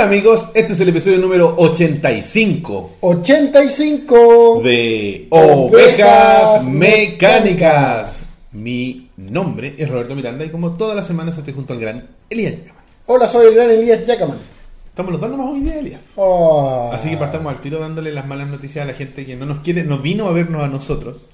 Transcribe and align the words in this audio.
Hola 0.00 0.08
amigos, 0.08 0.48
este 0.54 0.72
es 0.72 0.80
el 0.80 0.88
episodio 0.88 1.18
número 1.18 1.54
85 1.58 2.92
85 3.00 4.62
de 4.64 5.26
Ovejas 5.28 6.64
Mecánicas. 6.64 8.24
Mi 8.52 9.10
nombre 9.18 9.74
es 9.76 9.90
Roberto 9.90 10.14
Miranda 10.14 10.46
y 10.46 10.48
como 10.48 10.70
todas 10.78 10.96
las 10.96 11.06
semanas 11.06 11.36
estoy 11.36 11.52
junto 11.52 11.74
al 11.74 11.80
gran 11.80 12.06
Elías 12.30 12.54
Yacaman. 12.54 12.82
Hola, 13.04 13.28
soy 13.28 13.48
el 13.48 13.54
gran 13.54 13.70
Elías 13.70 14.06
Yacaman. 14.06 14.38
Estamos 14.86 15.12
los 15.12 15.20
dos 15.20 15.30
nomás 15.32 15.48
hoy 15.48 15.60
día, 15.60 15.78
Elías. 15.78 16.00
Oh. 16.16 16.88
Así 16.90 17.10
que 17.10 17.18
partamos 17.18 17.54
al 17.54 17.60
tiro 17.60 17.78
dándole 17.78 18.10
las 18.10 18.26
malas 18.26 18.48
noticias 18.48 18.82
a 18.82 18.86
la 18.86 18.94
gente 18.94 19.26
que 19.26 19.36
no 19.36 19.44
nos 19.44 19.58
quiere, 19.58 19.84
no 19.84 19.98
vino 19.98 20.28
a 20.28 20.32
vernos 20.32 20.64
a 20.64 20.68
nosotros. 20.68 21.26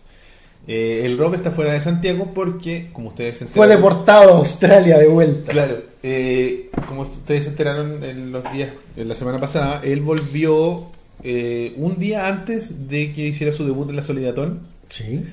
Eh, 0.66 1.02
el 1.04 1.16
Rob 1.16 1.34
está 1.34 1.52
fuera 1.52 1.72
de 1.72 1.80
Santiago 1.80 2.32
porque, 2.34 2.90
como 2.92 3.10
ustedes 3.10 3.38
se 3.38 3.46
Fue 3.46 3.68
deportado 3.68 4.34
a 4.34 4.38
Australia 4.38 4.98
de 4.98 5.06
vuelta. 5.06 5.52
Claro, 5.52 5.76
eh, 6.08 6.70
como 6.86 7.02
ustedes 7.02 7.44
se 7.44 7.50
enteraron 7.50 8.04
en 8.04 8.30
los 8.30 8.44
días, 8.52 8.70
en 8.96 9.08
la 9.08 9.14
semana 9.16 9.38
pasada, 9.40 9.80
él 9.82 10.00
volvió 10.00 10.86
eh, 11.24 11.74
un 11.76 11.98
día 11.98 12.28
antes 12.28 12.88
de 12.88 13.12
que 13.12 13.26
hiciera 13.26 13.52
su 13.52 13.64
debut 13.64 13.90
en 13.90 13.96
la 13.96 14.02
Solidatón 14.02 14.60
Sí. 14.88 15.24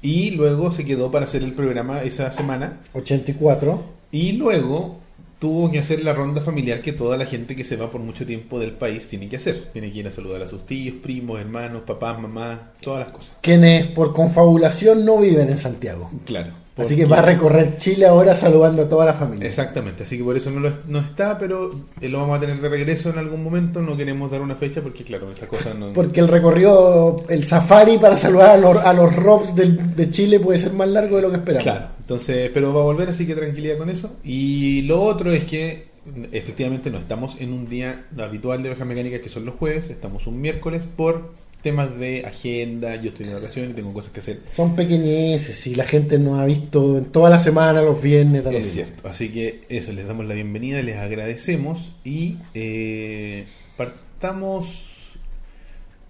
y 0.00 0.30
luego 0.30 0.72
se 0.72 0.86
quedó 0.86 1.10
para 1.10 1.26
hacer 1.26 1.42
el 1.42 1.52
programa 1.52 2.02
esa 2.02 2.32
semana 2.32 2.80
84. 2.94 3.82
y 4.10 4.32
luego 4.32 5.00
tuvo 5.38 5.70
que 5.70 5.80
hacer 5.80 6.02
la 6.04 6.14
ronda 6.14 6.40
familiar 6.40 6.80
que 6.80 6.92
toda 6.92 7.16
la 7.18 7.26
gente 7.26 7.54
que 7.56 7.64
se 7.64 7.76
va 7.76 7.90
por 7.90 8.00
mucho 8.00 8.24
tiempo 8.24 8.58
del 8.60 8.70
país 8.72 9.08
tiene 9.08 9.28
que 9.28 9.36
hacer. 9.36 9.70
Tiene 9.72 9.90
que 9.90 9.98
ir 9.98 10.06
a 10.06 10.12
saludar 10.12 10.40
a 10.42 10.46
sus 10.48 10.64
tíos, 10.64 10.96
primos, 11.02 11.40
hermanos, 11.40 11.82
papás, 11.84 12.18
mamás, 12.20 12.60
todas 12.80 13.00
las 13.00 13.12
cosas. 13.12 13.32
Quienes 13.40 13.86
por 13.88 14.12
confabulación 14.14 15.04
no 15.04 15.18
viven 15.18 15.50
en 15.50 15.58
Santiago. 15.58 16.08
Claro. 16.24 16.61
Así 16.76 16.96
que 16.96 17.04
va 17.04 17.18
a 17.18 17.22
recorrer 17.22 17.76
Chile 17.76 18.06
ahora 18.06 18.34
saludando 18.34 18.82
a 18.82 18.88
toda 18.88 19.04
la 19.04 19.12
familia. 19.12 19.46
Exactamente, 19.46 20.04
así 20.04 20.16
que 20.16 20.24
por 20.24 20.36
eso 20.36 20.50
no, 20.50 20.60
lo- 20.60 20.72
no 20.88 21.00
está, 21.00 21.36
pero 21.38 21.70
eh, 22.00 22.08
lo 22.08 22.20
vamos 22.20 22.38
a 22.38 22.40
tener 22.40 22.60
de 22.62 22.68
regreso 22.70 23.10
en 23.10 23.18
algún 23.18 23.42
momento. 23.44 23.82
No 23.82 23.94
queremos 23.96 24.30
dar 24.30 24.40
una 24.40 24.54
fecha 24.54 24.80
porque, 24.80 25.04
claro, 25.04 25.30
esta 25.30 25.46
cosa 25.46 25.74
no. 25.74 25.92
Porque 25.92 26.20
el 26.20 26.28
recorrido, 26.28 27.24
el 27.28 27.44
safari 27.44 27.98
para 27.98 28.16
saludar 28.16 28.50
a 28.50 28.56
los, 28.56 28.76
a 28.78 28.92
los 28.94 29.14
Robs 29.14 29.54
del- 29.54 29.94
de 29.94 30.10
Chile 30.10 30.40
puede 30.40 30.58
ser 30.58 30.72
más 30.72 30.88
largo 30.88 31.16
de 31.16 31.22
lo 31.22 31.30
que 31.30 31.36
esperamos. 31.36 31.62
Claro, 31.64 31.88
entonces, 31.98 32.50
pero 32.54 32.72
va 32.72 32.80
a 32.80 32.84
volver, 32.84 33.10
así 33.10 33.26
que 33.26 33.34
tranquilidad 33.34 33.76
con 33.76 33.90
eso. 33.90 34.16
Y 34.24 34.82
lo 34.82 35.02
otro 35.02 35.30
es 35.32 35.44
que 35.44 35.92
efectivamente 36.32 36.90
no 36.90 36.98
estamos 36.98 37.36
en 37.38 37.52
un 37.52 37.66
día 37.68 38.06
habitual 38.18 38.62
de 38.62 38.70
ovejas 38.70 38.86
mecánicas 38.86 39.20
que 39.20 39.28
son 39.28 39.44
los 39.44 39.54
jueves, 39.56 39.88
estamos 39.90 40.26
un 40.26 40.40
miércoles 40.40 40.84
por 40.96 41.30
temas 41.62 41.98
de 41.98 42.26
agenda. 42.26 42.96
Yo 42.96 43.10
estoy 43.10 43.26
de 43.26 43.34
vacaciones 43.34 43.70
y 43.70 43.74
tengo 43.74 43.92
cosas 43.92 44.12
que 44.12 44.20
hacer. 44.20 44.40
Son 44.54 44.76
pequeñeces 44.76 45.66
y 45.66 45.74
la 45.74 45.84
gente 45.84 46.18
nos 46.18 46.38
ha 46.38 46.44
visto 46.44 46.98
en 46.98 47.06
toda 47.06 47.30
la 47.30 47.38
semana, 47.38 47.80
los 47.80 48.02
viernes, 48.02 48.44
da 48.44 48.52
lo 48.52 48.58
Es 48.58 48.72
cierto, 48.72 49.08
así 49.08 49.28
que 49.30 49.62
eso, 49.68 49.92
les 49.92 50.06
damos 50.06 50.26
la 50.26 50.34
bienvenida, 50.34 50.82
les 50.82 50.96
agradecemos 50.96 51.92
y 52.04 52.36
eh, 52.54 53.46
partamos 53.76 54.64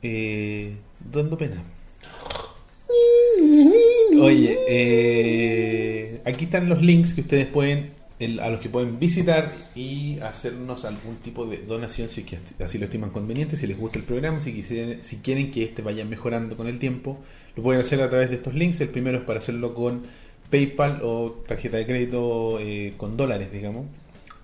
eh, 0.02 0.74
dando 1.12 1.36
pena. 1.36 1.62
Oye, 4.20 4.58
eh, 4.68 6.20
aquí 6.24 6.44
están 6.44 6.68
los 6.68 6.82
links 6.82 7.14
que 7.14 7.22
ustedes 7.22 7.46
pueden, 7.46 7.90
el- 8.22 8.40
a 8.40 8.50
los 8.50 8.60
que 8.60 8.68
pueden 8.68 8.98
visitar 8.98 9.52
y 9.74 10.18
hacernos 10.20 10.84
algún 10.84 11.16
tipo 11.16 11.44
de 11.46 11.58
donación 11.58 12.08
si 12.08 12.20
es 12.22 12.26
que 12.26 12.38
así 12.64 12.78
lo 12.78 12.84
estiman 12.84 13.10
conveniente, 13.10 13.56
si 13.56 13.66
les 13.66 13.76
gusta 13.78 13.98
el 13.98 14.04
programa, 14.04 14.40
si, 14.40 14.52
quisieran- 14.52 15.02
si 15.02 15.16
quieren 15.18 15.50
que 15.50 15.64
este 15.64 15.82
vaya 15.82 16.04
mejorando 16.04 16.56
con 16.56 16.66
el 16.66 16.78
tiempo, 16.78 17.18
lo 17.56 17.62
pueden 17.62 17.80
hacer 17.82 18.00
a 18.00 18.08
través 18.10 18.30
de 18.30 18.36
estos 18.36 18.54
links. 18.54 18.80
El 18.80 18.88
primero 18.88 19.18
es 19.18 19.24
para 19.24 19.38
hacerlo 19.40 19.74
con 19.74 20.02
PayPal 20.50 21.00
o 21.02 21.30
tarjeta 21.46 21.76
de 21.78 21.86
crédito 21.86 22.58
eh, 22.60 22.94
con 22.96 23.16
dólares, 23.16 23.50
digamos. 23.52 23.86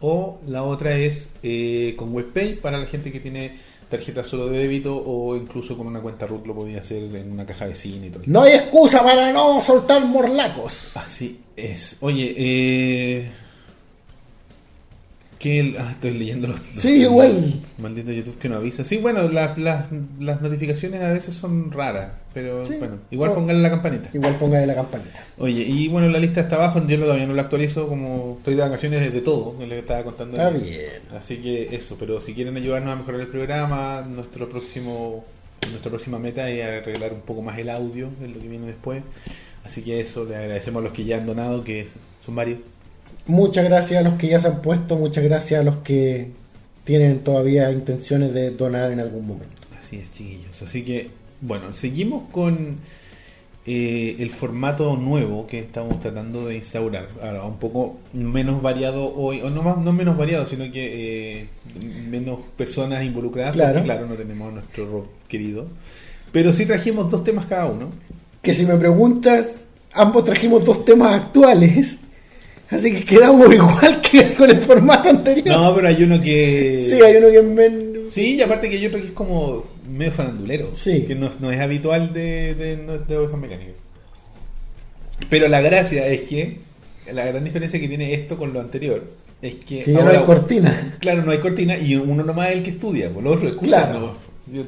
O 0.00 0.40
la 0.46 0.62
otra 0.62 0.96
es 0.96 1.28
eh, 1.42 1.94
con 1.96 2.14
WebPay 2.14 2.56
para 2.60 2.78
la 2.78 2.86
gente 2.86 3.10
que 3.10 3.20
tiene 3.20 3.58
tarjeta 3.90 4.22
solo 4.22 4.48
de 4.48 4.58
débito 4.58 4.94
o 5.04 5.34
incluso 5.34 5.76
con 5.76 5.86
una 5.86 6.00
cuenta 6.00 6.26
root 6.26 6.46
lo 6.46 6.54
podía 6.54 6.80
hacer 6.82 7.02
en 7.16 7.32
una 7.32 7.44
caja 7.46 7.66
de 7.66 7.74
cine 7.74 8.06
y 8.08 8.10
todo. 8.10 8.22
No 8.26 8.42
hay 8.42 8.52
excusa 8.54 9.02
para 9.02 9.32
no 9.32 9.60
soltar 9.60 10.04
morlacos. 10.04 10.92
Así 10.94 11.40
es. 11.56 11.96
Oye, 12.00 12.34
eh... 12.36 13.30
¿qué 15.38 15.60
el- 15.60 15.76
ah, 15.78 15.90
estoy 15.92 16.12
leyendo 16.18 16.48
los... 16.48 16.58
los- 16.58 16.82
Sí, 16.82 17.02
igual. 17.02 17.60
Maldito 17.78 18.10
YouTube 18.12 18.38
que 18.38 18.48
no 18.48 18.56
avisa. 18.56 18.84
Sí, 18.84 18.96
bueno, 18.98 19.28
las, 19.28 19.56
las, 19.58 19.86
las 20.20 20.40
notificaciones 20.42 21.02
a 21.02 21.12
veces 21.12 21.34
son 21.34 21.70
raras, 21.70 22.10
pero 22.34 22.64
Sí. 22.66 22.74
bueno, 22.78 22.96
igual 23.10 23.30
No. 23.30 23.36
pónganle 23.36 23.62
la 23.62 23.70
campanita. 23.70 24.10
Igual 24.12 24.34
ponga 24.36 24.58
de 24.58 24.66
la 24.66 24.74
campanita. 24.74 25.24
Oye, 25.38 25.62
y 25.62 25.88
bueno, 25.88 26.08
la 26.08 26.18
lista 26.18 26.40
está 26.40 26.56
abajo, 26.56 26.84
yo 26.86 26.98
todavía 26.98 27.26
no 27.26 27.34
la 27.34 27.42
actualizo, 27.42 27.86
como 27.88 28.36
estoy 28.38 28.54
de 28.56 28.62
vacaciones 28.62 29.00
desde 29.00 29.20
todo, 29.20 29.54
lo 29.60 29.68
que 29.68 29.78
estaba 29.78 30.02
contando. 30.04 30.36
Está 30.36 30.50
bien. 30.50 30.90
Así 31.16 31.36
que 31.36 31.74
eso, 31.74 31.96
pero 31.98 32.20
si 32.20 32.34
quieren 32.34 32.56
ayudarnos 32.56 32.92
a 32.92 32.96
mejorar 32.96 33.20
el 33.20 33.28
programa, 33.28 34.02
nuestro 34.08 34.48
próximo 34.48 35.24
nuestra 35.70 35.90
próxima 35.90 36.18
meta 36.18 36.48
es 36.48 36.64
arreglar 36.64 37.12
un 37.12 37.20
poco 37.20 37.42
más 37.42 37.58
el 37.58 37.68
audio, 37.68 38.08
es 38.24 38.30
lo 38.34 38.40
que 38.40 38.48
viene 38.48 38.66
después. 38.66 39.02
Así 39.64 39.82
que 39.82 40.00
eso, 40.00 40.24
le 40.24 40.34
agradecemos 40.36 40.80
a 40.80 40.84
los 40.84 40.94
que 40.94 41.04
ya 41.04 41.18
han 41.18 41.26
donado, 41.26 41.62
que 41.62 41.86
son 42.24 42.34
varios. 42.34 42.60
Muchas 43.28 43.64
gracias 43.64 44.00
a 44.04 44.08
los 44.08 44.18
que 44.18 44.28
ya 44.28 44.40
se 44.40 44.48
han 44.48 44.62
puesto, 44.62 44.96
muchas 44.96 45.22
gracias 45.24 45.60
a 45.60 45.62
los 45.62 45.76
que 45.78 46.28
tienen 46.84 47.20
todavía 47.20 47.70
intenciones 47.70 48.32
de 48.34 48.50
donar 48.50 48.90
en 48.90 49.00
algún 49.00 49.26
momento. 49.26 49.62
Así 49.78 49.96
es, 49.96 50.10
chiquillos. 50.10 50.60
Así 50.62 50.82
que, 50.82 51.10
bueno, 51.42 51.74
seguimos 51.74 52.24
con 52.32 52.78
eh, 53.66 54.16
el 54.18 54.30
formato 54.30 54.96
nuevo 54.96 55.46
que 55.46 55.58
estamos 55.58 56.00
tratando 56.00 56.46
de 56.46 56.56
instaurar. 56.56 57.08
Ahora, 57.22 57.44
un 57.44 57.58
poco 57.58 57.98
menos 58.14 58.62
variado 58.62 59.14
hoy, 59.14 59.42
o 59.42 59.50
no, 59.50 59.62
más, 59.62 59.76
no 59.76 59.92
menos 59.92 60.16
variado, 60.16 60.46
sino 60.46 60.64
que 60.72 61.40
eh, 61.42 61.48
menos 62.10 62.40
personas 62.56 63.04
involucradas, 63.04 63.52
Claro. 63.52 63.74
porque 63.74 63.84
claro, 63.84 64.06
no 64.06 64.14
tenemos 64.14 64.48
a 64.50 64.54
nuestro 64.54 64.90
rock 64.90 65.06
querido. 65.28 65.66
Pero 66.32 66.54
sí 66.54 66.64
trajimos 66.64 67.10
dos 67.10 67.22
temas 67.24 67.44
cada 67.44 67.66
uno. 67.66 67.90
Que 68.40 68.54
si 68.54 68.64
me 68.64 68.76
preguntas, 68.76 69.66
ambos 69.92 70.24
trajimos 70.24 70.64
dos 70.64 70.82
temas 70.86 71.12
actuales, 71.14 71.98
así 72.70 72.92
que 72.92 73.04
quedamos 73.04 73.52
igual 73.54 74.00
que 74.00 74.34
con 74.34 74.50
el 74.50 74.58
formato 74.60 75.08
anterior. 75.10 75.46
No, 75.48 75.74
pero 75.74 75.88
hay 75.88 76.02
uno 76.02 76.20
que... 76.20 76.84
Sí, 76.88 77.02
hay 77.02 77.16
uno 77.16 77.28
que 77.28 77.38
es 77.38 77.44
menos... 77.44 78.12
Sí, 78.14 78.36
y 78.36 78.42
aparte 78.42 78.68
que 78.70 78.76
hay 78.76 78.86
otro 78.86 79.00
que 79.00 79.06
es 79.08 79.12
como 79.12 79.64
medio 79.88 80.12
farandulero. 80.12 80.70
Sí. 80.74 81.04
Que 81.06 81.14
no, 81.14 81.30
no 81.40 81.50
es 81.50 81.60
habitual 81.60 82.12
de, 82.12 82.54
de, 82.54 82.76
de 83.06 83.16
ovejas 83.16 83.38
mecánicas. 83.38 83.74
Pero 85.28 85.48
la 85.48 85.60
gracia 85.60 86.06
es 86.08 86.22
que 86.22 86.58
la 87.12 87.24
gran 87.26 87.44
diferencia 87.44 87.80
que 87.80 87.88
tiene 87.88 88.12
esto 88.14 88.36
con 88.36 88.52
lo 88.52 88.60
anterior 88.60 89.04
es 89.42 89.54
que, 89.56 89.82
Que 89.84 89.92
ya 89.92 90.02
no 90.04 90.10
hay 90.10 90.24
cortina. 90.24 90.96
Claro, 91.00 91.22
no 91.24 91.32
hay 91.32 91.38
cortina 91.38 91.76
y 91.78 91.96
uno 91.96 92.22
nomás 92.24 92.50
es 92.50 92.56
el 92.56 92.62
que 92.62 92.70
estudia, 92.70 93.10
pues, 93.10 93.24
lo 93.24 93.32
otro 93.32 93.48
escucha. 93.48 93.66
Claro. 93.88 94.16
¿no? 94.46 94.62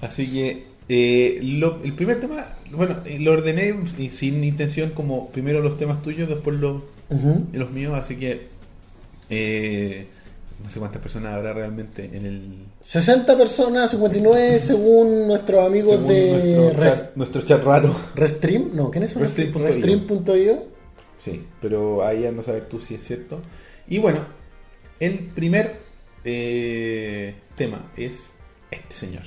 Así 0.00 0.26
que 0.28 0.62
eh, 0.88 1.38
lo- 1.42 1.80
el 1.84 1.92
primer 1.92 2.20
tema, 2.20 2.54
bueno, 2.70 2.96
eh, 3.04 3.18
lo 3.20 3.32
ordené 3.32 3.74
sin 4.10 4.42
intención 4.44 4.90
como 4.90 5.30
primero 5.30 5.60
los 5.60 5.78
temas 5.78 6.02
tuyos, 6.02 6.28
después 6.28 6.56
los, 6.58 6.82
Ujú. 7.12 7.46
los 7.52 7.70
míos, 7.70 7.98
así 7.98 8.16
que 8.16 8.48
eh, 9.30 10.06
no 10.62 10.70
sé 10.70 10.78
cuántas 10.78 11.02
personas 11.02 11.34
habrá 11.34 11.52
realmente 11.52 12.10
en 12.12 12.26
el 12.26 12.66
60 12.82 13.36
personas, 13.36 13.90
59 13.90 14.60
según 14.64 15.26
nuestros 15.26 15.66
amigos 15.66 15.92
según 15.92 16.08
de 16.08 16.54
nuestro, 16.56 16.80
chat, 16.82 17.16
nuestro 17.16 17.42
chat 17.42 17.64
raro. 17.64 17.94
Restream. 18.14 18.70
No, 18.74 18.90
¿quiénes 18.90 19.12
son? 19.12 19.22
Restream.io. 19.22 19.64
Restream.io. 19.64 20.64
Sí, 21.24 21.44
pero 21.60 22.04
ahí 22.04 22.26
andas 22.26 22.48
a 22.48 22.52
ver 22.52 22.64
tú 22.64 22.80
si 22.80 22.94
es 22.94 23.04
cierto. 23.04 23.40
Y 23.88 23.98
bueno, 23.98 24.20
el 24.98 25.18
primer 25.18 25.76
eh, 26.24 27.34
tema 27.56 27.90
es 27.96 28.30
este 28.70 28.94
señor. 28.94 29.22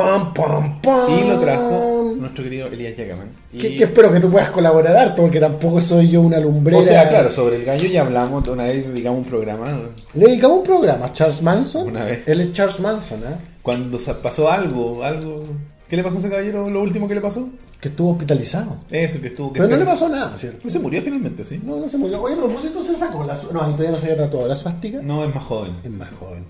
Pam, 0.00 0.34
pam, 0.34 0.80
pam. 0.82 1.10
Y 1.18 1.28
lo 1.28 1.38
trajo 1.40 2.14
nuestro 2.18 2.44
querido 2.44 2.66
Elías 2.66 2.96
Yagaman. 2.96 3.28
Y- 3.52 3.58
Que, 3.58 3.76
que 3.76 3.84
espero 3.84 4.12
que 4.12 4.20
tú 4.20 4.30
puedas 4.30 4.50
colaborar 4.50 4.96
harto, 4.96 5.22
porque 5.22 5.40
tampoco 5.40 5.80
soy 5.80 6.08
yo 6.10 6.20
una 6.20 6.38
lumbrera. 6.38 6.78
o 6.80 6.84
sea, 6.84 7.08
claro, 7.08 7.30
sobre 7.30 7.56
el 7.56 7.64
gallo 7.64 7.86
ya 7.88 8.02
hablamos 8.02 8.46
una 8.48 8.64
vez, 8.64 8.92
digamos, 8.92 9.20
un 9.20 9.24
programa. 9.26 9.78
Le 10.14 10.26
dedicamos 10.26 10.58
un 10.58 10.64
programa 10.64 11.06
a 11.06 11.12
Charles 11.12 11.42
Manson. 11.42 11.86
Una 11.88 12.04
vez. 12.04 12.26
Él 12.26 12.40
es 12.40 12.52
Charles 12.52 12.80
Manson, 12.80 13.20
¿eh? 13.20 13.36
Cuando 13.62 13.98
pasó 14.22 14.50
algo, 14.50 15.02
algo. 15.04 15.44
¿Qué 15.88 15.96
le 15.96 16.02
pasó 16.02 16.16
a 16.16 16.18
ese 16.20 16.28
caballero? 16.30 16.68
¿Lo 16.68 16.82
último 16.82 17.06
que 17.08 17.14
le 17.14 17.20
pasó? 17.20 17.48
Que 17.80 17.88
estuvo 17.88 18.10
hospitalizado. 18.10 18.76
Eso, 18.90 19.20
que 19.20 19.28
estuvo. 19.28 19.52
Que 19.52 19.60
Pero 19.60 19.70
no 19.70 19.76
le 19.76 19.84
pasó 19.84 20.08
nada, 20.08 20.36
¿cierto? 20.36 20.60
No 20.64 20.70
se 20.70 20.78
murió 20.80 21.00
finalmente, 21.00 21.44
¿sí? 21.44 21.60
No, 21.64 21.76
no 21.76 21.88
se 21.88 21.96
murió. 21.96 22.20
Oye, 22.20 22.34
a 22.34 22.38
propósito, 22.38 22.84
se 22.84 22.96
sacó 22.96 23.22
la. 23.24 23.34
No, 23.52 23.60
todavía 23.60 23.92
no 23.92 23.98
se 23.98 24.06
había 24.10 24.24
tatuado 24.24 24.48
la 24.48 24.56
suástica. 24.56 24.98
No, 25.00 25.24
es 25.24 25.32
más 25.34 25.44
joven. 25.44 25.74
Es 25.84 25.90
más 25.90 26.08
joven. 26.18 26.44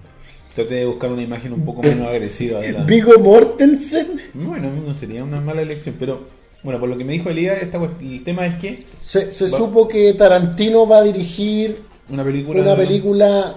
Traté 0.59 0.75
de 0.75 0.87
buscar 0.87 1.13
una 1.13 1.23
imagen 1.23 1.53
un 1.53 1.65
poco 1.65 1.83
menos 1.85 2.09
agresiva. 2.09 2.59
de 2.59 2.73
la- 2.73 2.83
Vigo 2.85 3.13
Mortensen. 3.21 4.21
Bueno, 4.35 4.69
no 4.73 4.93
sería 4.93 5.23
una 5.23 5.41
mala 5.41 5.63
elección, 5.63 5.95
pero 6.01 6.23
bueno, 6.65 6.81
por 6.81 6.89
lo 6.89 6.99
que 6.99 7.05
me 7.05 7.13
dijo 7.13 7.31
Elías, 7.31 7.59
el 7.63 8.25
tema 8.25 8.45
es 8.47 8.57
que 8.59 8.83
Se, 9.01 9.31
se 9.31 9.49
Va- 9.49 9.57
supo 9.57 9.87
que 9.87 10.13
Tarantino 10.15 10.85
va 10.89 10.99
a 10.99 11.03
dirigir 11.03 11.79
una 12.11 12.25
película. 12.25 12.61
una 12.61 12.75
película 12.75 13.57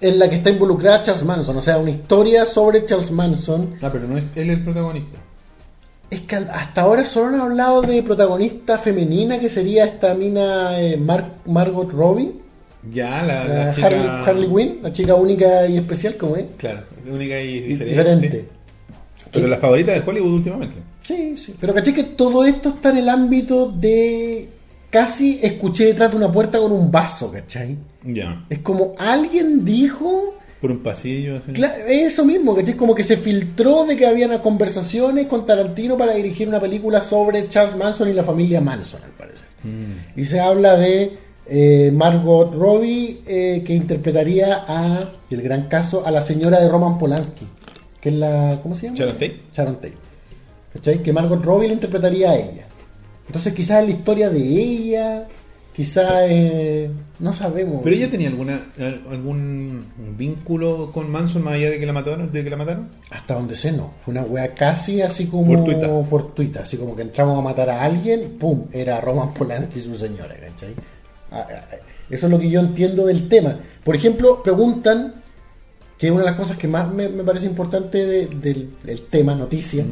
en 0.00 0.18
la 0.18 0.28
que 0.28 0.34
está 0.36 0.50
involucrada 0.50 1.02
Charles 1.04 1.22
Manson. 1.24 1.56
O 1.56 1.62
sea, 1.62 1.78
una 1.78 1.90
historia 1.90 2.44
sobre 2.44 2.84
Charles 2.84 3.12
Manson. 3.12 3.74
Ah, 3.80 3.90
pero 3.92 4.08
no 4.08 4.18
es 4.18 4.24
él 4.34 4.50
el 4.50 4.64
protagonista. 4.64 5.18
Es 6.10 6.22
que 6.22 6.34
hasta 6.34 6.80
ahora 6.80 7.04
solo 7.04 7.28
han 7.36 7.40
hablado 7.40 7.82
de 7.82 8.02
protagonista 8.02 8.78
femenina, 8.78 9.38
que 9.38 9.48
sería 9.48 9.84
esta 9.84 10.12
mina 10.14 10.80
eh, 10.80 10.96
Mar- 10.96 11.34
Margot 11.46 11.88
Robbie. 11.92 12.32
Ya, 12.92 13.22
la, 13.22 13.44
La 13.44 13.64
la 13.66 13.70
chica. 13.74 13.86
Harley, 13.86 14.08
Harley 14.08 14.48
Quinn, 14.48 14.78
la 14.82 14.92
chica 14.92 15.14
única 15.14 15.66
y 15.66 15.76
especial, 15.76 16.16
como 16.16 16.36
es. 16.36 16.44
Claro, 16.56 16.82
única 17.10 17.40
y 17.40 17.60
diferente. 17.60 17.84
Diferente. 17.94 18.44
Pero 19.32 19.46
la 19.48 19.58
favorita 19.58 19.92
de 19.92 20.02
Hollywood 20.04 20.32
últimamente. 20.34 20.76
Sí, 21.02 21.36
sí. 21.36 21.54
Pero 21.60 21.74
caché 21.74 21.92
que 21.92 22.04
todo 22.04 22.44
esto 22.44 22.70
está 22.70 22.90
en 22.90 22.98
el 22.98 23.08
ámbito 23.08 23.70
de. 23.70 24.48
Casi 24.90 25.38
escuché 25.42 25.84
detrás 25.86 26.10
de 26.10 26.16
una 26.16 26.32
puerta 26.32 26.58
con 26.58 26.72
un 26.72 26.90
vaso, 26.90 27.30
¿cachai? 27.30 27.76
Ya. 28.04 28.44
Es 28.48 28.58
como 28.60 28.94
alguien 28.98 29.64
dijo. 29.64 30.36
Por 30.60 30.70
un 30.72 30.78
pasillo. 30.80 31.36
así. 31.36 31.52
Cla- 31.52 31.74
Eso 31.86 32.24
mismo, 32.24 32.56
¿cachai? 32.56 32.74
Como 32.76 32.94
que 32.94 33.04
se 33.04 33.16
filtró 33.16 33.84
de 33.86 33.96
que 33.96 34.06
habían 34.06 34.36
conversaciones 34.40 35.26
con 35.26 35.46
Tarantino 35.46 35.96
para 35.96 36.14
dirigir 36.14 36.48
una 36.48 36.60
película 36.60 37.00
sobre 37.00 37.48
Charles 37.48 37.76
Manson 37.76 38.08
y 38.08 38.14
la 38.14 38.24
familia 38.24 38.60
Manson, 38.60 39.00
al 39.04 39.10
parecer. 39.12 39.46
Mm. 39.62 40.18
Y 40.20 40.24
se 40.24 40.40
habla 40.40 40.76
de 40.76 41.16
eh, 41.46 41.90
Margot 41.92 42.52
Robbie, 42.54 43.22
eh, 43.26 43.62
que 43.66 43.74
interpretaría 43.74 44.64
a, 44.66 45.10
el 45.30 45.42
gran 45.42 45.68
caso, 45.68 46.04
a 46.06 46.10
la 46.10 46.22
señora 46.22 46.60
de 46.60 46.68
Roman 46.68 46.98
Polanski, 46.98 47.46
que 48.00 48.08
es 48.10 48.14
la, 48.14 48.58
¿cómo 48.62 48.74
se 48.74 48.86
llama? 48.86 48.96
Sharon 48.98 49.14
Tate. 49.14 49.40
Sharon 49.54 49.74
Tate. 49.76 49.94
¿Cachai? 50.72 51.02
Que 51.02 51.12
Margot 51.12 51.42
Robbie 51.44 51.68
le 51.68 51.74
interpretaría 51.74 52.30
a 52.30 52.36
ella. 52.36 52.66
Entonces 53.26 53.52
quizás 53.52 53.80
es 53.82 53.88
la 53.88 53.94
historia 53.94 54.30
de 54.30 54.38
ella, 54.40 55.26
quizás 55.74 56.26
eh, 56.28 56.90
no 57.18 57.32
sabemos. 57.32 57.80
Pero 57.82 57.96
ella 57.96 58.10
tenía 58.10 58.28
alguna 58.28 58.66
al- 58.78 59.02
algún 59.10 59.84
vínculo 60.16 60.90
con 60.92 61.10
Manson 61.10 61.42
más 61.42 61.54
allá 61.54 61.70
de 61.70 61.78
que 61.80 61.86
la 61.86 61.92
mataron, 61.92 62.30
de 62.30 62.44
que 62.44 62.50
la 62.50 62.56
mataron. 62.56 62.88
Hasta 63.10 63.34
donde 63.34 63.54
sé 63.56 63.72
no, 63.72 63.92
fue 64.04 64.12
una 64.12 64.22
wea 64.22 64.54
casi 64.54 65.00
así 65.02 65.26
como 65.26 65.54
Fortuita. 65.56 65.88
fortuita, 66.04 66.60
así 66.60 66.76
como 66.76 66.94
que 66.94 67.02
entramos 67.02 67.36
a 67.38 67.42
matar 67.42 67.68
a 67.70 67.82
alguien, 67.82 68.36
pum, 68.38 68.66
era 68.72 69.00
Roman 69.00 69.34
Polanski 69.34 69.80
su 69.80 69.96
señora, 69.96 70.34
¿cachai? 70.36 70.74
Ah, 71.30 71.46
ah, 71.48 71.64
ah, 71.72 71.76
Eso 72.10 72.26
es 72.26 72.32
lo 72.32 72.38
que 72.38 72.50
yo 72.50 72.60
entiendo 72.60 73.06
del 73.06 73.28
tema. 73.28 73.56
Por 73.84 73.94
ejemplo, 73.94 74.42
preguntan, 74.42 75.14
que 75.98 76.06
es 76.06 76.12
una 76.12 76.20
de 76.22 76.26
las 76.30 76.36
cosas 76.36 76.56
que 76.56 76.66
más 76.68 76.92
me, 76.92 77.08
me 77.08 77.22
parece 77.24 77.46
importante 77.46 77.98
de- 78.04 78.26
del, 78.26 78.70
del 78.82 79.02
tema, 79.02 79.34
noticia, 79.34 79.84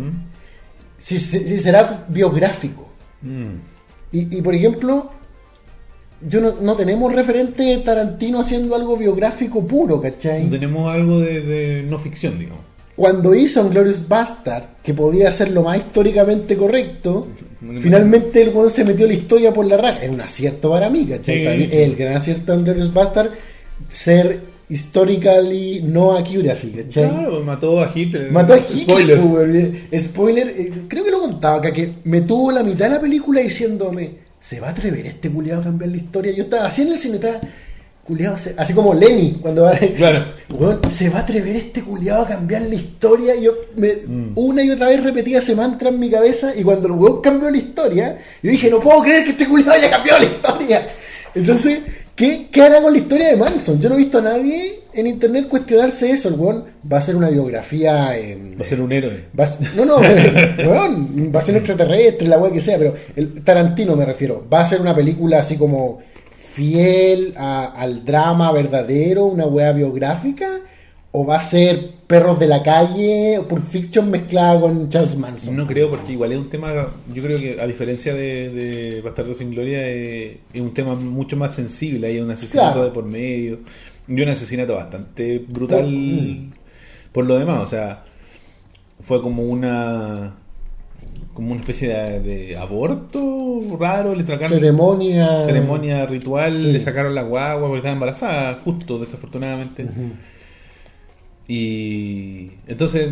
si, 0.99 1.19
si- 1.19 1.47
si 1.47 1.61
será 1.61 2.07
biográfico. 2.09 2.89
Mm. 3.23 3.55
Y, 4.13 4.39
y, 4.39 4.43
por 4.43 4.55
ejemplo, 4.55 5.11
yo 6.27 6.41
no, 6.41 6.55
no 6.61 6.75
tenemos 6.77 7.13
referente 7.15 7.77
Tarantino 7.85 8.41
haciendo 8.41 8.75
algo 8.75 8.97
biográfico 8.97 9.65
puro, 9.67 10.01
¿cachai? 10.01 10.49
Tenemos 10.51 10.91
algo 10.93 11.21
de, 11.21 11.41
de 11.43 11.83
no 11.85 11.99
ficción, 11.99 12.39
digamos. 12.39 12.65
Cuando 12.99 13.33
hizo 13.33 13.69
Glorious 13.69 14.09
Bastard, 14.09 14.65
que 14.83 14.93
podía 14.93 15.31
ser 15.31 15.53
lo 15.53 15.63
más 15.63 15.79
históricamente 15.79 16.57
correcto, 16.57 17.29
Muy 17.61 17.81
finalmente 17.81 18.43
el 18.43 18.49
weón 18.49 18.71
se 18.71 18.85
metió 18.85 19.07
la 19.07 19.13
historia 19.13 19.53
por 19.55 19.67
la 19.67 19.77
raja. 19.77 20.03
Es 20.03 20.11
un 20.11 20.21
acierto 20.21 20.69
para 20.71 20.91
mí, 20.91 21.07
¿cachai? 21.07 21.39
Sí, 21.39 21.45
Para 21.45 21.57
mí, 21.57 21.69
sí. 21.71 21.77
el 21.77 21.95
gran 21.95 22.17
acierto 22.17 22.57
de 22.57 22.65
Glorious 22.65 22.93
Bastard, 22.93 23.31
ser 23.89 24.41
historically 24.69 25.81
no 25.83 26.17
accuracy, 26.17 26.71
¿cachai? 26.73 27.09
Claro, 27.09 27.41
mató 27.45 27.81
a 27.81 27.93
Hitler. 27.95 28.33
Mató 28.33 28.55
a 28.55 28.59
Hitler, 28.59 29.21
pues. 29.21 30.03
Spoiler, 30.05 30.49
eh, 30.49 30.73
creo 30.89 31.05
que 31.05 31.11
lo 31.13 31.21
contaba 31.21 31.59
acá, 31.59 31.71
que 31.71 31.95
me 32.03 32.23
tuvo 32.23 32.51
la 32.51 32.65
mitad 32.65 32.87
de 32.87 32.97
la 32.97 33.01
película 33.01 33.41
diciéndome, 33.41 34.11
¿se 34.41 34.59
va 34.59 34.69
a 34.69 34.71
atrever 34.71 35.07
este 35.07 35.31
culiado 35.31 35.61
a 35.61 35.65
cambiar 35.65 35.91
la 35.93 35.99
historia? 35.99 36.33
Yo 36.33 36.43
estaba 36.43 36.67
así 36.67 36.83
en 36.83 36.89
el 36.89 36.99
cine, 36.99 37.15
estaba, 37.15 37.41
culiado, 38.09 38.37
se- 38.39 38.55
así 38.57 38.73
como 38.73 38.93
Lenny, 38.95 39.39
cuando 39.41 39.63
va, 39.63 39.73
Claro. 39.97 40.25
Weón, 40.51 40.81
¿se 40.91 41.09
va 41.11 41.19
a 41.19 41.23
atrever 41.23 41.55
este 41.57 41.83
culiado 41.83 42.23
a 42.23 42.27
cambiar 42.29 42.63
la 42.63 42.75
historia? 42.75 43.37
Yo 43.37 43.53
me- 43.77 43.95
Mm. 44.07 44.33
una 44.35 44.63
y 44.65 44.71
otra 44.71 44.89
vez 44.89 45.05
repetía 45.05 45.39
ese 45.39 45.55
mantra 45.55 45.91
en 45.91 46.01
mi 46.01 46.11
cabeza 46.11 46.53
y 46.57 46.63
cuando 46.63 46.89
el 46.89 46.95
weón 46.95 47.21
cambió 47.21 47.51
la 47.51 47.59
historia, 47.59 48.19
yo 48.43 48.51
dije, 48.51 48.71
no 48.71 48.81
puedo 48.81 49.03
creer 49.03 49.25
que 49.25 49.31
este 49.31 49.47
culiado 49.47 49.73
haya 49.73 49.91
cambiado 49.91 50.19
la 50.21 50.25
historia. 50.25 50.89
Entonces, 51.35 51.81
¿qué, 52.17 52.49
¿qué 52.51 52.63
hará 52.63 52.81
con 52.81 52.93
la 52.93 52.99
historia 52.99 53.29
de 53.29 53.37
Manson? 53.37 53.79
Yo 53.81 53.89
no 53.91 53.95
he 53.95 53.99
visto 53.99 54.19
a 54.19 54.23
nadie 54.23 54.81
en 54.95 55.07
internet 55.07 55.47
cuestionarse 55.47 56.11
eso. 56.11 56.29
El 56.31 56.35
weón 56.35 56.65
va 56.91 56.99
a 56.99 57.03
ser 57.03 57.15
una 57.15 57.29
biografía... 57.29 58.17
eh, 58.19 58.37
Va 58.59 58.63
a 58.65 58.67
ser 58.67 58.81
un 58.81 58.91
héroe. 58.91 59.27
Va 59.39 59.45
a 59.45 59.47
ser- 59.47 59.77
no, 59.77 59.85
no, 59.85 59.97
weón, 60.67 61.31
va 61.35 61.41
a 61.41 61.43
ser 61.45 61.55
un 61.55 61.59
extraterrestre, 61.59 62.27
la 62.27 62.39
weá 62.39 62.51
que 62.53 62.61
sea, 62.61 62.79
pero 62.79 62.95
el 63.15 63.45
Tarantino 63.45 63.95
me 63.95 64.05
refiero, 64.05 64.45
va 64.53 64.61
a 64.61 64.65
ser 64.65 64.81
una 64.81 64.95
película 64.95 65.39
así 65.41 65.57
como 65.57 65.99
fiel 66.63 67.35
a- 67.37 67.67
al 67.67 68.05
drama 68.05 68.51
verdadero, 68.53 69.27
una 69.27 69.47
weá 69.47 69.71
biográfica, 69.73 70.59
o 71.13 71.25
va 71.25 71.37
a 71.37 71.41
ser 71.41 71.93
Perros 72.09 72.39
de 72.41 72.47
la 72.49 72.63
Calle, 72.63 73.41
Pulp 73.49 73.63
Fiction 73.63 74.11
mezclada 74.11 74.61
con 74.61 74.89
Charles 74.89 75.17
Manson. 75.17 75.55
No 75.57 75.67
creo, 75.69 75.89
porque 75.89 76.13
igual 76.13 76.33
es 76.33 76.39
un 76.39 76.49
tema, 76.51 76.89
yo 77.15 77.23
creo 77.23 77.39
que 77.39 77.61
a 77.61 77.67
diferencia 77.67 78.13
de, 78.15 78.51
de 78.51 79.01
Bastardo 79.03 79.35
sin 79.35 79.51
Gloria, 79.53 79.79
eh, 79.89 80.41
es 80.53 80.61
un 80.61 80.75
tema 80.75 80.95
mucho 80.97 81.37
más 81.37 81.55
sensible. 81.55 82.09
Hay 82.09 82.19
un 82.19 82.31
asesinato 82.31 82.73
Claro. 82.73 82.85
de 82.87 82.91
por 82.91 83.05
medio 83.05 83.61
y 84.09 84.21
un 84.21 84.29
asesinato 84.29 84.75
bastante 84.75 85.39
brutal 85.47 85.87
Mm. 85.89 86.53
por 87.13 87.25
lo 87.25 87.39
demás. 87.39 87.61
O 87.63 87.67
sea, 87.69 88.03
fue 89.07 89.23
como 89.23 89.43
una 89.45 90.35
como 91.35 91.53
una 91.53 91.61
especie 91.61 91.89
de, 91.89 92.21
de 92.21 92.57
aborto 92.57 93.21
raro, 93.79 94.15
le 94.15 94.27
sacaron 94.27 94.59
Ceremonia. 94.59 95.43
ceremonia 95.45 96.07
ritual, 96.07 96.63
Sí. 96.63 96.73
le 96.73 96.81
sacaron 96.81 97.15
la 97.15 97.23
guagua 97.23 97.63
porque 97.69 97.79
estaba 97.79 97.95
embarazada, 97.95 98.61
justo, 98.65 98.99
desafortunadamente. 98.99 99.87
Y 101.47 102.51
entonces 102.67 103.09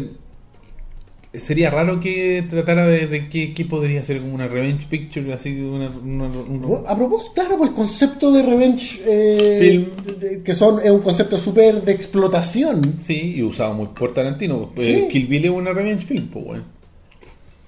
sería 1.32 1.68
raro 1.70 2.00
que 2.00 2.44
tratara 2.48 2.86
de, 2.86 3.06
de 3.06 3.28
qué, 3.28 3.52
qué 3.52 3.64
podría 3.66 4.02
ser 4.04 4.20
como 4.20 4.34
una 4.34 4.48
revenge 4.48 4.86
picture, 4.88 5.32
así 5.34 5.58
una, 5.60 5.88
una- 5.90 6.24
una- 6.28 6.66
Bueno, 6.66 6.84
A 6.88 6.96
propósito, 6.96 7.32
claro, 7.34 7.58
pues 7.58 7.70
el 7.70 7.76
concepto 7.76 8.32
de 8.32 8.42
revenge 8.42 9.00
eh, 9.04 9.58
Film. 9.60 10.04
de- 10.18 10.28
de- 10.28 10.42
que 10.42 10.54
son 10.54 10.80
es 10.82 10.90
un 10.90 11.00
concepto 11.00 11.36
súper 11.36 11.82
de 11.82 11.92
explotación. 11.92 12.80
sí, 13.02 13.34
y 13.36 13.42
usado 13.42 13.74
muy 13.74 13.86
por 13.88 14.14
Tarantino. 14.14 14.70
Sí. 14.76 14.82
Eh, 14.82 15.08
Kill 15.10 15.26
Bill 15.26 15.44
es 15.44 15.50
una 15.50 15.72
revenge 15.72 16.06
film, 16.06 16.28
pues 16.28 16.44
bueno. 16.44 16.62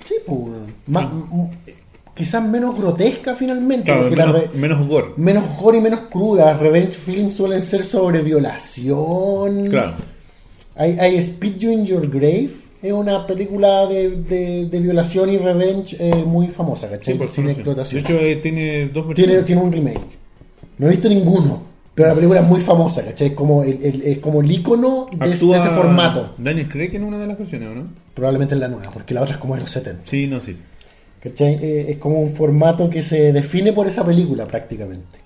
Sí, 0.05 0.15
pues. 0.27 0.39
m- 0.89 1.51
quizás 2.19 2.43
menos 2.47 2.77
grotesca 2.77 3.35
finalmente. 3.35 3.85
Claro, 3.85 4.03
porque 4.03 4.17
la 4.17 4.27
menos, 4.27 4.43
re- 4.43 4.51
menos 4.59 4.87
gore. 4.89 5.07
menos 5.17 5.45
gore 5.59 5.79
y 5.79 5.81
menos 5.81 6.01
cruda. 6.11 6.57
Revenge 6.59 6.93
films 6.93 7.35
suelen 7.35 7.63
ser 7.63 7.83
sobre 7.85 8.21
violación. 8.23 9.69
Claro. 9.71 9.95
Hay, 10.77 10.99
hay 10.99 11.17
Speed 11.19 11.57
You 11.57 11.71
in 11.71 11.87
Your 11.87 12.09
Grave. 12.09 12.51
Es 12.81 12.93
una 12.93 13.27
película 13.27 13.87
de, 13.87 14.11
de- 14.11 14.67
de 14.67 14.81
violación 14.81 15.31
y 15.31 15.37
revenge 15.39 15.97
eh, 15.99 16.23
muy 16.25 16.47
famosa, 16.49 16.89
¿cachai? 16.89 17.15
Sí, 17.15 17.19
por 17.19 17.31
Cine 17.33 17.47
de 17.49 17.53
explotación. 17.55 18.01
hecho, 18.05 18.13
eh, 18.19 18.37
tiene 18.37 18.87
dos 18.89 19.07
versiones. 19.09 19.15
tiene, 19.17 19.43
tiene 19.43 19.63
un 19.63 19.73
remake. 19.73 20.01
No 20.79 20.87
he 20.87 20.91
visto 20.91 21.09
ninguno. 21.09 21.67
Pero 21.97 22.11
la 22.11 22.15
película 22.15 22.39
es 22.41 22.47
muy 22.47 22.61
famosa, 22.61 23.05
¿cachai? 23.05 23.29
Es 23.29 23.33
como 23.35 23.65
el, 23.65 24.03
el- 24.05 24.21
como 24.21 24.41
el 24.41 24.53
icono 24.53 25.09
de, 25.11 25.25
ese- 25.27 25.35
Actúa 25.35 25.57
de 25.57 25.63
ese 25.65 25.71
formato. 25.75 26.35
Daniel 26.39 26.69
Craig 26.69 26.91
en 26.95 27.03
una 27.03 27.19
de 27.19 27.27
las 27.27 27.37
versiones, 27.37 27.69
¿o 27.71 27.75
no? 27.75 27.83
Probablemente 28.15 28.55
en 28.55 28.61
la 28.61 28.69
nueva, 28.69 28.93
porque 28.93 29.15
la 29.15 29.23
otra 29.23 29.35
es 29.35 29.41
como 29.41 29.55
de 29.57 29.63
los 29.63 29.71
70. 29.73 30.03
Sí, 30.05 30.29
no, 30.29 30.41
sí. 30.41 30.57
¿Cachai? 31.23 31.55
Eh, 31.61 31.87
es 31.91 31.99
como 31.99 32.21
un 32.21 32.31
formato 32.31 32.89
que 32.89 33.03
se 33.03 33.33
define 33.33 33.73
por 33.73 33.87
esa 33.87 34.05
película 34.05 34.47
prácticamente. 34.47 35.19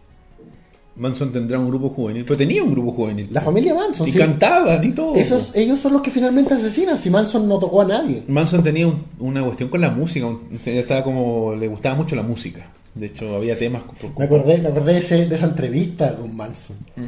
Manson 0.95 1.33
tendrá 1.33 1.59
un 1.59 1.69
grupo 1.69 1.89
juvenil, 1.89 2.23
pero 2.25 2.37
tenía 2.37 2.63
un 2.63 2.71
grupo 2.73 2.93
juvenil. 2.93 3.29
La 3.31 3.41
familia 3.41 3.75
Manson. 3.75 4.07
y 4.07 4.13
sí. 4.13 4.19
cantaban 4.19 4.85
y 4.85 4.93
todo. 4.93 5.15
Esos, 5.15 5.55
ellos 5.57 5.81
son 5.81 5.95
los 5.95 6.03
que 6.03 6.11
finalmente 6.11 6.53
asesinan. 6.53 6.99
Si 6.99 7.09
Manson 7.09 7.49
no 7.49 7.59
tocó 7.59 7.81
a 7.81 7.87
nadie. 7.87 8.23
Manson 8.29 8.63
tenía 8.63 8.87
un- 8.87 9.03
una 9.19 9.43
cuestión 9.43 9.71
con 9.71 9.81
la 9.81 9.91
música, 9.91 10.27
un- 10.27 10.61
estaba 10.65 11.03
como 11.03 11.55
le 11.55 11.67
gustaba 11.69 11.95
mucho 11.95 12.15
la 12.15 12.23
música. 12.23 12.67
De 12.95 13.07
hecho, 13.07 13.37
había 13.37 13.57
temas 13.59 13.83
Me 14.19 14.27
acordé, 14.27 14.59
me 14.59 14.69
acordé 14.69 14.93
de, 14.93 14.99
ese- 14.99 15.27
de 15.27 15.35
esa 15.35 15.47
entrevista 15.47 16.15
con 16.15 16.37
Manson. 16.37 16.77
Mm. 16.97 17.03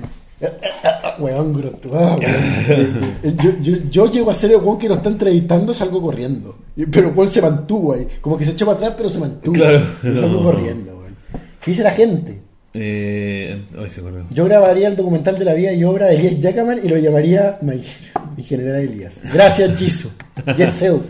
Weón, 1.18 1.54
grotu- 1.54 1.90
ah, 1.94 2.16
weón. 2.18 3.36
yo, 3.42 3.50
yo, 3.62 3.76
yo 3.90 4.10
llego 4.10 4.30
a 4.30 4.34
ser 4.34 4.50
el 4.52 4.56
weón 4.58 4.78
que 4.78 4.88
lo 4.88 4.94
está 4.94 5.08
entrevistando, 5.08 5.72
salgo 5.72 6.02
corriendo. 6.02 6.56
Pero 6.90 7.14
Paul 7.14 7.28
se 7.28 7.40
mantuvo 7.40 7.92
ahí. 7.94 8.06
Como 8.20 8.36
que 8.36 8.44
se 8.44 8.50
echó 8.52 8.66
para 8.66 8.78
atrás, 8.78 8.94
pero 8.96 9.08
se 9.08 9.18
mantuvo. 9.20 9.54
Claro. 9.54 9.80
Y 10.02 10.06
salgo 10.14 10.28
No. 10.28 10.42
corriendo, 10.42 10.92
weón. 10.98 11.14
¿Qué 11.62 11.70
dice 11.70 11.82
la 11.82 11.92
gente? 11.92 12.40
Eh, 12.74 13.62
ay, 13.78 13.88
se. 13.90 14.02
Yo 14.30 14.44
grabaría 14.46 14.88
el 14.88 14.96
documental 14.96 15.38
de 15.38 15.44
la 15.44 15.54
vida 15.54 15.72
y 15.72 15.84
obra 15.84 16.06
de 16.06 16.16
Elías 16.16 16.40
Jackman 16.40 16.80
y 16.82 16.88
lo 16.88 16.96
llamaría 16.98 17.58
Mi 17.62 18.42
General 18.42 18.80
Elías. 18.80 19.20
Gracias, 19.32 19.78
Jisoo. 19.78 20.10
Yeseu. 20.56 21.00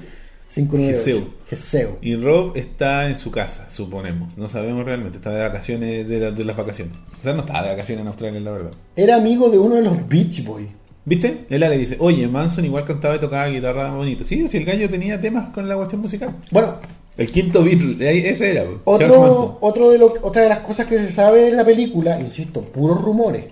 598. 0.55 0.97
Jeseu. 0.97 1.25
Jeseu. 1.49 1.99
Y 2.01 2.17
Rob 2.17 2.57
está 2.57 3.09
en 3.09 3.17
su 3.19 3.31
casa, 3.31 3.69
suponemos. 3.71 4.37
No 4.39 4.49
sabemos 4.49 4.85
realmente. 4.85 5.19
Está 5.19 5.31
de 5.31 5.41
vacaciones, 5.43 6.09
de, 6.09 6.21
la- 6.21 6.31
de 6.31 6.45
las 6.45 6.57
vacaciones. 6.57 6.95
O 7.21 7.23
sea, 7.23 7.33
no 7.35 7.41
está 7.41 7.63
de 7.63 7.71
vacaciones 7.71 8.03
en 8.03 8.09
Australia, 8.09 8.41
la 8.41 8.51
verdad. 8.53 8.71
Era 8.97 9.17
amigo 9.17 9.51
de 9.51 9.59
uno 9.59 9.75
de 9.77 9.83
los 9.83 10.09
Beach 10.09 10.45
Boys. 10.45 10.69
¿Viste? 11.07 11.45
Él 11.51 11.61
le 11.61 11.77
dice, 11.77 11.97
oye, 11.99 12.27
Manson 12.29 12.65
igual 12.65 12.85
cantaba 12.85 13.17
y 13.17 13.19
tocaba 13.19 13.49
guitarra 13.49 13.95
bonito. 13.95 14.25
Sí, 14.25 14.47
si 14.49 14.57
el 14.57 14.65
gallo 14.65 14.89
tenía 14.89 15.21
temas 15.21 15.53
con 15.53 15.69
la 15.69 15.77
cuestión 15.77 16.01
musical. 16.01 16.35
Bueno, 16.51 16.77
El 17.19 17.31
quinto 17.31 17.63
Beatle, 17.63 18.29
ese 18.31 18.53
era. 18.53 18.63
Charles 18.63 19.11
otro, 19.11 19.59
otro 19.61 19.91
de 19.91 19.99
lo, 19.99 20.15
otra 20.23 20.43
de 20.43 20.49
las 20.49 20.61
cosas 20.61 20.87
que 20.87 20.99
se 20.99 21.13
sabe 21.13 21.43
de 21.43 21.51
la 21.53 21.65
película, 21.65 22.19
insisto, 22.19 22.63
puros 22.63 23.03
rumores, 23.03 23.47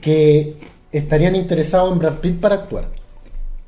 que 0.00 0.56
estarían 0.90 1.36
interesados 1.36 1.92
en 1.92 1.98
Brad 2.00 2.14
Pitt 2.14 2.40
para 2.40 2.56
actuar. 2.56 2.88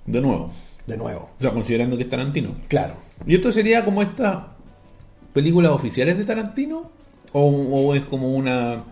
De 0.06 0.20
nuevo. 0.20 0.50
De 0.90 0.96
nuevo. 0.96 1.30
O 1.38 1.42
sea, 1.42 1.52
considerando 1.52 1.96
que 1.96 2.02
es 2.04 2.08
Tarantino. 2.08 2.54
Claro. 2.68 2.94
¿Y 3.26 3.34
esto 3.36 3.52
sería 3.52 3.84
como 3.84 4.02
estas 4.02 4.38
películas 5.32 5.72
oficiales 5.72 6.18
de 6.18 6.24
Tarantino? 6.24 6.90
¿O, 7.32 7.42
o 7.48 7.94
es 7.94 8.02
como 8.02 8.34
una 8.34 8.82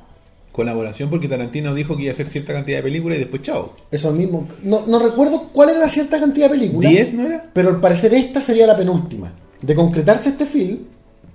colaboración 0.52 1.08
porque 1.08 1.28
Tarantino 1.28 1.74
dijo 1.74 1.96
que 1.96 2.02
iba 2.04 2.10
a 2.10 2.14
hacer 2.14 2.28
cierta 2.28 2.52
cantidad 2.52 2.78
de 2.78 2.82
películas 2.82 3.16
y 3.18 3.20
después 3.20 3.42
chao. 3.42 3.74
Eso 3.90 4.10
mismo. 4.12 4.48
No, 4.62 4.84
no 4.86 4.98
recuerdo 4.98 5.50
cuál 5.52 5.70
era 5.70 5.78
la 5.80 5.88
cierta 5.88 6.18
cantidad 6.18 6.48
de 6.50 6.58
películas. 6.58 6.92
¿10 6.92 7.12
no 7.12 7.26
era? 7.26 7.50
Pero 7.52 7.68
al 7.68 7.80
parecer 7.80 8.12
esta 8.14 8.40
sería 8.40 8.66
la 8.66 8.76
penúltima. 8.76 9.32
De 9.62 9.74
concretarse 9.74 10.30
este 10.30 10.46
film, 10.46 10.78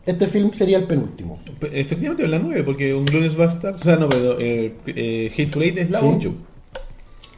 este 0.05 0.27
film 0.27 0.51
sería 0.51 0.77
el 0.77 0.86
penúltimo. 0.86 1.39
Efectivamente 1.72 2.24
es 2.24 2.29
la 2.29 2.39
9 2.39 2.63
porque 2.63 2.93
un 2.93 3.05
Glorious 3.05 3.36
Bastard, 3.38 3.75
o 3.75 3.77
sea, 3.77 3.96
no, 3.96 4.10
pero 4.10 4.38
eh, 4.39 4.74
eh, 4.88 5.32
Hateful 5.34 5.63
Eight 5.63 5.77
es 5.77 5.89
la 5.89 6.00
Sí. 6.00 6.05
8. 6.17 6.34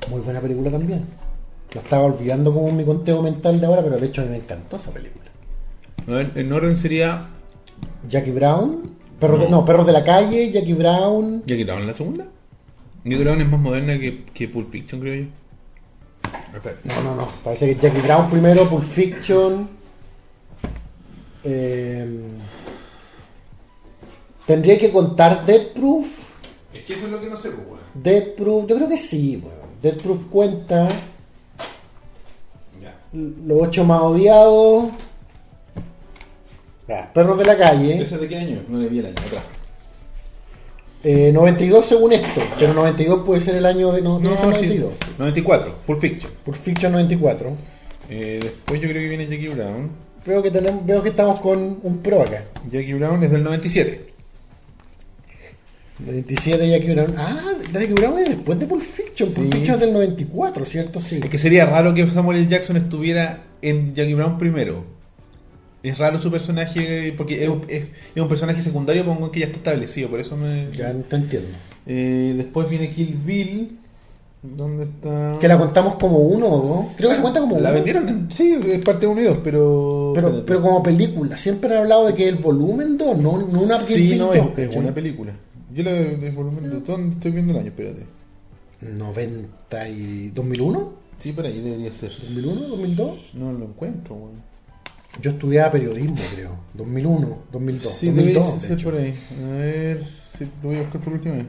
Muy 0.09 0.21
buena 0.21 0.39
película 0.39 0.71
también. 0.71 1.03
La 1.75 1.81
estaba 1.81 2.03
olvidando 2.05 2.53
como 2.53 2.71
mi 2.71 2.85
conteo 2.85 3.21
mental 3.21 3.59
de 3.59 3.65
ahora, 3.67 3.83
pero 3.83 3.99
de 3.99 4.07
hecho 4.07 4.21
a 4.21 4.23
mí 4.25 4.31
me 4.31 4.37
encantó 4.37 4.77
esa 4.77 4.91
película. 4.91 5.25
En 6.07 6.51
orden 6.53 6.77
sería 6.77 7.27
Jackie 8.07 8.31
Brown, 8.31 8.95
perros 9.19 9.41
de, 9.41 9.45
No. 9.49 9.59
no, 9.59 9.65
Perros 9.65 9.85
de 9.85 9.91
la 9.91 10.03
Calle, 10.03 10.51
Jackie 10.51 10.73
Brown. 10.73 11.43
Jackie 11.45 11.65
Brown 11.65 11.81
en 11.81 11.87
la 11.87 11.93
segunda. 11.93 12.25
Jackie 13.03 13.23
Brown 13.23 13.41
es 13.41 13.49
más 13.49 13.59
moderna 13.59 13.99
que, 13.99 14.23
que 14.33 14.47
Pulp 14.47 14.71
Fiction, 14.71 15.01
creo 15.01 15.15
yo. 15.23 15.29
No, 16.85 17.03
no, 17.03 17.15
no. 17.15 17.27
Parece 17.43 17.67
que 17.67 17.81
Jackie 17.81 18.01
Brown 18.01 18.29
primero, 18.29 18.67
Pulp 18.69 18.83
Fiction. 18.83 19.67
eh, 21.43 22.07
tendría 24.45 24.77
que 24.79 24.91
contar 24.91 25.45
Death 25.45 25.73
Proof. 25.73 26.07
Es 26.73 26.83
que 26.85 26.93
eso 26.93 27.05
es 27.05 27.11
lo 27.11 27.19
que 27.21 27.27
no 27.29 27.37
sé, 27.37 27.49
pues, 27.49 27.67
weón. 27.67 27.79
Death 27.95 28.35
Proof, 28.37 28.67
yo 28.67 28.75
creo 28.77 28.87
que 28.89 28.97
sí, 28.97 29.41
weón. 29.43 29.69
Death 29.81 30.01
Proof 30.01 30.25
cuenta. 30.27 30.87
Los 33.15 33.67
ocho 33.67 33.83
más 33.83 34.01
odiados. 34.01 34.89
Ya, 36.87 37.11
Perros 37.13 37.37
de 37.37 37.45
la 37.45 37.57
calle. 37.57 38.01
¿Ese 38.01 38.17
de 38.17 38.27
qué 38.27 38.37
año? 38.37 38.61
No 38.67 38.79
le 38.79 38.87
vi 38.87 38.99
el 38.99 39.05
año 39.05 39.15
atrás. 39.25 39.43
Eh, 41.03 41.31
92 41.31 41.85
según 41.85 42.13
esto, 42.13 42.41
pero 42.59 42.73
92 42.73 43.23
puede 43.25 43.39
ser 43.39 43.55
el 43.55 43.65
año 43.65 43.91
de... 43.91 44.01
No, 44.01 44.19
No, 44.19 44.29
debe 44.31 44.37
ser 44.37 44.55
sí. 44.55 44.65
92. 44.65 44.93
94, 45.19 45.75
Pulp 45.85 46.01
Fiction. 46.01 46.31
Por 46.43 46.55
Fiction 46.55 46.91
94. 46.91 47.51
Eh, 48.09 48.39
después 48.41 48.81
yo 48.81 48.89
creo 48.89 49.01
que 49.01 49.09
viene 49.09 49.27
Jackie 49.27 49.49
Brown. 49.49 49.89
Veo 50.25 50.41
que, 50.41 50.49
tenemos, 50.49 50.83
veo 50.85 51.03
que 51.03 51.09
estamos 51.09 51.39
con 51.41 51.79
un 51.83 51.99
pro 51.99 52.21
acá. 52.23 52.43
Jackie 52.69 52.93
Brown 52.93 53.23
es 53.23 53.29
del 53.31 53.43
97. 53.43 54.14
97 55.99 56.69
Jackie 56.69 56.91
Brown. 56.93 57.13
Ah, 57.17 57.37
Jackie 57.73 57.93
Brown 57.93 58.17
es 58.19 58.29
después 58.29 58.59
de 58.59 58.65
Pulp 58.67 58.81
Fiction. 58.81 59.31
Pulp 59.33 59.45
Sí. 59.45 59.51
Fiction 59.59 59.75
es 59.75 59.81
del 59.81 59.93
94, 59.93 60.65
¿cierto? 60.65 60.99
Sí. 61.01 61.19
Es 61.23 61.29
que 61.29 61.37
sería 61.37 61.65
raro 61.65 61.93
que 61.93 62.07
Samuel 62.09 62.39
L. 62.39 62.47
Jackson 62.47 62.77
estuviera 62.77 63.39
en 63.61 63.93
Jackie 63.95 64.13
Brown 64.13 64.37
primero. 64.37 64.83
Es 65.83 65.97
raro 65.99 66.19
su 66.21 66.31
personaje, 66.31 67.13
porque 67.15 67.45
es, 67.45 67.51
es- 67.69 67.83
es 68.15 68.21
un 68.21 68.27
personaje 68.27 68.61
secundario, 68.61 69.05
pongo 69.05 69.31
que 69.31 69.41
ya 69.41 69.45
está 69.45 69.57
establecido, 69.59 70.09
por 70.09 70.19
eso 70.19 70.35
me... 70.35 70.67
Ya 70.75 70.91
no 70.91 71.03
te 71.03 71.15
entiendo. 71.15 71.49
Eh, 71.85 72.33
después 72.35 72.67
viene 72.69 72.91
Kill 72.91 73.15
Bill. 73.23 73.77
¿Dónde 74.41 74.83
está? 74.83 75.37
Que 75.39 75.47
la 75.47 75.57
contamos 75.57 75.95
como 75.95 76.19
uno 76.19 76.47
o 76.47 76.61
dos. 76.85 76.95
Creo 76.97 77.09
que 77.09 77.15
se 77.15 77.21
cuenta 77.21 77.39
como 77.39 77.55
La 77.59 77.69
uno. 77.69 77.73
vendieron, 77.73 78.09
en- 78.09 78.31
sí, 78.31 78.59
es 78.67 78.79
parte 78.83 79.07
1 79.07 79.21
y 79.21 79.23
2, 79.25 79.37
pero... 79.43 80.11
Pero, 80.15 80.43
pero 80.45 80.61
como 80.61 80.83
película. 80.83 81.37
Siempre 81.37 81.71
han 81.71 81.77
hablado 81.79 82.07
de 82.07 82.13
que 82.15 82.27
el 82.27 82.35
volumen 82.35 82.97
2, 82.97 83.17
no, 83.17 83.37
no 83.37 83.61
una 83.61 83.77
Sí, 83.79 83.93
Kill 83.95 84.17
no, 84.17 84.33
es, 84.33 84.41
2, 84.43 84.57
es 84.57 84.75
una 84.75 84.93
película. 84.93 85.33
Yo 85.75 85.83
la 85.83 85.91
de 85.91 86.31
volumen 86.31 86.69
de 86.69 86.79
¿dónde 86.79 87.15
estoy 87.15 87.31
viendo 87.31 87.51
el 87.51 87.59
año? 87.59 87.67
Espérate. 87.67 88.05
90 88.79 89.89
y... 89.89 90.31
¿2001? 90.33 90.91
Sí, 91.17 91.33
por 91.33 91.45
ahí 91.45 91.59
debería 91.59 91.91
ser. 91.91 92.11
¿2001? 92.11 92.95
¿2002? 92.95 93.33
No 93.33 93.51
lo 93.51 93.65
encuentro, 93.65 94.15
weón. 94.15 94.41
Yo 95.21 95.31
estudiaba 95.31 95.71
periodismo, 95.71 96.15
creo. 96.33 96.57
2001, 96.75 97.39
2002. 97.51 97.93
Sí, 97.93 98.07
2002, 98.07 98.45
debe 98.45 98.55
de 98.55 98.61
ser 98.61 98.77
hecho. 98.77 98.89
por 98.89 98.99
ahí. 98.99 99.19
A 99.37 99.47
ver, 99.49 100.07
si 100.37 100.45
lo 100.45 100.51
voy 100.63 100.75
a 100.77 100.81
buscar 100.81 101.01
por 101.01 101.13
última 101.13 101.35
vez. 101.35 101.47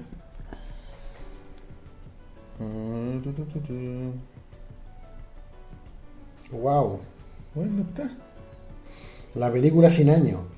Wow. 6.51 7.01
Bueno, 7.55 7.85
está. 7.89 8.11
La 9.35 9.53
película 9.53 9.89
sin 9.89 10.11
año. 10.11 10.49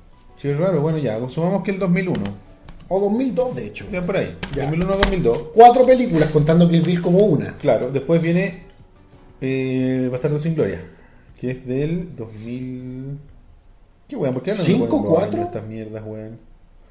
Sí, 0.41 0.47
es 0.47 0.57
raro. 0.57 0.81
Bueno, 0.81 0.97
ya, 0.97 1.19
consumamos 1.19 1.63
que 1.63 1.69
el 1.69 1.77
2001. 1.77 2.48
O 2.89 2.99
2002, 2.99 3.55
de 3.55 3.65
hecho. 3.67 3.85
Ya 3.91 4.03
por 4.05 4.17
ahí. 4.17 4.35
Ya. 4.55 4.69
2001-2002. 4.71 5.51
Cuatro 5.53 5.85
películas 5.85 6.29
contando 6.31 6.67
Kill 6.69 6.81
Bill 6.81 7.01
como 7.01 7.19
una. 7.19 7.55
Claro, 7.57 7.91
después 7.91 8.21
viene 8.21 8.63
eh, 9.41 10.09
Bastardo 10.11 10.39
sin 10.39 10.55
Gloria, 10.55 10.81
que 11.39 11.51
es 11.51 11.65
del 11.67 12.15
2000. 12.15 13.17
¿Qué 14.07 14.15
weón? 14.15 14.33
¿Por 14.33 14.43
qué 14.43 14.51
no 14.55 14.57
¿Cinco, 14.57 14.97
los 14.97 15.05
cuatro? 15.05 15.37
años 15.37 15.45
estas 15.47 15.67
mierdas, 15.67 16.03
weón? 16.05 16.39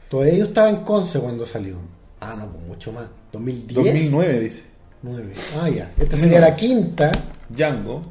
Todavía 0.08 0.34
yo 0.34 0.44
estaba 0.44 0.70
en 0.70 0.76
Conce 0.76 1.18
cuando 1.18 1.44
salió. 1.44 1.76
Ah, 2.20 2.36
no, 2.38 2.50
pues 2.52 2.64
mucho 2.64 2.92
más. 2.92 3.08
2010. 3.32 3.74
2009 3.74 4.40
dice. 4.40 4.62
9. 5.02 5.32
Ah, 5.60 5.68
ya. 5.68 5.92
Esta 5.98 6.16
sería 6.16 6.40
la 6.40 6.54
quinta, 6.56 7.10
Django. 7.48 8.02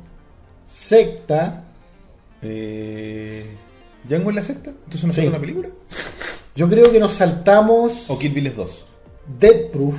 sexta. 0.65 1.63
Eh, 2.41 3.45
¿Django 4.07 4.29
es 4.29 4.35
la 4.35 4.43
secta? 4.43 4.69
¿Entonces 4.71 5.03
no 5.05 5.13
Sí. 5.13 5.21
es 5.21 5.27
una 5.29 5.39
película? 5.39 5.69
Yo 6.57 6.67
creo 6.67 6.91
que 6.91 6.99
nos 6.99 7.13
saltamos 7.13 8.09
¿O 8.09 8.17
Kill 8.17 8.31
Bill 8.33 8.47
es 8.47 8.55
dos? 8.55 8.83
Dead 9.39 9.69
Proof. 9.71 9.95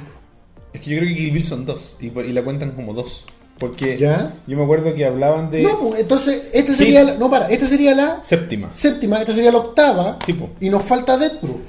Es 0.73 0.81
que 0.81 0.91
yo 0.91 0.99
creo 0.99 1.09
que 1.09 1.15
Kill 1.17 1.31
Bill 1.31 1.45
son 1.45 1.65
dos 1.65 1.97
y, 2.01 2.11
la 2.11 2.43
cuentan 2.43 2.73
como 2.73 2.93
dos. 2.95 3.25
Porque 3.61 3.97
¿Ya? 3.97 4.33
yo 4.49 4.57
me 4.57 4.65
acuerdo 4.65 4.93
que 4.93 5.05
hablaban 5.05 5.53
de 5.53 5.63
No, 5.63 5.79
pues 5.79 6.01
entonces, 6.01 6.49
esta 6.53 6.73
sería 6.75 7.05
la, 7.05 7.15
no 7.15 7.31
para, 7.31 7.49
esta 7.49 7.67
sería 7.67 7.95
la 7.95 8.19
séptima. 8.25 8.71
séptima, 8.75 9.21
esta 9.21 9.33
sería 9.35 9.53
la 9.53 9.59
octava. 9.59 10.19
Sí, 10.27 10.33
po. 10.33 10.51
Y 10.61 10.69
nos 10.69 10.83
falta 10.83 11.17
Dead 11.17 11.39
Proof, 11.39 11.61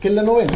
que 0.00 0.08
es 0.08 0.14
la 0.14 0.22
novena. 0.22 0.52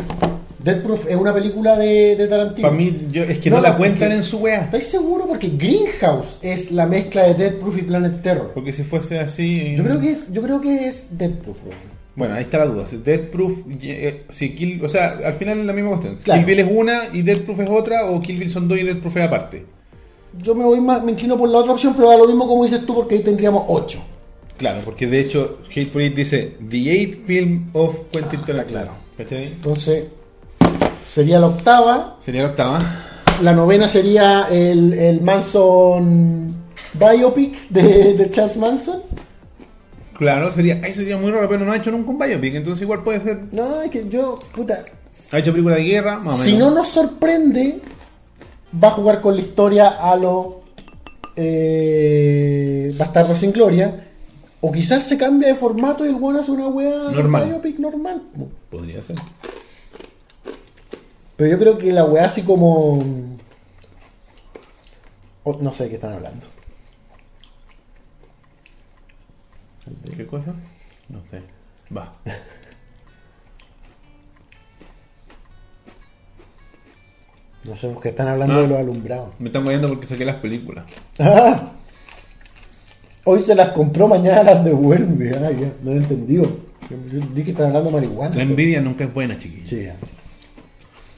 Dead 0.65 0.83
Proof 0.83 1.07
es 1.11 1.17
una 1.17 1.35
película 1.35 1.77
de, 1.77 2.17
de 2.17 2.27
Tarantino. 2.29 2.69
Para 2.69 2.79
mí, 2.79 3.09
yo, 3.11 3.25
es 3.25 3.41
que 3.41 3.51
no, 3.51 3.57
No, 3.57 3.63
la 3.63 3.77
cuentan 3.77 4.09
porque- 4.09 4.15
en 4.15 4.25
su 4.25 4.39
weá. 4.39 4.63
¿Estáis 4.65 4.85
seguros? 4.85 5.27
Porque 5.27 5.49
Greenhouse 5.49 6.39
es 6.41 6.71
la 6.71 6.87
mezcla 6.87 7.25
de 7.25 7.35
Dead 7.35 7.55
Proof 7.57 7.77
y 7.77 7.83
Planet 7.83 8.23
Terror. 8.23 8.53
Porque 8.55 8.73
si 8.73 8.85
fuese 8.85 9.19
así. 9.19 9.75
Yo 9.77 9.85
creo 9.85 10.01
que 10.01 10.13
es, 10.13 10.33
yo 10.33 10.41
creo 10.41 10.61
que 10.63 10.89
es 10.89 11.09
Dead 11.19 11.33
Proof, 11.33 11.59
weón. 11.67 11.92
Bueno, 12.15 12.35
ahí 12.35 12.43
está 12.43 12.59
la 12.59 12.67
duda. 12.67 12.85
Death 12.93 13.31
Proof. 13.31 13.53
eh, 13.83 14.25
si 14.31 14.55
Kill, 14.55 14.85
o 14.85 14.89
sea, 14.89 15.19
al 15.25 15.35
final 15.35 15.61
es 15.61 15.67
la 15.67 15.73
misma 15.73 15.91
cuestión. 15.91 16.17
Claro. 16.23 16.41
Kill 16.45 16.47
Bill 16.57 16.67
es 16.67 16.73
una 16.77 17.01
y 17.13 17.23
Death 17.23 17.41
Proof 17.43 17.61
es 17.61 17.71
otra, 17.71 18.11
o 18.11 18.21
Kill 18.21 18.39
Bill 18.39 18.53
son 18.53 18.69
dos 18.69 18.79
y 18.79 18.83
Death 18.83 18.99
Proof 19.01 19.17
es 19.17 19.23
aparte. 19.25 19.65
Yo 20.43 20.55
me 20.55 20.65
voy 20.65 20.81
más, 20.81 21.03
me 21.03 21.13
inclino 21.13 21.37
por 21.39 21.49
la 21.49 21.59
otra 21.59 21.73
opción, 21.73 21.95
pero 21.97 22.09
da 22.11 22.17
lo 22.19 22.27
mismo 22.27 22.47
como 22.49 22.65
dices 22.65 22.85
tú, 22.87 22.95
porque 22.95 23.17
ahí 23.17 23.23
tendríamos 23.23 23.65
ocho. 23.69 24.03
Claro, 24.59 24.81
porque 24.85 25.07
de 25.07 25.21
hecho, 25.21 25.59
Hateful 25.71 26.03
Eight 26.03 26.15
dice 26.15 26.57
The 26.69 26.77
Eighth 26.91 27.27
Film 27.27 27.71
of 27.73 27.97
Quentin 28.13 28.41
Ah, 28.43 28.47
Tarantino. 28.47 28.81
claro. 28.81 28.93
¿Cachai? 29.17 29.45
Entonces, 29.47 30.07
sería 31.05 31.39
la 31.41 31.49
octava. 31.49 32.19
Sería 32.25 32.43
la 32.43 32.49
octava. 32.51 32.79
La 33.43 33.53
novena 33.55 33.89
sería 33.89 34.49
el, 34.51 34.93
el 34.93 35.21
Manson 35.23 36.55
biopic 36.95 37.69
de, 37.71 38.15
de 38.15 38.31
Charles 38.31 38.57
Manson. 38.57 39.03
Claro, 40.17 40.53
sería, 40.53 40.81
ahí 40.83 40.95
sería 40.95 41.17
muy 41.17 41.31
raro, 41.31 41.49
pero 41.49 41.65
no 41.65 41.73
ha 41.73 41.77
hecho 41.77 41.91
nunca 41.91 42.11
un 42.11 42.19
biopic, 42.19 42.55
entonces 42.55 42.83
igual 42.83 43.03
puede 43.03 43.21
ser. 43.21 43.41
No, 43.53 43.83
es 43.83 43.91
que 43.91 44.09
yo, 44.09 44.39
puta. 44.55 44.85
Ha 45.31 45.39
hecho 45.39 45.53
película 45.53 45.77
de 45.77 45.85
guerra, 45.85 46.19
más 46.19 46.41
o 46.41 46.43
Si 46.45 46.53
menos. 46.53 46.69
no 46.71 46.75
nos 46.77 46.89
sorprende, 46.89 47.81
va 48.83 48.89
a 48.89 48.93
jugar 48.93 49.21
con 49.21 49.35
la 49.35 49.41
historia 49.43 49.89
a 49.89 50.17
lo 50.17 50.63
eh, 51.37 52.95
Bastardo 52.97 53.35
sin 53.35 53.53
Gloria. 53.53 54.09
O 54.61 54.71
quizás 54.71 55.03
se 55.03 55.19
cambia 55.19 55.49
de 55.49 55.55
formato 55.57 56.05
y 56.07 56.09
el 56.11 56.15
bueno 56.15 56.39
hace 56.41 56.53
una 56.53 56.69
wea 56.69 57.11
Normal. 57.11 57.49
biopic 57.49 57.79
normal. 57.81 58.23
Podría 58.71 59.03
ser. 59.03 59.17
Pero 61.37 61.51
yo 61.51 61.59
creo 61.59 61.79
que 61.79 61.93
la 61.93 62.05
weá 62.05 62.27
así 62.27 62.43
como... 62.43 63.03
no 65.61 65.73
sé 65.73 65.85
de 65.85 65.89
qué 65.91 65.95
están 65.97 66.13
hablando. 66.13 66.47
¿Qué 70.17 70.27
cosa? 70.27 70.55
No 71.09 71.21
sé. 71.31 71.43
Va. 71.97 72.13
No 77.65 77.77
sé 77.77 77.89
porque 77.89 78.09
están 78.09 78.29
hablando 78.29 78.55
Ah. 78.55 78.63
de 78.63 78.67
los 78.69 78.79
alumbrados. 78.79 79.29
Me 79.39 79.49
están 79.49 79.63
moviendo 79.63 79.89
porque 79.89 80.07
saqué 80.07 80.25
las 80.25 80.37
películas. 80.37 80.85
Ah. 81.19 81.73
Hoy 83.25 83.39
se 83.41 83.55
las 83.55 83.69
compró, 83.69 84.09
mañana 84.09 84.43
las 84.43 84.65
devuelve. 84.65 85.31
Ah, 85.37 85.51
ya, 85.53 85.73
no 85.83 85.93
he 85.93 85.97
entendido. 85.97 86.43
Yo 86.91 86.97
dije 87.29 87.45
que 87.45 87.51
están 87.53 87.67
hablando 87.69 87.91
de 87.91 87.95
marihuana. 87.97 88.35
La 88.35 88.43
envidia 88.43 88.81
nunca 88.81 89.05
es 89.05 89.15
buena, 89.15 89.39
chiquillos. 89.39 89.69
Sí, 89.69 89.85
ya. 89.85 89.97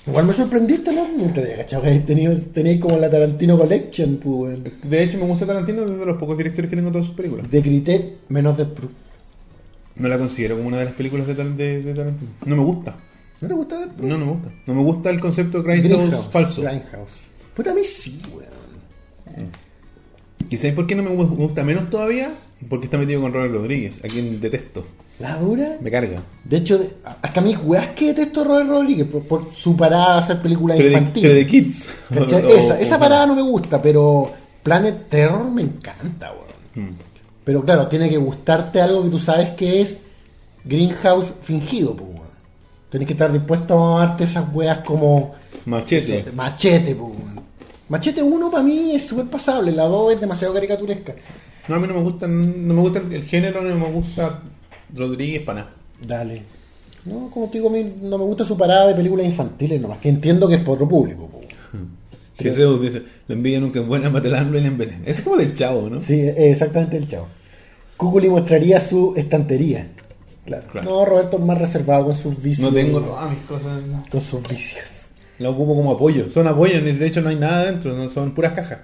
Igual 0.06 0.26
me 0.26 0.32
sorprendiste, 0.34 0.92
¿no? 0.92 1.08
Nunca 1.16 1.34
te 1.34 1.42
había 1.44 1.56
cachado 1.58 1.82
que 1.84 1.98
tenido, 2.00 2.36
tenéis 2.52 2.80
como 2.80 2.98
la 2.98 3.08
Tarantino 3.10 3.56
Collection, 3.56 4.16
pues. 4.16 4.58
De 4.82 5.02
hecho, 5.02 5.16
me 5.18 5.26
gusta 5.26 5.46
Tarantino 5.46 5.86
desde 5.86 6.04
los 6.04 6.18
pocos 6.18 6.36
directores 6.36 6.68
que 6.68 6.76
tengo 6.76 6.88
en 6.88 6.92
todas 6.92 7.06
sus 7.06 7.16
películas. 7.16 7.50
De 7.50 7.62
Critet 7.62 8.18
menos 8.28 8.56
Death 8.56 8.74
Proof. 8.74 8.92
No 9.96 10.08
la 10.08 10.18
considero 10.18 10.56
como 10.56 10.68
una 10.68 10.78
de 10.78 10.84
las 10.86 10.94
películas 10.94 11.26
de, 11.26 11.34
Tar- 11.34 11.54
de- 11.56 11.82
de 11.82 11.94
Tarantino. 11.94 12.30
No 12.44 12.56
me 12.56 12.62
gusta. 12.64 12.96
¿No 13.40 13.48
te 13.48 13.54
gusta 13.54 13.78
Death 13.78 13.92
Proof? 13.92 14.08
No, 14.10 14.18
no 14.18 14.26
me 14.26 14.32
gusta. 14.32 14.48
No 14.66 14.74
me 14.74 14.82
gusta 14.82 15.10
el 15.10 15.20
concepto 15.20 15.62
de 15.62 15.78
Grindhouse 15.80 16.26
falso. 16.30 16.62
Grindhouse. 16.62 17.12
Puta, 17.54 17.70
a 17.70 17.74
mí 17.74 17.84
sí, 17.84 18.18
weón. 18.34 19.48
¿Y 20.50 20.56
sabéis 20.56 20.74
por 20.74 20.86
qué 20.86 20.94
no 20.94 21.02
me 21.02 21.10
gu- 21.10 21.34
gusta 21.34 21.64
menos 21.64 21.88
todavía? 21.88 22.34
Porque 22.68 22.86
está 22.86 22.98
metido 22.98 23.20
con 23.22 23.32
Robert 23.32 23.54
Rodríguez, 23.54 24.04
a 24.04 24.08
quien 24.08 24.40
detesto. 24.40 24.84
La 25.20 25.36
dura. 25.36 25.76
Me 25.80 25.90
carga. 25.90 26.22
De 26.44 26.56
hecho, 26.56 26.78
de- 26.78 26.90
hasta 27.22 27.40
mis 27.40 27.56
weas 27.62 27.88
que 27.88 28.06
detesto 28.08 28.40
a 28.40 28.44
Robert 28.44 28.68
Rodríguez 28.68 29.06
por, 29.06 29.22
por 29.22 29.54
su 29.54 29.76
parada 29.76 30.14
a 30.16 30.18
hacer 30.18 30.42
películas 30.42 30.78
infantiles. 30.80 31.34
de 31.34 31.46
Kids. 31.46 31.88
Esa 32.10 32.74
o- 32.74 32.76
esa 32.78 32.98
parada 32.98 33.26
no 33.26 33.34
me 33.36 33.42
gusta, 33.42 33.80
pero 33.80 34.32
Planet 34.62 35.08
Terror 35.08 35.44
me 35.50 35.62
encanta, 35.62 36.32
weón. 36.32 36.88
Mm. 36.90 36.94
Pero 37.44 37.64
claro, 37.64 37.86
tiene 37.86 38.08
que 38.08 38.16
gustarte 38.16 38.80
algo 38.80 39.04
que 39.04 39.10
tú 39.10 39.18
sabes 39.18 39.50
que 39.50 39.82
es 39.82 39.98
Greenhouse 40.64 41.32
fingido, 41.42 41.94
pues, 41.94 42.08
weón. 42.08 42.24
Tenés 42.90 43.06
que 43.06 43.12
estar 43.12 43.30
dispuesto 43.32 43.74
a 43.78 44.02
amarte 44.04 44.24
esas 44.24 44.46
weas 44.52 44.78
como 44.78 45.32
Machete. 45.66 46.20
eso, 46.20 46.32
Machete, 46.34 46.94
pues, 46.94 47.10
weón. 47.10 47.34
Machete 47.88 48.22
1 48.22 48.50
para 48.50 48.62
mí 48.64 48.92
es 48.94 49.06
súper 49.06 49.26
pasable, 49.26 49.70
la 49.70 49.84
2 49.84 50.14
es 50.14 50.20
demasiado 50.20 50.54
caricaturesca. 50.54 51.14
No, 51.68 51.76
a 51.76 51.78
mí 51.78 51.86
no 51.86 51.94
me 51.94 52.00
gusta, 52.00 52.26
no 52.26 52.74
me 52.74 52.80
gusta 52.80 52.98
el, 52.98 53.12
el 53.12 53.24
género, 53.24 53.62
no 53.62 53.74
me 53.76 53.92
gusta 53.92 54.40
Rodríguez 54.94 55.46
nada. 55.46 55.70
Dale. 56.06 56.42
No, 57.04 57.28
como 57.30 57.48
te 57.48 57.58
digo, 57.58 57.68
a 57.68 57.72
mí 57.72 57.94
no 58.02 58.16
me 58.18 58.24
gusta 58.24 58.44
su 58.44 58.56
parada 58.56 58.88
de 58.88 58.94
películas 58.94 59.26
infantiles, 59.26 59.80
nomás 59.80 59.98
que 59.98 60.08
entiendo 60.08 60.48
que 60.48 60.54
es 60.54 60.62
por 60.62 60.74
otro 60.74 60.88
público. 60.88 61.30
Que 62.36 62.50
Zeus 62.50 62.82
dice, 62.82 63.00
la 63.28 63.34
envidia 63.36 63.60
nunca 63.60 63.78
es 63.78 63.86
buena, 63.86 64.10
matelarlo 64.10 64.58
y 64.58 64.60
la 64.60 64.66
envenena. 64.66 65.02
Es 65.06 65.20
como 65.20 65.36
del 65.36 65.54
chavo, 65.54 65.88
¿no? 65.88 66.00
Sí, 66.00 66.20
es 66.20 66.36
exactamente 66.36 66.96
el 66.96 67.06
chavo. 67.06 67.28
Cúculi 67.96 68.28
mostraría 68.28 68.80
su 68.80 69.14
estantería. 69.16 69.86
Claro. 70.44 70.66
Claro. 70.66 70.90
No, 70.90 71.04
Roberto 71.04 71.38
es 71.38 71.44
más 71.44 71.58
reservado 71.58 72.06
con 72.06 72.16
sus 72.16 72.42
vicios. 72.42 72.68
No 72.68 72.74
tengo 72.74 73.00
todas 73.00 73.30
mis 73.30 73.38
cosas. 73.42 73.80
Con 74.10 74.20
sus 74.20 74.48
vicios. 74.48 75.06
La 75.38 75.50
ocupo 75.50 75.76
como 75.76 75.92
apoyo. 75.92 76.28
Son 76.28 76.46
apoyos, 76.48 76.82
de 76.82 77.06
hecho 77.06 77.20
no 77.20 77.28
hay 77.28 77.36
nada 77.36 77.66
dentro, 77.66 77.94
no 77.94 78.08
son 78.10 78.34
puras 78.34 78.52
cajas. 78.52 78.80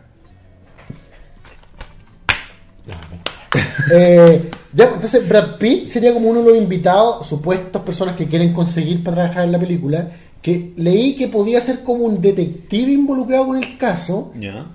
Eh, 3.93 4.51
ya, 4.73 4.85
entonces 4.95 5.29
Brad 5.29 5.57
Pitt 5.59 5.87
sería 5.87 6.13
como 6.15 6.29
uno 6.31 6.43
de 6.43 6.51
los 6.51 6.59
invitados, 6.59 7.27
supuestos 7.27 7.83
personas 7.83 8.17
que 8.17 8.27
quieren 8.27 8.53
conseguir 8.53 9.03
para 9.03 9.17
trabajar 9.17 9.45
en 9.45 9.53
la 9.53 9.59
película, 9.59 10.11
que 10.41 10.73
leí 10.77 11.17
que 11.17 11.29
podía 11.29 11.61
ser 11.61 11.81
como 11.81 12.05
un 12.05 12.21
detective 12.21 12.93
involucrado 12.93 13.47
con 13.47 13.57
el 13.57 13.77
caso, 13.77 14.33
Ya. 14.39 14.67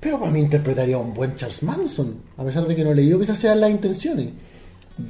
pero 0.00 0.18
para 0.18 0.30
mí 0.32 0.40
interpretaría 0.40 0.96
a 0.96 1.00
un 1.00 1.14
buen 1.14 1.34
Charles 1.36 1.62
Manson, 1.62 2.16
a 2.36 2.44
pesar 2.44 2.66
de 2.66 2.74
que 2.76 2.84
no 2.84 2.92
leí 2.92 3.08
que 3.16 3.22
esas 3.22 3.38
sean 3.38 3.60
las 3.60 3.70
intenciones. 3.70 4.28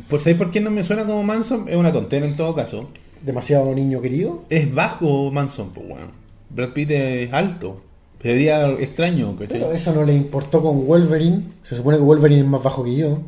Por 0.08 0.20
sabéis 0.20 0.38
por 0.38 0.50
qué 0.50 0.60
no 0.60 0.70
me 0.70 0.84
suena 0.84 1.04
como 1.04 1.22
Manson, 1.22 1.68
es 1.68 1.76
una 1.76 1.92
tontera 1.92 2.26
en 2.26 2.36
todo 2.36 2.54
caso. 2.54 2.88
Demasiado 3.22 3.74
niño 3.74 4.00
querido. 4.00 4.44
Es 4.50 4.72
bajo 4.72 5.30
Manson, 5.30 5.70
pues 5.74 5.88
bueno. 5.88 6.06
Brad 6.50 6.70
Pitt 6.72 6.90
es 6.90 7.32
alto. 7.32 7.82
Sería 8.24 8.70
extraño, 8.70 9.36
¿cachai? 9.36 9.58
Pero 9.58 9.70
eso 9.70 9.92
no 9.92 10.02
le 10.02 10.14
importó 10.14 10.62
con 10.62 10.86
Wolverine. 10.86 11.42
Se 11.62 11.76
supone 11.76 11.98
que 11.98 12.02
Wolverine 12.02 12.40
es 12.40 12.46
más 12.46 12.62
bajo 12.62 12.82
que 12.82 12.96
yo. 12.96 13.18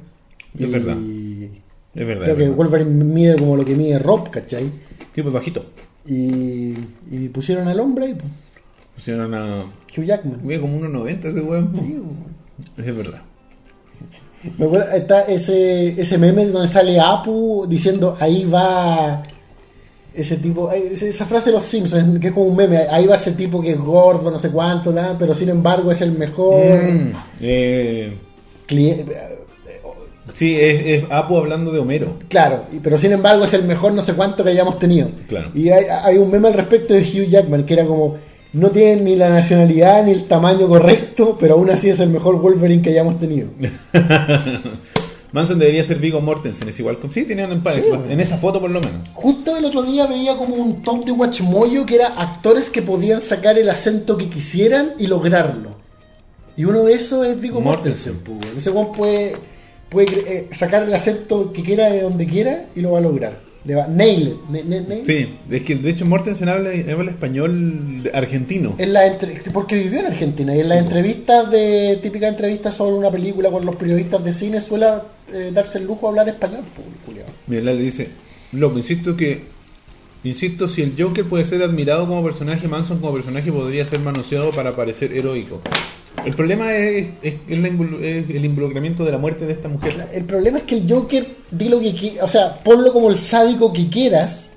Es 0.55 0.63
Y 0.63 0.65
verdad. 0.65 0.97
Es 1.95 2.07
verdad. 2.07 2.25
Creo 2.25 2.35
es 2.35 2.39
que 2.39 2.45
verdad. 2.45 2.57
Wolverine 2.57 3.05
mide 3.05 3.37
como 3.37 3.57
lo 3.59 3.65
que 3.67 3.77
mide 3.77 3.99
Rob, 3.99 4.31
¿cachai? 4.31 4.71
Sí, 5.15 5.21
pues 5.21 5.35
bajito. 5.35 5.67
Y, 6.07 6.73
y 7.11 7.29
pusieron 7.31 7.69
al 7.69 7.79
hombre 7.79 8.09
y 8.09 8.15
pues, 8.15 8.33
Pusieron 8.95 9.35
a. 9.35 9.65
Hugh 9.95 10.05
Jackman. 10.05 10.41
Mide 10.43 10.61
como 10.63 10.81
1.90 10.81 11.25
ese 11.27 11.41
weón. 11.43 11.73
Sí, 11.77 11.99
Es 12.79 12.97
verdad. 12.97 13.21
Me 14.57 14.65
acuerdo, 14.65 14.91
está 14.93 15.23
ese, 15.25 16.01
ese 16.01 16.17
meme 16.17 16.47
donde 16.47 16.69
sale 16.69 16.99
Apu 16.99 17.67
diciendo 17.69 18.17
ahí 18.19 18.47
va 18.47 19.23
ese 20.17 20.37
tipo, 20.37 20.71
eh, 20.73 20.91
esa 20.93 21.27
frase 21.27 21.51
de 21.51 21.57
los 21.57 21.65
Simpsons, 21.65 22.19
que 22.19 22.29
es 22.29 22.33
como 22.33 22.47
un 22.47 22.57
meme, 22.57 22.79
ahí 22.91 23.07
va 23.07 23.17
ese 23.17 23.33
tipo 23.33 23.61
que 23.61 23.71
es 23.73 23.79
gordo, 23.79 24.31
no 24.31 24.39
sé 24.39 24.51
cuánto, 24.51 24.93
nada, 24.93 25.17
pero 25.19 25.35
sin 25.35 25.49
embargo 25.49 25.91
es 25.93 26.01
el 26.03 26.13
mejor 26.13 26.83
Mm, 26.83 27.13
eh, 27.41 28.17
cliente. 28.67 29.17
sí, 30.33 30.57
es, 30.61 30.87
es 31.05 31.05
Apu 31.11 31.37
hablando 31.37 31.71
de 31.73 31.79
Homero. 31.81 32.15
Claro, 32.29 32.63
pero 32.83 32.99
sin 32.99 33.13
embargo 33.13 33.45
es 33.45 33.53
el 33.55 33.65
mejor 33.65 33.93
no 33.93 34.03
sé 34.03 34.15
cuánto 34.15 34.43
que 34.45 34.51
hayamos 34.51 34.79
tenido. 34.79 35.09
Claro. 35.29 35.51
Y 35.55 35.71
hay, 35.71 35.85
hay 36.03 36.19
un 36.19 36.31
meme 36.31 36.49
al 36.49 36.55
respecto 36.55 36.95
de 36.95 37.01
Hugh 37.01 37.29
Jackman 37.29 37.65
que 37.65 37.75
era 37.75 37.87
como, 37.87 38.17
no 38.53 38.71
tiene 38.71 39.03
ni 39.03 39.17
la 39.17 39.29
nacionalidad 39.29 40.05
ni 40.05 40.13
el 40.13 40.25
tamaño 40.25 40.67
correcto, 40.69 41.37
pero 41.39 41.55
aún 41.55 41.71
así 41.71 41.91
es 41.91 42.01
el 42.01 42.09
mejor 42.11 42.41
Wolverine 42.41 42.83
que 42.83 42.91
hayamos 42.91 43.19
tenido. 43.19 43.49
Manson 45.33 45.59
debería 45.59 45.83
ser 45.85 45.99
Vigo 45.99 46.21
Mortensen, 46.21 46.69
es 46.69 46.79
igual 46.79 46.99
con. 46.99 47.13
Sí, 47.13 47.25
tenían 47.25 47.53
empates. 47.53 47.85
Sí, 47.85 47.91
en 48.09 48.21
esa 48.21 48.39
foto 48.39 48.61
por 48.61 48.71
lo 48.71 48.81
menos. 48.81 49.09
Justo 49.15 49.57
el 49.57 49.65
otro 49.65 49.83
día 49.83 50.07
veía 50.07 50.37
como 50.37 50.55
un 50.55 50.83
top 50.83 51.05
de 51.05 51.13
Watchmoyo 51.13 51.85
que 51.85 51.97
era 51.97 52.09
actores 52.09 52.71
que 52.71 52.83
podían 52.83 53.21
sacar 53.21 53.59
el 53.59 53.69
acento 53.69 54.17
que 54.17 54.29
quisieran 54.29 54.93
y 54.99 55.07
lograrlo. 55.07 55.77
Y 56.57 56.65
uno 56.65 56.85
de 56.85 56.95
esos 56.95 57.27
es 57.27 57.41
Vigo 57.41 57.61
Mortensen. 57.61 58.15
Mortensen. 58.15 58.41
pues, 58.41 58.57
Ese 58.57 58.71
puede, 58.97 59.37
puede 59.91 60.39
eh, 60.39 60.49
sacar 60.53 60.85
el 60.85 60.95
acento 60.95 61.53
que 61.53 61.63
quiera 61.63 61.91
de 61.91 62.03
donde 62.03 62.27
quiera 62.27 62.67
y 62.75 62.81
lo 62.81 62.93
va 62.93 62.99
a 62.99 63.03
lograr. 63.03 63.46
Le 63.67 63.75
va, 63.75 63.87
nail 63.89 64.29
it. 64.29 64.37
Ne- 64.49 64.63
ne- 64.63 64.81
nail 64.81 65.01
it. 65.01 65.07
Sí, 65.07 65.39
es 65.51 65.63
que 65.63 65.75
de 65.75 65.91
hecho 65.91 66.07
Mortensen 66.07 66.49
habla, 66.49 66.71
habla 66.93 67.11
español 67.11 67.97
argentino. 68.15 68.77
En 68.79 68.93
la 68.93 69.07
entre- 69.09 69.41
porque 69.53 69.75
vivió 69.77 69.99
en 70.01 70.07
Argentina 70.07 70.55
y 70.55 70.61
en 70.61 70.69
las 70.69 70.79
entrevistas 70.79 71.51
de 71.51 71.99
típicas 72.03 72.31
entrevistas 72.31 72.77
sobre 72.77 72.95
una 72.97 73.11
película 73.11 73.51
con 73.51 73.67
los 73.67 73.75
periodistas 73.75 74.23
de 74.25 74.33
cine 74.33 74.61
suele 74.61 74.87
eh, 75.33 75.51
darse 75.53 75.79
el 75.79 75.85
lujo 75.87 76.07
de 76.07 76.11
hablar 76.21 76.29
español. 76.29 76.61
Mira, 77.49 77.63
le 77.63 77.77
dice, 77.77 78.09
loco, 78.53 78.79
insisto 78.79 79.17
que, 79.17 79.41
insisto, 80.23 80.69
si 80.69 80.83
el 80.83 80.95
Joker 80.97 81.25
puede 81.25 81.45
ser 81.45 81.63
admirado 81.65 82.07
como 82.07 82.23
personaje, 82.23 82.69
Manson 82.69 83.01
como 83.01 83.15
personaje 83.15 83.51
podría 83.51 83.85
ser 83.87 83.99
manoseado 83.99 84.53
para 84.53 84.77
parecer 84.77 85.13
heroico. 85.13 85.61
El 86.27 86.35
problema 86.35 86.75
es, 86.75 87.07
es 87.23 87.35
el, 87.49 87.65
invol- 87.65 88.01
es 88.03 88.29
el 88.35 88.45
involucramiento 88.45 89.05
de 89.05 89.13
la 89.13 89.19
muerte 89.19 89.47
de 89.47 89.53
esta 89.53 89.69
mujer. 89.69 90.09
El 90.13 90.25
problema 90.25 90.59
es 90.59 90.65
que 90.65 90.75
el 90.77 90.85
Joker, 90.89 91.27
di 91.51 91.69
lo 91.69 91.79
que 91.81 91.95
qui- 91.95 92.19
o 92.21 92.29
sea, 92.29 92.55
ponlo 92.63 92.93
como 92.93 93.09
el 93.11 93.19
sádico 93.19 93.73
que 93.73 93.89
quieras, 93.89 94.51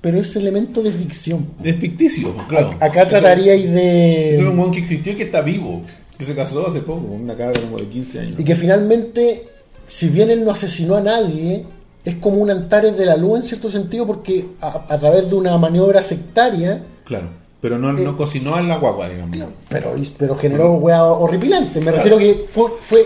pero 0.00 0.20
es 0.20 0.34
elemento 0.36 0.82
de 0.82 0.92
ficción. 0.92 1.48
Es 1.64 1.76
ficticio, 1.76 2.32
claro. 2.48 2.76
A- 2.80 2.84
Acá 2.86 3.08
trataríais 3.08 3.64
Este 3.64 4.36
es 4.36 4.42
un 4.42 4.56
de... 4.66 4.70
que 4.70 4.78
existió 4.78 5.12
y 5.12 5.16
que 5.16 5.24
está 5.24 5.42
vivo, 5.42 5.82
que 6.16 6.24
se 6.24 6.34
casó 6.34 6.66
hace 6.66 6.80
poco, 6.80 7.08
con 7.08 7.20
una 7.22 7.36
cabra 7.36 7.60
como 7.60 7.76
de 7.78 7.86
15 7.88 8.20
años. 8.20 8.40
Y 8.40 8.44
que 8.44 8.54
finalmente, 8.54 9.48
si 9.88 10.08
bien 10.08 10.30
él 10.30 10.44
no 10.44 10.52
asesinó 10.52 10.94
a 10.94 11.00
nadie, 11.00 11.64
es 12.04 12.14
como 12.16 12.36
un 12.36 12.50
Antares 12.52 12.96
de 12.96 13.04
la 13.04 13.16
Luz 13.16 13.38
en 13.38 13.42
cierto 13.42 13.68
sentido, 13.68 14.06
porque 14.06 14.44
a, 14.60 14.86
a 14.94 14.98
través 14.98 15.28
de 15.28 15.34
una 15.34 15.58
maniobra 15.58 16.02
sectaria, 16.02 16.84
Claro, 17.04 17.30
pero 17.60 17.78
no, 17.78 17.96
Eh, 17.96 18.02
no 18.02 18.16
cocinó 18.16 18.54
a 18.54 18.62
la 18.62 18.76
guagua, 18.76 19.08
digamos. 19.08 19.38
pero, 19.68 19.94
pero 20.18 20.36
generó 20.36 20.74
weá 20.74 21.04
horripilante. 21.04 21.80
Me 21.80 21.90
refiero 21.92 22.18
que 22.18 22.44
fue, 22.48 22.70
fue 22.80 23.04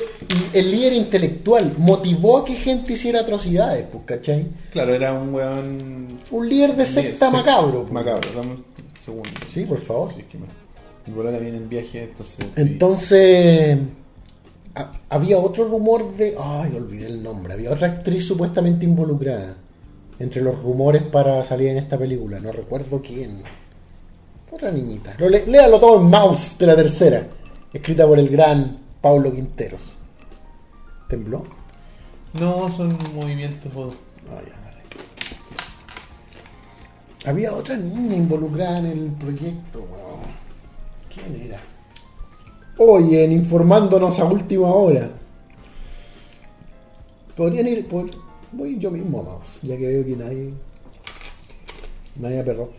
el 0.52 0.70
líder 0.70 0.92
intelectual, 0.94 1.74
motivó 1.78 2.38
a 2.38 2.44
que 2.44 2.54
gente 2.54 2.92
hiciera 2.94 3.20
atrocidades, 3.20 3.86
pues, 3.90 4.04
¿cachai? 4.04 4.46
Claro, 4.72 4.94
era 4.94 5.12
un 5.14 5.32
weón... 5.34 6.18
Un 6.30 6.48
líder 6.48 6.74
de 6.76 6.84
secta 6.84 7.30
macabro. 7.30 7.82
pues. 7.82 7.92
Macabro, 7.92 8.28
dame 8.34 8.52
un 8.52 8.64
segundo. 9.04 9.30
Sí, 9.54 9.64
por 9.64 9.78
favor. 9.78 10.12
Sí, 10.14 10.20
es 10.20 10.26
que 10.26 10.38
me- 10.38 10.46
mi 11.06 11.14
bolera 11.14 11.38
viene 11.38 11.56
en 11.56 11.68
viaje, 11.68 12.02
entonces... 12.04 12.46
Entonces, 12.56 13.78
ha- 14.74 14.92
había 15.08 15.38
otro 15.38 15.64
rumor 15.64 16.14
de. 16.16 16.34
Ay, 16.38 16.72
olvidé 16.76 17.06
el 17.06 17.22
nombre. 17.22 17.54
Había 17.54 17.72
otra 17.72 17.86
actriz 17.88 18.26
supuestamente 18.26 18.84
involucrada 18.84 19.56
entre 20.18 20.42
los 20.42 20.60
rumores 20.62 21.02
para 21.04 21.42
salir 21.44 21.68
en 21.68 21.78
esta 21.78 21.96
película. 21.96 22.38
No 22.40 22.52
recuerdo 22.52 23.00
quién. 23.00 23.42
Otra 24.50 24.70
niñita. 24.70 25.14
Lo 25.18 25.28
le- 25.28 25.46
léalo 25.46 25.78
todo 25.78 26.00
en 26.00 26.06
Mouse 26.10 26.56
de 26.58 26.66
la 26.66 26.76
tercera. 26.76 27.26
Escrita 27.72 28.06
por 28.06 28.18
el 28.18 28.28
gran 28.28 28.78
Paulo 29.00 29.32
Quinteros. 29.32 29.92
¿Tembló? 31.08 31.44
No, 32.34 32.70
son 32.76 32.96
movimientos... 33.14 33.70
Ah, 34.30 34.40
ya. 34.46 34.60
Había 37.30 37.52
otra 37.52 37.76
niña 37.76 38.16
involucrada 38.16 38.78
en 38.78 38.86
el 38.86 39.06
proyecto, 39.12 39.80
weón. 39.80 40.20
¿Quién 41.12 41.46
era? 41.48 41.60
Oye, 42.78 43.24
en 43.24 43.32
informándonos 43.32 44.18
a 44.20 44.24
última 44.24 44.68
hora. 44.68 45.10
Podrían 47.36 47.66
ir 47.68 47.86
por. 47.88 48.08
Voy 48.52 48.78
yo 48.78 48.90
mismo 48.90 49.20
a 49.20 49.22
Mouse, 49.24 49.60
ya 49.62 49.76
que 49.76 49.86
veo 49.86 50.04
que 50.04 50.16
nadie. 50.16 50.50
Nadie 52.16 52.40
aperró. 52.40 52.70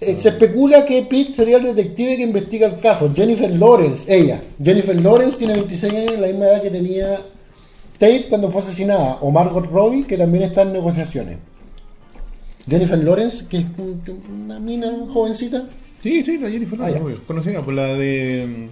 Eh, 0.00 0.16
se 0.20 0.28
especula 0.30 0.84
que 0.84 1.02
Pete 1.02 1.34
sería 1.34 1.56
el 1.58 1.64
detective 1.64 2.16
que 2.16 2.22
investiga 2.22 2.66
el 2.68 2.78
caso. 2.80 3.12
Jennifer 3.14 3.50
Lawrence, 3.50 4.14
ella. 4.14 4.40
Jennifer 4.62 5.00
Lawrence 5.00 5.36
tiene 5.36 5.54
26 5.54 5.92
años, 5.92 6.18
la 6.18 6.26
misma 6.28 6.46
edad 6.46 6.62
que 6.62 6.70
tenía 6.70 7.20
Tate 7.98 8.26
cuando 8.28 8.50
fue 8.50 8.60
asesinada. 8.60 9.18
O 9.22 9.30
Margot 9.30 9.64
Robbie, 9.66 10.04
que 10.04 10.16
también 10.18 10.44
está 10.44 10.62
en 10.62 10.72
negociaciones. 10.74 11.38
Jennifer 12.68 12.98
Lawrence, 12.98 13.44
que 13.48 13.58
es 13.58 13.64
un- 13.78 14.02
una 14.44 14.58
mina 14.58 14.92
jovencita. 15.12 15.64
Sí, 16.02 16.22
sí, 16.24 16.38
la 16.38 16.50
Jennifer 16.50 16.78
Ah. 16.82 16.90
Lawrence, 16.90 17.22
conocida 17.26 17.62
por 17.62 17.74
la 17.74 17.94
de... 17.94 18.68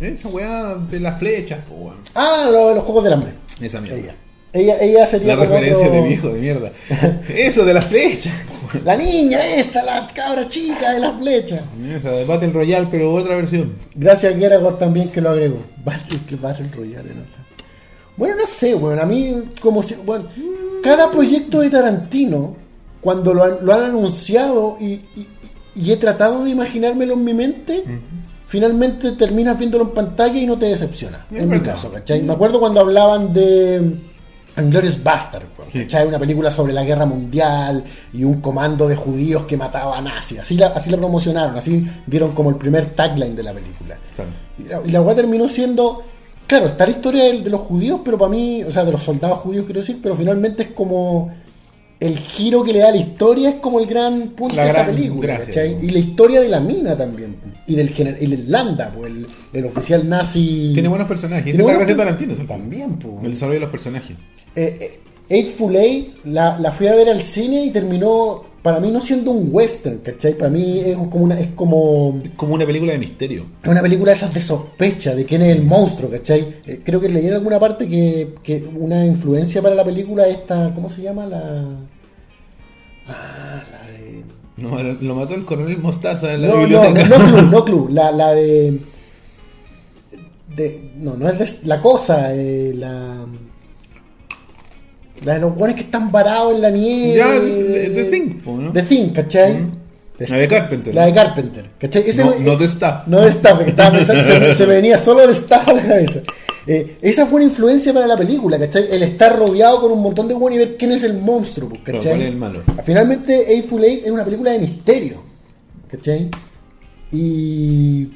mm, 0.00 0.04
Esa 0.04 0.28
weá 0.28 0.74
de 0.90 1.00
las 1.00 1.18
flechas, 1.18 1.60
po. 1.68 1.92
Ah, 2.14 2.48
lo 2.52 2.68
de 2.68 2.74
los 2.74 2.84
Juegos 2.84 3.04
del 3.04 3.12
Hambre. 3.14 3.30
Esa 3.60 3.80
mierda. 3.80 3.96
Ella. 3.98 4.14
Ella, 4.52 4.78
ella 4.80 5.06
sería 5.06 5.34
La 5.36 5.42
referencia 5.44 5.86
otro- 5.86 6.00
de 6.02 6.08
viejo 6.08 6.28
de 6.30 6.40
mierda. 6.40 6.72
Eso 7.34 7.64
de 7.64 7.74
las 7.74 7.86
flechas. 7.86 8.32
La 8.84 8.96
niña 8.96 9.38
esta, 9.56 9.82
la 9.82 10.06
cabra 10.08 10.48
chica 10.48 10.92
de 10.92 11.00
las 11.00 11.18
flechas. 11.18 11.62
Esa 11.88 12.10
de 12.10 12.24
Battle 12.24 12.52
Royale, 12.52 12.88
pero 12.90 13.12
otra 13.14 13.36
versión. 13.36 13.74
Gracias 13.94 14.34
a 14.34 14.38
Geragor 14.38 14.78
también 14.78 15.10
que 15.10 15.20
lo 15.20 15.30
agregó. 15.30 15.58
Battle, 15.84 16.18
Battle 16.40 16.70
Royale, 16.74 17.08
¿no? 17.14 17.22
Bueno, 18.16 18.34
no 18.36 18.46
sé, 18.46 18.74
bueno, 18.74 19.02
a 19.02 19.06
mí 19.06 19.34
como 19.60 19.82
si... 19.82 19.94
Bueno, 19.94 20.24
cada 20.82 21.10
proyecto 21.10 21.60
de 21.60 21.68
Tarantino, 21.70 22.56
cuando 23.00 23.34
lo 23.34 23.44
han, 23.44 23.56
lo 23.60 23.74
han 23.74 23.82
anunciado 23.82 24.76
y, 24.80 24.86
y- 24.86 25.28
y 25.74 25.92
he 25.92 25.96
tratado 25.98 26.44
de 26.44 26.50
imaginármelo 26.50 27.12
en 27.12 27.24
mi 27.24 27.34
mente, 27.34 27.84
finalmente 28.46 29.12
terminas 29.12 29.58
viéndolo 29.58 29.84
en 29.84 29.90
pantalla 29.90 30.38
y 30.40 30.46
no 30.46 30.56
te 30.56 30.64
decepciona. 30.66 31.26
Es 31.30 31.42
en 31.42 31.48
mi 31.50 31.60
caso, 31.60 31.92
¿cachai? 31.92 32.22
Me 32.22 32.32
acuerdo 32.32 32.58
cuando 32.60 32.80
hablaban 32.80 33.34
de 33.34 33.96
Glorious 34.56 35.02
Bastard, 35.02 35.44
Sí. 35.72 35.86
Una 36.06 36.18
película 36.18 36.50
sobre 36.50 36.72
la 36.72 36.84
guerra 36.84 37.04
mundial 37.04 37.84
y 38.12 38.24
un 38.24 38.40
comando 38.40 38.88
de 38.88 38.96
judíos 38.96 39.44
que 39.44 39.56
mataba 39.56 39.98
a 39.98 40.00
nazis. 40.00 40.40
Así 40.40 40.56
la, 40.56 40.68
así 40.68 40.90
la 40.90 40.96
promocionaron, 40.96 41.56
así 41.56 41.84
dieron 42.06 42.32
como 42.32 42.50
el 42.50 42.56
primer 42.56 42.94
tagline 42.94 43.36
de 43.36 43.42
la 43.42 43.52
película. 43.52 43.98
Claro. 44.14 44.30
Y 44.58 44.62
la, 44.64 44.80
y 44.84 44.90
la 44.90 45.02
weá 45.02 45.14
terminó 45.14 45.48
siendo, 45.48 46.02
claro, 46.46 46.66
está 46.66 46.86
la 46.86 46.92
historia 46.92 47.24
de, 47.24 47.42
de 47.42 47.50
los 47.50 47.60
judíos, 47.62 48.00
pero 48.04 48.16
para 48.16 48.30
mí, 48.30 48.64
o 48.64 48.72
sea, 48.72 48.84
de 48.84 48.92
los 48.92 49.02
soldados 49.02 49.40
judíos 49.40 49.66
quiero 49.66 49.80
decir, 49.80 49.98
pero 50.02 50.14
finalmente 50.16 50.62
es 50.62 50.68
como 50.70 51.30
el 51.98 52.18
giro 52.18 52.62
que 52.62 52.72
le 52.72 52.80
da 52.80 52.90
la 52.90 52.98
historia 52.98 53.50
es 53.50 53.56
como 53.56 53.80
el 53.80 53.86
gran 53.86 54.30
punto 54.30 54.54
La 54.56 54.64
de 54.64 54.68
esa 54.70 54.82
gran 54.82 54.94
película, 54.94 55.26
gracia, 55.34 55.46
¿cachai? 55.46 55.74
¿no? 55.76 55.82
Y 55.84 55.88
la 55.90 55.98
historia 55.98 56.40
de 56.40 56.48
la 56.48 56.60
mina 56.60 56.96
también, 56.96 57.36
y 57.66 57.74
del 57.74 57.90
y 58.20 58.26
del 58.26 58.50
Landa, 58.50 58.92
pues, 58.94 59.10
el, 59.12 59.26
el 59.52 59.64
oficial 59.64 60.08
nazi. 60.08 60.72
Tiene 60.74 60.88
buenos 60.88 61.08
personajes. 61.08 61.46
Esa 61.46 61.56
Tiene 61.56 61.72
es 61.72 61.78
la 61.78 61.78
buenos 61.78 61.78
gracia 61.86 61.94
de 61.94 62.10
per- 62.16 62.28
Tarantino. 62.28 62.48
También, 62.48 62.96
pues. 62.98 63.24
El 63.24 63.30
desarrollo 63.30 63.54
de 63.54 63.60
los 63.60 63.70
personajes. 63.70 64.16
Eh, 64.54 64.78
eh, 64.80 65.00
Eightful 65.28 65.74
Eight 65.76 66.24
la, 66.24 66.58
la 66.58 66.72
fui 66.72 66.86
a 66.86 66.94
ver 66.94 67.08
al 67.08 67.20
cine 67.22 67.64
y 67.64 67.70
terminó, 67.70 68.44
para 68.62 68.78
mí 68.80 68.90
no 68.90 69.00
siendo 69.00 69.30
un 69.32 69.48
western, 69.50 69.98
¿cachai? 69.98 70.34
Para 70.38 70.50
mí 70.50 70.80
es 70.80 70.96
como 70.96 71.24
una, 71.24 71.38
es 71.40 71.48
como 71.54 72.20
Es 72.24 72.34
como 72.34 72.54
una 72.54 72.64
película 72.66 72.92
de 72.92 72.98
misterio. 72.98 73.46
es 73.62 73.68
una 73.68 73.82
película 73.82 74.12
de 74.12 74.16
esas 74.18 74.32
de 74.32 74.40
sospecha, 74.40 75.14
de 75.14 75.24
quién 75.24 75.42
es 75.42 75.56
el 75.56 75.64
monstruo, 75.64 76.10
¿cachai? 76.10 76.56
Eh, 76.66 76.80
creo 76.84 77.00
que 77.00 77.08
leí 77.08 77.26
en 77.26 77.34
alguna 77.34 77.58
parte 77.58 77.88
que, 77.88 78.34
que 78.42 78.64
una 78.74 79.04
influencia 79.04 79.60
para 79.62 79.74
la 79.74 79.84
película 79.84 80.26
es 80.28 80.36
esta, 80.38 80.72
¿cómo 80.74 80.88
se 80.88 81.02
llama? 81.02 81.26
La... 81.26 81.64
Ah, 83.08 83.62
la 83.72 83.92
de... 83.92 84.22
No, 84.56 84.82
lo 84.82 85.14
mató 85.14 85.34
el 85.34 85.44
coronel 85.44 85.78
Mostaza 85.78 86.32
en 86.34 86.42
la 86.42 86.48
No, 86.48 86.54
no, 86.54 86.60
biblioteca. 86.60 87.08
no, 87.08 87.18
no, 87.18 87.26
Clue, 87.28 87.42
no 87.50 87.64
Clue, 87.64 87.86
la, 87.92 88.10
la 88.12 88.32
de... 88.32 88.78
de... 90.56 90.90
No, 90.98 91.16
no 91.16 91.28
es 91.28 91.38
de... 91.62 91.66
La 91.68 91.80
cosa, 91.80 92.34
eh, 92.34 92.72
la... 92.74 93.26
La 95.24 95.34
de 95.34 95.40
los 95.40 95.54
buenos 95.54 95.76
que 95.76 95.82
están 95.82 96.10
varados 96.12 96.54
en 96.54 96.62
la 96.62 96.70
nieve. 96.70 97.16
Ya, 97.16 97.30
de- 97.32 98.38
po, 98.44 98.56
¿no? 98.58 98.70
De 98.72 98.82
Thing, 98.82 99.08
¿cachai? 99.10 99.58
Mm. 99.58 99.70
La 100.28 100.36
de 100.38 100.48
Carpenter. 100.48 100.94
La 100.94 101.06
de 101.06 101.12
Carpenter, 101.12 101.64
¿cachai? 101.78 102.04
Ese- 102.08 102.24
No, 102.24 102.32
eh, 102.32 102.36
no 102.40 102.56
de 102.56 102.64
Staff. 102.66 103.06
no 103.06 103.20
de 103.20 103.28
staff, 103.28 103.62
que 103.62 103.70
estaba 103.70 103.96
pensando, 103.98 104.24
se, 104.24 104.54
se 104.54 104.66
me 104.66 104.74
venía 104.76 104.96
solo 104.98 105.26
de 105.26 105.32
staff 105.32 105.68
a 105.68 105.72
la 105.74 105.82
cabeza. 105.82 106.20
Eh, 106.66 106.96
esa 107.00 107.26
fue 107.26 107.36
una 107.36 107.44
influencia 107.44 107.92
para 107.92 108.06
la 108.06 108.16
película, 108.16 108.58
¿cachai? 108.58 108.86
El 108.90 109.02
estar 109.02 109.38
rodeado 109.38 109.80
con 109.80 109.92
un 109.92 110.02
montón 110.02 110.26
de 110.26 110.34
buenos 110.34 110.56
y 110.56 110.58
ver 110.66 110.76
quién 110.76 110.92
es 110.92 111.02
el 111.04 111.14
monstruo, 111.14 111.68
pues, 111.68 111.82
¿cachai? 111.82 112.12
¿cuál 112.12 112.22
es 112.22 112.28
el 112.28 112.36
malo? 112.36 112.62
Finalmente, 112.84 113.52
Eightful 113.54 113.84
Eight 113.84 114.04
es 114.06 114.10
una 114.10 114.24
película 114.24 114.50
de 114.52 114.58
misterio, 114.60 115.22
¿cachai? 115.88 116.28
Y, 117.12 118.08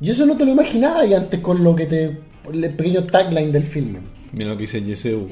y 0.00 0.10
eso 0.10 0.24
no 0.26 0.36
te 0.36 0.44
lo 0.44 0.52
imaginaba 0.52 1.04
y 1.04 1.14
antes 1.14 1.40
con 1.40 1.62
lo 1.62 1.74
que 1.74 1.86
te. 1.86 2.16
el 2.52 2.74
pequeño 2.74 3.04
tagline 3.04 3.52
del 3.52 3.64
filme. 3.64 3.98
Mira 4.32 4.50
lo 4.50 4.56
que 4.56 4.62
dice 4.62 4.80
Yeseu. 4.82 5.28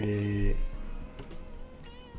Eh, 0.00 0.54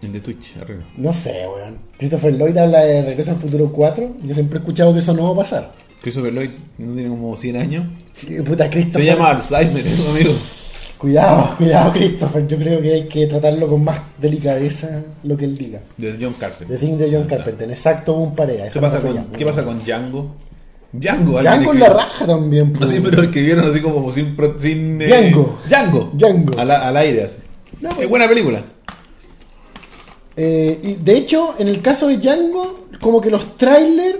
El 0.02 0.14
de 0.14 0.20
Twitch, 0.22 0.56
arriba. 0.62 0.82
no 0.98 1.14
sé, 1.14 1.46
weón. 1.48 1.78
Christopher 1.98 2.34
Lloyd 2.34 2.58
habla 2.58 2.80
de 2.84 3.02
Regreso 3.04 3.32
al 3.32 3.38
Futuro 3.38 3.72
4. 3.72 4.16
Yo 4.24 4.34
siempre 4.34 4.58
he 4.58 4.62
escuchado 4.62 4.94
que 4.94 5.00
eso 5.00 5.14
no 5.14 5.24
va 5.26 5.42
a 5.42 5.44
pasar. 5.44 5.74
Christopher 6.02 6.34
Lloyd 6.34 6.52
no 6.78 6.94
tiene 6.96 7.10
como 7.10 7.36
100 7.36 7.56
años. 7.58 7.86
Sí, 8.14 8.38
puta, 8.42 8.70
Christopher. 8.70 9.02
Se 9.02 9.08
llama 9.12 9.30
Alzheimer, 9.32 9.86
eso, 9.86 10.10
amigo. 10.10 10.34
Cuidado, 10.98 11.56
cuidado, 11.58 11.92
Christopher. 11.94 12.48
Yo 12.48 12.58
creo 12.58 12.82
que 12.82 12.94
hay 12.94 13.08
que 13.08 13.28
tratarlo 13.28 13.68
con 13.70 13.84
más 13.84 14.02
delicadeza 14.18 15.02
lo 15.24 15.36
que 15.38 15.46
él 15.46 15.58
diga. 15.58 15.82
De 15.98 16.18
John 16.20 16.34
Carpenter. 16.40 16.78
The 16.78 16.86
Thing 16.86 16.98
de 16.98 17.12
John 17.16 17.26
Carpenter. 17.28 17.70
Exacto, 17.70 18.14
un 18.14 18.36
pareja. 18.36 18.68
¿Qué 18.70 18.80
pasa, 18.82 19.00
con, 19.00 19.26
¿Qué 19.28 19.46
pasa 19.46 19.64
con 19.64 19.80
Django? 19.80 20.36
Django, 20.92 21.42
Django 21.42 21.74
en 21.74 21.80
la 21.80 21.90
raja 21.90 22.26
también. 22.26 22.74
Así, 22.82 23.00
pero 23.02 23.24
escribieron 23.24 23.70
así 23.70 23.80
como 23.82 24.12
sin. 24.14 24.36
sin 24.60 25.02
eh, 25.02 25.08
Django. 25.08 25.60
Django. 25.70 26.10
Django. 26.14 26.60
Al, 26.60 26.72
al 26.72 26.98
aire, 26.98 27.24
así. 27.26 27.38
No, 27.82 27.90
es 27.90 27.96
pues- 27.96 28.10
buena 28.10 28.28
película. 28.28 28.64
Eh, 30.36 30.80
y 30.84 30.94
de 30.96 31.18
hecho, 31.18 31.56
en 31.60 31.68
el 31.68 31.82
caso 31.82 32.08
de 32.08 32.18
Django, 32.18 32.88
como 33.02 33.20
que 33.22 33.30
los 33.30 33.58
trailers. 33.58 34.20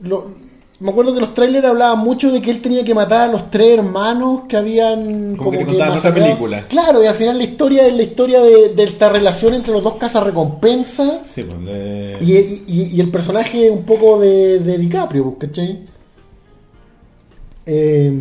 lo- 0.00 0.42
me 0.80 0.90
acuerdo 0.90 1.14
que 1.14 1.20
los 1.20 1.32
trailers 1.32 1.64
hablaban 1.64 2.00
mucho 2.00 2.32
de 2.32 2.42
que 2.42 2.50
él 2.50 2.60
tenía 2.60 2.82
que 2.84 2.92
matar 2.92 3.28
a 3.28 3.32
los 3.32 3.52
tres 3.52 3.78
hermanos 3.78 4.42
que 4.48 4.56
habían. 4.56 5.36
Como 5.36 5.52
que 5.52 5.58
te 5.58 5.66
contaban 5.66 5.96
otra 5.96 6.12
película. 6.12 6.66
Claro, 6.66 7.00
y 7.04 7.06
al 7.06 7.14
final 7.14 7.38
la 7.38 7.44
historia 7.44 7.86
es 7.86 7.94
la 7.94 8.02
historia 8.02 8.42
de, 8.42 8.70
de 8.70 8.82
esta 8.82 9.08
relación 9.08 9.54
entre 9.54 9.72
los 9.72 9.84
dos 9.84 9.94
casas 9.94 10.24
recompensa 10.24 11.20
Sí, 11.28 11.44
pues. 11.44 11.64
de- 11.66 12.18
y, 12.20 12.32
y- 12.66 12.90
y 12.96 13.00
el 13.00 13.10
personaje 13.12 13.70
un 13.70 13.84
poco 13.84 14.18
de, 14.18 14.58
de 14.58 14.78
DiCaprio, 14.78 15.22
pues, 15.34 15.48
¿cachai? 15.48 15.78
Eh, 17.66 18.12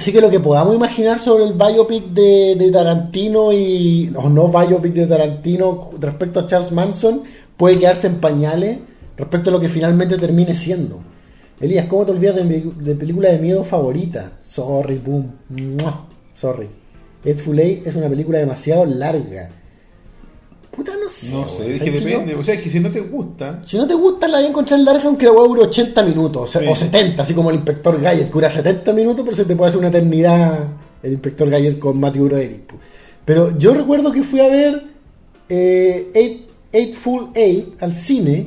así 0.00 0.12
que 0.12 0.22
lo 0.22 0.30
que 0.30 0.40
podamos 0.40 0.74
imaginar 0.74 1.18
sobre 1.18 1.44
el 1.44 1.52
biopic 1.52 2.06
de, 2.06 2.56
de 2.58 2.70
Tarantino 2.70 3.52
y. 3.52 4.10
o 4.16 4.30
no 4.30 4.48
biopic 4.48 4.94
de 4.94 5.06
Tarantino 5.06 5.90
respecto 6.00 6.40
a 6.40 6.46
Charles 6.46 6.72
Manson 6.72 7.22
puede 7.54 7.78
quedarse 7.78 8.06
en 8.06 8.14
pañales 8.14 8.78
respecto 9.18 9.50
a 9.50 9.52
lo 9.52 9.60
que 9.60 9.68
finalmente 9.68 10.16
termine 10.16 10.54
siendo. 10.54 11.02
Elías, 11.60 11.86
¿cómo 11.86 12.06
te 12.06 12.12
olvidas 12.12 12.36
de 12.36 12.94
película 12.94 13.28
de 13.28 13.38
miedo 13.40 13.62
favorita? 13.62 14.38
Sorry, 14.42 14.96
boom. 14.96 15.32
Sorry. 16.32 16.70
Ed 17.22 17.38
Eight 17.58 17.86
es 17.86 17.94
una 17.94 18.08
película 18.08 18.38
demasiado 18.38 18.86
larga. 18.86 19.50
Puta, 20.80 20.92
no 20.96 21.10
sé. 21.10 21.30
No 21.30 21.46
sé, 21.46 21.72
es 21.72 21.78
¿Sabes 21.78 21.80
que 21.82 21.90
depende. 22.00 22.34
O 22.34 22.42
sea, 22.42 22.54
es 22.54 22.62
que 22.62 22.70
si 22.70 22.80
no 22.80 22.90
te 22.90 23.00
gusta. 23.00 23.60
Si 23.66 23.76
no 23.76 23.86
te 23.86 23.92
gusta, 23.92 24.26
la 24.28 24.38
voy 24.38 24.46
a 24.46 24.48
encontrar 24.48 24.80
larga, 24.80 25.04
aunque 25.04 25.26
la 25.26 25.32
voy 25.32 25.44
a 25.44 25.48
durar 25.48 25.66
80 25.66 26.02
minutos, 26.04 26.50
Sí. 26.52 26.58
o 26.66 26.74
70, 26.74 27.22
así 27.22 27.34
como 27.34 27.50
el 27.50 27.56
inspector 27.56 28.00
Gadget, 28.00 28.28
que 28.28 28.32
dura 28.32 28.48
70 28.48 28.92
minutos, 28.94 29.22
pero 29.22 29.36
se 29.36 29.44
te 29.44 29.54
puede 29.54 29.68
hacer 29.68 29.78
una 29.78 29.88
eternidad 29.88 30.68
el 31.02 31.12
inspector 31.12 31.50
Gadget 31.50 31.78
con 31.78 32.00
Matthew 32.00 32.24
Broderick. 32.28 32.60
pu. 32.66 32.76
Pero 33.26 33.58
yo 33.58 33.74
recuerdo 33.74 34.10
que 34.10 34.22
fui 34.22 34.40
a 34.40 34.48
ver 34.48 34.84
eh, 35.50 36.10
Eight, 36.14 36.48
Eightful 36.72 37.28
Eight 37.34 37.82
al 37.82 37.92
cine, 37.94 38.46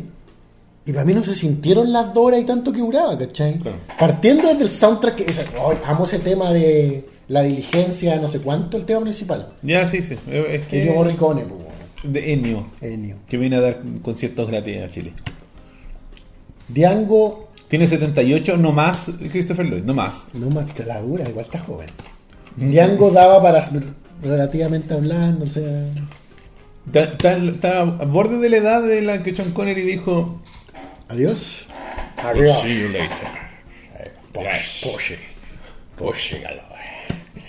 y 0.87 0.91
para 0.91 1.05
mí 1.05 1.13
no 1.13 1.23
se 1.23 1.35
sintieron 1.35 1.93
las 1.93 2.15
dos 2.15 2.25
horas 2.25 2.39
y 2.41 2.45
tanto 2.45 2.71
que 2.73 2.79
duraba, 2.79 3.15
¿cachai? 3.15 3.59
Claro. 3.59 3.77
Partiendo 3.99 4.47
desde 4.47 4.63
el 4.63 4.69
soundtrack, 4.69 5.15
que 5.17 5.25
ay, 5.31 5.77
amo 5.85 6.05
ese 6.05 6.17
tema 6.17 6.51
de 6.51 7.05
la 7.27 7.43
diligencia, 7.43 8.15
no 8.17 8.27
sé 8.27 8.39
cuánto, 8.39 8.75
el 8.77 8.85
tema 8.85 9.01
principal. 9.01 9.49
Ya, 9.61 9.85
sí, 9.85 10.01
sí. 10.01 10.15
Es 10.29 10.67
Que 10.67 10.81
Ennio. 10.81 10.95
Morricone, 10.95 11.43
pues, 11.43 11.61
De 12.03 12.33
Ennio. 12.33 12.67
Ennio. 12.81 13.17
Que 13.27 13.37
viene 13.37 13.55
a 13.55 13.61
dar 13.61 13.81
conciertos 14.01 14.47
gratis 14.49 14.81
a 14.83 14.89
Chile. 14.89 15.13
Django 16.69 17.49
Tiene 17.67 17.87
78, 17.87 18.57
no 18.57 18.71
más 18.71 19.09
Christopher 19.31 19.65
Lloyd, 19.65 19.83
no 19.83 19.93
más. 19.93 20.25
No 20.33 20.47
más 20.49 20.73
te 20.75 20.85
la 20.85 21.01
dura, 21.01 21.27
igual 21.27 21.45
está 21.45 21.59
joven. 21.59 21.87
Django 22.55 23.09
daba 23.11 23.41
para 23.41 23.67
relativamente 24.21 24.93
hablar, 24.93 25.33
no 25.33 25.45
sé. 25.47 25.87
Está, 26.85 27.03
está- 27.03 27.37
está 27.37 27.79
a 27.81 27.83
borde 28.05 28.37
de 28.39 28.49
la 28.49 28.57
edad 28.57 28.83
de 28.83 29.01
la 29.01 29.23
que 29.23 29.35
Sean 29.35 29.51
Connery 29.53 29.81
dijo: 29.81 30.39
Adiós. 31.07 31.65
"We'll 32.35 32.53
see 32.61 32.81
you 32.81 32.89
later. 32.89 33.09
Porsche. 34.33 35.17
Porsche. 35.97 36.43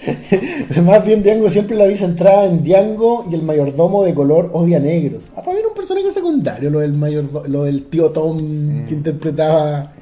Más 0.85 1.05
bien 1.05 1.23
Django 1.23 1.49
siempre 1.51 1.77
la 1.77 1.87
vi 1.87 1.97
centrada 1.97 2.45
en 2.47 2.63
Django 2.63 3.27
y 3.31 3.35
el 3.35 3.43
mayordomo 3.43 4.05
de 4.05 4.15
color 4.15 4.51
odia 4.53 4.79
negros. 4.79 5.25
Ah, 5.37 5.41
para 5.43 5.53
mí 5.53 5.59
era 5.61 5.69
un 5.69 5.75
personaje 5.75 6.11
secundario 6.11 6.71
lo 6.71 6.81
del 6.81 6.93
mayordo- 6.95 7.45
lo 7.47 7.65
del 7.65 7.85
tío 7.85 8.11
Tom 8.11 8.39
que 8.87 8.95
interpretaba 8.95 9.93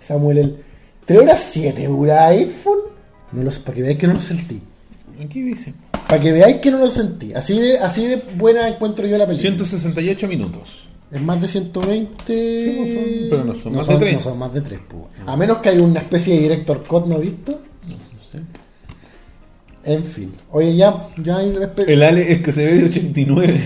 Samuel 0.00 0.38
L. 0.38 0.54
3 1.04 1.20
horas 1.20 1.48
7 1.52 1.86
dura 1.86 2.32
Eightful. 2.32 2.78
No 3.32 3.42
los, 3.42 3.58
para 3.58 3.76
que 3.76 3.82
veáis 3.82 3.98
que 3.98 4.06
no 4.06 4.14
lo 4.14 4.20
sentí. 4.20 4.60
Aquí 5.24 5.42
dice: 5.42 5.74
Para 6.08 6.20
que 6.20 6.32
veáis 6.32 6.56
que 6.56 6.70
no 6.70 6.78
lo 6.78 6.90
sentí. 6.90 7.32
Así 7.34 7.58
de, 7.58 7.78
así 7.78 8.06
de 8.06 8.22
buena 8.36 8.68
encuentro 8.68 9.06
yo 9.06 9.16
la 9.18 9.26
película. 9.26 9.50
168 9.50 10.26
minutos. 10.28 10.86
Es 11.12 11.20
más 11.20 11.40
de 11.40 11.48
120. 11.48 12.14
Sí, 12.24 12.74
pues 12.78 12.94
son- 12.94 13.30
pero 13.30 13.44
no 13.44 13.54
son 13.54 13.74
más 13.74 13.86
de 13.88 13.96
tres. 13.98 14.14
No 14.14 14.20
son 14.20 14.38
más 14.38 14.54
de 14.54 14.60
3. 14.60 14.80
A 15.26 15.36
menos 15.36 15.58
que 15.58 15.68
haya 15.68 15.82
una 15.82 16.00
especie 16.00 16.34
de 16.36 16.40
director 16.42 16.82
cut, 16.86 17.06
¿no 17.06 17.16
he 17.16 17.20
visto? 17.20 17.60
En 19.84 20.04
fin. 20.04 20.32
Oye, 20.52 20.76
ya. 20.76 21.08
ya 21.22 21.36
hay 21.38 21.52
respe- 21.54 21.84
El 21.88 22.02
Ale 22.02 22.32
es 22.32 22.42
que 22.42 22.52
se 22.52 22.64
ve 22.64 22.74
de 22.78 22.84
89. 22.86 23.60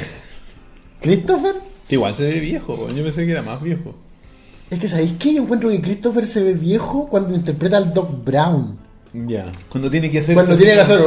¿Christopher? 1.01 1.55
Que 1.89 1.97
igual 1.97 2.17
se 2.17 2.25
ve 2.25 2.41
viejo, 2.41 2.77
po. 2.77 2.89
yo 2.91 3.03
pensé 3.05 3.27
que 3.27 3.33
era 3.33 3.43
más 3.43 3.61
viejo. 3.63 3.95
Es 4.71 4.79
que 4.79 4.89
¿sabéis 4.89 5.13
qué? 5.19 5.35
Yo 5.35 5.43
encuentro 5.43 5.69
que 5.71 5.81
Christopher 5.83 6.25
se 6.27 6.43
ve 6.43 6.55
viejo 6.55 7.09
cuando 7.09 7.35
interpreta 7.35 7.77
al 7.77 7.93
Doc 7.93 8.25
Brown. 8.25 8.79
Ya, 9.17 9.47
cuando 9.69 9.89
tiene 9.89 10.11
que 10.11 10.19
hacer. 10.19 10.35
Cuando 10.35 10.57
tiene 10.57 10.75
que 10.75 10.81
hacer 10.81 11.01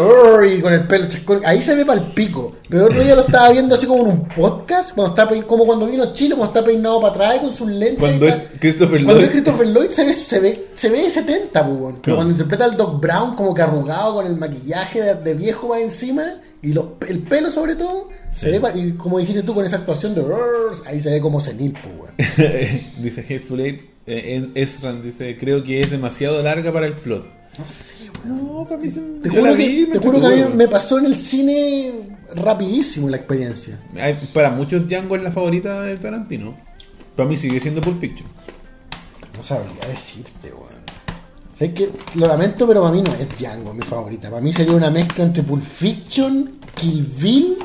y 0.49 0.61
con 0.61 0.71
el 0.71 0.87
pelo 0.87 1.07
ahí 1.43 1.61
se 1.61 1.75
ve 1.75 1.85
para 1.85 1.99
el 1.99 2.07
pico. 2.13 2.55
Pero 2.69 2.83
el 2.85 2.91
otro 2.91 3.03
día 3.03 3.15
lo 3.15 3.21
estaba 3.21 3.49
viendo 3.51 3.75
así 3.75 3.85
como 3.85 4.03
en 4.03 4.11
un 4.11 4.27
podcast, 4.29 4.93
cuando 4.95 5.13
está 5.13 5.29
pein- 5.29 5.43
como 5.45 5.65
cuando 5.65 5.87
vino 5.87 6.13
Chile, 6.13 6.35
cuando 6.35 6.57
está 6.57 6.65
peinado 6.65 7.01
para 7.01 7.13
atrás 7.13 7.39
con 7.41 7.51
sus 7.51 7.69
lentes. 7.69 7.99
Cuando 7.99 8.25
es. 8.27 8.41
Christopher 8.61 9.03
Cuando 9.03 9.15
Lloyd. 9.15 9.23
es 9.25 9.29
Christopher 9.31 9.67
Lloyd 9.67 9.89
se 9.89 10.05
ve, 10.05 10.13
se 10.13 10.39
ve, 10.39 10.65
se 10.73 10.89
ve 10.89 11.01
de 11.03 11.09
70, 11.09 11.65
pues, 11.67 11.95
Claro. 11.99 12.15
cuando 12.17 12.31
interpreta 12.31 12.63
al 12.63 12.77
Doc 12.77 13.01
Brown 13.01 13.35
como 13.35 13.53
que 13.53 13.61
arrugado 13.61 14.13
con 14.15 14.25
el 14.25 14.37
maquillaje 14.37 15.01
de, 15.01 15.15
de 15.15 15.33
viejo 15.33 15.67
va 15.67 15.81
encima, 15.81 16.35
y 16.61 16.71
los, 16.71 16.85
el 17.09 17.19
pelo, 17.19 17.51
sobre 17.51 17.75
todo, 17.75 18.07
se 18.31 18.57
ve, 18.57 18.61
y 18.75 18.91
como 18.93 19.19
dijiste 19.19 19.43
tú 19.43 19.53
con 19.53 19.65
esa 19.65 19.75
actuación 19.75 20.15
de 20.15 20.23
ahí 20.85 21.01
se 21.01 21.11
ve 21.11 21.19
como 21.19 21.41
senil, 21.41 21.73
pues, 21.73 22.13
dice 23.01 23.21
Hateful 23.21 23.59
Eight, 23.59 23.81
eh, 24.07 24.47
Ezran 24.55 25.03
dice, 25.03 25.37
creo 25.37 25.61
que 25.63 25.81
es 25.81 25.91
demasiado 25.91 26.41
larga 26.41 26.71
para 26.71 26.85
el 26.87 26.93
plot. 26.93 27.35
No 27.57 27.65
sé, 27.69 28.09
weón. 28.25 28.47
No, 28.57 28.63
para 28.65 28.77
mí 28.81 28.89
se- 28.89 28.99
Te 29.01 29.29
juro, 29.29 29.55
que, 29.55 29.67
vi, 29.67 29.85
te 29.87 29.99
juro 29.99 30.19
que 30.21 30.25
a 30.27 30.29
mí 30.29 30.53
me 30.55 30.67
pasó 30.67 30.99
en 30.99 31.05
el 31.07 31.15
cine 31.15 31.91
rapidísimo 32.35 33.09
la 33.09 33.17
experiencia. 33.17 33.79
Para 34.33 34.51
muchos 34.51 34.87
Django 34.87 35.15
es 35.15 35.23
la 35.23 35.31
favorita 35.31 35.81
de 35.81 35.97
Tarantino. 35.97 36.55
Para 37.15 37.27
mí 37.29 37.37
sigue 37.37 37.59
siendo 37.59 37.81
Pulp 37.81 37.99
Fiction. 37.99 38.27
No 39.35 39.43
sabría 39.43 39.87
decirte, 39.89 40.51
weón. 40.53 40.67
Sé 41.57 41.73
que 41.73 41.89
lo 42.15 42.27
lamento, 42.27 42.67
pero 42.67 42.81
para 42.81 42.93
mí 42.93 43.01
no 43.01 43.11
es 43.13 43.27
Django 43.39 43.73
mi 43.73 43.81
favorita. 43.81 44.29
Para 44.29 44.41
mí 44.41 44.53
sería 44.53 44.75
una 44.75 44.91
mezcla 44.91 45.23
entre 45.23 45.41
Pulp 45.41 45.63
Fiction, 45.63 46.51
Kill 46.75 47.03
Bill 47.19 47.57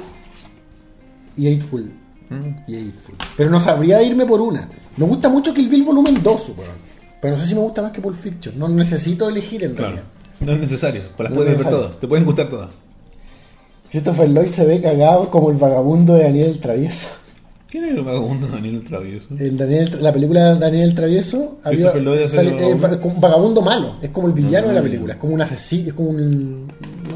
y 1.37 1.47
Eightful. 1.49 1.91
Y 2.67 2.75
Eightful. 2.77 3.15
Pero 3.37 3.51
no 3.51 3.61
sabría 3.61 4.03
irme 4.03 4.25
por 4.25 4.41
una. 4.41 4.67
Me 4.97 5.05
gusta 5.05 5.29
mucho 5.29 5.53
Kill 5.53 5.69
Bill 5.69 5.83
volumen 5.83 6.23
2, 6.23 6.49
weón. 6.57 6.92
Pero 7.23 7.37
no 7.37 7.41
sé 7.41 7.49
si 7.49 7.55
me 7.55 7.61
gusta 7.63 7.81
más 7.81 7.93
que 7.93 8.01
Pulp 8.03 8.17
Fiction. 8.17 8.59
No 8.59 8.69
necesito 8.69 9.29
elegir 9.29 9.63
en 9.65 9.75
Claro. 9.75 9.93
realidad. 9.95 10.11
No 10.41 10.53
es 10.53 10.59
necesario, 10.61 11.03
pues 11.17 11.21
las 11.25 11.31
No 11.31 11.37
puedes 11.37 11.53
es 11.53 11.59
ver 11.65 11.73
todas, 11.73 11.97
te 12.01 12.07
pueden 12.09 12.25
gustar 12.27 12.51
todas. 12.51 12.71
Christopher 13.91 14.29
Lloyd 14.31 14.47
se 14.49 14.65
ve 14.67 14.81
cagado 14.81 15.31
como 15.31 15.51
el 15.51 15.57
vagabundo 15.57 16.15
de 16.15 16.25
Daniel 16.25 16.51
el 16.51 16.61
Travieso. 16.61 17.09
¿Quién 17.71 17.85
es 17.85 17.95
el 17.95 18.03
vagabundo 18.03 18.47
Daniel 18.49 18.75
el 18.77 18.85
Travieso? 18.85 19.27
En 19.39 19.57
Daniel, 19.57 19.99
la 20.01 20.13
película 20.13 20.55
Daniel 20.57 20.83
el 20.89 20.95
Travieso 20.95 21.59
había, 21.63 21.95
Lloyd 21.97 22.27
sale- 22.29 22.49
el 22.49 22.55
es 22.55 22.61
vagabundo. 22.81 22.89
va- 22.89 23.01
como 23.01 23.15
un 23.15 23.21
vagabundo 23.21 23.63
malo, 23.63 23.95
es 24.03 24.11
como 24.11 24.27
el 24.27 24.33
villano 24.33 24.69
de 24.69 24.75
la 24.75 24.81
Ah, 24.81 24.83
película, 24.83 25.13
es 25.15 25.19
como 25.21 25.35
un 25.35 25.41
asesino, 25.43 25.89
es 25.89 25.95
como 25.95 26.11
un 26.11 26.67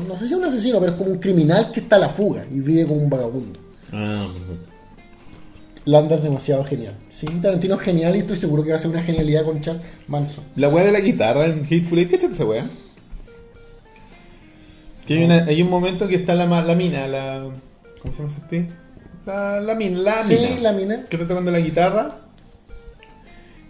no 0.09 0.15
sé 0.17 0.29
si 0.29 0.35
es 0.35 0.39
un 0.39 0.45
asesino, 0.45 0.79
pero 0.79 0.93
es 0.93 0.99
como 0.99 1.11
un 1.11 1.19
criminal 1.19 1.73
que 1.73 1.81
está 1.81 1.97
a 1.97 1.99
la 1.99 2.09
fuga 2.09 2.45
y 2.51 2.61
vive 2.61 2.87
como 2.87 3.03
un 3.03 3.11
vagabundo. 3.11 3.59
Ah, 3.93 4.29
perfecto. 4.33 4.73
Landa 5.87 6.17
es 6.17 6.23
demasiado 6.23 6.65
genial. 6.65 6.95
Sí, 7.11 7.27
Tarantino 7.41 7.77
es 7.77 7.81
genial 7.81 8.15
y 8.17 8.19
estoy 8.19 8.37
seguro 8.37 8.63
que 8.65 8.71
va 8.71 8.77
a 8.77 8.79
ser 8.79 8.91
una 8.91 9.03
genialidad 9.03 9.45
con 9.45 9.61
Charles 9.61 9.85
Manson. 10.09 10.45
La 10.57 10.69
weá 10.69 10.85
de 10.85 10.93
la 10.93 11.01
guitarra 11.01 11.47
en 11.47 11.65
Hateful 11.65 11.99
Eight, 11.99 12.11
¿cachate 12.11 12.35
esa 12.35 12.45
weá? 12.45 12.69
Que 15.07 15.15
hay, 15.19 15.25
una- 15.25 15.45
hay 15.45 15.63
un 15.63 15.71
momento 15.71 16.09
que 16.09 16.17
está 16.17 16.35
la, 16.35 16.47
mina, 16.75 17.07
la. 17.07 17.45
¿Cómo 18.03 18.13
se 18.13 18.19
llama 18.23 18.33
esa 18.33 18.43
actriz? 18.43 18.67
La, 19.25 19.61
la 19.61 19.75
mina, 19.77 19.99
la 20.01 20.25
Sí, 20.25 20.35
mina. 20.37 20.61
la 20.61 20.73
mina. 20.73 21.05
Que 21.05 21.17
está 21.17 21.29
tocando 21.29 21.51
la 21.51 21.61
guitarra. 21.61 22.17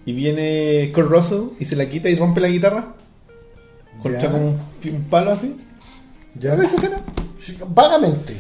Y 0.06 0.12
viene 0.12 0.90
Kurt 0.94 1.08
Russell 1.10 1.40
y 1.58 1.64
se 1.66 1.76
la 1.76 1.86
quita 1.88 2.08
y 2.08 2.14
rompe 2.14 2.40
la 2.40 2.48
guitarra. 2.48 2.94
Contra 4.02 4.30
como 4.30 4.44
un, 4.48 4.60
un 4.94 5.02
palo 5.10 5.32
así. 5.32 5.56
¿Ya? 6.38 6.54
¿Ves 6.54 6.68
esa 6.72 6.76
escena? 6.76 7.00
Sí, 7.40 7.56
vagamente. 7.68 8.36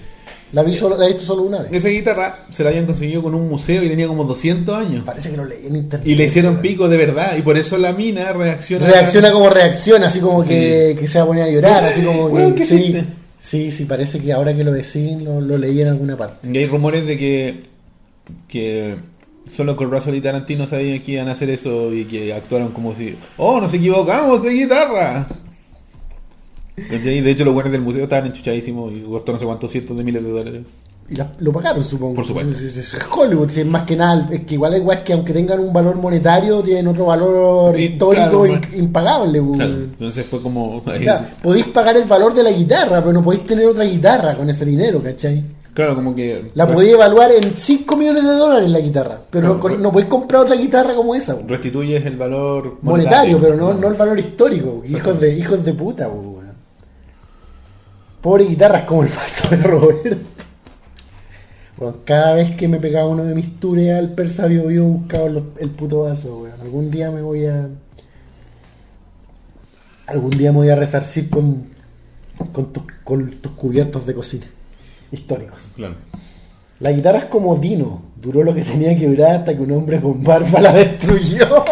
La 0.52 0.62
vi 0.62 0.74
solo, 0.74 0.96
la 0.96 1.04
he 1.06 1.08
visto 1.08 1.24
solo 1.24 1.42
una 1.42 1.60
vez. 1.62 1.72
Esa 1.72 1.88
guitarra 1.88 2.46
se 2.50 2.62
la 2.62 2.70
habían 2.70 2.86
conseguido 2.86 3.22
con 3.22 3.34
un 3.34 3.48
museo 3.48 3.82
y 3.82 3.88
tenía 3.88 4.06
como 4.06 4.24
200 4.24 4.76
años. 4.78 5.02
Parece 5.04 5.30
que 5.30 5.36
lo 5.36 5.44
leí 5.44 5.66
en 5.66 5.76
internet. 5.76 6.06
Y 6.06 6.14
le 6.14 6.24
hicieron 6.24 6.58
pico 6.58 6.88
de 6.88 6.96
verdad. 6.96 7.36
Y 7.36 7.42
por 7.42 7.58
eso 7.58 7.76
la 7.78 7.92
mina 7.92 8.32
reacciona. 8.32 8.86
Reacciona 8.86 9.32
como 9.32 9.50
reacciona, 9.50 10.06
así 10.06 10.20
como 10.20 10.42
que, 10.44 10.92
Sí. 10.94 11.00
que 11.00 11.06
se 11.08 11.18
va 11.18 11.24
a 11.24 11.26
poner 11.26 11.42
a 11.44 11.50
llorar, 11.50 11.82
Sí, 11.84 11.90
así 11.92 12.02
como 12.06 12.32
que 12.34 12.54
¿qué 12.54 12.66
sí, 12.66 12.94
sí, 13.40 13.70
sí, 13.70 13.84
parece 13.86 14.20
que 14.20 14.32
ahora 14.32 14.54
que 14.54 14.62
lo 14.64 14.72
decís 14.72 15.20
lo, 15.20 15.40
lo 15.40 15.58
leí 15.58 15.80
en 15.82 15.88
alguna 15.88 16.16
parte. 16.16 16.48
Y 16.50 16.56
hay 16.56 16.66
rumores 16.66 17.04
de 17.06 17.18
que, 17.18 17.62
que 18.48 18.96
solo 19.50 19.76
con 19.76 19.90
Russell 19.90 20.14
y 20.14 20.20
Tarantino 20.20 20.66
sabían 20.66 21.00
que 21.02 21.12
iban 21.12 21.28
a 21.28 21.32
hacer 21.32 21.50
eso 21.50 21.92
y 21.92 22.04
que 22.04 22.32
actuaron 22.32 22.72
como 22.72 22.94
si, 22.94 23.16
oh, 23.36 23.60
nos 23.60 23.72
equivocamos 23.74 24.42
de 24.42 24.50
guitarra. 24.50 25.26
¿Cachai? 26.76 27.20
De 27.20 27.30
hecho, 27.30 27.44
los 27.44 27.54
buenos 27.54 27.72
del 27.72 27.80
museo 27.82 28.04
estaban 28.04 28.26
enchuchadísimos 28.26 28.92
y 28.92 29.00
costó 29.00 29.32
no 29.32 29.38
sé 29.38 29.44
cuántos 29.46 29.70
cientos 29.70 29.96
de 29.96 30.04
miles 30.04 30.22
de 30.22 30.30
dólares. 30.30 30.62
Y 31.08 31.14
la- 31.14 31.32
lo 31.38 31.52
pagaron, 31.52 31.84
supongo. 31.84 32.16
Por 32.16 32.26
supuesto. 32.26 32.52
Es 32.64 32.98
Hollywood, 33.16 33.48
es 33.56 33.64
más 33.64 33.82
que 33.82 33.94
nada. 33.96 34.28
Es 34.30 34.44
que 34.44 34.54
igual 34.54 34.74
es 34.74 34.80
igual 34.80 35.04
que 35.04 35.12
aunque 35.12 35.32
tengan 35.32 35.60
un 35.60 35.72
valor 35.72 35.94
monetario, 35.96 36.60
tienen 36.62 36.88
otro 36.88 37.06
valor 37.06 37.78
Y, 37.78 37.84
histórico 37.84 38.22
claro, 38.24 38.46
in- 38.46 38.60
bueno. 38.60 38.76
impagable. 38.76 39.40
Claro, 39.54 39.72
entonces 39.74 40.26
fue 40.26 40.42
como. 40.42 40.78
O 40.78 40.82
sea, 41.00 41.28
podéis 41.42 41.66
pagar 41.68 41.96
el 41.96 42.04
valor 42.04 42.34
de 42.34 42.42
la 42.42 42.50
guitarra, 42.50 43.00
pero 43.00 43.12
no 43.12 43.22
podéis 43.22 43.46
tener 43.46 43.66
otra 43.66 43.84
guitarra 43.84 44.34
con 44.34 44.50
ese 44.50 44.64
dinero, 44.64 45.00
¿cachai? 45.02 45.42
claro, 45.72 45.94
como 45.94 46.12
que. 46.14 46.50
La 46.54 46.66
podéis 46.66 46.94
evaluar 46.94 47.30
en 47.32 47.54
5 47.56 47.96
millones 47.96 48.24
de 48.24 48.30
dólares 48.32 48.68
la 48.70 48.80
guitarra, 48.80 49.20
pero 49.30 49.46
no, 49.48 49.60
pero- 49.60 49.78
no 49.78 49.92
podéis 49.92 50.08
comprar 50.10 50.42
otra 50.42 50.56
guitarra 50.56 50.94
como 50.94 51.14
esa. 51.14 51.36
Restituyes 51.46 52.04
el 52.04 52.16
valor 52.16 52.78
monetario, 52.82 53.38
pero 53.40 53.54
no, 53.56 53.72
no 53.74 53.86
el 53.88 53.94
valor 53.94 54.18
histórico. 54.18 54.82
Hijos 54.88 55.20
de, 55.20 55.36
hijos 55.38 55.64
de 55.64 55.72
puta. 55.72 56.08
Pobre 58.26 58.42
guitarras 58.42 58.82
como 58.82 59.04
el 59.04 59.08
vaso 59.10 59.48
de 59.50 59.56
Roberto. 59.58 60.16
Bueno, 61.76 61.98
cada 62.04 62.34
vez 62.34 62.56
que 62.56 62.66
me 62.66 62.80
pegaba 62.80 63.06
uno 63.06 63.22
de 63.22 63.36
mis 63.36 63.60
tours 63.60 63.88
al 63.88 64.14
persa 64.14 64.48
buscaba 64.48 65.28
los- 65.28 65.44
el 65.60 65.70
puto 65.70 66.00
vaso, 66.02 66.38
weón. 66.40 66.60
Algún 66.60 66.90
día 66.90 67.12
me 67.12 67.22
voy 67.22 67.46
a. 67.46 67.68
Algún 70.08 70.30
día 70.30 70.50
me 70.50 70.58
voy 70.58 70.70
a 70.70 70.74
resarcir 70.74 71.30
con, 71.30 71.68
con, 72.52 72.72
tus, 72.72 72.82
con 73.04 73.30
tus 73.30 73.52
cubiertos 73.52 74.04
de 74.06 74.14
cocina 74.14 74.46
históricos. 75.12 75.70
Claro. 75.76 75.94
La 76.80 76.90
guitarra 76.90 77.18
es 77.18 77.26
como 77.26 77.54
Dino, 77.54 78.02
duró 78.20 78.42
lo 78.42 78.52
que 78.52 78.62
tenía 78.62 78.98
que 78.98 79.06
durar 79.06 79.36
hasta 79.36 79.54
que 79.54 79.62
un 79.62 79.70
hombre 79.70 80.00
con 80.00 80.24
barba 80.24 80.60
la 80.60 80.72
destruyó. 80.72 81.46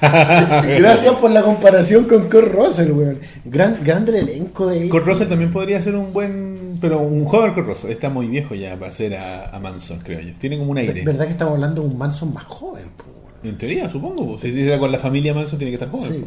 Gracias 0.78 1.14
por 1.16 1.30
la 1.30 1.42
comparación 1.42 2.04
con 2.04 2.28
Kurt 2.28 2.52
Russell, 2.52 2.90
weón. 2.92 3.18
Gran, 3.44 3.78
grande 3.84 4.18
el 4.18 4.28
elenco 4.28 4.66
de 4.66 4.88
Kurt 4.88 5.06
Russell 5.06 5.28
también 5.28 5.52
podría 5.52 5.80
ser 5.82 5.94
un 5.96 6.12
buen. 6.12 6.78
Pero 6.80 7.00
un 7.00 7.24
joven 7.24 7.54
Kurt 7.54 7.66
Russell. 7.66 7.90
Está 7.90 8.08
muy 8.08 8.26
viejo 8.28 8.54
ya 8.54 8.76
para 8.76 8.92
ser 8.92 9.14
a, 9.16 9.50
a 9.50 9.58
Manson, 9.58 9.98
creo 10.00 10.20
yo. 10.20 10.32
Tiene 10.38 10.58
como 10.58 10.70
un 10.70 10.78
aire. 10.78 11.02
¿Verdad 11.04 11.26
que 11.26 11.32
estamos 11.32 11.54
hablando 11.54 11.82
de 11.82 11.88
un 11.88 11.98
Manson 11.98 12.32
más 12.32 12.44
joven? 12.44 12.84
po? 12.96 13.04
En 13.42 13.56
teoría, 13.56 13.88
supongo. 13.88 14.36
pues. 14.38 14.52
Si 14.52 14.60
era 14.60 14.78
con 14.78 14.90
la 14.92 14.98
familia 14.98 15.34
Manson, 15.34 15.58
tiene 15.58 15.70
que 15.70 15.74
estar 15.84 15.90
joven. 15.90 16.12
Sí. 16.12 16.24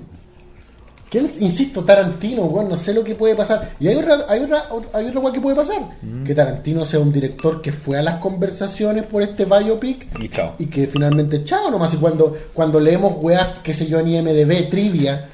¿Quién, 1.12 1.26
insisto, 1.41 1.84
Tarantino, 1.84 2.43
weón, 2.43 2.69
no 2.69 2.78
sé 2.78 2.93
lo 2.93 3.04
que 3.04 3.15
puede 3.15 3.36
pasar. 3.36 3.71
Y 3.82 3.88
hay 3.89 3.97
otra, 3.97 4.19
hay 4.30 4.39
otra, 4.43 4.63
hay 4.93 5.08
otra 5.08 5.19
weón 5.19 5.34
que 5.34 5.41
puede 5.41 5.58
pasar. 5.58 5.82
Mm. 6.02 6.24
Que 6.24 6.34
Tarantino 6.34 6.86
sea 6.86 7.02
un 7.02 7.12
director 7.12 7.62
que 7.62 7.74
fue 7.74 7.97
a 8.00 8.02
las 8.02 8.21
conversaciones 8.21 9.06
por 9.08 9.21
este 9.21 9.43
biopic 9.43 10.08
Y 10.21 10.30
chao. 10.30 10.54
y 10.58 10.67
que 10.67 10.88
finalmente 10.88 11.43
chao 11.43 11.69
nomás 11.69 11.93
y 11.93 11.97
cuando 11.97 12.34
cuando 12.54 12.80
leemos 12.80 13.15
weas 13.19 13.60
qué 13.60 13.74
sé 13.74 13.88
yo 13.88 14.00
en 14.00 14.08
IMDB 14.08 14.69
trivia 14.69 15.28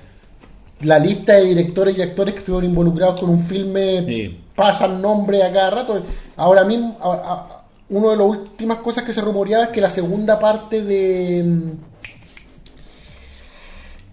la 0.81 0.97
lista 0.99 1.33
de 1.33 1.45
directores 1.45 1.95
y 1.97 2.01
actores 2.01 2.33
que 2.33 2.39
estuvieron 2.39 2.69
involucrados 2.69 3.19
con 3.21 3.29
un 3.29 3.39
filme 3.43 4.03
Sí. 4.07 4.39
pasan 4.55 4.99
nombre 5.01 5.43
a 5.43 5.51
cada 5.53 5.69
rato 5.69 6.03
ahora 6.37 6.63
mismo 6.63 6.97
a- 7.01 7.13
a- 7.13 7.63
una 7.89 8.09
de 8.11 8.17
las 8.17 8.25
últimas 8.27 8.79
cosas 8.79 9.03
que 9.03 9.13
se 9.13 9.21
rumoreaba 9.21 9.65
es 9.65 9.69
que 9.69 9.79
la 9.81 9.89
segunda 9.89 10.37
parte 10.39 10.81
de 10.83 11.43
mm, 11.43 11.86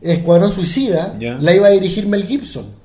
Escuadrón 0.01 0.51
Suicida 0.53 1.17
la 1.19 1.55
iba 1.55 1.69
a 1.69 1.71
dirigir 1.71 2.07
Mel 2.07 2.27
Gibson 2.27 2.85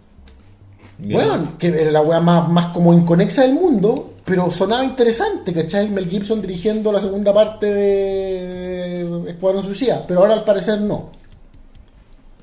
bueno, 1.00 1.54
que 1.58 1.68
era 1.68 1.92
la 1.92 2.02
weá 2.02 2.20
más, 2.20 2.50
más 2.50 2.68
como 2.68 2.94
inconexa 2.94 3.44
del 3.44 3.54
mundo, 3.54 4.16
pero 4.26 4.52
sonaba 4.52 4.84
interesante, 4.84 5.54
¿cachai? 5.54 5.90
Mel 5.90 6.10
Gibson 6.10 6.42
dirigiendo 6.42 6.92
la 6.92 7.00
segunda 7.00 7.34
parte 7.34 7.66
de 7.68 9.30
Escuadrón 9.30 9.64
Suicida, 9.64 10.04
pero 10.06 10.22
ahora 10.22 10.34
al 10.34 10.44
parecer 10.44 10.82
no. 10.82 11.12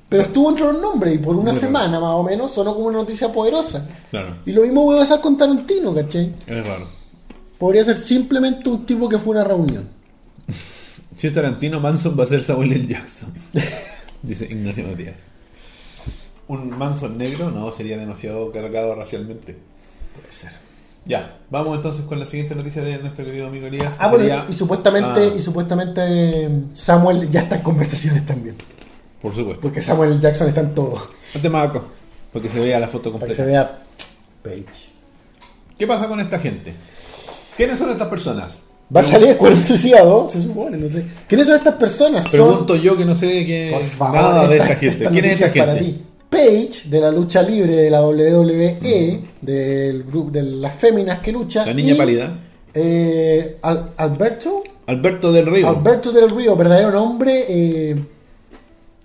Pero 0.09 0.23
estuvo 0.23 0.49
entre 0.49 0.65
los 0.65 0.81
nombres 0.81 1.15
y 1.15 1.17
por 1.17 1.35
una 1.35 1.53
semana 1.53 1.99
más 1.99 2.13
o 2.13 2.23
menos 2.23 2.51
sonó 2.51 2.73
como 2.73 2.87
una 2.87 2.99
noticia 2.99 3.31
poderosa. 3.31 3.85
Claro. 4.09 4.37
Y 4.45 4.53
lo 4.53 4.61
mismo 4.61 4.83
voy 4.83 4.95
a 4.95 4.99
pasar 5.01 5.19
con 5.19 5.37
Tarantino, 5.37 5.93
¿cachai? 5.93 6.33
Es 6.47 6.65
raro. 6.65 6.87
Podría 7.59 7.83
ser 7.83 7.97
simplemente 7.97 8.69
un 8.69 8.85
tipo 8.85 9.09
que 9.09 9.17
fue 9.17 9.35
a 9.35 9.41
una 9.41 9.47
reunión. 9.47 9.89
Si 11.17 11.25
es 11.25 11.33
Tarantino, 11.33 11.79
Manson 11.79 12.15
va 12.17 12.25
a 12.25 12.27
ser 12.27 12.43
Samuel 12.43 12.73
L. 12.73 12.87
Jackson. 12.87 13.33
Dice 14.27 14.45
Ignacio 14.45 14.85
Matías. 14.87 15.15
¿Un 16.47 16.77
Manson 16.77 17.17
negro? 17.17 17.51
No, 17.51 17.71
sería 17.71 17.97
demasiado 17.97 18.51
cargado 18.51 18.95
racialmente. 18.95 19.57
Puede 20.15 20.31
ser. 20.33 20.51
Ya, 21.05 21.37
vamos 21.49 21.75
entonces 21.77 22.03
con 22.05 22.19
la 22.19 22.25
siguiente 22.25 22.53
noticia 22.55 22.81
de 22.81 22.97
nuestro 22.99 23.23
querido 23.25 23.47
amigo 23.47 23.67
Elías. 23.67 23.93
Ah, 23.97 24.07
bueno, 24.09 24.45
y 24.49 24.53
supuestamente, 24.53 25.21
Ah, 25.31 25.35
y 25.37 25.41
supuestamente 25.41 26.01
eh, 26.03 26.49
Samuel 26.75 27.29
ya 27.31 27.41
está 27.41 27.55
en 27.55 27.61
conversaciones 27.63 28.25
también. 28.25 28.55
por 29.21 29.33
supuesto. 29.33 29.61
Porque 29.61 29.81
Samuel 29.81 30.19
Jackson 30.19 30.49
está 30.49 30.61
en 30.61 30.75
todo. 30.75 31.07
Ponte 31.31 31.49
Maco, 31.49 31.85
porque 32.33 32.49
se 32.49 32.59
vea 32.59 32.79
la 32.79 32.87
foto 32.89 33.11
Para 33.13 33.25
que 33.25 33.35
completa. 33.35 33.43
se 33.43 33.45
vea 33.49 33.77
Page. 34.43 34.89
¿Qué 35.77 35.87
pasa 35.87 36.07
con 36.09 36.19
esta 36.19 36.39
gente? 36.39 36.73
¿Quiénes 37.55 37.79
son 37.79 37.89
estas 37.89 38.07
personas? 38.09 38.59
Va 38.95 39.01
a 39.01 39.03
salir 39.03 39.29
Escuadrón 39.31 39.61
Suicida 39.63 40.01
2, 40.03 40.31
se 40.31 40.41
supone, 40.43 40.77
no 40.77 40.87
sé. 40.89 41.03
¿Quiénes 41.27 41.47
son 41.47 41.57
estas 41.57 41.75
personas? 41.75 42.23
Son, 42.29 42.31
Pregunto 42.31 42.75
yo 42.75 42.97
que 42.97 43.05
no 43.05 43.15
sé 43.15 43.69
por 43.71 43.83
favor, 43.83 44.15
nada 44.15 44.47
de 44.47 44.55
esta- 44.57 44.67
gente. 44.75 44.87
esta 44.87 45.09
¿Quién 45.11 45.25
es 45.25 45.41
esta 45.41 45.53
para 45.59 45.73
gente? 45.75 45.91
ti. 45.91 46.01
Page, 46.29 46.89
de 46.89 46.99
la 46.99 47.09
lucha 47.11 47.41
libre 47.41 47.73
de 47.75 47.89
la 47.89 48.01
WWE, 48.05 49.19
del 49.41 50.03
grupo 50.03 50.29
de 50.31 50.43
las 50.43 50.73
féminas 50.75 51.19
que 51.19 51.31
lucha. 51.31 51.65
La 51.65 51.73
niña 51.73 51.93
y, 51.93 51.97
pálida. 51.97 52.33
eh, 52.73 53.57
Al- 53.61 53.91
Alberto, 53.97 54.61
Alberto 54.87 55.31
del 55.31 55.45
Río. 55.47 55.67
Alberto 55.69 56.11
del 56.11 56.29
Río, 56.29 56.55
verdadero 56.55 56.91
nombre, 56.91 57.45
eh, 57.47 57.95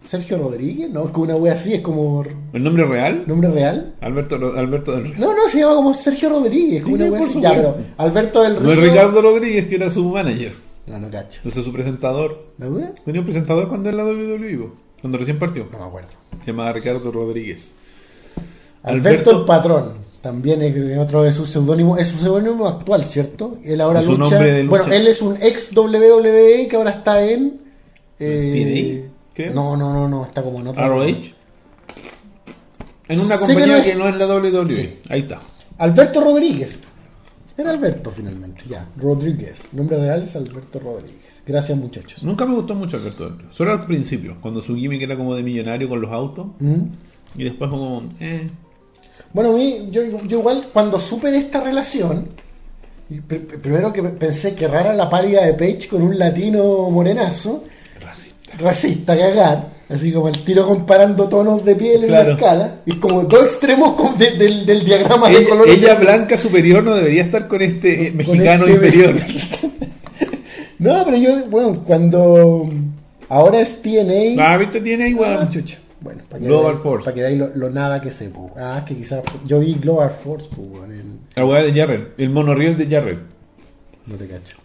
Sergio 0.04 0.38
Rodríguez, 0.38 0.90
no, 0.90 1.04
es 1.04 1.10
como 1.10 1.24
una 1.24 1.36
wea 1.36 1.54
así, 1.54 1.74
es 1.74 1.80
como 1.80 2.22
¿El 2.52 2.62
nombre 2.64 2.84
real? 2.86 3.24
nombre 3.26 3.48
real. 3.50 3.94
Alberto, 4.00 4.36
Alberto 4.56 4.92
del 4.92 5.04
Río. 5.04 5.14
No, 5.18 5.34
no, 5.34 5.48
se 5.48 5.60
llama 5.60 5.74
como 5.76 5.94
Sergio 5.94 6.28
Rodríguez, 6.30 6.82
como 6.82 6.96
Sí, 6.96 7.02
una 7.02 7.12
wea 7.12 7.20
así. 7.22 7.40
Ya, 7.40 7.54
pero 7.54 7.76
Alberto 7.98 8.42
del 8.42 8.56
Río. 8.56 8.62
No 8.64 8.72
es 8.72 8.78
Ricardo 8.90 9.22
Rodríguez, 9.22 9.66
que 9.68 9.74
era 9.76 9.90
su 9.90 10.04
manager. 10.04 10.52
No, 10.86 10.98
no 10.98 11.08
cacho. 11.10 11.38
Entonces 11.38 11.64
su 11.64 11.72
presentador. 11.72 12.46
¿La 12.58 12.66
dura? 12.66 12.92
Tenía 13.04 13.20
un 13.20 13.24
presentador 13.26 13.68
cuando 13.68 13.88
en 13.90 13.96
la 13.96 14.04
WWE, 14.04 14.68
cuando 15.00 15.18
recién 15.18 15.38
partió. 15.38 15.68
No 15.70 15.78
me 15.78 15.84
acuerdo. 15.84 16.08
Se 16.44 16.50
llamaba 16.50 16.72
Ricardo 16.72 17.10
Rodríguez. 17.10 17.72
Alberto, 18.82 19.30
Alberto- 19.30 19.40
el 19.40 19.44
Patrón. 19.46 19.92
También 20.20 20.62
es 20.62 20.98
otro 20.98 21.22
de 21.24 21.32
sus 21.32 21.50
seudónimos. 21.50 21.98
Es 21.98 22.08
su 22.08 22.18
seudónimo 22.18 22.66
actual, 22.68 23.04
¿cierto? 23.04 23.58
Él 23.64 23.80
ahora 23.80 24.02
lucha. 24.02 24.18
nombre 24.18 24.52
de 24.52 24.62
lucha. 24.64 24.70
Bueno, 24.78 24.92
él 24.94 25.06
es 25.08 25.20
un 25.22 25.36
ex 25.40 25.76
WWE 25.76 26.68
que 26.68 26.76
ahora 26.76 26.90
está 26.90 27.24
en. 27.28 27.60
eh, 28.20 29.02
TNA, 29.04 29.11
creo. 29.34 29.54
No, 29.54 29.76
no, 29.76 29.92
no, 29.92 30.08
no, 30.08 30.24
está 30.24 30.42
como 30.42 30.60
en 30.60 30.68
otra. 30.68 30.88
ROH. 30.88 31.34
En 33.08 33.20
una 33.20 33.34
que 33.34 33.40
compañía 33.40 33.78
no 33.78 33.84
que 33.84 33.94
no 33.94 34.08
es 34.08 34.16
la 34.16 34.26
WWE. 34.26 34.68
Sí. 34.68 34.98
Ahí 35.08 35.20
está. 35.20 35.40
Alberto 35.78 36.20
Rodríguez. 36.20 36.78
Era 37.56 37.70
Alberto 37.70 38.10
finalmente, 38.10 38.64
ya. 38.68 38.86
Rodríguez. 38.96 39.62
Nombre 39.72 39.98
real 39.98 40.22
es 40.22 40.34
Alberto 40.36 40.78
Rodríguez. 40.78 41.42
Gracias, 41.46 41.76
muchachos. 41.76 42.22
Nunca 42.22 42.46
me 42.46 42.54
gustó 42.54 42.74
mucho 42.74 42.96
Alberto. 42.96 43.36
Solo 43.50 43.72
al 43.72 43.84
principio, 43.84 44.36
cuando 44.40 44.62
su 44.62 44.74
gimmick 44.76 45.02
era 45.02 45.16
como 45.16 45.34
de 45.34 45.42
millonario 45.42 45.88
con 45.88 46.00
los 46.00 46.10
autos. 46.10 46.46
¿Mm? 46.60 46.82
Y 47.36 47.44
después 47.44 47.68
como, 47.68 48.04
eh. 48.20 48.48
Bueno, 49.32 49.50
a 49.50 49.54
mí, 49.54 49.88
yo, 49.90 50.02
yo 50.04 50.38
igual 50.38 50.68
cuando 50.72 50.98
supe 50.98 51.30
de 51.30 51.38
esta 51.38 51.60
relación, 51.60 52.28
primero 53.62 53.92
que 53.92 54.02
pensé 54.02 54.54
que 54.54 54.68
rara 54.68 54.94
la 54.94 55.08
pálida 55.08 55.44
de 55.44 55.54
Page 55.54 55.88
con 55.88 56.02
un 56.02 56.18
latino 56.18 56.90
morenazo, 56.90 57.64
Racista. 58.58 59.16
cagar, 59.16 59.68
así 59.88 60.12
como 60.12 60.28
el 60.28 60.44
tiro 60.44 60.66
comparando 60.66 61.28
tonos 61.28 61.64
de 61.64 61.74
piel 61.76 62.04
en 62.04 62.10
una 62.10 62.20
escala, 62.22 62.74
y 62.86 62.96
como 62.96 63.22
dos 63.22 63.44
extremos 63.44 63.94
con- 63.94 64.16
de- 64.18 64.32
del, 64.32 64.64
del 64.66 64.84
diagrama 64.84 65.28
de 65.28 65.38
Ella, 65.38 65.48
colores. 65.48 65.74
ella 65.78 65.94
blanca 65.94 66.36
superior 66.38 66.82
no 66.82 66.94
debería 66.94 67.22
estar 67.22 67.48
con 67.48 67.60
este 67.62 68.06
eh, 68.06 68.08
con 68.08 68.16
mexicano 68.18 68.66
este- 68.66 68.74
inferior. 68.86 69.14
No, 70.78 71.04
pero 71.04 71.16
yo, 71.16 71.44
bueno, 71.46 71.80
cuando 71.86 72.68
ahora 73.28 73.60
es 73.60 73.80
TNA. 73.82 74.34
Ah, 74.44 74.56
viste, 74.56 74.80
tiene 74.80 75.04
ahí, 75.04 75.16
Ah, 75.22 75.48
chucha. 75.48 75.78
Bueno, 76.00 76.22
para 76.28 76.40
que 76.40 76.46
Global 76.48 76.74
veáis- 76.74 76.82
Force. 76.82 77.04
Para 77.04 77.14
que 77.14 77.20
veáis 77.20 77.38
lo, 77.38 77.48
lo 77.54 77.70
nada 77.70 78.00
que 78.00 78.10
sé, 78.10 78.28
pu. 78.30 78.50
Ah, 78.56 78.78
es 78.78 78.84
que 78.84 78.96
quizás. 78.96 79.22
Yo 79.46 79.60
vi 79.60 79.74
Global 79.74 80.10
Force, 80.24 80.48
pu, 80.48 80.62
weón, 80.74 80.90
en- 80.92 81.20
La 81.36 81.46
weá 81.46 81.62
de 81.62 81.72
Jarrett, 81.72 82.18
el 82.18 82.30
monorriel 82.30 82.76
de 82.76 82.86
Jarrett. 82.88 83.18
No 84.06 84.16
te 84.16 84.26
cacho. 84.26 84.56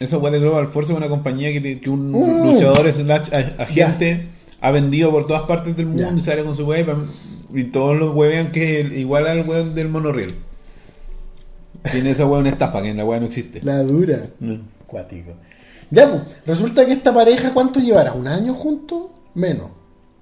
Esa 0.00 0.18
weá 0.18 0.32
de 0.32 0.40
Global 0.40 0.68
Force 0.68 0.92
es 0.92 0.98
una 0.98 1.08
compañía 1.08 1.52
que, 1.52 1.80
que 1.80 1.90
un 1.90 2.10
Mm. 2.10 2.52
luchador 2.54 2.92
slash 2.92 3.28
agente 3.58 4.26
ha 4.60 4.70
vendido 4.70 5.10
por 5.10 5.26
todas 5.26 5.42
partes 5.42 5.76
del 5.76 5.86
mundo 5.86 6.10
y 6.16 6.20
sale 6.20 6.42
con 6.42 6.56
su 6.56 6.64
weá 6.64 6.84
y 7.54 7.64
todos 7.64 7.96
los 7.96 8.14
weón 8.14 8.48
que 8.50 8.80
es 8.80 8.92
igual 8.92 9.26
al 9.26 9.46
weón 9.48 9.74
del 9.74 9.88
monorriel. 9.88 10.34
Tiene 11.90 12.10
esa 12.10 12.26
weá 12.26 12.40
una 12.40 12.50
estafa, 12.50 12.82
que 12.82 12.90
en 12.90 12.96
la 12.96 13.04
weá 13.04 13.20
no 13.20 13.26
existe. 13.26 13.60
La 13.62 13.82
dura. 13.82 14.26
No. 14.40 14.58
Cuático. 14.86 15.32
Ya, 15.90 16.08
pues, 16.10 16.22
resulta 16.46 16.84
que 16.86 16.92
esta 16.92 17.12
pareja, 17.12 17.52
¿cuánto 17.52 17.80
llevará? 17.80 18.12
¿Un 18.12 18.26
año 18.28 18.54
juntos? 18.54 19.02
Menos. 19.34 19.70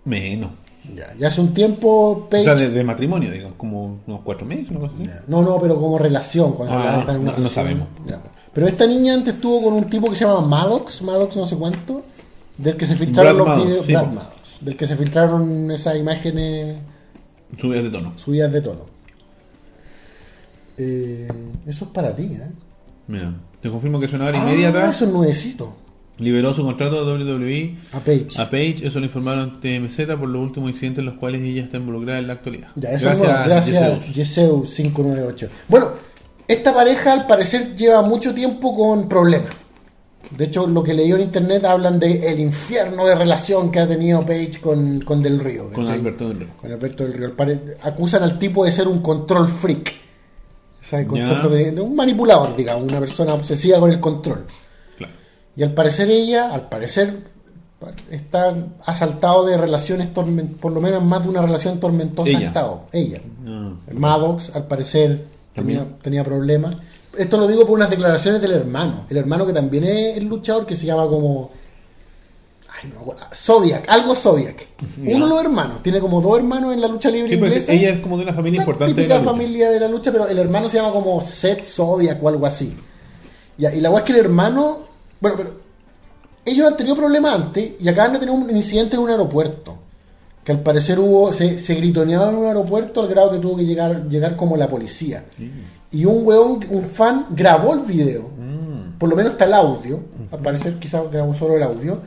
Menos. 0.05 0.51
Ya, 0.95 1.15
ya 1.19 1.29
hace 1.29 1.41
un 1.41 1.53
tiempo 1.53 1.89
O 2.11 2.29
Paige- 2.31 2.45
sea, 2.45 2.55
de, 2.55 2.71
de 2.71 2.85
matrimonio, 2.85 3.31
digamos, 3.31 3.57
como 3.59 3.99
unos 4.07 4.21
cuatro 4.25 4.47
meses, 4.47 4.71
una 4.71 4.81
cosa 4.81 4.93
así. 4.95 5.07
Ya. 5.07 5.23
No, 5.27 5.43
no, 5.43 5.61
pero 5.61 5.79
como 5.79 5.99
relación. 5.99 6.53
Cuando 6.55 6.75
Ah, 6.75 7.05
no- 7.21 7.37
no 7.37 7.49
sabemos. 7.51 7.89
Ya, 8.07 8.19
pues. 8.21 8.33
Pero 8.53 8.67
esta 8.67 8.87
niña 8.87 9.15
antes 9.15 9.35
estuvo 9.35 9.63
con 9.63 9.75
un 9.75 9.85
tipo 9.91 10.09
que 10.09 10.17
se 10.17 10.25
llama 10.25 10.41
Maddox, 10.41 11.03
Maddox 11.03 11.37
no 11.37 11.47
sé 11.47 11.57
cuánto, 11.57 12.03
del 12.57 12.77
que 12.77 12.87
se 12.87 12.97
filtraron 12.97 13.37
Brad 13.37 13.39
los 13.39 13.49
Maddox, 13.49 13.69
videos. 13.69 13.87
sí, 13.87 13.93
Brad 13.93 14.05
po. 14.09 14.13
Maddox, 14.15 14.57
del 14.61 14.77
que 14.77 14.87
se 14.87 14.97
filtraron 14.97 15.71
esas 15.71 15.97
imágenes 15.97 16.77
Subidas 17.61 17.85
de 17.85 17.91
tono. 17.91 18.13
subidas 18.19 18.53
de 18.53 18.61
tono. 18.61 18.81
Eh, 20.77 21.29
eso 21.67 21.85
es 21.87 21.91
para 21.91 22.15
ti, 22.15 22.25
¿eh? 22.25 22.51
Mira, 23.09 23.35
te 23.61 23.71
confirmo 23.71 23.99
que 23.99 24.07
hace 24.07 24.17
una 24.17 24.27
hora 24.27 24.39
y 24.39 24.41
media 24.41 24.67
Ah, 24.69 24.71
atrás 24.71 24.97
eso 24.97 25.07
es 25.07 25.13
nuevecito. 25.13 25.75
liberó 26.19 26.53
su 26.55 26.63
contrato 26.63 27.05
de 27.05 27.25
WWE 27.25 27.77
A 27.93 28.01
Page. 28.01 28.29
a 28.39 28.51
Paige. 28.51 28.87
Eso 28.87 28.99
lo 29.01 29.07
informaron 29.07 29.61
TMZ 29.61 29.97
por 30.19 30.29
los 30.29 30.43
últimos 30.43 30.71
incidentes 30.71 31.01
en 31.01 31.07
los 31.07 31.15
cuales 31.15 31.41
ella 31.43 31.63
está 31.65 31.79
involucrada 31.79 32.19
en 32.19 32.27
la 32.27 32.35
actualidad. 32.35 32.69
Ya, 32.77 32.91
eso 32.93 33.11
es 33.11 33.19
nuevo. 33.19 33.35
Gracias. 33.47 34.15
Yeseu 34.15 34.63
598. 34.65 35.49
Bueno, 35.69 35.91
esta 36.49 36.75
pareja 36.75 37.13
al 37.13 37.27
parecer 37.27 37.77
lleva 37.77 38.03
mucho 38.03 38.35
tiempo 38.35 38.75
con 38.75 39.09
problemas. 39.09 39.55
De 40.31 40.45
hecho, 40.45 40.67
lo 40.67 40.83
que 40.83 40.93
leí 40.93 41.11
en 41.13 41.21
internet 41.21 41.65
hablan 41.65 41.99
de 41.99 42.29
el 42.29 42.41
infierno 42.41 43.07
de 43.07 43.15
relación 43.15 43.71
que 43.71 43.81
ha 43.81 43.89
tenido 43.89 44.21
Page 44.27 44.61
con, 44.61 45.01
con 45.01 45.23
Del 45.23 45.41
Río. 45.41 45.71
Con. 45.71 45.87
Alberto 45.87 46.29
del 46.29 46.41
Río. 46.41 46.49
Con 46.61 46.73
Alberto 46.73 47.05
Del 47.05 47.13
Río. 47.15 47.35
Acusan 47.83 48.23
al 48.23 48.39
tipo 48.39 48.65
de 48.65 48.73
ser 48.73 48.89
un 48.89 49.01
control 49.01 49.49
freak. 49.49 49.95
O 50.81 50.85
sea, 50.85 51.01
el 51.01 51.07
concepto 51.07 51.49
de, 51.49 51.71
de 51.71 51.81
un 51.81 51.95
manipulador, 51.95 52.57
digamos, 52.57 52.91
una 52.91 53.01
persona 53.01 53.35
obsesiva 53.35 53.81
con 53.81 53.91
el 53.91 54.01
control. 54.01 54.45
Claro. 54.97 55.13
Y 55.57 55.63
al 55.63 55.73
parecer 55.73 56.11
ella, 56.11 56.53
al 56.53 56.69
parecer, 56.69 57.25
está 58.11 58.55
asaltado 58.85 59.47
de 59.47 59.57
relaciones, 59.57 60.09
por 60.09 60.73
lo 60.73 60.81
menos 60.81 61.03
más 61.03 61.23
de 61.23 61.29
una 61.31 61.43
relación 61.43 61.79
tormentosa 61.81 62.31
ha 62.31 62.39
Ella. 62.39 62.47
estado. 62.49 62.85
Ella. 62.93 63.21
No. 63.43 63.79
Maddox, 63.93 64.55
al 64.55 64.67
parecer, 64.67 65.25
tenía, 65.59 65.87
tenía 66.03 66.25
problemas. 66.25 66.77
Esto 67.17 67.37
lo 67.37 67.47
digo 67.49 67.63
por 67.67 67.77
unas 67.77 67.91
declaraciones 67.91 68.41
del 68.41 68.53
hermano. 68.53 69.07
El 69.11 69.17
hermano 69.17 69.47
que 69.47 69.53
también 69.53 69.85
es 69.85 70.17
el 70.19 70.25
luchador 70.25 70.67
que 70.67 70.77
se 70.77 70.87
llama 70.87 71.07
como. 71.09 71.51
Ay, 72.83 72.91
no. 72.95 73.13
Zodiac, 73.35 73.89
algo 73.89 74.15
Zodiac. 74.15 74.67
Uno 74.99 75.25
de 75.27 75.31
los 75.31 75.41
hermanos. 75.43 75.83
Tiene 75.83 76.01
como 76.01 76.21
dos 76.21 76.39
hermanos 76.39 76.73
en 76.75 76.81
la 76.81 76.87
lucha 76.89 77.11
libre 77.11 77.29
Sí, 77.31 77.35
inglesa. 77.35 77.73
ella 77.73 77.91
es 77.91 77.99
como 78.01 78.17
de 78.19 78.23
una 78.25 78.33
familia 78.35 78.59
La 78.59 78.63
importante 78.63 78.95
de 78.95 78.97
típica 79.03 79.15
la 79.15 79.21
lucha. 79.21 79.31
familia 79.33 79.71
de 79.71 79.81
la 79.81 79.89
lucha, 79.89 80.13
pero 80.13 80.29
el 80.29 80.39
hermano 80.39 80.69
se 80.69 80.77
llama 80.77 80.93
como 80.93 81.21
Seth 81.21 81.65
Zodiac 81.65 82.23
o 82.23 82.29
algo 82.29 82.47
así. 82.47 82.77
Ya, 83.57 83.75
y 83.75 83.81
la 83.81 83.91
weá 83.91 84.01
es 84.01 84.05
que 84.07 84.13
el 84.13 84.19
hermano. 84.21 84.81
Bueno, 85.21 85.37
pero. 85.37 85.69
Ellos 86.45 86.67
han 86.67 86.77
tenido 86.77 86.95
problemas 86.97 87.35
antes 87.35 87.73
y 87.81 87.89
acaban 87.89 88.13
de 88.15 88.21
tener 88.21 88.35
un 88.35 88.49
incidente 88.57 88.97
en 88.97 89.03
un 89.03 89.11
aeropuerto. 89.11 89.77
Que 90.49 90.53
al 90.53 90.61
parecer 90.61 90.99
hubo. 90.99 91.31
Se, 91.31 91.59
se 91.59 91.75
gritonearon 91.75 92.31
en 92.31 92.37
un 92.37 92.47
aeropuerto 92.47 93.03
al 93.03 93.09
grado 93.09 93.33
que 93.33 93.39
tuvo 93.39 93.59
que 93.59 93.67
llegar, 93.67 94.09
llegar 94.09 94.35
como 94.35 94.57
la 94.57 94.67
policía. 94.67 95.25
Y 95.93 96.07
un 96.07 96.27
weón, 96.27 96.65
un 96.71 96.85
fan, 96.85 97.27
grabó 97.29 97.75
el 97.75 97.81
video. 97.81 98.23
Mm. 98.23 98.97
Por 98.99 99.11
lo 99.11 99.17
menos 99.17 99.33
está 99.33 99.45
el 99.45 99.53
audio. 99.53 100.01
Al 100.33 100.39
parecer 100.39 100.77
quizás 100.79 101.03
grabó 101.13 101.35
solo 101.35 101.55
el 101.55 101.63
audio. 101.63 102.01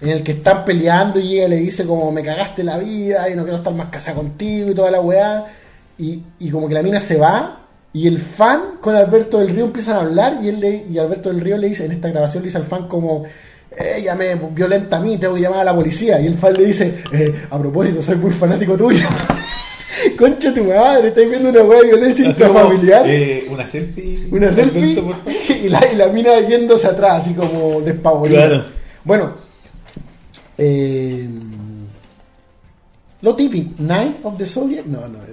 En 0.00 0.10
el 0.10 0.22
que 0.22 0.30
están 0.30 0.64
peleando 0.64 1.18
y 1.18 1.38
ella 1.38 1.48
le 1.48 1.56
dice 1.56 1.84
como 1.84 2.12
me 2.12 2.22
cagaste 2.22 2.62
la 2.62 2.78
vida 2.78 3.28
y 3.28 3.34
no 3.34 3.42
quiero 3.42 3.58
estar 3.58 3.74
más 3.74 3.88
casada 3.88 4.18
contigo 4.18 4.70
y 4.70 4.74
toda 4.76 4.92
la 4.92 5.00
weá. 5.00 5.46
Y, 5.98 6.22
y 6.38 6.48
como 6.48 6.68
que 6.68 6.74
la 6.74 6.84
mina 6.84 7.00
se 7.00 7.16
va 7.16 7.58
y 7.92 8.06
el 8.06 8.20
fan 8.20 8.76
con 8.80 8.94
Alberto 8.94 9.38
del 9.38 9.48
Río 9.48 9.64
empiezan 9.64 9.96
a 9.96 10.00
hablar 10.02 10.38
y 10.40 10.48
él 10.48 10.60
le, 10.60 10.86
y 10.88 10.96
Alberto 10.96 11.28
del 11.28 11.40
Río 11.40 11.58
le 11.58 11.66
dice, 11.66 11.86
en 11.86 11.90
esta 11.90 12.08
grabación 12.08 12.44
le 12.44 12.46
dice 12.46 12.58
al 12.58 12.64
fan 12.64 12.86
como 12.86 13.24
ella 13.76 14.14
me 14.14 14.34
violenta 14.34 14.96
a 14.96 15.00
mí, 15.00 15.16
tengo 15.18 15.34
que 15.34 15.40
llamar 15.42 15.60
a 15.60 15.64
la 15.64 15.74
policía. 15.74 16.20
Y 16.20 16.26
el 16.26 16.36
fan 16.36 16.54
le 16.54 16.64
dice, 16.64 17.02
eh, 17.12 17.44
a 17.50 17.58
propósito, 17.58 18.02
soy 18.02 18.16
muy 18.16 18.30
fanático 18.30 18.76
tuyo. 18.76 19.06
Concha 20.18 20.52
tu 20.54 20.64
madre, 20.64 21.08
estás 21.08 21.28
viendo 21.28 21.50
una 21.50 21.62
weá 21.62 21.80
de 21.80 21.86
violencia 21.88 22.24
intrafamiliar. 22.28 23.02
eh, 23.06 23.46
una 23.50 23.68
selfie. 23.68 24.28
Una 24.30 24.52
selfie 24.52 25.02
por 25.02 25.16
y 25.64 25.68
la, 25.68 25.80
y 25.92 25.96
la 25.96 26.06
mina 26.08 26.40
yéndose 26.40 26.86
atrás, 26.86 27.22
así 27.22 27.34
como 27.34 27.80
despavorida. 27.80 28.46
Claro. 28.46 28.64
Bueno, 29.04 29.32
eh, 30.58 31.28
lo 33.22 33.36
típico, 33.36 33.82
Night 33.82 34.24
of 34.24 34.36
the 34.38 34.46
Zodiac. 34.46 34.86
No, 34.86 35.06
no, 35.06 35.18
es. 35.22 35.30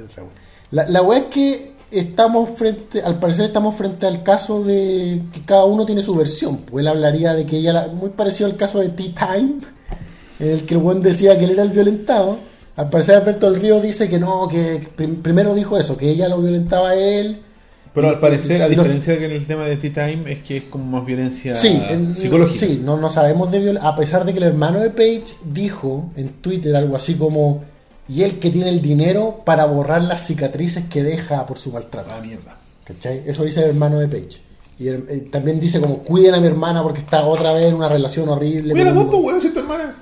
La, 0.71 0.87
la 0.89 1.01
wea 1.01 1.19
es 1.19 1.25
que 1.25 1.66
estamos 1.91 2.49
frente, 2.51 3.01
al 3.01 3.19
parecer 3.19 3.45
estamos 3.45 3.75
frente 3.75 4.05
al 4.05 4.23
caso 4.23 4.63
de 4.63 5.21
que 5.33 5.41
cada 5.41 5.65
uno 5.65 5.85
tiene 5.85 6.01
su 6.01 6.15
versión. 6.15 6.57
Pues 6.57 6.81
él 6.81 6.87
hablaría 6.87 7.33
de 7.33 7.45
que 7.45 7.57
ella, 7.57 7.73
la- 7.73 7.87
muy 7.87 8.09
parecido 8.09 8.49
al 8.49 8.55
caso 8.57 8.79
de 8.79 8.89
Tea 8.89 9.13
Time, 9.15 9.53
en 10.39 10.49
el 10.51 10.65
que 10.65 10.75
el 10.75 10.81
buen 10.81 11.01
decía 11.01 11.37
que 11.37 11.45
él 11.45 11.51
era 11.51 11.63
el 11.63 11.69
violentado. 11.69 12.37
Al 12.75 12.89
parecer 12.89 13.15
Alberto 13.17 13.49
del 13.49 13.59
Río 13.61 13.81
dice 13.81 14.07
que 14.07 14.19
no, 14.19 14.47
que 14.47 14.87
prim- 14.95 15.21
primero 15.21 15.55
dijo 15.55 15.77
eso, 15.77 15.97
que 15.97 16.09
ella 16.09 16.27
lo 16.27 16.39
violentaba 16.39 16.89
a 16.89 16.95
él. 16.95 17.41
Pero 17.93 18.09
al 18.09 18.19
parecer, 18.19 18.61
a 18.61 18.69
diferencia 18.69 19.13
de 19.13 19.19
que 19.19 19.25
en 19.25 19.31
el 19.31 19.47
tema 19.47 19.65
de 19.65 19.77
Tea 19.77 20.07
Time, 20.07 20.31
es 20.31 20.43
que 20.43 20.57
es 20.57 20.63
como 20.65 20.85
más 20.85 21.03
violencia 21.03 21.55
Sí, 21.55 21.81
en- 21.89 22.13
psicológica. 22.13 22.67
Sí, 22.67 22.79
no, 22.83 22.95
no 22.97 23.09
sabemos 23.09 23.49
de 23.49 23.59
violencia. 23.59 23.89
A 23.89 23.95
pesar 23.95 24.23
de 24.25 24.33
que 24.33 24.37
el 24.37 24.45
hermano 24.45 24.79
de 24.79 24.91
Page 24.91 25.23
dijo 25.51 26.11
en 26.15 26.29
Twitter 26.41 26.75
algo 26.75 26.95
así 26.95 27.15
como. 27.15 27.63
Y 28.09 28.23
él 28.23 28.39
que 28.39 28.49
tiene 28.49 28.69
el 28.69 28.81
dinero 28.81 29.41
para 29.45 29.65
borrar 29.65 30.01
las 30.01 30.25
cicatrices 30.25 30.85
que 30.89 31.03
deja 31.03 31.45
por 31.45 31.57
su 31.57 31.71
maltrato. 31.71 32.09
Ah, 32.11 32.21
mierda. 32.21 32.55
¿Cachai? 32.85 33.21
Eso 33.25 33.43
dice 33.43 33.61
el 33.61 33.69
hermano 33.69 33.99
de 33.99 34.07
Page. 34.07 34.39
Y 34.79 34.87
el- 34.87 35.05
eh, 35.09 35.27
también 35.31 35.59
dice 35.59 35.79
como 35.81 35.97
cuiden 35.99 36.33
a 36.35 36.39
mi 36.39 36.47
hermana 36.47 36.83
porque 36.83 36.99
está 36.99 37.25
otra 37.25 37.51
vez 37.53 37.65
en 37.67 37.73
una 37.75 37.89
relación 37.89 38.29
horrible. 38.29 38.73
Mira, 38.73 38.93
vos, 38.93 39.07
pues, 39.11 39.21
weón, 39.23 39.41
si 39.41 39.49
tu 39.49 39.59
hermana. 39.59 39.95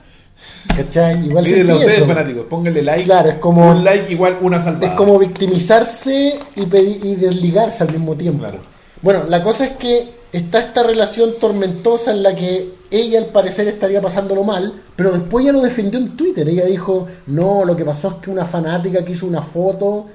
¿Cachai? 0.76 1.26
Igual 1.26 1.46
Pídele 1.46 1.72
a 1.72 1.76
ustedes, 1.76 1.98
eso. 1.98 2.06
fanáticos, 2.06 2.46
pónganle 2.46 2.84
like. 2.84 3.04
Claro, 3.06 3.30
es 3.30 3.36
como- 3.40 3.72
Un 3.72 3.84
like 3.84 4.12
igual 4.12 4.38
una 4.42 4.60
salvada. 4.60 4.88
Es 4.88 4.94
como 4.98 5.18
victimizarse 5.18 6.38
y, 6.56 6.62
pedi- 6.66 7.00
y 7.04 7.16
desligarse 7.16 7.84
al 7.84 7.92
mismo 7.92 8.16
tiempo. 8.16 8.40
Claro. 8.40 8.60
Bueno, 9.02 9.24
la 9.30 9.42
cosa 9.42 9.66
es 9.66 9.72
que 9.78 10.10
está 10.32 10.60
esta 10.60 10.84
relación 10.84 11.32
tormentosa 11.40 12.12
en 12.12 12.22
la 12.24 12.36
que 12.36 12.70
ella 12.92 13.20
al 13.20 13.26
parecer 13.28 13.68
estaría 13.68 14.02
pasándolo 14.02 14.44
mal, 14.44 14.74
pero 14.96 15.12
después 15.12 15.44
ella 15.44 15.54
lo 15.54 15.62
defendió 15.62 16.00
en 16.00 16.16
Twitter. 16.16 16.48
Ella 16.48 16.66
dijo, 16.66 17.08
no, 17.28 17.66
lo 17.66 17.76
que 17.76 17.84
pasó 17.86 18.08
es 18.10 18.14
que 18.16 18.30
una 18.32 18.46
fanática 18.46 19.04
quiso 19.04 19.26
una 19.28 19.42
foto 19.42 20.06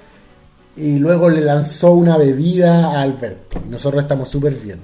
y 0.76 0.98
luego 0.98 1.28
le 1.28 1.40
lanzó 1.40 1.92
una 1.92 2.16
bebida 2.16 2.86
a 2.96 3.02
Alberto. 3.02 3.60
Y 3.66 3.70
nosotros 3.70 4.02
estamos 4.02 4.28
súper 4.28 4.54
bien. 4.54 4.78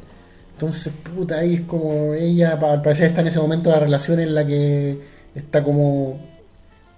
Entonces, 0.53 0.93
puta, 1.15 1.37
ahí 1.39 1.55
es 1.55 1.61
como 1.63 2.15
ella, 2.15 2.53
al 2.61 2.83
parecer 2.83 3.09
está 3.09 3.21
en 3.21 3.29
ese 3.29 3.39
momento 3.39 3.69
de 3.71 3.77
la 3.77 3.81
relación 3.83 4.21
en 4.21 4.35
la 4.35 4.47
que 4.47 4.99
está 5.35 5.63
como 5.63 6.19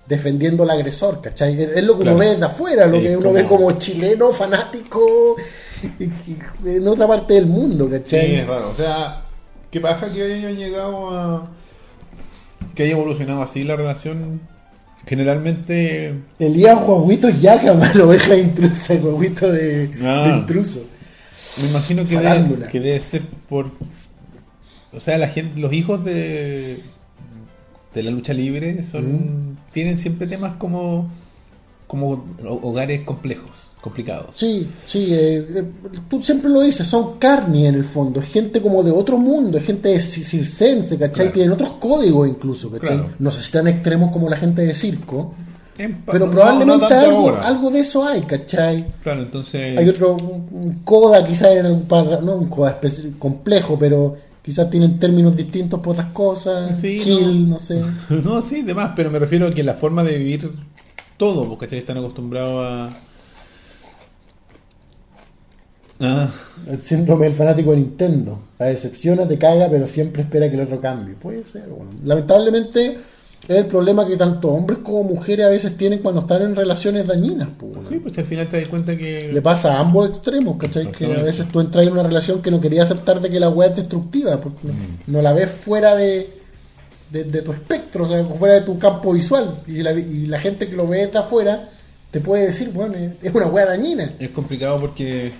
defendiendo 0.06 0.62
al 0.62 0.70
agresor, 0.70 1.20
¿cachai? 1.20 1.60
Es 1.60 1.82
lo 1.82 1.94
que 1.98 2.02
Claro. 2.04 2.16
uno 2.16 2.26
ve 2.26 2.36
de 2.36 2.44
afuera, 2.46 2.86
lo 2.86 2.96
Sí, 2.98 3.02
que 3.02 3.16
uno 3.16 3.24
como- 3.26 3.34
ve 3.34 3.44
como 3.44 3.70
chileno, 3.72 4.30
fanático, 4.32 5.36
en 6.64 6.88
otra 6.88 7.06
parte 7.06 7.34
del 7.34 7.46
mundo, 7.46 7.86
Sí, 7.86 7.90
¿cachai? 7.92 8.34
es 8.36 8.46
raro. 8.46 8.70
O 8.70 8.74
sea, 8.74 9.22
qué 9.70 9.80
paja 9.80 10.12
que 10.12 10.22
hayan 10.22 10.56
llegado 10.56 11.10
a. 11.18 11.44
que 12.74 12.84
haya 12.84 12.92
evolucionado 12.92 13.42
así 13.42 13.64
la 13.64 13.76
relación. 13.76 14.40
Generalmente. 15.06 16.14
Elías 16.38 16.84
Guaguito 16.84 17.28
Yaca, 17.30 17.74
la 17.94 18.04
oveja 18.04 18.36
intrusa, 18.36 18.92
el 18.94 19.00
guaguito 19.00 19.50
de, 19.50 19.90
Ah. 20.02 20.28
de 20.28 20.36
intruso. 20.38 20.84
Me 21.62 21.68
imagino 21.68 22.04
que 22.06 22.18
debe, 22.18 22.68
que 22.70 22.80
debe 22.80 23.00
ser 23.00 23.22
por. 23.48 23.70
O 24.92 25.00
sea, 25.00 25.18
la 25.18 25.28
gente, 25.28 25.58
los 25.60 25.72
hijos 25.72 26.04
de. 26.04 26.80
de 27.94 28.02
la 28.02 28.10
lucha 28.10 28.32
libre 28.32 28.84
son. 28.84 29.58
tienen 29.72 29.98
siempre 29.98 30.26
temas 30.26 30.52
como. 30.58 31.10
como 31.86 32.10
ho- 32.10 32.60
hogares 32.62 33.00
complejos, 33.02 33.67
complicados. 33.80 34.26
Sí, 34.34 34.68
sí, 34.86 35.08
eh, 35.14 35.46
eh, 35.56 35.64
tú 36.10 36.22
siempre 36.22 36.50
lo 36.50 36.60
dices, 36.62 36.86
son 36.86 37.18
carne 37.18 37.68
en 37.68 37.74
el 37.76 37.84
fondo, 37.84 38.20
es 38.20 38.26
gente 38.28 38.60
como 38.60 38.82
de 38.82 38.90
otro 38.90 39.18
mundo, 39.18 39.58
es 39.58 39.64
gente 39.64 39.98
circense, 40.00 40.96
¿cachai? 40.98 41.12
Claro. 41.26 41.32
Tienen 41.32 41.52
otros 41.52 41.70
códigos 41.80 42.28
incluso, 42.28 42.70
¿cachai? 42.70 42.88
Claro. 42.98 43.10
No 43.18 43.30
sé 43.30 43.42
si 43.42 43.52
tan 43.52 43.68
extremos 43.68 44.10
como 44.10 44.28
la 44.28 44.36
gente 44.36 44.62
de 44.62 44.74
circo, 44.74 45.34
En 45.78 46.02
pero 46.04 46.26
no- 46.26 46.32
probablemente 46.32 46.94
no 47.08 47.36
algo, 47.36 47.70
de 47.70 47.80
eso 47.80 48.04
hay, 48.04 48.22
¿cachai? 48.22 48.84
Claro, 49.02 49.22
entonces. 49.22 49.78
Hay 49.78 49.88
otro, 49.88 50.14
un, 50.16 50.80
coda 50.84 51.24
quizás, 51.24 51.52
en 51.52 51.66
un 51.66 51.82
par- 51.82 52.22
no 52.22 52.34
un 52.34 52.48
coda 52.48 52.80
complejo, 53.18 53.78
pero 53.78 54.16
quizás 54.42 54.68
tienen 54.70 54.98
términos 54.98 55.36
distintos 55.36 55.78
por 55.80 55.92
otras 55.92 56.10
cosas, 56.12 56.80
Sí, 56.80 56.98
Gil, 56.98 57.48
no. 57.48 57.58
sé. 57.60 57.80
No, 58.24 58.42
sí, 58.42 58.62
demás, 58.62 58.92
pero 58.96 59.10
me 59.10 59.18
refiero 59.20 59.46
a 59.46 59.50
que 59.52 59.62
la 59.62 59.74
forma 59.74 60.02
de 60.02 60.18
vivir 60.18 60.50
todo, 61.16 61.48
porque 61.48 61.66
¿cachai? 61.66 61.78
están 61.78 61.98
acostumbrados 61.98 62.66
a. 62.66 62.96
Ah, 66.00 66.30
El 66.70 66.80
síndrome 66.82 67.24
del 67.26 67.34
fanático 67.34 67.70
de 67.72 67.78
Nintendo. 67.78 68.38
La 68.58 68.66
decepciona, 68.66 69.26
te 69.26 69.38
caga, 69.38 69.68
pero 69.70 69.86
siempre 69.86 70.22
espera 70.22 70.48
que 70.48 70.54
el 70.56 70.62
otro 70.62 70.80
cambie. 70.80 71.14
Puede 71.14 71.44
ser, 71.44 71.68
bueno. 71.68 71.90
Lamentablemente 72.04 72.98
es 73.48 73.56
el 73.56 73.66
problema 73.66 74.06
que 74.06 74.16
tanto 74.16 74.48
hombres 74.48 74.80
como 74.82 75.02
mujeres 75.04 75.46
a 75.46 75.48
veces 75.48 75.76
tienen 75.76 76.00
cuando 76.00 76.20
están 76.22 76.42
en 76.42 76.54
relaciones 76.56 77.06
dañinas. 77.06 77.48
pues, 77.58 77.72
sí, 77.88 77.98
pues 77.98 78.16
al 78.18 78.24
final 78.26 78.48
te 78.48 78.60
das 78.60 78.68
cuenta 78.68 78.96
que. 78.96 79.32
Le 79.32 79.42
pasa 79.42 79.74
a 79.74 79.80
ambos 79.80 80.08
extremos, 80.10 80.56
¿cachai? 80.56 80.90
Que 80.92 81.06
a 81.06 81.22
veces 81.22 81.48
tú 81.50 81.60
entras 81.60 81.86
en 81.86 81.92
una 81.92 82.02
relación 82.02 82.42
que 82.42 82.50
no 82.50 82.60
querías 82.60 82.90
aceptar 82.90 83.20
de 83.20 83.30
que 83.30 83.40
la 83.40 83.48
weá 83.48 83.70
es 83.70 83.76
destructiva, 83.76 84.40
porque 84.40 84.66
no- 84.68 84.72
Mm. 84.74 84.98
no 85.12 85.22
la 85.22 85.32
ves 85.32 85.50
fuera 85.50 85.94
de, 85.96 86.28
de, 87.10 87.24
de 87.24 87.42
tu 87.42 87.52
espectro, 87.52 88.04
o 88.04 88.08
sea, 88.08 88.22
fuera 88.24 88.54
de 88.54 88.60
tu 88.62 88.78
campo 88.78 89.12
visual. 89.12 89.62
Y, 89.66 89.82
la, 89.82 89.92
y 89.92 90.26
la 90.26 90.38
gente 90.38 90.66
que 90.68 90.76
lo 90.76 90.86
ve 90.86 91.06
de 91.06 91.18
afuera 91.18 91.70
te 92.10 92.20
puede 92.20 92.46
decir, 92.46 92.70
bueno, 92.70 92.94
es- 92.94 93.12
es 93.22 93.34
una 93.34 93.46
weá 93.46 93.66
dañina. 93.66 94.12
Es 94.18 94.30
complicado 94.30 94.78
porque 94.80 95.32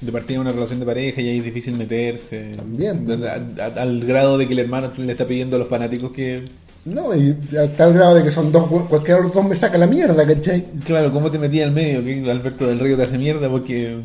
de 0.00 0.12
partida 0.12 0.36
es 0.36 0.40
una 0.40 0.52
relación 0.52 0.80
de 0.80 0.86
pareja 0.86 1.20
y 1.20 1.28
ahí 1.28 1.38
es 1.38 1.44
difícil 1.44 1.74
meterse. 1.74 2.52
También. 2.56 3.06
A- 3.22 3.62
a- 3.64 3.82
al 3.82 4.00
grado 4.04 4.38
de 4.38 4.46
que 4.46 4.52
el 4.54 4.60
hermano 4.60 4.90
le 4.96 5.12
está 5.12 5.26
pidiendo 5.26 5.56
a 5.56 5.58
los 5.58 5.68
fanáticos 5.68 6.10
que. 6.12 6.44
No, 6.86 7.14
y 7.14 7.36
a 7.58 7.68
tal 7.76 7.92
grado 7.92 8.14
de 8.14 8.22
que 8.24 8.30
son 8.30 8.50
dos, 8.50 8.66
cualquiera 8.88 9.18
de 9.20 9.24
los 9.26 9.34
dos 9.34 9.44
me 9.46 9.54
saca 9.54 9.76
la 9.76 9.86
mierda, 9.86 10.26
¿cachai? 10.26 10.64
Claro, 10.86 11.12
¿cómo 11.12 11.30
te 11.30 11.38
metí 11.38 11.60
al 11.60 11.72
medio? 11.72 12.02
Que 12.02 12.30
Alberto 12.30 12.66
del 12.66 12.78
Río 12.80 12.96
te 12.96 13.02
hace 13.02 13.18
mierda 13.18 13.50
porque 13.50 13.98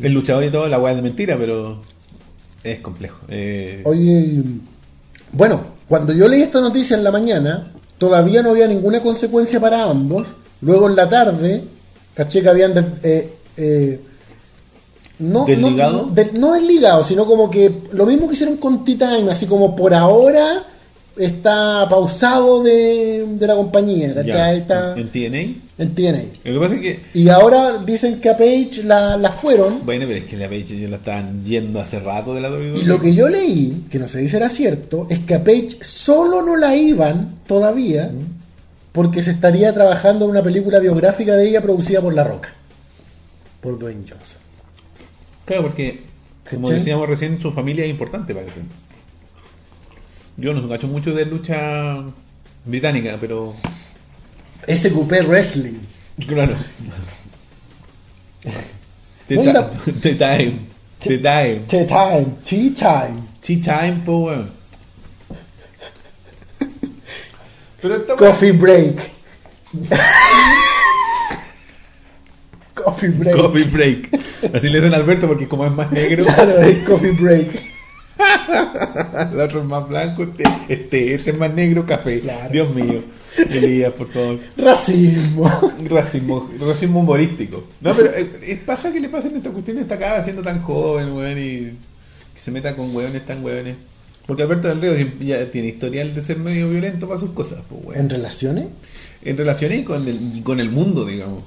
el 0.00 0.12
luchador 0.12 0.44
y 0.44 0.50
todo, 0.50 0.68
la 0.68 0.78
weá 0.78 0.92
es 0.92 0.96
de 0.98 1.02
mentira, 1.02 1.36
pero 1.36 1.82
es 2.62 2.78
complejo. 2.78 3.18
Eh, 3.28 3.82
Oye, 3.84 4.42
bueno, 5.32 5.60
cuando 5.88 6.12
yo 6.12 6.28
leí 6.28 6.42
esta 6.42 6.60
noticia 6.60 6.96
en 6.96 7.02
la 7.02 7.10
mañana, 7.10 7.72
todavía 7.98 8.42
no 8.42 8.50
había 8.50 8.68
ninguna 8.68 9.00
consecuencia 9.00 9.58
para 9.58 9.82
ambos. 9.90 10.26
Luego 10.60 10.88
en 10.88 10.94
la 10.94 11.08
tarde, 11.08 11.64
caché 12.14 12.42
que 12.42 12.48
habían 12.48 12.74
de- 12.74 12.84
eh, 13.02 13.32
eh, 13.56 14.00
no, 15.22 15.44
¿Desligado? 15.46 16.06
No, 16.08 16.12
de- 16.12 16.32
no 16.32 16.52
desligado, 16.54 17.04
sino 17.04 17.24
como 17.26 17.50
que 17.50 17.72
lo 17.92 18.04
mismo 18.06 18.26
que 18.28 18.34
hicieron 18.34 18.56
con 18.56 18.84
T-Time, 18.84 19.30
así 19.30 19.46
como 19.46 19.74
por 19.76 19.94
ahora 19.94 20.64
está 21.16 21.86
pausado 21.90 22.62
de, 22.62 23.26
de 23.28 23.46
la 23.46 23.54
compañía, 23.54 24.22
ya, 24.22 24.52
en 24.54 24.66
TNA. 24.66 25.40
en 25.78 25.94
TNA. 25.94 26.22
Lo 26.44 26.54
que 26.54 26.58
pasa 26.58 26.74
es 26.76 26.80
que 26.80 27.00
Y 27.12 27.28
ahora 27.28 27.76
dicen 27.84 28.18
que 28.18 28.30
a 28.30 28.36
Page 28.36 28.82
la, 28.84 29.16
la 29.18 29.30
fueron. 29.30 29.84
Bueno, 29.84 30.06
pero 30.06 30.18
es 30.20 30.24
que 30.24 30.36
la 30.38 30.48
Page 30.48 30.80
ya 30.80 30.88
la 30.88 30.96
estaban 30.96 31.44
yendo 31.44 31.80
hace 31.80 32.00
rato 32.00 32.34
de 32.34 32.40
la 32.40 32.50
WWE. 32.50 32.78
Y 32.78 32.84
lo 32.84 32.98
que 32.98 33.14
yo 33.14 33.28
leí, 33.28 33.84
que 33.90 33.98
no 33.98 34.08
sé 34.08 34.20
si 34.20 34.28
será 34.28 34.48
cierto, 34.48 35.06
es 35.10 35.18
que 35.20 35.34
a 35.34 35.44
Page 35.44 35.76
solo 35.82 36.40
no 36.42 36.56
la 36.56 36.74
iban 36.74 37.36
todavía 37.46 38.10
porque 38.92 39.22
se 39.22 39.32
estaría 39.32 39.72
trabajando 39.74 40.24
en 40.24 40.30
una 40.30 40.42
película 40.42 40.78
biográfica 40.78 41.34
de 41.36 41.48
ella 41.48 41.60
producida 41.60 42.00
por 42.00 42.14
La 42.14 42.24
Roca, 42.24 42.54
por 43.60 43.78
Dwayne 43.78 44.00
Johnson. 44.08 44.40
Claro, 45.44 45.62
porque, 45.62 46.00
como 46.48 46.68
¿Cachai? 46.68 46.78
decíamos 46.80 47.08
recién, 47.08 47.40
su 47.40 47.52
familia 47.52 47.84
es 47.84 47.90
importante 47.90 48.34
para 48.34 48.46
él. 48.46 48.52
Yo 50.36 50.52
no 50.54 50.66
cacho 50.68 50.86
mucho 50.88 51.12
de 51.12 51.26
lucha 51.26 52.02
británica, 52.64 53.16
pero. 53.20 53.54
SQP 54.66 55.26
Wrestling. 55.26 55.78
Claro. 56.26 56.54
The, 59.28 59.36
ti- 59.38 59.92
the 60.00 60.14
time. 60.14 60.58
The 61.00 61.18
time. 61.18 61.60
Tea 61.66 61.86
Time, 61.86 62.26
Tea 62.44 62.70
Time, 62.74 63.22
Tea 63.40 63.60
time, 63.60 64.02
po, 64.04 64.18
weón. 64.26 64.50
Coffee 68.16 68.52
Break. 68.52 69.10
coffee 72.74 73.08
Break. 73.08 73.36
Coffee 73.36 73.64
break. 73.64 74.20
Así 74.54 74.68
le 74.68 74.80
dicen 74.80 74.94
a 74.94 74.96
Alberto 74.96 75.26
porque 75.28 75.48
como 75.48 75.64
es 75.66 75.72
más 75.72 75.90
negro, 75.92 76.24
Claro, 76.24 76.60
es 76.60 76.78
Coffee 76.86 77.12
Break. 77.12 77.72
el 79.32 79.40
otro 79.40 79.60
es 79.60 79.66
más 79.66 79.88
blanco, 79.88 80.22
este, 80.22 80.44
este, 80.68 81.14
este 81.14 81.30
es 81.30 81.38
más 81.38 81.52
negro, 81.52 81.86
café. 81.86 82.20
Claro. 82.20 82.50
Dios 82.50 82.74
mío. 82.74 83.02
Elías, 83.36 83.92
por 83.92 84.08
favor. 84.08 84.38
Racismo. 84.56 85.50
Racismo, 85.88 86.50
racismo 86.60 87.00
humorístico. 87.00 87.64
No, 87.80 87.94
pero 87.94 88.10
eh, 88.14 88.30
es 88.42 88.58
paja 88.60 88.92
que 88.92 89.00
le 89.00 89.08
pasen 89.08 89.36
esta 89.36 89.50
cuestión 89.50 89.78
esta 89.78 89.94
acá 89.94 90.22
siendo 90.22 90.42
tan 90.42 90.62
joven, 90.62 91.12
weón, 91.12 91.38
y 91.38 91.72
que 92.34 92.40
se 92.42 92.50
meta 92.50 92.76
con 92.76 92.94
weones 92.94 93.24
tan 93.24 93.42
weones. 93.44 93.76
Porque 94.26 94.42
Alberto 94.42 94.68
del 94.68 94.80
Río 94.80 94.94
ya 95.20 95.50
tiene 95.50 95.68
historial 95.68 96.14
de 96.14 96.22
ser 96.22 96.38
medio 96.38 96.68
violento 96.68 97.08
para 97.08 97.18
sus 97.18 97.30
cosas, 97.30 97.60
pues, 97.68 97.84
weón. 97.84 98.00
¿En 98.00 98.10
relaciones? 98.10 98.66
En 99.24 99.36
relaciones 99.36 99.84
con 99.84 100.06
el, 100.06 100.36
y 100.36 100.42
con 100.42 100.60
el 100.60 100.70
mundo, 100.70 101.04
digamos. 101.04 101.42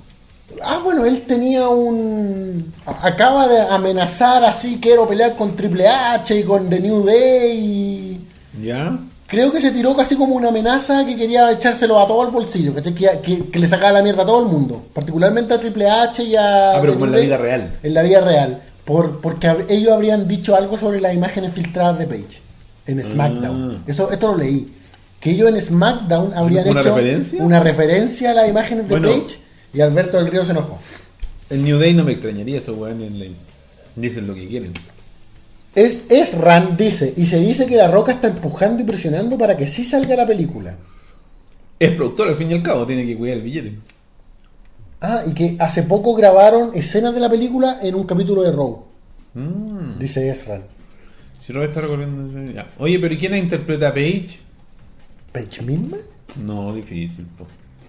Ah, 0.63 0.79
bueno, 0.83 1.05
él 1.05 1.21
tenía 1.21 1.69
un... 1.69 2.71
Acaba 2.85 3.47
de 3.47 3.61
amenazar 3.61 4.43
así, 4.45 4.79
quiero 4.81 5.07
pelear 5.07 5.35
con 5.35 5.55
Triple 5.55 5.87
H 5.87 6.39
y 6.39 6.43
con 6.43 6.69
The 6.69 6.79
New 6.79 7.03
Day 7.03 7.51
y... 7.57 8.27
¿Ya? 8.65 8.97
Creo 9.27 9.51
que 9.51 9.59
se 9.59 9.71
tiró 9.71 9.95
casi 9.95 10.15
como 10.15 10.35
una 10.35 10.49
amenaza 10.49 11.03
que 11.03 11.15
quería 11.15 11.51
echárselo 11.51 11.99
a 11.99 12.07
todo 12.07 12.23
el 12.23 12.29
bolsillo, 12.29 12.75
que, 12.75 12.93
que, 12.93 13.49
que 13.51 13.59
le 13.59 13.67
sacaba 13.67 13.91
la 13.91 14.03
mierda 14.03 14.21
a 14.21 14.25
todo 14.25 14.41
el 14.41 14.45
mundo, 14.45 14.85
particularmente 14.93 15.53
a 15.53 15.59
Triple 15.59 15.89
H 15.89 16.23
y 16.23 16.35
a... 16.35 16.75
Ah, 16.75 16.77
pero 16.79 16.93
como 16.93 17.05
en 17.05 17.11
la 17.11 17.17
vida 17.17 17.37
real. 17.37 17.71
En 17.81 17.93
la 17.93 18.03
vida 18.03 18.21
real, 18.21 18.61
por, 18.85 19.19
porque 19.21 19.65
ellos 19.67 19.91
habrían 19.91 20.27
dicho 20.27 20.55
algo 20.55 20.77
sobre 20.77 21.01
las 21.01 21.13
imágenes 21.15 21.53
filtradas 21.53 21.97
de 21.97 22.05
Page 22.05 22.41
en 22.85 23.03
SmackDown. 23.03 23.77
Ah. 23.77 23.83
Eso, 23.87 24.11
esto 24.11 24.27
lo 24.27 24.37
leí. 24.37 24.71
Que 25.19 25.31
ellos 25.31 25.49
en 25.49 25.59
SmackDown 25.59 26.33
habrían 26.35 26.69
¿Una 26.69 26.81
hecho 26.81 26.95
referencia? 26.95 27.43
una 27.43 27.59
referencia 27.59 28.29
a 28.29 28.33
las 28.35 28.47
imágenes 28.47 28.87
de 28.87 28.99
Bueno. 28.99 29.09
Page 29.09 29.39
y 29.75 29.81
Alberto 29.81 30.17
del 30.17 30.27
Río 30.31 30.43
se 30.45 30.51
enojó. 30.51 30.79
El 31.49 31.63
New 31.63 31.77
Day 31.77 31.93
no 31.93 32.03
me 32.03 32.13
extrañaría, 32.13 32.57
esos 32.57 32.77
weones 32.77 33.11
le- 33.11 33.31
dicen 33.95 34.25
lo 34.27 34.33
que 34.33 34.47
quieren. 34.47 34.73
Es, 35.75 36.05
es 36.09 36.37
Ran, 36.37 36.77
dice, 36.77 37.13
y 37.17 37.25
se 37.25 37.39
dice 37.39 37.65
que 37.65 37.75
La 37.75 37.89
Roca 37.91 38.13
está 38.13 38.27
empujando 38.27 38.81
y 38.81 38.85
presionando 38.85 39.37
para 39.37 39.55
que 39.57 39.67
sí 39.67 39.83
salga 39.83 40.15
la 40.15 40.25
película. 40.25 40.75
Es 41.77 41.91
productor, 41.91 42.29
al 42.29 42.35
fin 42.37 42.49
y 42.51 42.53
al 42.53 42.63
cabo, 42.63 42.85
tiene 42.85 43.05
que 43.05 43.17
cuidar 43.17 43.37
el 43.37 43.43
billete. 43.43 43.73
Ah, 45.01 45.23
y 45.27 45.33
que 45.33 45.55
hace 45.59 45.83
poco 45.83 46.15
grabaron 46.15 46.71
escenas 46.73 47.13
de 47.13 47.19
la 47.19 47.29
película 47.29 47.79
en 47.81 47.93
un 47.95 48.05
capítulo 48.05 48.41
de 48.43 48.51
Raw, 48.51 48.85
Mm. 49.33 49.99
dice 49.99 50.29
Ezra. 50.29 50.61
Si 51.45 51.51
lo 51.53 51.63
está 51.63 51.81
recorriendo. 51.81 52.53
ya. 52.53 52.65
Oye, 52.79 52.97
pero 52.97 53.13
¿y 53.13 53.17
quién 53.17 53.35
interpreta 53.35 53.89
a 53.89 53.93
Paige? 53.93 54.39
¿Page 55.33 55.61
misma? 55.61 55.97
No, 56.43 56.73
difícil, 56.73 57.25
po. 57.37 57.45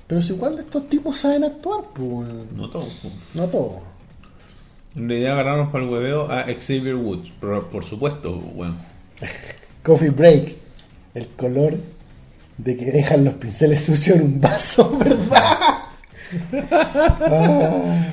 Pero 0.07 0.23
si 0.23 0.33
igual 0.33 0.57
de 0.57 0.63
estos 0.63 0.89
tipos 0.89 1.17
saben 1.17 1.45
actuar, 1.45 1.81
pues. 1.93 2.29
No 2.55 2.69
todo. 2.71 2.87
po. 3.03 3.11
No 3.35 3.47
todos. 3.47 3.83
En 4.95 5.09
realidad 5.09 5.33
agarramos 5.39 5.73
para 5.73 5.85
el 5.85 5.91
hueveo 5.91 6.31
a 6.31 6.45
Xavier 6.45 6.95
Woods, 6.95 7.31
por, 7.41 7.67
por 7.67 7.85
supuesto, 7.85 8.33
bueno. 8.35 8.77
Coffee 9.83 10.11
break. 10.11 10.55
El 11.15 11.29
color 11.29 11.77
de 12.59 12.77
que 12.77 12.87
dejan 12.87 13.25
los 13.25 13.35
pinceles 13.35 13.85
sucios 13.85 14.17
en 14.17 14.25
un 14.25 14.41
vaso, 14.41 14.99
¿verdad? 14.99 15.59
Ah, 16.59 18.09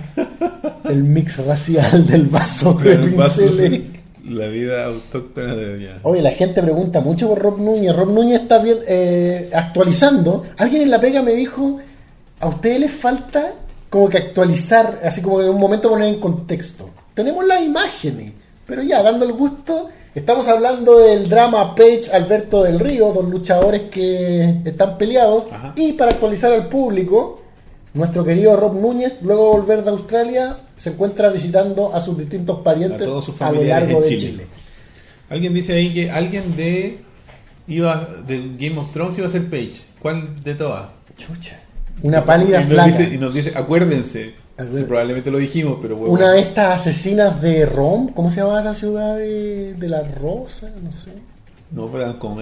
el 0.84 1.04
mix 1.04 1.44
racial 1.44 2.06
del 2.06 2.28
vaso 2.28 2.74
de 2.74 2.98
pinceles. 2.98 3.82
La 4.24 4.48
vida 4.48 4.86
autóctona 4.86 5.54
de 5.56 5.74
allá. 5.74 6.00
Oye, 6.04 6.22
la 6.22 6.32
gente 6.32 6.62
pregunta 6.62 7.02
mucho 7.02 7.28
por 7.28 7.40
Rob 7.40 7.60
Núñez. 7.60 7.94
Rob 7.94 8.10
Núñez 8.10 8.42
está 8.42 8.60
bien, 8.60 8.78
eh, 8.88 9.50
actualizando. 9.54 10.44
Alguien 10.58 10.84
en 10.84 10.92
la 10.92 11.02
pega 11.02 11.22
me 11.22 11.34
dijo, 11.34 11.80
a 12.40 12.48
ustedes 12.48 12.80
les 12.80 12.92
falta 12.92 13.54
como 13.90 14.08
que 14.10 14.18
actualizar, 14.18 15.02
así 15.04 15.22
como 15.22 15.42
en 15.42 15.50
un 15.50 15.60
momento 15.60 15.90
poner 15.90 16.08
en 16.08 16.20
contexto. 16.20 16.90
Tenemos 17.14 17.46
las 17.46 17.62
imágenes, 17.62 18.34
pero 18.66 18.82
ya, 18.82 19.04
dando 19.04 19.26
el 19.26 19.34
gusto, 19.34 19.90
estamos 20.16 20.48
hablando 20.48 21.00
del 21.00 21.30
drama 21.30 21.76
Page 21.76 22.10
Alberto 22.12 22.64
del 22.64 22.80
Río, 22.80 23.12
dos 23.12 23.30
luchadores 23.30 23.84
que 23.92 24.62
están 24.64 24.98
peleados. 24.98 25.46
Ajá. 25.52 25.74
Y 25.76 25.94
para 25.94 26.12
actualizar 26.12 26.54
al 26.54 26.70
público, 26.70 27.43
nuestro 27.94 28.24
querido 28.26 28.56
Rob 28.56 28.74
Núñez, 28.80 29.22
luego 29.22 29.44
de 29.46 29.60
volver 29.60 29.84
de 29.84 29.90
Australia, 29.92 30.58
se 30.78 30.90
encuentra 30.90 31.30
visitando 31.30 31.94
a 31.94 32.02
sus 32.02 32.18
distintos 32.18 32.60
parientes 32.62 33.08
A 33.08 33.22
sus 33.22 33.42
a 33.42 33.52
lo 33.52 33.64
largo 33.64 34.02
de 34.02 34.08
Chile. 34.08 34.20
Chile. 34.20 34.48
Alguien 35.30 35.54
dice 35.54 35.74
ahí 35.74 35.94
que 35.94 36.12
alguien 36.12 36.56
de 36.56 37.00
iba 37.68 38.10
del 38.28 38.58
Game 38.58 38.78
of 38.80 38.92
Thrones 38.92 39.18
iba 39.18 39.28
a 39.28 39.30
ser 39.30 39.50
Page. 39.50 39.82
¿Cuál 40.02 40.44
de 40.44 40.56
todas? 40.56 40.90
Chucha. 41.18 41.60
Una 42.02 42.26
pálida 42.26 42.58
y 42.58 42.64
nos, 42.64 42.74
flaca. 42.74 42.98
dice, 42.98 43.16
y 43.16 43.18
nos 43.18 43.34
dice, 43.34 43.52
acuérdense. 43.56 44.34
Sí, 44.72 44.84
probablemente 44.84 45.32
lo 45.32 45.38
dijimos, 45.38 45.80
pero 45.82 45.96
bueno. 45.96 46.14
Una 46.14 46.32
de 46.32 46.42
estas 46.42 46.82
asesinas 46.82 47.42
de 47.42 47.66
Rom, 47.66 48.10
¿cómo 48.10 48.30
se 48.30 48.42
llama 48.42 48.60
esa 48.60 48.76
ciudad 48.76 49.18
de, 49.18 49.74
de 49.74 49.90
la 49.90 50.04
Rosa? 50.04 50.70
No 50.84 50.92
sé. 50.92 51.12
No, 51.72 51.88
pero 51.88 52.04
eran 52.04 52.18
como 52.18 52.40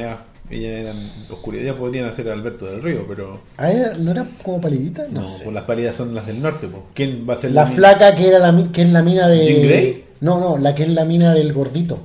ella, 0.52 0.78
eran 0.80 0.98
oscuridad, 1.30 1.64
ya 1.66 1.76
podrían 1.78 2.06
hacer 2.06 2.30
Alberto 2.30 2.66
del 2.66 2.82
Río, 2.82 3.06
pero 3.08 3.42
Ah, 3.58 3.72
¿era- 3.72 3.98
¿No 3.98 4.12
era 4.12 4.28
como 4.44 4.60
palidita? 4.62 5.06
No, 5.12 5.22
no, 5.22 5.24
sé. 5.26 5.44
pues 5.44 5.54
las 5.54 5.64
pálidas 5.64 5.96
son 5.96 6.14
las 6.14 6.28
del 6.28 6.42
norte. 6.42 6.68
Pues. 6.68 6.84
¿Quién 6.94 7.26
va 7.30 7.34
a 7.36 7.40
ser 7.40 7.52
La 7.52 7.66
mi- 7.66 7.76
flaca 7.76 8.16
que 8.16 8.28
era 8.28 8.40
la 8.40 8.52
mi- 8.52 8.68
que 8.70 8.82
es 8.84 8.90
la 8.90 9.02
mina 9.02 9.28
de. 9.28 9.46
¿Jean 9.46 9.62
Grey? 9.64 10.04
No, 10.22 10.40
no, 10.40 10.58
la 10.58 10.76
que 10.76 10.84
es 10.84 10.90
la 10.90 11.06
mina 11.06 11.34
del 11.34 11.52
gordito. 11.54 12.00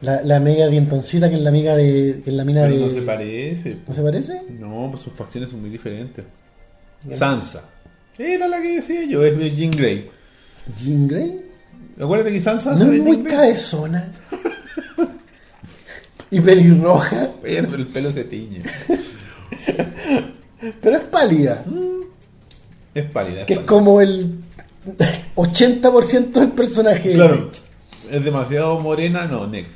La, 0.00 0.22
la 0.22 0.38
media 0.38 0.68
dientoncita 0.68 1.28
que 1.28 1.36
es 1.36 1.42
la 1.42 1.48
amiga 1.50 1.74
de. 1.74 2.20
Que 2.22 2.30
es 2.30 2.36
la 2.36 2.44
mina 2.44 2.62
Pero 2.62 2.74
de. 2.74 2.80
no 2.86 2.90
se 2.90 3.02
parece. 3.02 3.76
¿No 3.86 3.94
se 3.94 4.02
parece? 4.02 4.42
No, 4.58 4.88
pues 4.92 5.02
sus 5.02 5.12
facciones 5.12 5.50
son 5.50 5.60
muy 5.60 5.70
diferentes. 5.70 6.24
Sansa. 7.10 7.64
Era 8.16 8.46
la 8.48 8.60
que 8.60 8.76
decía 8.76 9.04
yo, 9.04 9.24
es 9.24 9.36
Jean 9.56 9.70
Grey. 9.72 10.06
Jean 10.76 11.08
Grey. 11.08 11.40
Acuérdate 12.00 12.32
que 12.32 12.40
Sansa 12.40 12.72
No 12.72 12.78
de 12.78 12.84
es 12.84 12.90
Jean 12.92 13.04
muy 13.04 13.16
Grey. 13.22 13.32
cabezona. 13.32 14.12
y 16.30 16.40
pelirroja. 16.40 17.30
Pero 17.42 17.74
el 17.74 17.86
pelo 17.86 18.12
se 18.12 18.24
tiñe. 18.24 18.62
Pero 20.80 20.96
es 20.96 21.04
pálida. 21.04 21.64
Es 22.94 23.04
pálida. 23.10 23.46
Que 23.46 23.54
es 23.54 23.60
como 23.60 24.00
el 24.00 24.40
80% 25.36 26.32
del 26.32 26.52
personaje. 26.52 27.12
Claro. 27.12 27.50
Es 28.10 28.24
demasiado 28.24 28.78
morena, 28.80 29.26
no, 29.26 29.46
next. 29.46 29.74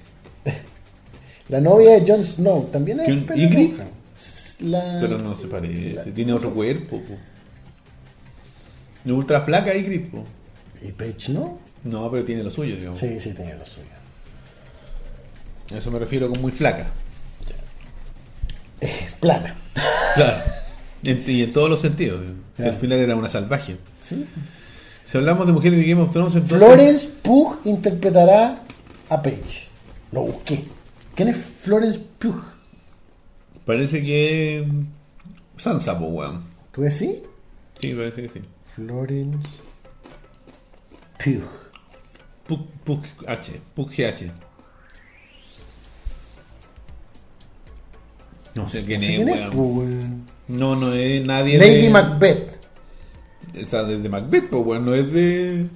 La 1.49 1.61
novia 1.61 2.01
de 2.01 2.11
Jon 2.11 2.25
Snow 2.25 2.69
también 2.73 3.01
es. 3.01 3.09
¿Ingrid? 3.09 3.73
La... 4.61 4.99
Pero 5.01 5.19
no 5.19 5.35
se 5.35 5.49
parece. 5.49 6.11
Tiene 6.13 6.33
otro 6.33 6.53
cuerpo. 6.55 6.99
po. 7.01 7.15
No 9.05 9.17
ultra 9.17 9.45
grip. 9.45 10.11
po. 10.11 10.25
¿Y 10.81 10.93
Page 10.93 11.33
no? 11.33 11.59
No, 11.85 12.11
pero 12.11 12.25
tiene 12.25 12.43
lo 12.43 12.51
suyo, 12.51 12.77
digamos. 12.77 12.99
Sí, 12.99 13.21
sí, 13.21 13.33
tenía 13.33 13.57
lo 13.57 13.67
suyo. 13.67 14.02
A 15.75 15.79
eso 15.79 15.91
me 15.91 15.99
refiero 15.99 16.29
con 16.31 16.41
muy 16.41 16.53
flaca. 16.53 16.91
Plana. 19.21 19.55
Claro. 20.15 20.43
En- 21.05 21.25
y 21.27 21.43
en 21.43 21.53
todos 21.53 21.71
los 21.71 21.81
sentidos. 21.81 22.21
Ya. 22.59 22.67
Al 22.67 22.77
final 22.77 22.99
era 22.99 23.17
una 23.17 23.29
salvaje. 23.29 23.77
¿Sí? 24.03 24.27
Si 25.05 25.19
hablamos 25.19 25.47
de 25.47 25.53
mujeres 25.53 25.79
de 25.79 25.85
Game 25.87 26.03
of 26.03 26.13
Thrones, 26.13 26.35
entonces. 26.35 26.59
Florence 26.59 27.09
Pugh 27.23 27.57
interpretará 27.65 28.63
a 29.09 29.23
Page. 29.23 29.69
Lo 30.11 30.23
busqué. 30.23 30.65
¿Quién 31.15 31.29
es 31.29 31.37
Florence 31.37 31.99
Pugh? 32.19 32.43
Parece 33.65 34.03
que. 34.03 34.67
Sansa, 35.57 35.99
po, 35.99 36.07
weón. 36.07 36.43
¿Tú 36.73 36.83
decís? 36.83 37.11
Sí, 37.81 37.95
parece 37.95 38.23
que 38.23 38.29
sí. 38.29 38.41
Florence 38.75 39.49
Pugh. 41.23 41.43
Pug, 42.47 42.67
Pug 42.85 43.03
H. 43.27 43.53
Pug 43.75 43.91
GH. 43.91 44.31
No 48.55 48.69
sé 48.69 48.85
quién 48.85 49.01
No 49.01 49.07
sé 49.07 49.13
es, 49.15 49.17
quién 49.25 49.29
es, 49.29 49.37
weón. 49.37 49.51
pues, 49.51 49.89
weón. 49.89 50.23
No, 50.49 50.77
no 50.77 50.93
es 50.93 51.25
nadie 51.27 51.59
Lady 51.59 51.83
de... 51.83 51.91
Macbeth. 51.91 52.53
Está 53.55 53.85
desde 53.85 54.09
Macbeth, 54.09 54.49
pues, 54.51 54.67
weón. 54.67 54.85
No 54.85 54.95
es 54.95 55.13
de... 55.13 55.67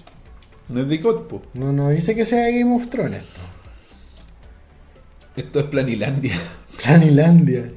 No 0.68 0.80
es 0.80 0.88
de 0.88 0.98
God, 0.98 1.22
po. 1.28 1.42
No, 1.54 1.72
no 1.72 1.90
dice 1.90 2.14
que 2.14 2.24
sea 2.24 2.50
Game 2.50 2.74
of 2.74 2.88
Thrones. 2.90 3.22
esto. 5.36 5.60
Es 5.60 5.66
Planilandia. 5.66 6.34
Planilandia. 6.82 7.70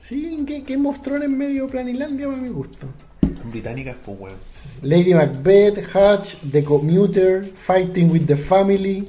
Sí, 0.00 0.44
Game 0.66 0.88
of 0.88 1.00
Thrones 1.02 1.24
es 1.24 1.30
medio 1.30 1.66
Planilandia 1.68 2.26
para 2.26 2.38
mi 2.38 2.48
gusto. 2.48 2.86
Son 3.22 3.50
británicas, 3.50 3.96
pues, 4.04 4.18
weón. 4.20 4.36
Lady 4.82 5.14
Macbeth, 5.14 5.78
Hutch, 5.94 6.36
The 6.52 6.62
Commuter, 6.62 7.44
Fighting 7.44 8.10
with 8.10 8.26
the 8.26 8.36
Family. 8.36 9.08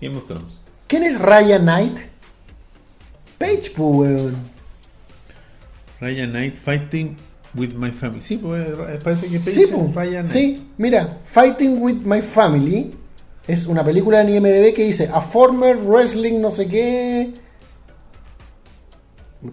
Game 0.00 0.16
of 0.16 0.26
Thrones. 0.26 0.54
¿Quién 0.88 1.04
es 1.04 1.20
Raya 1.20 1.58
Knight? 1.60 1.96
Page, 3.42 3.72
pues, 3.76 4.20
weón. 4.20 4.36
Ryan 6.00 6.30
Knight 6.30 6.56
Fighting 6.56 7.16
with 7.54 7.70
My 7.74 7.90
Family. 7.90 8.20
Sí, 8.20 8.36
pues, 8.36 8.66
parece 9.02 9.28
que 9.28 9.38
Sí. 9.50 9.66
Ryan 9.94 10.24
Knight. 10.24 10.26
Sí, 10.26 10.68
mira, 10.78 11.18
Fighting 11.24 11.82
with 11.82 11.96
My 12.04 12.22
Family 12.22 12.92
es 13.46 13.66
una 13.66 13.84
película 13.84 14.20
en 14.20 14.28
IMDb 14.28 14.72
que 14.74 14.84
dice 14.84 15.08
A 15.12 15.20
former 15.20 15.76
wrestling 15.76 16.40
no 16.40 16.50
sé 16.50 16.66
qué. 16.68 17.34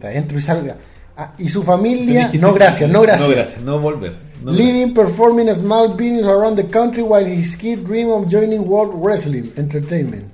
Entro 0.02 0.38
y 0.38 0.42
salga. 0.42 0.78
Ah, 1.18 1.34
y 1.38 1.50
su 1.50 1.64
familia. 1.64 2.32
No, 2.40 2.54
gracias, 2.54 2.90
no, 2.90 3.02
gracias. 3.02 3.28
No, 3.28 3.36
gracias. 3.36 3.62
No 3.62 3.80
volver. 3.80 4.16
No 4.44 4.52
Living, 4.52 4.94
performing 4.94 5.54
small 5.54 5.90
business 5.98 6.24
around 6.26 6.56
the 6.56 6.64
country 6.64 7.04
while 7.04 7.26
his 7.26 7.56
kid 7.58 7.86
dream 7.86 8.10
of 8.10 8.32
joining 8.32 8.62
World 8.66 8.94
Wrestling 8.96 9.52
Entertainment. 9.58 10.32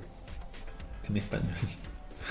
En 1.08 1.16
español. 1.16 1.54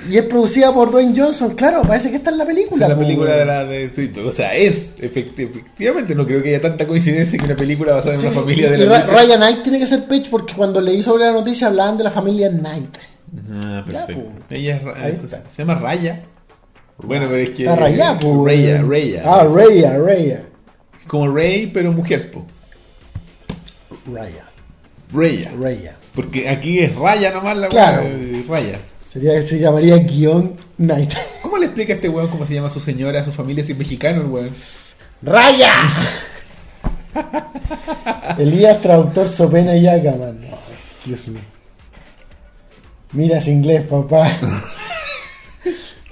Y 0.10 0.18
es 0.18 0.24
producida 0.26 0.74
por 0.74 0.92
Dwayne 0.92 1.14
Johnson, 1.16 1.56
claro, 1.56 1.82
parece 1.84 2.10
que 2.12 2.18
está 2.18 2.30
en 2.30 2.38
la 2.38 2.44
Es 2.44 2.50
película. 2.50 2.88
la 2.90 2.96
po, 2.96 3.02
película 3.02 3.36
de 3.38 3.46
la 3.46 3.64
de 3.66 3.86
Street. 3.86 4.18
O 4.20 4.32
sea, 4.32 4.54
es 4.56 4.96
efecti- 4.98 5.50
efectivamente. 5.50 6.14
No 6.14 6.26
creo 6.28 6.44
que 6.44 6.50
haya 6.50 6.62
tanta 6.62 6.86
coincidencia 6.86 7.40
que 7.40 7.46
una 7.46 7.56
película 7.56 7.94
basada 7.94 8.14
en 8.16 8.20
Sí, 8.22 8.28
una 8.28 8.36
familia 8.36 8.72
de 8.72 8.78
y 8.84 8.86
la. 8.88 9.02
Ryan 9.06 9.38
Knight 9.40 9.64
tiene 9.64 9.80
que 9.80 9.86
ser 9.88 10.04
Page 10.06 10.26
porque 10.30 10.54
cuando 10.54 10.82
leí 10.82 11.02
sobre 11.02 11.24
la 11.26 11.32
noticia 11.32 11.68
hablaban 11.68 11.98
de 11.98 12.04
la 12.04 12.12
familia 12.12 12.50
Knight. 12.50 12.98
Ah, 13.52 13.80
Ya, 13.80 13.86
perfecto. 13.86 14.24
pues. 14.48 14.60
Ella 14.60 14.76
es 14.76 15.14
entonces, 15.14 15.40
se 15.56 15.62
llama 15.64 15.76
Raya. 15.76 16.22
Bueno, 16.98 17.26
pero 17.30 17.38
es 17.42 17.50
que. 17.52 17.64
Está 17.64 17.76
Raya, 17.76 18.20
pues. 18.20 18.34
Raya. 18.46 18.82
Raya. 18.84 19.22
Ah, 19.26 19.48
Raya, 19.50 19.98
Raya. 19.98 20.42
Como 21.08 21.34
Rey, 21.34 21.68
pero 21.74 21.92
mujer, 21.94 22.32
po. 22.32 22.46
Raya, 24.12 24.46
Raya. 25.14 25.52
Raya. 25.60 25.96
Porque 26.14 26.48
aquí 26.50 26.80
es 26.80 26.96
Raya 26.96 27.32
nomás 27.32 27.58
la 27.58 27.68
Claro. 27.70 28.04
de 28.04 28.44
Raya. 28.48 28.80
Sería, 29.16 29.42
se 29.44 29.58
llamaría 29.58 29.96
guion 30.00 30.58
Knight. 30.76 31.14
¿Cómo 31.42 31.58
le 31.58 31.68
explica 31.68 31.94
a 31.94 31.96
este 31.96 32.10
weón 32.10 32.28
cómo 32.28 32.46
se 32.46 32.54
llama 32.54 32.70
su 32.70 32.82
señora, 32.82 33.24
su 33.24 33.32
familia, 33.32 33.64
si 33.64 33.72
es 33.72 33.78
mexicano 33.78 34.20
el 34.20 34.28
weón? 34.28 34.50
¡Raya! 35.22 35.72
Elías, 38.38 38.82
traductor 38.82 39.30
Sopena 39.30 39.78
y 39.78 39.84
Yakaman. 39.84 40.42
No, 40.42 40.58
excuse 40.74 41.32
me. 41.32 41.40
Miras 43.14 43.48
inglés, 43.48 43.84
papá. 43.84 44.38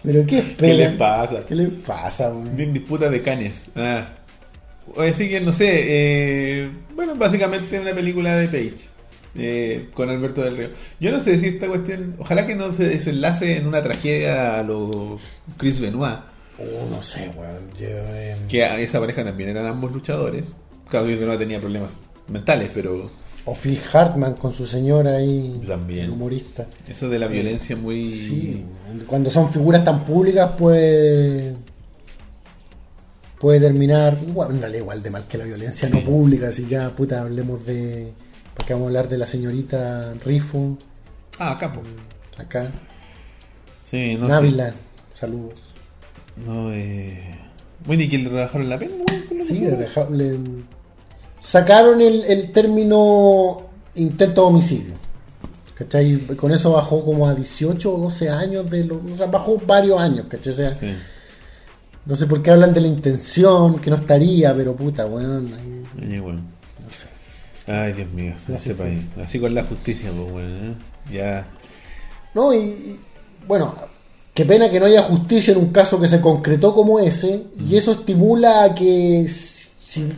¿Pero 0.01 0.25
qué 0.25 0.37
espera? 0.37 0.71
¿Qué 0.71 0.73
les 0.77 0.91
pasa? 0.91 1.45
¿Qué 1.45 1.55
le 1.55 1.67
pasa, 1.67 2.29
weón? 2.29 2.55
Disputa 2.55 3.09
de 3.09 3.21
canes. 3.21 3.65
Ah. 3.75 4.07
Así 4.97 5.27
que 5.27 5.41
no 5.41 5.51
sé. 5.51 5.67
eh, 5.71 6.69
bueno, 6.95 7.15
básicamente 7.15 7.77
una 7.81 7.91
película 7.91 8.37
de 8.37 8.47
Page. 8.47 8.92
Eh, 9.35 9.89
con 9.93 10.09
Alberto 10.09 10.41
del 10.41 10.57
Río. 10.57 10.69
Yo 10.99 11.11
no 11.11 11.19
sé 11.19 11.39
si 11.39 11.47
esta 11.47 11.67
cuestión. 11.67 12.15
Ojalá 12.19 12.45
que 12.45 12.55
no 12.55 12.71
se 12.73 12.83
desenlace 12.83 13.57
en 13.57 13.67
una 13.67 13.81
tragedia 13.81 14.59
a 14.59 14.63
los 14.63 15.21
Chris 15.57 15.79
Benoit. 15.79 16.19
Oh, 16.59 16.87
no 16.89 17.01
sé, 17.01 17.31
weón. 17.35 17.71
Yo, 17.79 17.87
eh, 17.87 18.35
Que 18.47 18.63
a 18.63 18.79
esa 18.79 18.99
pareja 18.99 19.23
también 19.23 19.49
eran 19.49 19.65
ambos 19.65 19.91
luchadores. 19.91 20.53
Claro, 20.89 21.07
Chris 21.07 21.19
Benoit 21.19 21.39
tenía 21.39 21.59
problemas 21.59 21.97
mentales, 22.27 22.69
pero 22.73 23.09
O 23.45 23.55
Phil 23.55 23.79
Hartman 23.91 24.35
con 24.35 24.53
su 24.53 24.67
señora 24.67 25.13
ahí. 25.17 25.59
También. 25.67 26.11
humorista. 26.11 26.67
eso 26.87 27.09
de 27.09 27.17
la 27.17 27.27
violencia 27.27 27.75
muy. 27.75 28.07
Sí, 28.07 28.63
cuando 29.07 29.31
son 29.31 29.51
figuras 29.51 29.83
tan 29.83 30.05
públicas, 30.05 30.51
pues. 30.57 31.53
Puede 33.39 33.59
terminar 33.59 34.17
igual, 34.25 34.73
igual 34.73 35.03
de 35.03 35.09
mal 35.09 35.27
que 35.27 35.37
la 35.37 35.43
violencia 35.43 35.89
no 35.89 36.01
pública. 36.01 36.47
Así 36.47 36.65
ya, 36.69 36.95
puta, 36.95 37.21
hablemos 37.21 37.65
de. 37.65 38.13
Porque 38.55 38.73
vamos 38.73 38.87
a 38.87 38.89
hablar 38.89 39.09
de 39.09 39.17
la 39.17 39.27
señorita 39.27 40.13
Rifo 40.25 40.77
Ah, 41.39 41.57
capo. 41.59 41.81
acá. 42.37 42.71
Sí, 43.89 44.15
no 44.15 44.27
sé. 44.27 44.31
Návila, 44.31 44.73
saludos. 45.13 45.59
No, 46.45 46.71
eh. 46.73 47.39
Bueno, 47.85 48.03
¿y 48.03 48.09
que 48.09 48.17
le 48.17 48.29
rebajaron 48.29 48.69
la 48.69 48.79
pena? 48.79 48.93
que 49.29 49.43
Sí, 49.43 49.59
le 49.59 49.89
le- 50.11 50.39
sacaron 51.39 51.99
el, 52.01 52.23
el 52.23 52.51
término 52.51 53.57
intento 53.95 54.41
de 54.41 54.47
homicidio. 54.47 54.93
¿Cachai? 55.75 56.17
Con 56.37 56.51
eso 56.51 56.73
bajó 56.73 57.03
como 57.03 57.27
a 57.27 57.33
18 57.33 57.93
o 57.93 57.97
12 57.97 58.29
años 58.29 58.69
de 58.69 58.85
lo, 58.85 59.01
o 59.11 59.15
sea, 59.15 59.25
bajó 59.25 59.57
varios 59.65 59.99
años, 59.99 60.27
¿cachai? 60.29 60.53
O 60.53 60.55
sea, 60.55 60.71
Sí. 60.75 60.93
no 62.05 62.15
sé 62.15 62.27
por 62.27 62.41
qué 62.43 62.51
hablan 62.51 62.73
de 62.73 62.81
la 62.81 62.87
intención, 62.87 63.79
que 63.79 63.89
no 63.89 63.95
estaría, 63.97 64.53
pero 64.55 64.75
puta, 64.75 65.05
weón. 65.07 65.51
ahí- 65.53 66.05
Oye, 66.07 66.19
weón. 66.21 66.35
no 66.35 66.41
sé. 66.41 66.52
Ay, 67.67 67.93
Dios 67.93 68.09
mío, 68.11 68.33
Así 68.35 68.53
este 68.53 68.75
país. 68.75 69.01
Así 69.23 69.39
con 69.39 69.53
la 69.55 69.63
justicia, 69.63 70.11
pues, 70.11 70.31
weón. 70.31 70.71
¿eh? 70.71 70.75
Ya. 71.11 71.47
No, 72.33 72.53
y, 72.53 72.57
y, 72.57 72.99
bueno, 73.47 73.73
qué 74.33 74.45
pena 74.45 74.69
que 74.69 74.79
no 74.79 74.85
haya 74.87 75.03
justicia 75.03 75.53
en 75.53 75.59
un 75.59 75.69
caso 75.71 75.99
que 75.99 76.07
se 76.07 76.19
concretó 76.19 76.73
como 76.73 76.99
ese, 76.99 77.43
y 77.59 77.75
eso 77.77 77.91
estimula 77.93 78.63
a 78.63 78.75
que, 78.75 79.25
si- 79.27 80.09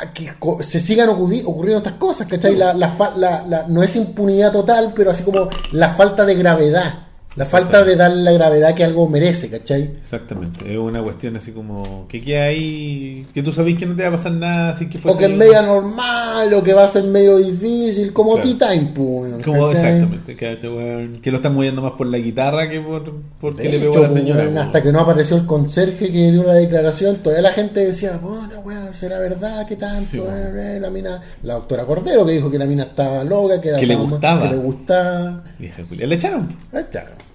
a 0.00 0.12
que 0.12 0.32
se 0.62 0.78
sigan 0.80 1.08
ocurri- 1.08 1.42
ocurriendo 1.44 1.78
estas 1.78 1.94
cosas, 1.94 2.28
¿cachai? 2.28 2.54
La, 2.54 2.74
la- 2.74 3.44
la- 3.48 3.64
no 3.66 3.82
es 3.82 3.96
impunidad 3.96 4.52
total, 4.52 4.92
pero 4.94 5.10
así 5.10 5.24
como 5.24 5.48
la 5.72 5.88
falta 5.94 6.24
de 6.24 6.34
gravedad, 6.36 7.05
la 7.36 7.44
falta 7.44 7.84
de 7.84 7.96
darle 7.96 8.22
la 8.22 8.32
gravedad 8.32 8.74
que 8.74 8.82
algo 8.82 9.06
merece, 9.08 9.48
¿cachai? 9.50 9.82
Exactamente. 10.02 10.72
Es 10.72 10.78
una 10.78 11.02
cuestión 11.02 11.36
así 11.36 11.52
como 11.52 12.06
que 12.08 12.20
queda 12.20 12.44
ahí. 12.44 13.26
Que 13.34 13.42
tú 13.42 13.52
sabes 13.52 13.76
que 13.78 13.84
no 13.86 13.94
te 13.94 14.02
va 14.02 14.08
a 14.08 14.12
pasar 14.12 14.32
nada, 14.32 14.70
así 14.70 14.88
que 14.88 14.98
O 15.04 15.16
que 15.16 15.26
es 15.26 15.30
media 15.30 15.62
normal, 15.62 16.52
o 16.54 16.62
que 16.62 16.72
va 16.72 16.84
a 16.84 16.88
ser 16.88 17.04
medio 17.04 17.36
difícil, 17.36 18.12
como 18.12 18.34
Claro. 18.36 18.56
Tea 18.58 18.68
Time, 18.70 18.92
pues, 18.94 19.42
Como, 19.44 19.70
exactamente. 19.70 20.34
Que, 20.36 21.18
que 21.22 21.30
lo 21.30 21.36
están 21.36 21.54
moviendo 21.54 21.82
más 21.82 21.92
por 21.92 22.06
la 22.06 22.18
guitarra 22.18 22.68
que 22.70 22.80
por 22.80 23.04
porque 23.40 23.64
De 23.64 23.68
le 23.70 23.78
pegó 23.80 23.90
hecho, 23.92 23.98
a 24.04 24.08
la 24.08 24.10
señora. 24.10 24.44
pues. 24.44 24.56
hasta 24.56 24.82
que 24.82 24.92
no 24.92 25.00
apareció 25.00 25.36
el 25.36 25.46
conserje 25.46 26.10
que 26.10 26.32
dio 26.32 26.42
la 26.42 26.54
declaración, 26.54 27.16
todavía 27.16 27.42
la 27.42 27.52
gente 27.52 27.80
decía, 27.84 28.18
bueno, 28.22 28.60
weón, 28.64 28.94
será 28.94 29.18
verdad 29.18 29.66
que 29.66 29.76
tanto, 29.76 30.06
Sí, 30.10 30.22
eh, 30.26 30.78
la 30.80 30.90
mina, 30.90 31.20
la 31.42 31.54
doctora 31.54 31.84
Cordero 31.84 32.24
que 32.24 32.32
dijo 32.32 32.50
que 32.50 32.58
la 32.58 32.66
mina 32.66 32.84
estaba 32.84 33.22
loca, 33.24 33.60
que 33.60 33.68
era 33.68 33.78
Que 33.78 33.86
le 33.86 33.96
gustaba. 33.96 34.42
que 34.42 34.48
le 34.48 34.56
gustaba. 34.56 35.44
Vieja 35.58 35.82
culia. 35.84 36.06
Le 36.06 36.14
echaron. 36.14 36.48
Claro, 36.70 37.10
no. 37.18 37.25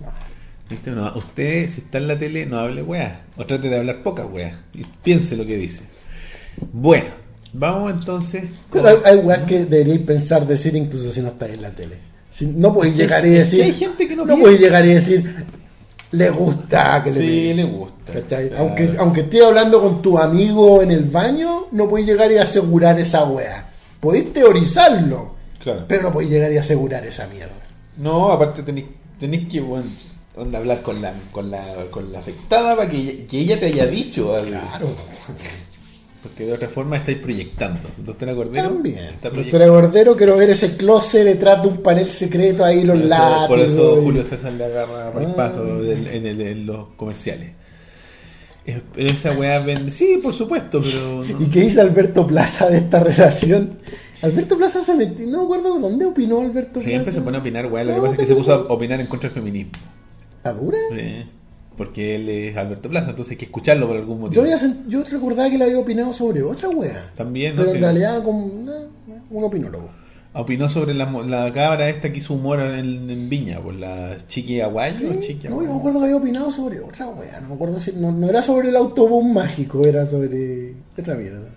¿Viste? 0.72 0.90
No, 0.92 1.14
usted, 1.16 1.70
si 1.70 1.82
está 1.82 1.98
en 2.00 2.08
la 2.08 2.18
tele, 2.18 2.46
no 2.48 2.58
hable 2.58 2.82
weá. 2.82 3.22
O 3.38 3.46
trate 3.46 3.70
de 3.70 3.78
hablar 3.78 4.02
poca 4.02 4.26
weá. 4.26 4.60
Y 4.74 4.84
piense 5.04 5.36
lo 5.38 5.46
que 5.46 5.58
dice. 5.58 5.84
Bueno, 6.74 7.10
vamos 7.54 7.92
entonces. 7.94 8.44
con- 8.70 8.82
Pero 8.82 8.88
hay, 8.90 8.96
hay 9.06 9.18
weas 9.18 9.40
que 9.44 9.66
deberíais 9.66 10.02
pensar 10.02 10.48
decir 10.48 10.76
incluso 10.76 11.12
si 11.12 11.22
no 11.22 11.28
estáis 11.30 11.54
en 11.56 11.62
la 11.62 11.72
tele. 11.72 11.98
Si- 12.32 12.48
no 12.48 12.74
podéis 12.74 12.96
llegar 12.96 13.26
y 13.26 13.30
decir. 13.32 13.62
hay 13.64 13.74
gente 13.74 14.08
que 14.08 14.16
no 14.16 14.26
no 14.26 14.38
podéis 14.38 14.62
llegar 14.62 14.86
y 14.86 14.94
decir, 14.94 15.46
le 16.12 16.30
gusta 16.30 17.02
que 17.04 17.12
le 17.12 17.16
Sí, 17.20 17.26
peguen". 17.28 17.58
le 17.58 17.64
gusta. 17.66 18.14
Aunque, 18.58 18.90
aunque 18.98 19.22
estés 19.22 19.44
hablando 19.46 19.82
con 19.82 20.02
tu 20.02 20.18
amigo 20.18 20.82
en 20.82 20.92
el 20.92 21.04
baño, 21.06 21.68
no 21.72 21.88
podéis 21.90 22.08
llegar 22.08 22.32
y 22.32 22.38
asegurar 22.38 23.00
esa 23.00 23.24
wea. 23.26 23.70
Podéis 24.00 24.34
teorizarlo, 24.34 25.36
Claro. 25.60 25.86
pero 25.88 26.04
no 26.04 26.12
podéis 26.14 26.32
llegar 26.32 26.52
y 26.52 26.58
asegurar 26.58 27.06
esa 27.06 27.28
mierda. 27.28 27.54
No, 27.98 28.32
aparte 28.32 28.64
tenéis, 28.64 28.88
tenéis 29.20 29.48
que 29.48 29.60
bueno, 29.62 29.86
onda, 30.36 30.60
hablar 30.60 30.82
con 30.82 31.02
la, 31.02 31.14
con 31.32 31.52
la, 31.52 31.64
con 31.92 32.12
la 32.12 32.20
afectada 32.20 32.76
para 32.76 32.90
que, 32.90 33.26
que 33.26 33.40
ella 33.40 33.60
te 33.60 33.68
haya 33.68 33.86
dicho 33.88 34.34
algo. 34.34 34.48
Claro, 34.50 34.88
Porque 36.24 36.46
de 36.46 36.54
otra 36.54 36.68
forma 36.70 36.98
estáis 36.98 37.18
proyectando. 37.18 37.90
Doctora 37.98 38.34
Cordero 38.36 38.70
también. 38.70 38.98
Doctora. 39.22 39.68
Gordero, 39.68 40.16
quiero 40.16 40.38
ver 40.38 40.52
ese 40.52 40.78
closet 40.78 41.26
detrás 41.26 41.62
de 41.64 41.68
un 41.70 41.78
panel 41.82 42.10
secreto 42.10 42.64
ahí, 42.64 42.84
los 42.84 42.98
látigos. 43.04 43.48
por 43.48 43.60
eso 43.60 44.02
Julio 44.02 44.24
César 44.24 44.54
le 44.54 44.66
agarra 44.66 45.12
para 45.12 45.26
el 45.26 45.32
Ah. 45.32 45.36
paso 45.36 45.66
del- 45.78 46.08
en, 46.08 46.26
el- 46.28 46.42
en 46.42 46.66
los 46.66 46.90
comerciales. 46.96 47.52
Pero 48.64 49.10
esa 49.10 49.32
weá 49.32 49.60
vende. 49.60 49.92
Sí, 49.92 50.20
por 50.22 50.34
supuesto, 50.34 50.80
pero. 50.84 51.24
no. 51.24 51.44
¿Y 51.44 51.50
qué 51.50 51.62
dice 51.62 51.82
Alberto 51.82 52.28
Plaza 52.28 52.70
de 52.70 52.78
esta 52.78 53.00
relación? 53.00 53.80
Alberto 54.22 54.56
Plaza 54.56 54.84
se 54.84 54.94
metió, 54.94 55.26
no 55.26 55.40
me 55.40 55.44
acuerdo 55.46 55.80
dónde 55.80 56.06
opinó 56.06 56.42
Alberto 56.42 56.74
Plaza. 56.74 56.88
Siempre 56.88 57.12
se 57.12 57.22
pone 57.22 57.38
a 57.38 57.40
opinar, 57.40 57.66
weá. 57.66 57.84
Lo 57.84 57.96
que 57.96 58.02
pasa 58.02 58.14
es 58.14 58.20
que 58.20 58.26
se 58.28 58.36
puso 58.36 58.54
a 58.54 58.58
opinar 58.72 59.02
en 59.02 59.08
contra 59.08 59.30
del 59.30 59.34
feminismo. 59.34 59.72
¿La 60.44 60.54
dura? 60.54 60.78
Sí, 60.92 61.26
Porque 61.78 62.16
él 62.16 62.30
es 62.30 62.58
Alberto 62.58 62.89
Plaza, 62.89 63.12
entonces 63.12 63.32
hay 63.32 63.38
que 63.38 63.46
escucharlo 63.46 63.88
por 63.88 63.98
algún 63.98 64.18
Yo, 64.18 64.22
motivo. 64.24 64.42
había 64.44 64.58
sen- 64.58 64.88
yo 64.88 65.04
recordaba 65.04 65.50
que 65.50 65.58
le 65.58 65.66
había 65.66 65.80
opinado 65.80 66.14
sobre 66.14 66.44
otra 66.44 66.70
wea. 66.70 67.12
También, 67.16 67.56
no 67.56 67.62
Pero 67.62 67.72
sé. 67.72 67.78
en 67.78 67.84
realidad 67.84 68.24
como 68.24 68.46
un 68.46 69.44
opinólogo. 69.44 69.89
Opinó 70.34 70.70
sobre 70.70 70.94
la, 70.94 71.10
la 71.28 71.52
cabra 71.52 71.89
esta 71.89 72.12
que 72.12 72.20
hizo 72.20 72.34
humor 72.36 72.60
en, 72.62 73.10
en 73.10 73.30
Viña, 73.30 73.60
por 73.60 73.74
la 73.74 74.18
Chiqui 74.28 74.62
Aguayo. 74.62 74.96
Sí, 75.14 75.20
Chiqui 75.20 75.50
no, 75.50 75.62
yo 75.62 75.74
me 75.74 75.78
acuerdo 75.80 76.00
que 76.00 76.06
había 76.06 76.18
opinado 76.18 76.52
sobre 76.52 76.80
otra 76.80 77.08
wea. 77.10 77.39
No 77.42 77.50
me 77.50 77.56
acuerdo 77.56 77.80
si. 77.82 77.92
No, 77.94 78.12
no 78.14 78.30
era 78.30 78.42
sobre 78.42 78.70
el 78.70 78.76
autobús 78.78 79.26
mágico, 79.26 79.86
era 79.86 80.06
sobre 80.06 80.74
otra 80.98 81.16
mierda. 81.16 81.50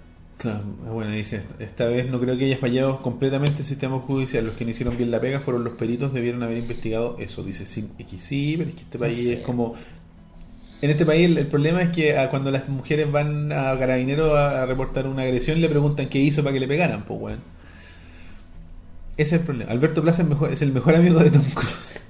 Claro, 0.45 0.63
bueno, 0.93 1.11
dice, 1.11 1.43
esta 1.59 1.87
vez 1.87 2.11
no 2.11 2.21
creo 2.21 2.37
que 2.37 2.45
haya 2.45 2.59
fallado 2.59 3.01
completamente 3.03 3.59
el 3.61 3.65
sistema 3.65 3.99
judicial. 3.99 4.45
Los 4.47 4.55
que 4.57 4.65
no 4.65 4.71
hicieron 4.73 4.97
bien 4.97 5.11
la 5.11 5.21
pega 5.21 5.41
fueron 5.41 5.65
los 5.65 5.73
peritos, 5.75 6.13
debieron 6.13 6.43
haber 6.43 6.59
investigado 6.59 7.17
eso. 7.19 7.43
Dice 7.43 7.67
Sin 7.67 7.91
X. 7.99 8.23
Sí, 8.23 8.55
pero 8.59 8.69
es 8.71 8.77
que 8.77 8.83
este 8.83 8.99
país 8.99 9.27
es 9.27 9.41
como... 9.41 9.75
En 10.83 10.91
este 10.91 11.07
país 11.07 11.25
el, 11.25 11.39
el 11.39 11.47
problema 11.47 11.81
es 11.81 11.91
que 11.91 12.19
ah, 12.19 12.29
cuando 12.29 12.51
las 12.51 12.69
mujeres 12.69 13.11
van 13.11 13.51
a 13.53 13.79
carabineros 13.79 14.33
a, 14.37 14.63
a 14.63 14.67
reportar 14.67 15.07
una 15.07 15.23
agresión 15.23 15.61
le 15.61 15.69
preguntan 15.71 16.09
qué 16.11 16.19
hizo 16.19 16.43
para 16.43 16.53
que 16.53 16.61
le 16.61 16.69
pegaran, 16.69 17.05
pues 17.05 17.19
weón. 17.21 17.39
Ese 19.17 19.37
es 19.37 19.41
el 19.41 19.47
problema. 19.47 19.71
Alberto 19.71 20.03
Plaza 20.03 20.23
es, 20.23 20.29
mejor- 20.29 20.53
es 20.53 20.61
el 20.61 20.73
mejor 20.73 20.95
amigo 20.97 21.21
de 21.21 21.31
Tom 21.31 21.45
Cruise. 21.55 22.05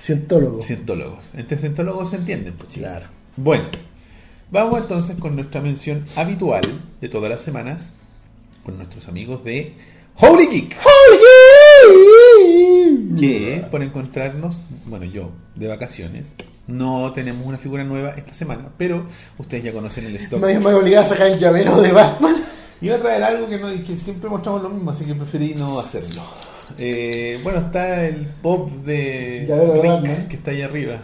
Cientólogo. 0.00 0.62
Cientólogos. 0.62 1.30
Entre 1.34 1.56
cientólogos 1.58 2.10
se 2.10 2.16
entienden, 2.16 2.54
pues. 2.54 2.70
Claro. 2.70 3.06
Bueno, 3.36 3.64
vamos 4.50 4.80
entonces 4.80 5.16
con 5.16 5.36
nuestra 5.36 5.60
mención 5.60 6.06
habitual 6.16 6.62
de 7.00 7.08
todas 7.08 7.30
las 7.30 7.40
semanas 7.40 7.92
con 8.64 8.76
nuestros 8.76 9.08
amigos 9.08 9.44
de 9.44 9.74
Holy 10.16 10.46
Geek. 10.46 10.76
Que 13.18 13.64
por 13.70 13.82
encontrarnos, 13.82 14.58
bueno, 14.86 15.04
yo 15.04 15.30
de 15.54 15.66
vacaciones, 15.66 16.34
no 16.66 17.12
tenemos 17.12 17.46
una 17.46 17.58
figura 17.58 17.84
nueva 17.84 18.10
esta 18.10 18.34
semana, 18.34 18.68
pero 18.78 19.06
ustedes 19.38 19.64
ya 19.64 19.72
conocen 19.72 20.06
el 20.06 20.16
stock. 20.16 20.40
Me, 20.40 20.58
me 20.58 20.74
obligaba 20.74 21.04
a 21.04 21.08
sacar 21.08 21.26
el 21.28 21.38
llavero 21.38 21.80
de 21.80 21.92
Batman. 21.92 22.36
Iba 22.80 22.96
a 22.96 23.00
traer 23.00 23.22
algo 23.22 23.48
que, 23.48 23.58
no, 23.58 23.68
que 23.84 23.98
siempre 23.98 24.30
mostramos 24.30 24.62
lo 24.62 24.70
mismo, 24.70 24.90
así 24.90 25.04
que 25.04 25.14
preferí 25.14 25.54
no 25.54 25.78
hacerlo. 25.80 26.22
Eh, 26.78 27.40
bueno, 27.42 27.58
está 27.60 28.06
el 28.06 28.26
pop 28.40 28.70
de 28.84 29.44
Rick, 29.48 29.84
Batman. 29.84 30.28
que 30.28 30.36
está 30.36 30.50
ahí 30.52 30.62
arriba. 30.62 31.02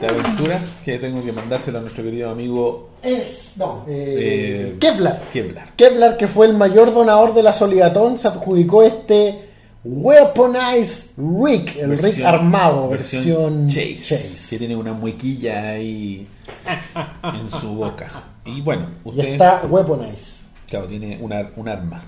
De 0.00 0.06
aventuras 0.08 0.62
que 0.84 0.98
tengo 0.98 1.24
que 1.24 1.32
mandárselo 1.32 1.78
a 1.78 1.80
nuestro 1.82 2.02
querido 2.02 2.30
amigo 2.30 2.90
Es. 3.02 3.54
No. 3.56 3.84
Eh, 3.86 4.72
Eh, 4.74 4.76
Kevlar. 4.80 5.22
Kevlar. 5.32 5.68
Kevlar, 5.76 6.16
que 6.16 6.26
fue 6.28 6.46
el 6.46 6.54
mayor 6.54 6.92
donador 6.92 7.32
de 7.34 7.42
la 7.42 7.52
Solidatón, 7.52 8.18
se 8.18 8.28
adjudicó 8.28 8.82
este 8.82 9.50
Weaponized 9.84 11.10
Rick, 11.18 11.76
el 11.76 11.98
Rick 11.98 12.24
armado, 12.24 12.88
versión, 12.88 13.68
Chase, 13.68 13.96
Chase. 13.98 14.46
que 14.50 14.58
tiene 14.58 14.74
una 14.74 14.92
muequilla 14.94 15.70
ahí 15.72 16.26
en 17.22 17.50
su 17.60 17.68
boca. 17.74 18.10
Y 18.46 18.60
bueno, 18.62 18.86
Y 19.04 19.08
usted 19.10 19.24
está 19.34 19.62
Weaponized. 19.68 20.40
claro, 20.68 20.86
tiene 20.86 21.18
una, 21.20 21.50
un 21.56 21.68
arma. 21.68 22.02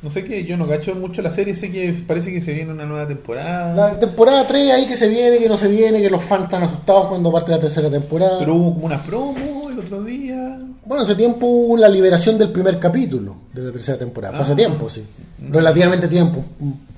No 0.00 0.10
sé 0.12 0.24
qué, 0.24 0.44
yo 0.44 0.56
no 0.56 0.66
cacho 0.68 0.94
mucho 0.94 1.22
la 1.22 1.32
serie, 1.32 1.54
sé 1.56 1.72
que 1.72 1.92
parece 2.06 2.32
que 2.32 2.40
se 2.40 2.52
viene 2.52 2.72
una 2.72 2.84
nueva 2.86 3.06
temporada. 3.08 3.74
La 3.74 3.98
temporada 3.98 4.46
3 4.46 4.70
ahí 4.70 4.86
que 4.86 4.96
se 4.96 5.08
viene, 5.08 5.38
que 5.38 5.48
no 5.48 5.56
se 5.56 5.66
viene, 5.66 6.00
que 6.00 6.08
los 6.08 6.22
fans 6.22 6.44
están 6.44 6.62
asustados 6.62 7.08
cuando 7.08 7.32
parte 7.32 7.50
la 7.50 7.58
tercera 7.58 7.90
temporada. 7.90 8.38
Pero 8.38 8.54
hubo 8.54 8.74
como 8.74 8.86
una 8.86 9.02
promo 9.02 9.68
el 9.70 9.78
otro 9.80 10.04
día. 10.04 10.60
Bueno, 10.84 11.02
hace 11.02 11.16
tiempo 11.16 11.46
hubo 11.46 11.76
la 11.76 11.88
liberación 11.88 12.38
del 12.38 12.50
primer 12.52 12.78
capítulo 12.78 13.34
de 13.52 13.62
la 13.62 13.72
tercera 13.72 13.98
temporada. 13.98 14.34
Fue 14.34 14.42
hace 14.44 14.52
Ah. 14.52 14.56
tiempo, 14.56 14.88
sí. 14.88 15.04
Relativamente 15.50 16.06
tiempo, 16.06 16.44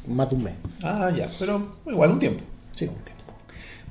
más 0.09 0.28
de 0.28 0.36
un 0.36 0.42
mes. 0.44 0.55
Ah, 0.82 1.11
ya, 1.16 1.30
pero 1.38 1.76
igual 1.86 2.11
un 2.11 2.18
tiempo. 2.18 2.44
Sí, 2.76 2.84
un 2.84 2.94
tiempo. 2.96 3.19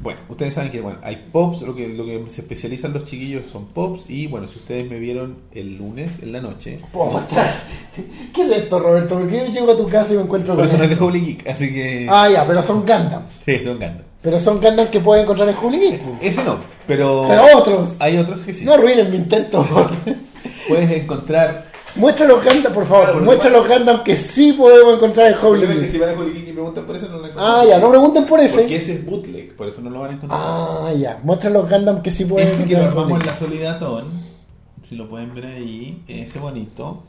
Bueno, 0.01 0.21
ustedes 0.29 0.53
saben 0.53 0.71
que 0.71 0.79
bueno, 0.79 0.97
hay 1.03 1.25
pops, 1.31 1.61
lo 1.61 1.75
que, 1.75 1.87
lo 1.89 2.05
que 2.05 2.23
se 2.29 2.39
especializan 2.41 2.93
los 2.93 3.03
chiquillos 3.05 3.43
son 3.51 3.65
pops 3.67 4.05
y 4.09 4.27
bueno, 4.27 4.47
si 4.47 4.57
ustedes 4.57 4.89
me 4.89 4.97
vieron 4.97 5.39
el 5.51 5.77
lunes 5.77 6.19
en 6.23 6.31
la 6.31 6.39
noche. 6.39 6.79
¿Qué 8.33 8.41
es 8.43 8.49
esto, 8.51 8.79
Roberto? 8.79 9.19
¿Por 9.19 9.27
qué 9.27 9.37
yo 9.47 9.51
llego 9.51 9.71
a 9.73 9.77
tu 9.77 9.87
casa 9.89 10.13
y 10.13 10.17
me 10.17 10.23
encuentro 10.23 10.55
con 10.55 10.63
eso 10.63 10.77
no 10.77 10.83
es 10.83 10.89
de 10.89 10.93
esto? 10.93 11.05
Holy 11.05 11.19
Geek, 11.21 11.47
así 11.47 11.73
que... 11.73 12.07
Ah, 12.09 12.29
ya, 12.31 12.47
pero 12.47 12.63
son 12.63 12.79
Gundams. 12.81 13.41
Sí, 13.45 13.57
son 13.63 13.77
ganas. 13.79 14.01
Pero 14.21 14.39
son 14.39 14.61
Gundams 14.61 14.89
que 14.89 14.99
pueden 15.01 15.23
encontrar 15.23 15.49
en 15.49 15.55
Holy 15.61 15.79
Geek. 15.79 16.01
Ese 16.21 16.43
no, 16.43 16.57
pero... 16.87 17.25
Pero 17.27 17.43
otros. 17.57 17.97
Hay 17.99 18.17
otros 18.17 18.45
que 18.45 18.53
sí. 18.53 18.63
No 18.65 18.73
arruinen 18.73 19.09
mi 19.11 19.17
intento. 19.17 19.63
por- 19.63 19.91
Puedes 20.67 20.91
encontrar... 20.91 21.68
Muestra 21.95 22.27
los 22.27 22.43
Gundams, 22.43 22.75
por 22.75 22.85
favor. 22.85 23.03
Claro, 23.05 23.19
lo 23.19 23.25
Muestra 23.25 23.49
que 23.49 23.57
los 23.57 23.67
Gundams 23.67 24.01
que 24.01 24.17
sí 24.17 24.53
podemos 24.53 24.95
encontrar 24.95 25.27
en 25.27 25.79
que 25.79 25.87
si 25.87 25.97
van 25.97 26.09
a 26.09 26.13
Geek 26.23 26.47
y 26.47 26.51
preguntan 26.51 26.85
por 26.85 26.95
eso 26.95 27.05
no 27.07 27.13
lo 27.13 27.27
encuentran. 27.27 27.45
Ah, 27.45 27.65
ya, 27.65 27.79
no 27.79 27.89
pregunten 27.89 28.25
por 28.25 28.39
Porque 28.39 28.45
ese. 28.45 28.75
ese 28.75 28.93
es 28.93 29.05
bootleg, 29.05 29.55
por 29.55 29.67
eso 29.67 29.81
no 29.81 29.89
lo 29.89 29.99
van 30.01 30.11
a 30.11 30.13
encontrar. 30.13 30.39
Ah, 30.41 30.93
ya. 30.97 31.19
Muestra 31.23 31.49
los 31.49 31.69
Gundams 31.69 32.01
que 32.01 32.11
sí 32.11 32.25
pueden 32.25 32.49
Este 32.49 32.65
que 32.65 32.73
lo 32.73 32.79
encontrar 32.79 32.91
en 32.91 32.97
Holy 32.97 33.01
armamos 33.01 33.19
en 33.21 33.25
la 33.27 33.33
Solidatón, 33.33 34.05
si 34.83 34.95
lo 34.95 35.09
pueden 35.09 35.33
ver 35.33 35.45
ahí, 35.45 36.01
ese 36.07 36.39
bonito, 36.39 37.03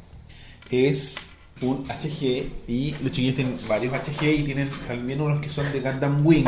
es 0.70 1.16
un 1.62 1.84
HG 1.84 2.46
y 2.68 2.94
los 3.02 3.12
chiquillos 3.12 3.34
tienen 3.36 3.58
varios 3.68 3.92
HG 3.92 4.24
y 4.24 4.42
tienen 4.42 4.70
también 4.86 5.20
unos 5.20 5.40
que 5.40 5.50
son 5.50 5.70
de 5.72 5.80
Gundam 5.80 6.26
Wing. 6.26 6.46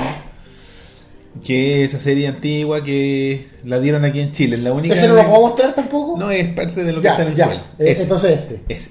Que 1.44 1.82
es 1.82 1.94
esa 1.94 2.02
serie 2.02 2.28
antigua 2.28 2.82
que 2.84 3.48
la 3.64 3.80
dieron 3.80 4.04
aquí 4.04 4.20
en 4.20 4.32
Chile. 4.32 4.56
Es 4.56 4.62
la 4.62 4.72
única. 4.72 4.94
¿Ese 4.94 5.08
no 5.08 5.14
lo 5.14 5.26
puedo 5.28 5.40
mostrar 5.40 5.74
tampoco? 5.74 6.18
No, 6.18 6.30
es 6.30 6.48
parte 6.54 6.84
de 6.84 6.92
lo 6.92 7.00
que 7.00 7.04
Ya, 7.06 7.10
está 7.12 7.22
en 7.22 7.28
el 7.28 7.34
ya. 7.34 7.44
suelo. 7.46 7.60
Eh, 7.78 7.90
Ese. 7.90 8.02
entonces 8.02 8.30
este. 8.38 8.60
Ese. 8.68 8.90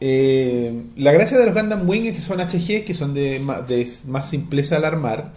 Eh, 0.00 0.86
la 0.96 1.12
gracia 1.12 1.38
de 1.38 1.44
los 1.46 1.54
Gundam 1.54 1.88
Wing 1.88 2.04
es 2.06 2.16
que 2.16 2.22
son 2.22 2.40
HG, 2.40 2.84
que 2.84 2.94
son 2.94 3.12
de, 3.12 3.38
de 3.68 3.88
más 4.06 4.30
simpleza 4.30 4.76
al 4.76 4.84
armar, 4.86 5.34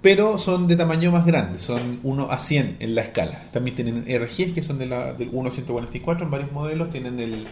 pero 0.00 0.38
son 0.38 0.68
de 0.68 0.76
tamaño 0.76 1.10
más 1.10 1.26
grande, 1.26 1.58
son 1.58 1.98
1 2.04 2.30
a 2.30 2.38
100 2.38 2.76
en 2.78 2.94
la 2.94 3.02
escala. 3.02 3.42
También 3.52 3.74
tienen 3.74 4.04
RGs, 4.06 4.52
que 4.54 4.62
son 4.62 4.78
de 4.78 4.86
la, 4.86 5.12
del 5.12 5.30
1 5.32 5.48
a 5.48 5.52
144 5.52 6.24
en 6.24 6.30
varios 6.30 6.52
modelos. 6.52 6.90
Tienen 6.90 7.18
el 7.18 7.46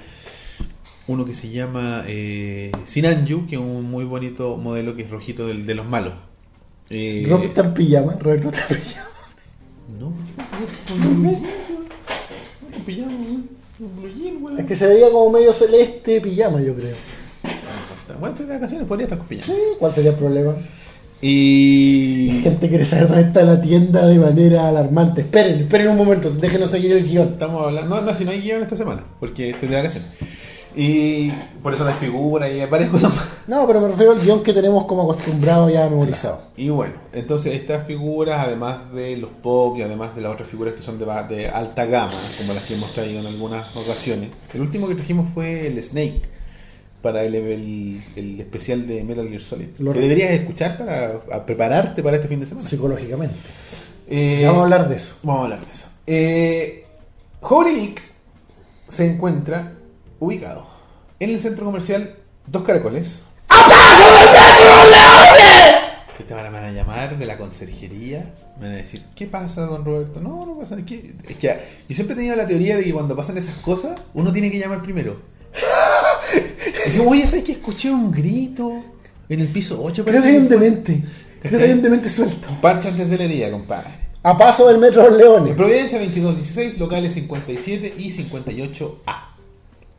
uno 1.09 1.25
que 1.25 1.35
se 1.35 1.51
llama 1.51 2.05
eh, 2.07 2.70
Sinanju, 2.85 3.47
que 3.49 3.57
es 3.57 3.61
un 3.61 3.91
muy 3.91 4.05
bonito 4.05 4.57
modelo 4.57 4.95
que 4.95 5.03
es 5.03 5.11
rojito 5.11 5.47
del- 5.49 5.66
de 5.66 5.75
los 5.75 5.87
malos. 5.87 6.14
Eh, 6.91 7.24
Roberto 7.28 7.49
está 7.49 7.61
en 7.62 7.74
pijama. 7.74 8.16
Roberto 8.20 8.49
está 8.51 8.74
en 8.74 8.80
pijama. 8.80 9.09
no, 10.01 10.12
No 10.99 11.20
sé. 11.20 11.39
un 12.76 12.85
pijama, 12.85 13.12
un 13.12 13.97
blue 13.97 14.12
jean, 14.16 14.43
weón. 14.43 14.59
Es 14.61 14.66
que 14.66 14.76
se 14.76 14.87
veía 14.87 15.11
como 15.11 15.30
medio 15.30 15.53
celeste 15.53 16.20
pijama, 16.20 16.61
yo 16.61 16.74
creo. 16.74 16.97
Bueno, 18.20 18.35
estoy 18.35 18.47
de 18.47 18.55
vacaciones, 18.55 18.87
podría 18.87 19.05
estar 19.05 19.18
con 19.18 19.26
pijama. 19.26 19.55
Sí, 19.55 19.61
¿Cuál 19.78 19.93
sería 19.93 20.11
el 20.11 20.16
problema? 20.16 20.53
La 20.53 21.28
Y 21.30 22.41
gente 22.43 22.68
quiere 22.68 22.85
saber 22.85 23.09
dónde 23.09 23.22
está 23.22 23.43
la 23.43 23.61
tienda 23.61 24.07
de 24.07 24.18
manera 24.18 24.68
alarmante. 24.68 25.22
Esperen, 25.22 25.61
esperen 25.62 25.89
un 25.89 25.97
momento, 25.97 26.30
déjenos 26.30 26.70
seguir 26.70 26.93
el 26.93 27.05
guion. 27.09 27.28
estamos 27.32 27.66
hablando. 27.66 27.97
No, 27.97 28.03
no, 28.03 28.14
si 28.14 28.24
no 28.24 28.30
hay 28.30 28.43
guion 28.43 28.62
esta 28.62 28.76
semana, 28.76 29.05
porque 29.18 29.51
estoy 29.51 29.68
de 29.68 29.76
vacaciones. 29.76 30.11
Y 30.77 31.31
por 31.62 31.72
eso 31.72 31.85
las 31.85 31.99
figuras 31.99 32.51
y 32.51 32.64
varias 32.66 32.91
cosas 32.91 33.14
más. 33.14 33.25
No, 33.47 33.66
pero 33.66 33.81
me 33.81 33.89
refiero 33.89 34.12
al 34.12 34.20
guion 34.20 34.43
que 34.43 34.53
tenemos 34.53 34.85
como 34.87 35.03
acostumbrado 35.03 35.70
ya 35.70 35.89
memorizado. 35.89 36.41
Y 36.57 36.68
bueno, 36.68 36.95
entonces 37.12 37.55
estas 37.55 37.87
figuras, 37.87 38.45
además 38.47 38.93
de 38.93 39.16
los 39.16 39.31
pop 39.31 39.77
y 39.79 39.83
además 39.83 40.16
de 40.16 40.22
las 40.22 40.33
otras 40.33 40.49
figuras 40.49 40.75
que 40.75 40.83
son 40.83 40.99
de, 40.99 41.49
alta 41.49 41.85
gama, 41.87 42.12
como 42.39 42.53
las 42.55 42.64
que 42.64 42.75
hemos 42.75 42.93
traído 42.93 43.20
en 43.20 43.27
algunas 43.27 43.75
ocasiones, 43.77 44.31
el 44.53 44.61
último 44.62 44.89
que 44.89 44.97
trajimos 44.97 45.29
fue 45.33 45.66
el 45.68 45.83
Snake 45.83 46.22
para 47.03 47.22
el, 47.22 47.35
el- 47.35 48.03
el 48.16 48.41
especial 48.41 48.87
de 48.89 49.05
Metal 49.05 49.29
Gear 49.29 49.43
Solid. 49.43 49.68
Lo 49.79 49.93
que 49.93 50.01
deberías 50.01 50.31
escuchar 50.33 50.77
para 50.79 51.45
prepararte 51.47 52.03
para 52.03 52.16
este 52.16 52.29
fin 52.29 52.41
de 52.41 52.47
semana. 52.47 52.68
Psicológicamente. 52.68 53.37
Eh, 54.09 54.43
vamos 54.45 54.61
a 54.61 54.62
hablar 54.64 54.89
de 54.89 54.97
eso. 54.97 55.14
Vamos 55.22 55.41
a 55.41 55.45
hablar 55.45 55.61
de 55.66 55.72
eso. 55.72 55.89
Eh, 56.07 56.85
Holy 57.43 57.95
se 58.89 59.05
encuentra 59.07 59.75
ubicado 60.25 60.66
en 61.20 61.31
el 61.31 61.41
centro 61.41 61.64
comercial 61.64 62.16
Dos 62.47 62.62
Caracoles. 62.62 63.25
Te 66.27 66.33
van 66.33 66.47
a, 66.47 66.51
me 66.51 66.59
van 66.59 66.68
a 66.70 66.72
llamar 66.72 67.18
de 67.18 67.27
la 67.27 67.37
conserjería. 67.37 68.33
Me 68.59 68.66
van 68.66 68.75
a 68.75 68.79
decir, 68.79 69.03
¿qué 69.14 69.27
pasa, 69.27 69.66
don 69.66 69.85
Roberto? 69.85 70.20
No, 70.20 70.47
no 70.47 70.59
pasa 70.59 70.77
nada. 70.77 70.87
Es 71.29 71.37
que 71.37 71.61
yo 71.89 71.95
siempre 71.95 72.14
he 72.14 72.16
tenido 72.16 72.37
la 72.37 72.47
teoría 72.47 72.77
de 72.77 72.85
que 72.85 72.93
cuando 72.93 73.14
pasan 73.14 73.37
esas 73.37 73.57
cosas, 73.57 74.01
uno 74.14 74.33
tiene 74.33 74.51
que 74.51 74.59
llamar 74.59 74.83
primero. 74.83 75.20
Y 76.35 76.87
decimos, 76.87 77.09
oye, 77.09 77.27
¿sabes 77.27 77.45
que 77.45 77.53
escuché 77.53 77.91
un 77.91 78.11
grito 78.11 78.83
en 79.29 79.41
el 79.41 79.49
piso 79.49 79.83
8? 79.83 80.05
Creo 80.05 80.22
que 80.22 80.29
hay 80.29 80.37
un 80.37 80.49
demente. 80.49 81.03
Creo 81.41 81.59
que 81.59 81.64
hay 81.64 81.72
un 81.72 81.83
demente 81.83 82.09
suelto. 82.09 82.49
Parche 82.61 82.89
antes 82.89 83.09
de 83.09 83.18
la 83.18 83.25
herida, 83.25 83.51
compadre. 83.51 83.91
A 84.22 84.37
paso 84.37 84.68
del 84.68 84.79
metro 84.79 85.03
de 85.03 85.11
los 85.11 85.20
En 85.20 85.27
Leones. 85.27 85.57
Providencia 85.57 85.99
2216, 85.99 86.79
locales 86.79 87.14
57 87.14 87.95
y 87.99 88.11
58A. 88.11 89.34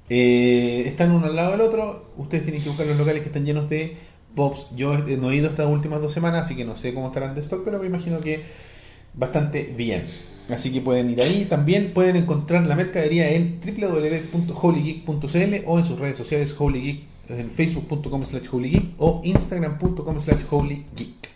Eh, 0.10 0.84
están 0.86 1.12
uno 1.12 1.26
al 1.26 1.36
lado 1.36 1.51
del 1.51 1.62
otro. 1.62 2.12
Ustedes 2.18 2.43
tienen 2.43 2.64
que 2.64 2.70
buscar 2.70 2.88
los 2.88 2.97
locales 2.97 3.22
que 3.22 3.28
están 3.28 3.45
llenos 3.45 3.70
de 3.70 3.97
pops. 4.36 4.68
Yo 4.76 4.97
no 4.97 5.32
he 5.32 5.36
ido 5.36 5.49
estas 5.49 5.68
últimas 5.68 6.01
dos 6.01 6.14
semanas, 6.14 6.45
así 6.45 6.56
que 6.56 6.66
no 6.66 6.78
sé 6.78 6.93
cómo 6.93 7.08
estarán 7.08 7.36
de 7.36 7.41
stock, 7.41 7.64
pero 7.64 7.80
me 7.80 7.88
imagino 7.88 8.20
que 8.20 8.43
bastante 9.14 9.74
bien. 9.76 10.06
Así 10.49 10.72
que 10.72 10.82
pueden 10.82 11.10
ir 11.10 11.22
ahí. 11.22 11.45
También 11.45 11.91
pueden 11.93 12.18
encontrar 12.18 12.68
la 12.68 12.76
mercadería 12.76 13.32
en 13.32 13.60
www.holygeek.cl 13.60 15.64
o 15.66 15.80
en 15.80 15.86
sus 15.86 15.99
redes 15.99 16.18
sociales 16.18 16.56
holygeek 16.58 17.03
en 17.30 17.49
facebook.com 17.49 18.24
slash 18.24 18.47
holygeek 18.51 18.93
o 18.97 19.22
instagram.com 19.24 20.20
slash 20.20 20.43
holygeek. 20.49 21.30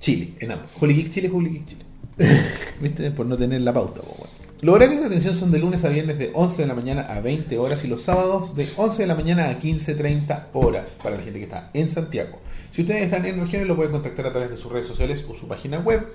Chile, 0.00 0.34
en 0.40 0.50
ambos. 0.50 0.70
Holygeek 0.80 1.10
Chile, 1.10 1.30
Holygeek 1.32 1.66
Chile. 1.66 1.84
¿Viste? 2.80 3.10
Por 3.12 3.26
no 3.26 3.36
tener 3.36 3.60
la 3.60 3.72
pauta. 3.72 4.02
po, 4.02 4.16
bueno. 4.18 4.31
Los 4.62 4.76
horarios 4.76 5.00
de 5.00 5.06
atención 5.08 5.34
son 5.34 5.50
de 5.50 5.58
lunes 5.58 5.84
a 5.84 5.88
viernes 5.88 6.20
de 6.20 6.30
11 6.32 6.62
de 6.62 6.68
la 6.68 6.74
mañana 6.74 7.02
a 7.08 7.20
20 7.20 7.58
horas 7.58 7.82
y 7.82 7.88
los 7.88 8.00
sábados 8.00 8.54
de 8.54 8.68
11 8.76 9.02
de 9.02 9.08
la 9.08 9.16
mañana 9.16 9.48
a 9.48 9.58
15.30 9.58 10.44
horas 10.52 11.00
para 11.02 11.16
la 11.16 11.22
gente 11.24 11.40
que 11.40 11.46
está 11.46 11.70
en 11.74 11.90
Santiago. 11.90 12.38
Si 12.70 12.82
ustedes 12.82 13.02
están 13.02 13.26
en 13.26 13.40
regiones 13.40 13.66
lo 13.66 13.74
pueden 13.74 13.90
contactar 13.90 14.24
a 14.26 14.30
través 14.30 14.50
de 14.50 14.56
sus 14.56 14.70
redes 14.70 14.86
sociales 14.86 15.24
o 15.28 15.34
su 15.34 15.48
página 15.48 15.80
web 15.80 16.06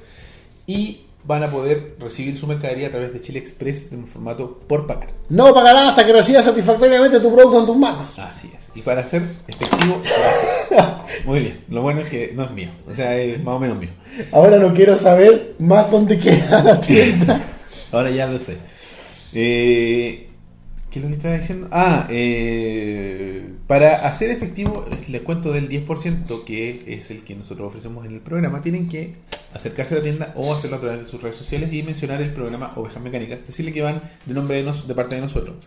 y 0.66 1.02
van 1.26 1.44
a 1.44 1.52
poder 1.52 1.98
recibir 2.00 2.38
su 2.38 2.48
mercadería 2.48 2.88
a 2.88 2.92
través 2.92 3.12
de 3.12 3.20
Chile 3.20 3.40
Express 3.40 3.92
en 3.92 4.00
un 4.00 4.08
formato 4.08 4.62
por 4.66 4.88
pagar. 4.88 5.10
No 5.28 5.54
pagarás 5.54 5.90
hasta 5.90 6.06
que 6.06 6.14
recibas 6.14 6.46
satisfactoriamente 6.46 7.20
tu 7.20 7.36
producto 7.36 7.60
en 7.60 7.66
tus 7.66 7.78
manos. 7.78 8.18
Así 8.18 8.50
es. 8.56 8.78
Y 8.78 8.82
para 8.82 9.06
ser 9.06 9.24
efectivo, 9.46 10.02
gracias. 10.06 11.26
Muy 11.26 11.42
bien. 11.42 11.60
Lo 11.68 11.82
bueno 11.82 12.00
es 12.00 12.08
que 12.08 12.32
no 12.34 12.46
es 12.46 12.52
mío. 12.52 12.70
O 12.90 12.94
sea, 12.94 13.14
es 13.18 13.44
más 13.44 13.56
o 13.56 13.60
menos 13.60 13.78
mío. 13.78 13.92
Ahora 14.32 14.58
no 14.58 14.74
quiero 14.74 14.96
saber 14.96 15.56
más 15.60 15.92
dónde 15.92 16.18
queda 16.18 16.64
la 16.64 16.80
tienda. 16.80 17.42
Ahora 17.98 18.12
ya 18.12 18.28
lo 18.28 18.40
sé. 18.40 18.58
Eh, 19.34 20.30
¿Qué 20.90 21.00
es 21.00 21.04
lo 21.04 21.10
que 21.10 21.16
estaba 21.18 21.38
diciendo? 21.38 21.68
Ah, 21.72 22.08
eh, 22.10 23.44
para 23.68 24.08
hacer 24.08 24.30
efectivo 24.32 24.86
el 25.12 25.22
cuento 25.24 25.52
del 25.52 25.68
10%, 25.70 26.46
que 26.46 26.84
es 26.88 27.12
el 27.12 27.24
que 27.24 27.36
nosotros 27.36 27.68
ofrecemos 27.68 28.06
en 28.06 28.14
el 28.14 28.22
programa, 28.22 28.62
tienen 28.62 28.88
que 28.88 29.16
acercarse 29.54 29.96
a 29.96 29.98
la 29.98 30.04
tienda 30.04 30.34
o 30.36 30.54
hacerlo 30.54 30.78
a 30.78 30.80
través 30.80 31.00
de 31.02 31.08
sus 31.08 31.22
redes 31.22 31.36
sociales 31.36 31.74
y 31.74 31.84
mencionar 31.84 32.22
el 32.22 32.32
programa 32.32 32.72
Ovejas 32.78 33.04
Mecánicas. 33.04 33.46
Decirle 33.46 33.74
que 33.74 33.82
van 33.82 34.02
de 34.26 34.34
nombre 34.34 34.58
de, 34.58 34.64
nos- 34.64 34.88
de 34.88 34.96
parte 34.96 35.16
de 35.16 35.22
nosotros. 35.22 35.58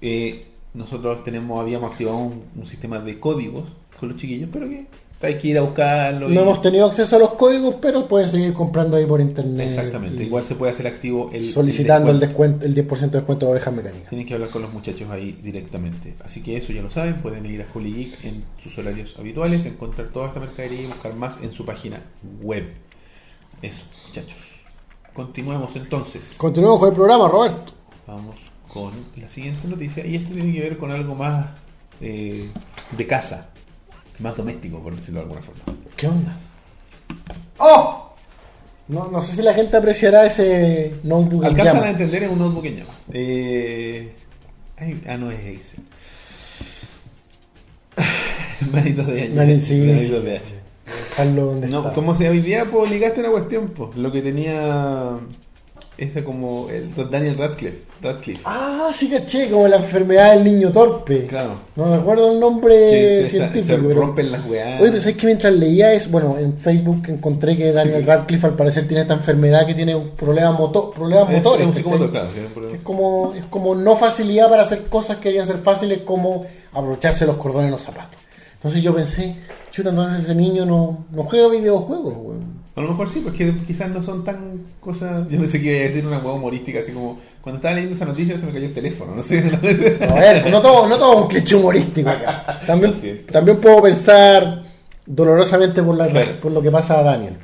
Eh, 0.00 0.46
nosotros 0.74 1.22
tenemos 1.24 1.60
habíamos 1.60 1.92
activado 1.92 2.18
un, 2.18 2.44
un 2.56 2.66
sistema 2.66 2.98
de 2.98 3.18
códigos 3.20 3.64
con 3.98 4.08
los 4.10 4.18
chiquillos, 4.18 4.50
pero 4.52 4.68
que 4.68 4.86
hay 5.20 5.34
que 5.34 5.48
ir 5.48 5.58
a 5.58 5.62
buscarlo. 5.62 6.30
y- 6.30 6.34
No 6.34 6.42
hemos 6.42 6.62
tenido 6.62 6.86
acceso 6.86 7.16
a 7.16 7.18
los 7.18 7.30
códigos, 7.34 7.74
pero 7.80 8.06
pueden 8.06 8.28
seguir 8.28 8.52
comprando 8.52 8.96
ahí 8.96 9.04
por 9.06 9.20
internet. 9.20 9.66
Exactamente. 9.68 10.22
Igual 10.22 10.44
se 10.44 10.54
puede 10.54 10.72
hacer 10.72 10.86
activo 10.86 11.30
el 11.32 11.52
solicitando 11.52 12.10
el, 12.10 12.20
descuento. 12.20 12.64
descuento, 12.64 12.66
el 12.66 12.74
10% 12.74 13.10
de 13.10 13.18
descuento 13.18 13.46
de 13.46 13.52
ovejas 13.52 13.74
mecánicas. 13.74 14.08
Tienen 14.10 14.26
que 14.26 14.34
hablar 14.34 14.50
con 14.50 14.62
los 14.62 14.72
muchachos 14.72 15.10
ahí 15.10 15.38
directamente. 15.42 16.14
Así 16.24 16.42
que 16.42 16.56
eso 16.56 16.72
ya 16.72 16.82
lo 16.82 16.90
saben, 16.90 17.16
pueden 17.16 17.44
ir 17.46 17.62
a 17.62 17.66
Holy 17.74 17.92
Geek 17.92 18.24
en 18.24 18.44
sus 18.62 18.78
horarios 18.78 19.14
habituales, 19.18 19.64
encontrar 19.64 20.08
toda 20.08 20.28
esta 20.28 20.40
mercadería 20.40 20.82
y 20.82 20.86
buscar 20.86 21.16
más 21.16 21.38
en 21.42 21.52
su 21.52 21.64
página 21.66 22.00
web. 22.42 22.64
Eso, 23.62 23.82
muchachos. 24.06 24.38
Continuemos 25.14 25.74
entonces. 25.74 26.34
Continuemos 26.36 26.78
con 26.78 26.88
el 26.90 26.94
programa, 26.94 27.26
Roberto. 27.28 27.72
Vamos 28.06 28.36
con 28.68 28.92
la 29.20 29.28
siguiente 29.28 29.66
noticia 29.66 30.06
y 30.06 30.14
esto 30.14 30.30
tiene 30.32 30.52
que 30.52 30.60
ver 30.60 30.78
con 30.78 30.92
algo 30.92 31.14
más 31.16 31.46
eh, 32.00 32.50
de 32.96 33.06
casa, 33.08 33.48
más 34.20 34.36
doméstico, 34.36 34.80
por 34.80 34.94
decirlo 34.96 35.20
de 35.20 35.26
alguna 35.26 35.42
forma. 35.42 35.78
¿Qué 35.96 36.06
onda? 36.06 36.36
¡Oh! 37.58 38.14
No, 38.88 39.08
no 39.08 39.20
sé 39.22 39.34
si 39.36 39.42
la 39.42 39.52
gente 39.52 39.76
apreciará 39.76 40.26
ese 40.26 40.94
notebook 41.02 41.42
en 41.44 41.48
Alcanzan 41.50 41.84
a 41.84 41.90
entender 41.90 42.22
en 42.22 42.30
un 42.30 42.38
notebook 42.38 42.64
en 42.66 42.76
llamas. 42.76 42.96
Eh, 43.12 44.12
ay, 44.78 45.02
ah, 45.06 45.16
no 45.18 45.30
es 45.30 45.38
Acer. 45.38 45.80
Manitos 48.72 49.06
de 49.06 49.22
H. 49.24 49.34
Mani- 49.34 49.60
sí, 49.60 49.76
Manitos 49.78 50.20
sí. 50.20 50.24
de 50.24 50.36
H. 50.36 50.52
Dejarlo 51.10 51.44
donde 51.46 51.68
No, 51.68 51.78
está. 51.80 51.92
como 51.92 52.14
si 52.14 52.24
hoy 52.26 52.40
día 52.40 52.64
pues, 52.64 52.90
ligaste 52.90 53.20
una 53.20 53.30
cuestión, 53.30 53.68
pues, 53.68 53.94
lo 53.96 54.10
que 54.10 54.22
tenía 54.22 55.16
este 55.98 56.22
como 56.24 56.68
el 56.70 56.90
Daniel 57.10 57.36
Radcliffe. 57.36 57.82
Radcliffe. 58.00 58.40
Ah, 58.44 58.90
sí 58.94 59.08
caché, 59.10 59.50
como 59.50 59.66
la 59.66 59.76
enfermedad 59.78 60.34
del 60.34 60.44
niño 60.44 60.70
torpe. 60.70 61.26
Claro. 61.26 61.54
No 61.74 61.96
recuerdo 61.96 62.30
el 62.32 62.38
nombre 62.40 63.26
científico. 63.26 63.66
se 63.82 63.82
pero- 63.88 64.00
rompen 64.00 64.30
las 64.30 64.46
weas. 64.46 64.80
Oye, 64.80 64.90
pero 64.90 65.02
sabes 65.02 65.16
que 65.16 65.26
mientras 65.26 65.52
leía 65.52 65.92
es, 65.92 66.08
bueno, 66.08 66.38
en 66.38 66.56
Facebook 66.56 67.02
encontré 67.08 67.56
que 67.56 67.72
Daniel 67.72 68.04
Radcliffe 68.06 68.46
al 68.46 68.54
parecer 68.54 68.86
tiene 68.86 69.02
esta 69.02 69.14
enfermedad 69.14 69.66
que 69.66 69.74
tiene 69.74 69.96
un 69.96 70.10
problema 70.10 70.52
motor, 70.52 70.92
problemas 70.94 71.28
Es- 71.30 71.36
motores. 71.42 71.76
es 71.76 71.82
claro, 71.82 72.10
por- 72.54 72.66
Es 72.74 72.82
como, 72.82 73.34
es 73.34 73.44
como 73.46 73.74
no 73.74 73.96
facilidad 73.96 74.48
para 74.48 74.62
hacer 74.62 74.82
cosas 74.84 75.16
que 75.16 75.24
querían 75.24 75.46
ser 75.46 75.58
fáciles 75.58 76.02
como 76.04 76.46
abrocharse 76.72 77.26
los 77.26 77.36
cordones 77.36 77.66
en 77.66 77.72
los 77.72 77.82
zapatos. 77.82 78.20
Entonces 78.54 78.82
yo 78.82 78.94
pensé, 78.94 79.34
chuta, 79.72 79.90
entonces 79.90 80.22
ese 80.22 80.34
niño 80.36 80.64
no, 80.64 81.06
no 81.10 81.22
juega 81.24 81.48
videojuegos, 81.48 82.14
weón. 82.16 82.57
A 82.78 82.82
lo 82.82 82.88
mejor 82.90 83.10
sí, 83.10 83.20
porque 83.24 83.52
quizás 83.66 83.90
no 83.90 84.02
son 84.02 84.22
tan 84.24 84.62
cosas. 84.80 85.28
Yo 85.28 85.38
pensé 85.40 85.60
que 85.60 85.72
iba 85.72 85.80
a 85.84 85.88
decir 85.88 86.06
una 86.06 86.18
hueá 86.18 86.34
humorística, 86.34 86.78
así 86.80 86.92
como 86.92 87.18
cuando 87.42 87.56
estaba 87.56 87.74
leyendo 87.74 87.96
esa 87.96 88.04
noticia 88.04 88.38
se 88.38 88.46
me 88.46 88.52
cayó 88.52 88.66
el 88.66 88.72
teléfono, 88.72 89.14
no 89.16 89.22
sé. 89.22 89.38
A 90.08 90.14
ver, 90.14 90.48
no 90.50 90.60
todo, 90.60 90.86
no 90.86 90.96
todo 90.96 91.14
es 91.14 91.20
un 91.22 91.28
cliché 91.28 91.56
humorístico 91.56 92.08
acá. 92.08 92.60
También, 92.66 92.94
también 93.30 93.56
puedo 93.60 93.82
pensar 93.82 94.62
dolorosamente 95.04 95.82
por, 95.82 95.96
la, 95.96 96.06
Claro. 96.08 96.40
por 96.40 96.52
lo 96.52 96.62
que 96.62 96.70
pasa 96.70 97.00
a 97.00 97.02
Daniel. 97.02 97.36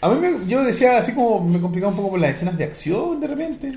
A 0.00 0.08
mí 0.10 0.16
me- 0.20 0.48
yo 0.48 0.62
decía 0.64 0.98
así 0.98 1.12
como 1.12 1.40
me 1.40 1.60
complicaba 1.60 1.90
un 1.90 1.96
poco 1.96 2.10
por 2.10 2.20
las 2.20 2.32
escenas 2.34 2.58
de 2.58 2.64
acción 2.64 3.20
de 3.20 3.26
repente. 3.28 3.72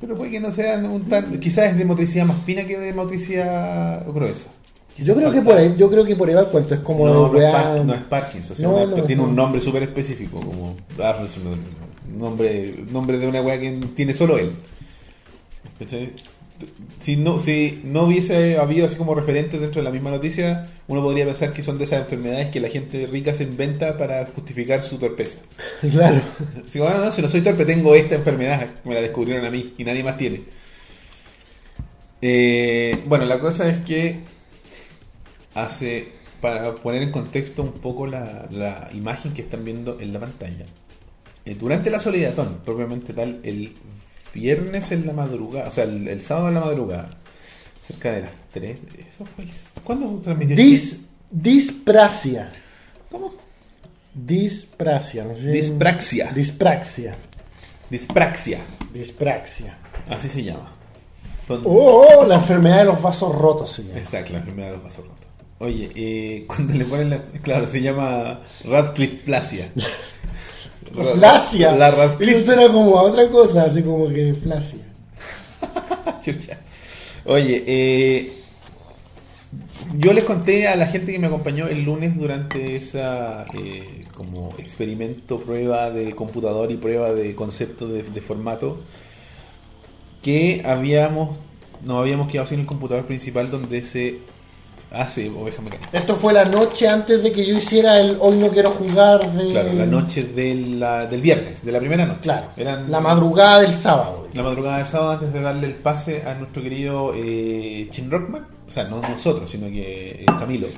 Pero 0.00 0.16
puede 0.16 0.30
que 0.32 0.40
no 0.40 0.50
sea 0.52 0.76
un 0.78 1.08
tan. 1.08 1.38
Quizás 1.38 1.70
es 1.70 1.78
de 1.78 1.84
motricidad 1.84 2.26
más 2.26 2.36
fina 2.44 2.64
que 2.64 2.76
de 2.78 2.92
motricidad 2.92 4.04
gruesa. 4.08 4.50
Yo 4.98 5.14
creo, 5.16 5.32
que 5.32 5.40
por 5.42 5.56
ahí, 5.56 5.74
yo 5.76 5.90
creo 5.90 6.04
que 6.04 6.14
por 6.16 6.28
ahí 6.28 6.34
va 6.34 6.42
el 6.42 6.46
cuento. 6.48 6.74
Es 6.74 6.80
como 6.80 7.06
no, 7.08 7.32
no, 7.32 7.40
es 7.40 7.52
Par- 7.52 7.84
no 7.84 7.94
es 7.94 8.00
Parkinson, 8.02 8.56
No, 8.60 8.70
una- 8.76 9.04
tiene 9.06 9.22
un 9.22 9.34
nombre 9.34 9.60
súper 9.60 9.82
específico, 9.84 10.40
como 10.40 10.76
ah, 11.00 11.16
nombre, 12.16 12.74
nombre 12.90 13.18
de 13.18 13.26
una 13.26 13.40
weá 13.42 13.58
que 13.58 13.70
tiene 13.94 14.12
solo 14.12 14.38
él. 14.38 14.52
¿Cachai? 15.78 16.12
Si 17.00 17.16
no, 17.16 17.40
si 17.40 17.80
no 17.84 18.04
hubiese 18.04 18.56
habido 18.58 18.86
así 18.86 18.94
como 18.96 19.14
referentes 19.16 19.60
dentro 19.60 19.80
de 19.80 19.84
la 19.84 19.90
misma 19.90 20.10
noticia, 20.10 20.66
uno 20.86 21.02
podría 21.02 21.24
pensar 21.24 21.52
que 21.52 21.62
son 21.62 21.76
de 21.78 21.84
esas 21.84 22.00
enfermedades 22.02 22.50
que 22.52 22.60
la 22.60 22.68
gente 22.68 23.04
rica 23.06 23.34
se 23.34 23.42
inventa 23.42 23.98
para 23.98 24.26
justificar 24.26 24.84
su 24.84 24.98
torpeza. 24.98 25.38
Claro. 25.90 26.20
Si, 26.68 26.78
bueno, 26.78 26.98
no, 27.06 27.10
si 27.12 27.20
no 27.22 27.28
soy 27.28 27.40
torpe, 27.40 27.64
tengo 27.64 27.94
esta 27.96 28.14
enfermedad, 28.14 28.66
me 28.84 28.94
la 28.94 29.00
descubrieron 29.00 29.44
a 29.44 29.50
mí 29.50 29.74
y 29.76 29.82
nadie 29.84 30.04
más 30.04 30.16
tiene. 30.16 30.42
Eh, 32.20 33.02
bueno, 33.06 33.24
la 33.24 33.38
cosa 33.40 33.68
es 33.68 33.78
que 33.78 34.20
hace, 35.54 36.08
para 36.40 36.74
poner 36.74 37.02
en 37.02 37.10
contexto 37.12 37.62
un 37.62 37.72
poco 37.72 38.06
la, 38.06 38.46
la 38.50 38.88
imagen 38.94 39.32
que 39.34 39.42
están 39.42 39.64
viendo 39.64 39.98
en 40.00 40.12
la 40.12 40.20
pantalla, 40.20 40.64
eh, 41.44 41.54
durante 41.54 41.90
la 41.90 42.00
Solidatón, 42.00 42.60
propiamente 42.64 43.12
tal, 43.12 43.40
el 43.42 43.72
viernes 44.34 44.90
en 44.92 45.06
la 45.06 45.12
madrugada, 45.12 45.68
o 45.68 45.72
sea, 45.72 45.84
el, 45.84 46.06
el 46.08 46.22
sábado 46.22 46.48
en 46.48 46.54
la 46.54 46.60
madrugada, 46.60 47.10
cerca 47.80 48.12
de 48.12 48.20
las 48.22 48.30
3, 48.52 48.78
eso 49.12 49.24
fue, 49.36 49.44
¿cuándo 49.84 50.20
transmitió? 50.22 50.56
Dis, 50.56 51.00
disprasia. 51.30 52.52
¿Cómo? 53.10 53.34
Disprasia. 54.14 55.24
No 55.24 55.34
sé. 55.36 55.48
Dispraxia. 55.50 56.32
Dispraxia. 56.32 57.16
Dispraxia, 57.90 58.58
Dispraxia. 58.94 59.76
así 60.08 60.28
se 60.28 60.42
llama. 60.42 60.72
Son- 61.46 61.60
Oh, 61.64 62.24
la 62.26 62.36
enfermedad 62.36 62.78
de 62.78 62.84
los 62.84 63.02
vasos 63.02 63.34
rotos 63.34 63.70
se 63.72 63.82
llama. 63.84 63.98
Exacto, 63.98 64.32
la 64.32 64.38
enfermedad 64.38 64.68
de 64.68 64.74
los 64.76 64.84
vasos 64.84 65.06
rotos. 65.06 65.21
Oye, 65.62 65.90
eh, 65.94 66.44
cuando 66.48 66.74
le 66.74 66.84
ponen 66.84 67.10
la... 67.10 67.18
Claro, 67.40 67.68
se 67.68 67.80
llama 67.80 68.40
Radcliffe 68.64 69.22
Plasia. 69.24 69.70
Flasia. 70.92 71.72
La 71.76 71.90
Radcliffe. 71.92 72.44
suena 72.44 72.66
como 72.66 72.98
a 72.98 73.02
otra 73.02 73.28
cosa, 73.30 73.62
así 73.62 73.82
como 73.82 74.08
que 74.08 74.34
flasia. 74.34 74.80
Chucha. 76.20 76.58
Oye, 77.24 77.62
eh, 77.64 78.32
yo 79.98 80.12
les 80.12 80.24
conté 80.24 80.66
a 80.66 80.74
la 80.74 80.86
gente 80.88 81.12
que 81.12 81.18
me 81.20 81.28
acompañó 81.28 81.68
el 81.68 81.84
lunes 81.84 82.18
durante 82.18 82.74
esa 82.74 83.44
eh, 83.54 84.04
como 84.16 84.52
experimento, 84.58 85.38
prueba 85.38 85.92
de 85.92 86.12
computador 86.16 86.72
y 86.72 86.76
prueba 86.76 87.12
de 87.12 87.36
concepto 87.36 87.86
de, 87.86 88.02
de 88.02 88.20
formato 88.20 88.80
que 90.22 90.62
habíamos 90.64 91.38
nos 91.84 92.00
habíamos 92.00 92.30
quedado 92.30 92.48
sin 92.48 92.60
el 92.60 92.66
computador 92.66 93.06
principal 93.06 93.50
donde 93.50 93.84
se 93.84 94.18
hace 94.92 95.28
oveja 95.30 95.60
mecánica. 95.62 95.88
Esto 95.96 96.14
fue 96.14 96.32
la 96.32 96.44
noche 96.44 96.88
antes 96.88 97.22
de 97.22 97.32
que 97.32 97.46
yo 97.46 97.56
hiciera 97.56 97.98
el 97.98 98.16
Hoy 98.20 98.36
no 98.36 98.48
quiero 98.48 98.70
jugar 98.72 99.30
de. 99.32 99.50
Claro, 99.50 99.72
la 99.72 99.86
noche 99.86 100.22
de 100.24 100.54
la- 100.54 101.06
del 101.06 101.20
viernes, 101.20 101.64
de 101.64 101.72
la 101.72 101.78
primera 101.78 102.04
noche. 102.06 102.20
Claro. 102.22 102.46
Eran 102.56 102.90
La 102.90 103.00
madrugada 103.00 103.60
del 103.60 103.74
sábado. 103.74 104.28
la 104.34 104.42
madrugada 104.42 104.78
del 104.78 104.86
sábado 104.86 105.10
antes 105.12 105.32
de 105.32 105.40
darle 105.40 105.66
el 105.66 105.74
pase 105.74 106.22
a 106.26 106.34
nuestro 106.34 106.62
querido 106.62 107.12
eh, 107.14 107.86
Chin 107.90 108.10
Rockman. 108.10 108.46
O 108.68 108.70
sea, 108.70 108.84
no 108.84 109.00
nosotros, 109.02 109.50
sino 109.50 109.66
que 109.68 110.22
eh, 110.22 110.26
Camilo. 110.38 110.68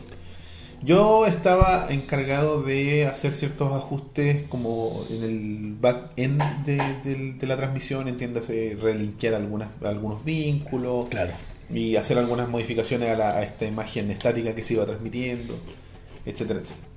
Yo 0.82 1.24
estaba 1.24 1.86
encargado 1.88 2.62
de 2.62 3.06
hacer 3.06 3.32
ciertos 3.32 3.72
ajustes 3.72 4.44
como 4.50 5.04
en 5.08 5.22
el 5.22 5.74
back-end 5.80 6.42
de, 6.66 7.46
la 7.46 7.56
transmisión, 7.56 8.06
entiéndase, 8.06 8.76
relinkear 8.78 9.32
algunas, 9.34 9.68
algunos 9.82 10.22
vínculos 10.24 11.06
Claro. 11.08 11.32
Y 11.72 11.96
hacer 11.96 12.18
algunas 12.18 12.48
modificaciones 12.48 13.10
a, 13.10 13.16
la- 13.16 13.36
a 13.38 13.42
esta 13.42 13.64
imagen 13.66 14.10
estática 14.10 14.54
que 14.54 14.62
se 14.64 14.74
iba 14.74 14.84
transmitiendo, 14.86 15.54
etcétera, 16.26 16.60
etcétera. 16.60 16.88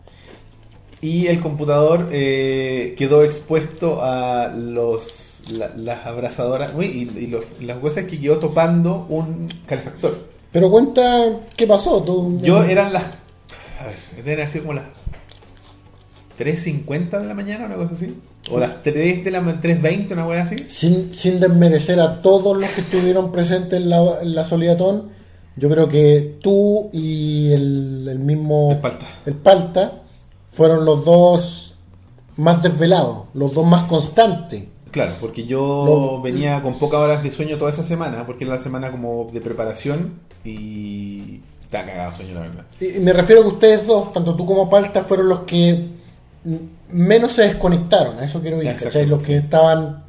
Y 1.02 1.28
el 1.28 1.40
computador 1.42 2.10
eh, 2.12 2.96
quedó 2.98 3.24
expuesto 3.24 4.00
a 4.02 4.48
los 4.48 5.44
la- 5.52 5.72
las 5.78 6.06
abrazadoras 6.06 6.72
uy, 6.76 6.86
y, 7.16 7.20
y 7.20 7.28
los- 7.28 7.46
las 7.62 7.78
cosas 7.78 8.06
que 8.06 8.20
quedó 8.20 8.38
topando 8.40 9.06
un 9.10 9.48
calefactor. 9.66 10.28
Pero 10.52 10.70
cuenta 10.72 11.40
qué 11.56 11.68
pasó. 11.68 12.02
Tú, 12.04 12.40
Yo 12.42 12.64
eran 12.64 12.92
las. 12.94 13.06
A 13.80 13.86
ver, 13.86 13.96
deben 14.18 14.34
haber 14.40 14.50
sido 14.50 14.64
como 14.66 14.74
las 14.74 14.86
3.50 16.40 17.20
de 17.22 17.28
la 17.28 17.34
mañana, 17.34 17.66
una 17.66 17.76
cosa 17.76 17.94
así. 17.96 18.16
O 18.50 18.60
las 18.60 18.82
3 18.84 19.26
de 19.26 19.32
la 19.32 19.42
ma- 19.42 19.60
3.20, 19.60 20.12
una 20.14 20.26
wea 20.28 20.44
así. 20.44 20.56
sin, 20.70 21.14
sin 21.14 21.40
desmerecer 21.40 22.00
a 22.00 22.22
todos 22.22 22.56
los 22.58 22.70
que 22.70 22.82
estuvieron 22.82 23.32
presentes 23.32 23.82
en 23.82 23.90
la, 23.90 24.22
en 24.22 24.34
la 24.36 24.44
Solidatón, 24.44 25.10
yo 25.58 25.70
creo 25.70 25.90
que 25.90 26.38
tú 26.42 26.90
y 26.94 27.52
el, 27.52 28.08
el 28.10 28.20
mismo 28.20 28.72
El 28.72 28.78
Palta. 28.78 29.06
el 29.26 29.34
Palta 29.34 29.92
fueron 30.52 30.86
los 30.86 31.04
dos 31.04 31.76
más 32.38 32.62
desvelados, 32.64 33.26
los 33.34 33.54
dos 33.54 33.66
más 33.66 33.84
constantes. 33.86 34.64
Claro, 34.92 35.16
porque 35.20 35.46
yo 35.46 36.22
venía 36.24 36.62
con 36.64 36.80
pocas 36.80 37.00
horas 37.02 37.22
de 37.24 37.32
sueño 37.32 37.58
toda 37.58 37.72
esa 37.72 37.84
semana, 37.84 38.26
porque 38.26 38.46
era 38.46 38.54
la 38.56 38.60
semana 38.62 38.92
como 38.92 39.28
de 39.34 39.42
preparación 39.42 40.14
y. 40.46 41.42
Está 41.64 41.86
cagado 41.86 42.16
sueño, 42.16 42.36
la 42.36 42.40
verdad. 42.42 42.64
Y 42.80 43.00
me 43.00 43.12
refiero 43.12 43.42
a 43.42 43.44
que 43.44 43.50
ustedes 43.50 43.86
dos, 43.86 44.14
tanto 44.14 44.34
tú 44.36 44.46
como 44.46 44.70
Palta, 44.70 45.04
fueron 45.04 45.28
los 45.28 45.40
que 45.42 45.86
menos 46.92 47.34
se 47.34 47.44
desconectaron, 47.44 48.20
a 48.20 48.26
eso 48.26 48.42
quiero 48.42 48.58
ir, 48.58 48.68
Exacto, 48.68 48.86
¿cachai? 48.86 49.06
Los 49.06 49.24
que 49.26 49.38
estaban 49.38 50.04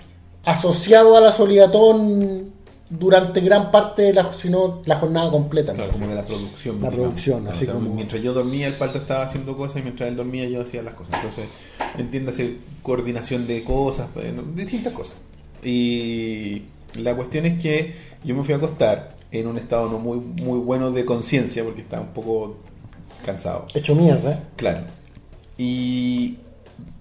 asociados 0.44 1.16
a 1.16 1.20
la 1.20 1.32
Solidatón 1.32 2.52
durante 2.90 3.40
gran 3.40 3.70
parte 3.70 4.02
de 4.02 4.12
la, 4.14 4.32
si 4.32 4.48
no, 4.48 4.80
la 4.86 4.96
jornada 4.96 5.30
completa. 5.30 5.74
Claro, 5.74 5.92
como 5.92 6.06
de 6.06 6.14
la 6.14 6.24
producción. 6.24 6.76
La 6.80 6.88
digamos. 6.88 6.94
producción, 6.94 7.40
Claro, 7.40 7.54
así 7.54 7.64
o 7.64 7.66
sea, 7.66 7.74
como- 7.74 7.94
Mientras 7.94 8.22
yo 8.22 8.32
dormía, 8.32 8.66
el 8.66 8.76
palta 8.76 8.98
estaba 8.98 9.24
haciendo 9.24 9.56
cosas 9.56 9.78
y 9.78 9.82
mientras 9.82 10.08
él 10.08 10.16
dormía, 10.16 10.48
yo 10.48 10.62
hacía 10.62 10.82
las 10.82 10.94
cosas. 10.94 11.14
Entonces, 11.16 11.48
entiéndase, 11.98 12.56
coordinación 12.82 13.46
de 13.46 13.62
cosas, 13.62 14.08
no, 14.34 14.42
distintas 14.54 14.92
cosas. 14.94 15.14
Y 15.62 16.62
la 16.94 17.14
cuestión 17.14 17.44
es 17.46 17.60
que 17.60 17.94
yo 18.24 18.34
me 18.34 18.42
fui 18.42 18.54
a 18.54 18.56
acostar 18.56 19.16
en 19.32 19.46
un 19.46 19.58
estado 19.58 19.88
no 19.90 19.98
muy, 19.98 20.18
muy 20.18 20.58
bueno 20.58 20.90
de 20.90 21.04
conciencia, 21.04 21.64
porque 21.64 21.82
estaba 21.82 22.02
un 22.02 22.08
poco 22.14 22.56
cansado. 23.24 23.66
Hecho 23.74 23.94
mierda. 23.94 24.44
Claro. 24.56 24.80
Y 25.58 26.36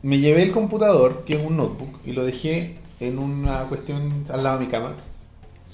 me 0.01 0.20
llevé 0.20 0.43
el 0.43 0.51
computador, 0.51 1.24
que 1.26 1.36
es 1.38 1.43
un 1.43 1.58
notebook, 1.58 1.99
y 2.05 2.12
lo 2.12 2.26
dejé 2.26 2.76
en 2.99 3.20
una 3.20 3.66
cuestión 3.70 4.24
al 4.30 4.43
lado 4.43 4.60
de 4.60 4.66
mi 4.66 4.72
cama. 4.72 4.93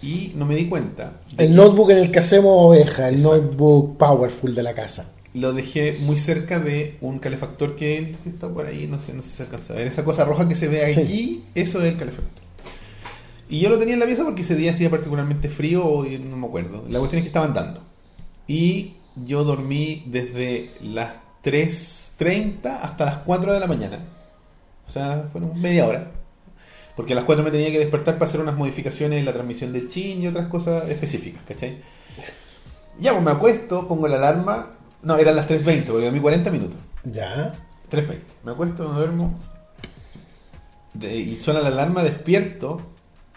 Y 0.01 0.34
no 0.36 0.45
me 0.45 0.55
di 0.55 0.65
cuenta. 0.67 1.13
El 1.38 1.47
que- 1.49 1.53
notebook 1.55 1.91
en 1.91 1.97
el 1.99 2.11
que 2.11 2.19
hacemos 2.19 2.51
oveja, 2.57 3.07
el 3.07 3.15
Exacto. 3.15 3.38
notebook 3.38 3.97
powerful 3.97 4.53
de 4.53 4.63
la 4.63 4.73
casa. 4.75 5.09
lo 5.36 5.51
dejé 5.51 5.97
muy 5.99 6.19
cerca 6.19 6.59
de 6.59 6.95
un 7.01 7.17
calefactor 7.17 7.75
que 7.75 8.17
está 8.23 8.47
por 8.49 8.67
ahí, 8.67 8.86
no 8.86 8.99
sé, 8.99 9.13
no 9.15 9.23
sé 9.23 9.29
si 9.29 9.36
se 9.38 9.41
alcanza 9.43 9.73
a 9.73 9.77
ver. 9.77 9.88
Esa 9.88 10.05
cosa 10.05 10.25
roja 10.25 10.47
que 10.47 10.55
se 10.55 10.67
ve 10.67 10.93
Sí. 10.93 10.99
aquí, 11.01 11.43
eso 11.55 11.81
es 11.81 11.91
el 11.91 11.97
calefactor. 11.97 12.43
Y 13.49 13.59
yo 13.59 13.69
lo 13.69 13.79
tenía 13.79 13.95
en 13.95 13.99
la 13.99 14.05
pieza 14.05 14.23
porque 14.23 14.43
ese 14.43 14.55
día 14.55 14.69
hacía 14.69 14.91
particularmente 14.91 15.49
frío 15.49 16.05
y 16.05 16.19
no 16.19 16.38
me 16.38 16.45
acuerdo. 16.45 16.84
La 16.88 16.99
cuestión 16.99 17.17
es 17.17 17.23
que 17.23 17.29
estaban 17.29 17.51
dando. 17.55 17.81
Y 18.47 18.91
yo 19.25 19.43
dormí 19.43 20.03
desde 20.05 20.69
las 20.84 21.15
3.30 21.43 22.65
hasta 22.81 23.05
las 23.05 23.17
4 23.19 23.53
de 23.53 23.59
la 23.59 23.67
mañana. 23.67 23.99
O 24.87 24.91
sea, 24.91 25.27
fueron 25.31 25.59
media 25.61 25.85
hora. 25.87 26.11
Porque 26.95 27.13
a 27.13 27.15
las 27.15 27.25
4 27.25 27.43
me 27.43 27.51
tenía 27.51 27.71
que 27.71 27.79
despertar 27.79 28.15
para 28.15 28.25
hacer 28.29 28.39
unas 28.39 28.55
modificaciones 28.55 29.19
en 29.19 29.25
la 29.25 29.33
transmisión 29.33 29.73
del 29.73 29.89
chin 29.89 30.21
y 30.21 30.27
otras 30.27 30.47
cosas 30.47 30.87
específicas, 30.89 31.41
¿cachai? 31.47 31.79
Ya, 32.99 33.11
pues 33.13 33.23
me 33.23 33.31
acuesto, 33.31 33.87
pongo 33.87 34.07
la 34.07 34.17
alarma. 34.17 34.69
No, 35.01 35.17
eran 35.17 35.35
las 35.35 35.47
3.20, 35.47 35.85
porque 35.85 36.05
dormí 36.05 36.19
40 36.19 36.51
minutos. 36.51 36.79
Ya. 37.03 37.51
3.20. 37.89 38.17
Me 38.43 38.51
acuesto, 38.51 38.87
me 38.89 38.95
duermo. 38.99 39.33
de- 40.93 41.15
y 41.17 41.35
suena 41.37 41.59
la 41.61 41.69
alarma, 41.69 42.03
despierto. 42.03 42.92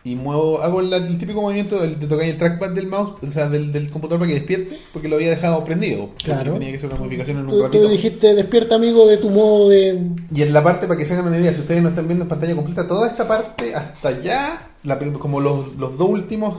Y 0.06 0.14
muevo, 0.14 0.62
hago 0.62 0.80
el, 0.80 0.92
el 0.92 1.18
típico 1.18 1.42
movimiento 1.42 1.82
el 1.82 1.98
de 1.98 2.06
tocar 2.06 2.26
el 2.26 2.38
trackpad 2.38 2.70
del 2.70 2.86
mouse, 2.86 3.14
o 3.26 3.32
sea, 3.32 3.48
del, 3.48 3.72
del 3.72 3.90
computador 3.90 4.20
para 4.20 4.28
que 4.28 4.34
despierte, 4.34 4.78
porque 4.92 5.08
lo 5.08 5.16
había 5.16 5.30
dejado 5.30 5.64
prendido. 5.64 6.10
Claro. 6.22 6.52
Tenía 6.52 6.70
que 6.70 6.76
hacer 6.76 6.90
una 6.90 6.98
modificación 7.00 7.38
en 7.38 7.42
un 7.44 7.50
Tú, 7.50 7.56
tú 7.56 7.62
ratito. 7.64 7.88
dijiste, 7.88 8.34
despierta 8.34 8.76
amigo 8.76 9.04
de 9.08 9.16
tu 9.16 9.30
modo 9.30 9.68
de... 9.68 9.98
Y 10.32 10.42
en 10.42 10.52
la 10.52 10.62
parte, 10.62 10.86
para 10.86 10.96
que 10.96 11.04
se 11.04 11.14
hagan 11.14 11.26
una 11.26 11.38
idea, 11.38 11.52
si 11.52 11.58
ustedes 11.60 11.82
no 11.82 11.88
están 11.88 12.06
viendo 12.06 12.22
en 12.22 12.28
pantalla 12.28 12.54
completa, 12.54 12.86
toda 12.86 13.08
esta 13.08 13.26
parte 13.26 13.74
hasta 13.74 14.08
allá, 14.10 14.70
la 14.84 14.96
como 15.18 15.40
los, 15.40 15.74
los 15.76 15.98
dos 15.98 16.08
últimos 16.08 16.58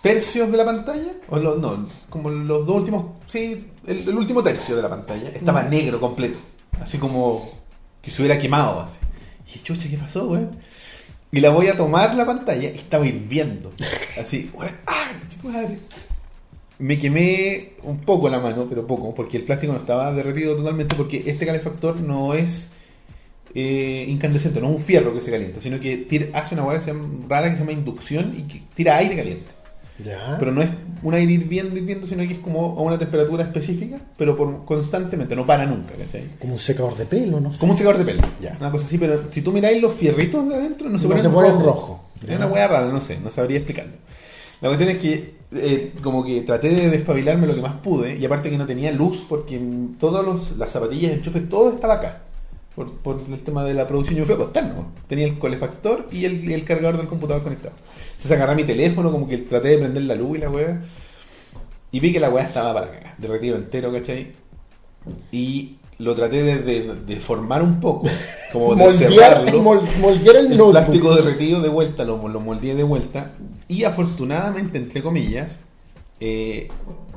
tercios 0.00 0.48
de 0.52 0.56
la 0.56 0.64
pantalla, 0.64 1.12
o 1.28 1.38
los, 1.38 1.58
no, 1.58 1.88
como 2.08 2.30
los 2.30 2.66
dos 2.66 2.76
últimos, 2.76 3.04
sí, 3.26 3.66
el, 3.84 4.08
el 4.08 4.14
último 4.14 4.44
tercio 4.44 4.76
de 4.76 4.82
la 4.82 4.88
pantalla, 4.88 5.30
estaba 5.30 5.64
Mm. 5.64 5.70
negro 5.70 6.00
completo, 6.00 6.38
así 6.80 6.98
como 6.98 7.50
que 8.00 8.12
se 8.12 8.22
hubiera 8.22 8.38
quemado. 8.38 8.80
Así. 8.82 8.98
Y 9.56 9.58
chucha, 9.62 9.88
¿qué 9.88 9.98
pasó, 9.98 10.26
güey? 10.26 10.42
Y 11.32 11.40
la 11.40 11.50
voy 11.50 11.66
a 11.66 11.76
tomar 11.76 12.14
la 12.14 12.24
pantalla 12.24 12.70
y 12.70 12.78
estaba 12.78 13.06
hirviendo. 13.06 13.70
Así, 14.20 14.50
¡ah! 14.86 15.12
Me 16.78 16.98
quemé 16.98 17.72
un 17.84 18.00
poco 18.00 18.28
la 18.28 18.38
mano, 18.38 18.66
pero 18.68 18.86
poco, 18.86 19.14
porque 19.14 19.38
el 19.38 19.44
plástico 19.44 19.72
no 19.72 19.78
estaba 19.78 20.12
derretido 20.12 20.56
totalmente, 20.56 20.94
porque 20.94 21.22
este 21.26 21.46
calefactor 21.46 22.00
no 22.00 22.34
es 22.34 22.68
eh, 23.54 24.04
incandescente, 24.08 24.60
no 24.60 24.68
un 24.68 24.82
fierro 24.82 25.14
que 25.14 25.22
se 25.22 25.30
calienta, 25.30 25.58
sino 25.60 25.80
que 25.80 25.96
tira- 25.98 26.28
hace 26.38 26.54
una 26.54 26.64
hueá 26.64 26.80
rara 27.28 27.48
que 27.50 27.54
se 27.56 27.60
llama 27.60 27.72
inducción 27.72 28.32
y 28.36 28.42
que 28.42 28.62
tira 28.74 28.98
aire 28.98 29.16
caliente. 29.16 29.52
Ya. 30.04 30.36
Pero 30.38 30.52
no 30.52 30.62
es 30.62 30.68
un 31.02 31.14
aire 31.14 31.32
hirviendo, 31.32 31.76
hirviendo, 31.76 32.06
sino 32.06 32.22
que 32.26 32.34
es 32.34 32.38
como 32.40 32.78
a 32.78 32.82
una 32.82 32.98
temperatura 32.98 33.44
específica, 33.44 33.98
pero 34.16 34.36
por 34.36 34.64
constantemente, 34.64 35.34
no 35.34 35.46
para 35.46 35.64
nunca, 35.66 35.94
¿cachai? 35.94 36.24
Como 36.38 36.54
un 36.54 36.58
secador 36.58 36.96
de 36.96 37.06
pelo, 37.06 37.40
no 37.40 37.52
sé. 37.52 37.58
Como 37.60 37.72
un 37.72 37.78
secador 37.78 37.98
de 37.98 38.04
pelo. 38.04 38.22
Ya. 38.40 38.56
Una 38.60 38.70
cosa 38.70 38.86
así, 38.86 38.98
pero 38.98 39.20
si 39.32 39.40
tú 39.42 39.52
miráis 39.52 39.80
los 39.80 39.94
fierritos 39.94 40.48
de 40.48 40.54
adentro, 40.54 40.88
no 40.90 40.98
se 40.98 41.04
No 41.04 41.10
ponen 41.10 41.24
se 41.24 41.30
ponen 41.30 41.50
rojos. 41.52 41.64
rojo. 41.64 42.04
Es 42.26 42.36
una 42.36 42.46
hueá 42.46 42.68
rara, 42.68 42.88
no 42.88 43.00
sé, 43.00 43.18
no 43.20 43.30
sabría 43.30 43.58
explicarlo. 43.58 43.92
La 44.60 44.68
cuestión 44.68 44.90
es 44.90 44.98
que 44.98 45.36
eh, 45.52 45.92
como 46.02 46.24
que 46.24 46.40
traté 46.42 46.68
de 46.70 46.90
despabilarme 46.90 47.46
lo 47.46 47.54
que 47.54 47.60
más 47.60 47.74
pude, 47.74 48.16
y 48.16 48.24
aparte 48.24 48.50
que 48.50 48.58
no 48.58 48.66
tenía 48.66 48.90
luz, 48.92 49.24
porque 49.28 49.60
todas 50.00 50.24
las 50.58 50.72
zapatillas, 50.72 51.12
el 51.12 51.18
enchufe, 51.18 51.40
todo 51.40 51.72
estaba 51.74 51.94
acá. 51.94 52.22
Por, 52.76 52.92
por 52.98 53.18
el 53.28 53.40
tema 53.42 53.64
de 53.64 53.72
la 53.74 53.88
producción, 53.88 54.16
yo 54.18 54.24
fui 54.26 54.34
a 54.34 54.36
acostar, 54.36 54.64
¿no? 54.66 54.92
Tenía 55.08 55.24
el 55.24 55.38
calefactor 55.38 56.06
y 56.12 56.26
el, 56.26 56.62
cargador 56.64 56.98
del 56.98 57.08
computador 57.08 57.42
conectado. 57.42 57.74
Entonces 58.10 58.30
agarré 58.32 58.54
mi 58.54 58.64
teléfono, 58.64 59.10
como 59.10 59.26
que 59.26 59.38
traté 59.38 59.68
de 59.68 59.78
prender 59.78 60.02
la 60.02 60.14
luz 60.14 60.36
y 60.36 60.40
la 60.42 60.50
hueá. 60.50 60.82
Y 61.90 62.00
vi 62.00 62.12
que 62.12 62.20
la 62.20 62.28
weá 62.28 62.44
estaba 62.44 62.74
para 62.74 62.90
cagar, 62.90 63.14
derretido 63.16 63.56
entero, 63.56 63.90
¿cachai? 63.92 64.32
Y 65.32 65.76
lo 65.98 66.14
traté 66.14 66.42
de, 66.42 66.58
de- 66.58 66.94
de 67.06 67.16
formar 67.16 67.62
un 67.62 67.80
poco, 67.80 68.08
como 68.52 68.74
de 68.74 68.84
moldear, 68.84 69.38
cerrarlo. 69.38 69.62
mol- 69.62 69.80
moldear 70.00 70.36
el, 70.36 70.52
el 70.52 70.58
plástico 70.72 71.14
derretido 71.14 71.62
de 71.62 71.68
vuelta, 71.70 72.04
lo, 72.04 72.28
lo 72.28 72.40
moldeé 72.40 72.74
de 72.74 72.82
vuelta. 72.82 73.32
Y 73.68 73.84
afortunadamente, 73.84 74.76
entre 74.76 75.02
comillas, 75.02 75.60
eh, 76.20 76.68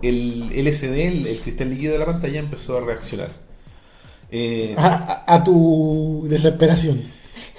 el 0.01 0.49
LCD, 0.53 0.93
el, 1.07 1.28
el 1.28 1.41
cristal 1.41 1.70
líquido 1.72 1.93
de 1.93 1.99
la 1.99 2.05
pantalla, 2.05 2.39
empezó 2.39 2.78
a 2.78 2.82
reaccionar. 2.82 3.49
Eh, 4.32 4.75
A, 4.77 5.23
a- 5.25 5.36
a 5.36 5.43
tu 5.43 6.25
desesperación. 6.30 7.01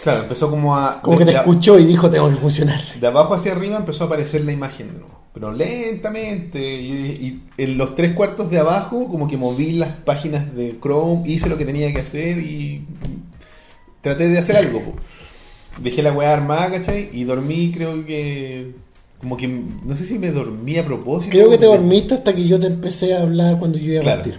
claro, 0.03 0.23
empezó 0.23 0.49
como 0.51 0.77
a. 0.77 1.01
Como 1.03 1.19
que 1.19 1.25
te 1.25 1.33
escuchó 1.33 1.79
y 1.79 1.85
dijo, 1.85 2.11
tengo 2.11 2.29
que 2.31 2.37
funcionar. 2.37 2.81
de 3.01 3.07
abajo 3.07 3.35
hacia 3.35 3.53
arriba 3.53 3.77
empezó 3.77 4.05
a 4.05 4.07
aparecer 4.07 4.45
la 4.45 4.53
imagen 4.53 4.93
nuevo, 4.93 5.21
pero 5.35 5.51
lentamente. 5.53 6.61
Y, 6.81 6.93
y 7.57 7.63
en 7.63 7.77
los 7.79 7.95
tres 7.95 8.13
cuartos 8.13 8.51
de 8.51 8.59
abajo, 8.59 9.09
como 9.09 9.27
que 9.29 9.37
moví 9.37 9.73
las 9.73 9.91
páginas 9.99 10.55
de 10.55 10.79
Chrome, 10.81 11.23
hice 11.29 11.49
lo 11.49 11.59
que 11.59 11.65
tenía 11.65 11.93
que 11.93 12.01
hacer 12.01 12.39
y 12.39 12.85
traté 14.01 14.29
de 14.29 14.39
hacer 14.39 14.57
algo. 14.57 14.81
po. 14.81 14.93
Dejé 15.81 16.03
la 16.03 16.13
weá 16.13 16.33
armada, 16.33 16.71
¿cachai? 16.71 17.09
Y 17.13 17.25
dormí, 17.25 17.73
creo 17.73 18.05
que. 18.07 18.73
Como 19.21 19.37
que. 19.37 19.47
No 19.49 19.97
sé 19.97 20.07
si 20.07 20.19
me 20.19 20.31
dormí 20.31 20.77
a 20.79 20.85
propósito. 20.85 21.31
Creo 21.33 21.51
que 21.51 21.59
te 21.59 21.67
dormiste 21.67 22.15
hasta 22.15 22.33
que 22.33 22.47
yo 22.47 22.59
te 22.61 22.67
empecé 22.69 23.15
a 23.15 23.23
hablar 23.23 23.59
cuando 23.59 23.77
yo 23.79 23.91
iba 23.93 24.01
a 24.01 24.03
Claro. 24.03 24.23
partir. 24.23 24.39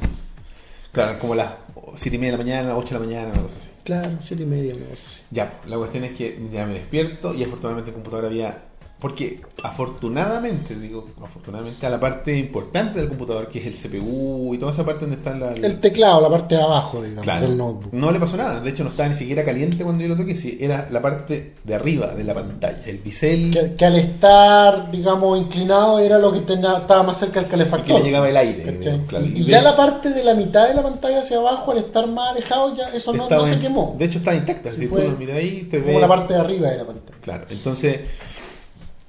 Claro, 0.92 1.20
como 1.20 1.36
las 1.36 1.48
7 1.96 2.16
y 2.16 2.20
media 2.20 2.32
de 2.32 2.38
la 2.38 2.44
mañana, 2.44 2.78
8 2.78 2.88
de 2.88 3.00
la 3.00 3.06
mañana, 3.06 3.34
una 3.34 3.44
cosa 3.44 3.58
así. 3.58 3.70
Claro, 3.84 4.12
siete 4.22 4.44
y 4.44 4.46
media, 4.46 4.76
una 4.76 4.86
cosa 4.86 5.04
así. 5.08 5.22
Ya, 5.32 5.60
la 5.66 5.78
cuestión 5.78 6.04
es 6.04 6.12
que 6.12 6.40
ya 6.52 6.66
me 6.66 6.76
despierto 6.76 7.34
y 7.34 7.44
afortunadamente 7.44 7.90
el 7.90 7.96
computador 7.96 8.26
había... 8.26 8.66
Porque 9.02 9.42
afortunadamente, 9.64 10.76
digo, 10.76 11.06
afortunadamente 11.24 11.86
a 11.86 11.90
la 11.90 12.00
parte 12.00 12.38
importante 12.38 13.00
del 13.00 13.10
computador, 13.10 13.48
que 13.50 13.58
es 13.60 13.66
el 13.66 13.74
CPU 13.92 14.54
y 14.54 14.60
toda 14.60 14.72
esa 14.72 14.86
parte 14.86 15.02
donde 15.02 15.16
está 15.18 15.36
la... 15.36 15.54
El 15.54 15.80
teclado, 15.80 16.22
la 16.22 16.30
parte 16.30 16.56
de 16.56 16.62
abajo, 16.62 17.02
digamos, 17.02 17.24
Claro, 17.24 17.48
del 17.48 17.58
notebook. 17.58 17.92
no 17.94 18.12
le 18.12 18.20
pasó 18.20 18.38
nada, 18.38 18.60
de 18.60 18.70
hecho 18.70 18.84
no 18.84 18.92
estaba 18.92 19.10
ni 19.10 19.16
siquiera 19.16 19.44
caliente 19.44 19.84
cuando 19.84 20.04
yo 20.04 20.10
lo 20.10 20.16
toqué, 20.18 20.38
sí, 20.38 20.58
era 20.62 20.88
la 20.92 21.02
parte 21.02 21.54
de 21.64 21.76
arriba 21.76 22.14
de 22.14 22.24
la 22.24 22.34
pantalla, 22.36 22.78
el 22.86 23.00
bisel 23.00 23.52
Que, 23.52 23.74
que 23.76 23.86
al 23.86 23.98
estar, 23.98 24.92
digamos, 24.92 25.38
inclinado 25.40 26.00
era 26.00 26.20
lo 26.20 26.32
que 26.32 26.42
tenía- 26.42 26.78
estaba 26.78 27.04
más 27.04 27.18
cerca 27.18 27.36
del 27.40 27.44
y 27.44 27.46
que 27.46 27.52
calefactor. 27.52 28.00
le 28.00 28.06
llegaba 28.06 28.30
el 28.30 28.38
aire. 28.38 28.72
Digamos, 28.78 29.08
claro. 29.10 29.26
Y, 29.26 29.46
ya 29.46 29.62
la 29.64 29.76
parte 29.76 30.10
de 30.12 30.24
la 30.24 30.36
mitad 30.36 30.68
de 30.68 30.76
la 30.76 30.84
pantalla 30.84 31.22
hacia 31.22 31.38
abajo, 31.38 31.72
al 31.72 31.80
estar 31.80 32.08
más 32.08 32.32
alejado, 32.32 32.76
ya 32.76 32.90
eso 32.90 33.12
no, 33.14 33.28
no 33.28 33.46
se 33.46 33.54
en- 33.54 33.60
quemó. 33.62 33.96
De 33.98 34.06
hecho 34.06 34.20
estaba 34.20 34.38
intacta, 34.38 34.72
Sí, 34.72 34.82
si 34.82 34.88
tú 34.88 34.96
lo 35.00 35.12
miras 35.18 35.38
ahí, 35.38 35.68
te 35.70 35.80
como 35.80 35.92
ves... 35.94 36.02
la 36.02 36.08
parte 36.08 36.34
de 36.36 36.40
arriba 36.40 36.70
de 36.70 36.78
la 36.78 36.86
pantalla. 36.86 37.18
Claro, 37.22 37.46
entonces, 37.50 38.00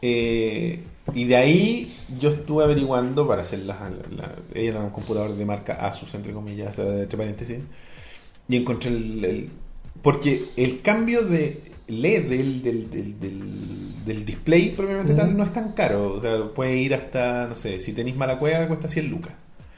eh, 0.03 0.83
y 1.15 1.25
de 1.25 1.37
ahí 1.37 1.97
yo 2.21 2.31
estuve 2.31 2.65
averiguando 2.65 3.27
para 3.27 3.43
hacer 3.43 3.61
las. 3.61 3.79
La, 4.17 4.33
ella 4.55 4.71
era 4.71 4.81
un 4.81 4.91
computador 4.91 5.35
de 5.35 5.45
marca 5.45 5.75
Asus, 5.87 6.13
entre 6.15 6.33
comillas, 6.33 6.77
entre 6.79 7.17
paréntesis, 7.17 7.65
y 8.49 8.57
encontré 8.57 8.91
el. 8.91 9.25
el- 9.25 9.51
porque 10.03 10.47
el 10.57 10.81
cambio 10.81 11.23
de 11.23 11.63
LED 11.89 12.29
del, 12.29 12.63
del, 12.63 12.91
del, 12.91 13.21
del- 13.21 14.05
del 14.05 14.25
display, 14.25 14.71
propiamente 14.71 15.15
tal, 15.15 15.37
no 15.37 15.45
es 15.45 15.53
tan 15.53 15.73
caro. 15.73 16.15
O 16.15 16.21
sea, 16.21 16.45
puede 16.55 16.77
ir 16.77 16.95
hasta, 16.95 17.47
no 17.49 17.57
sé, 17.57 17.79
si 17.79 17.93
tenéis 17.93 18.17
mala 18.17 18.39
cueva, 18.39 18.67
cuesta 18.67 18.89
100 18.89 19.09
lucas. 19.09 19.33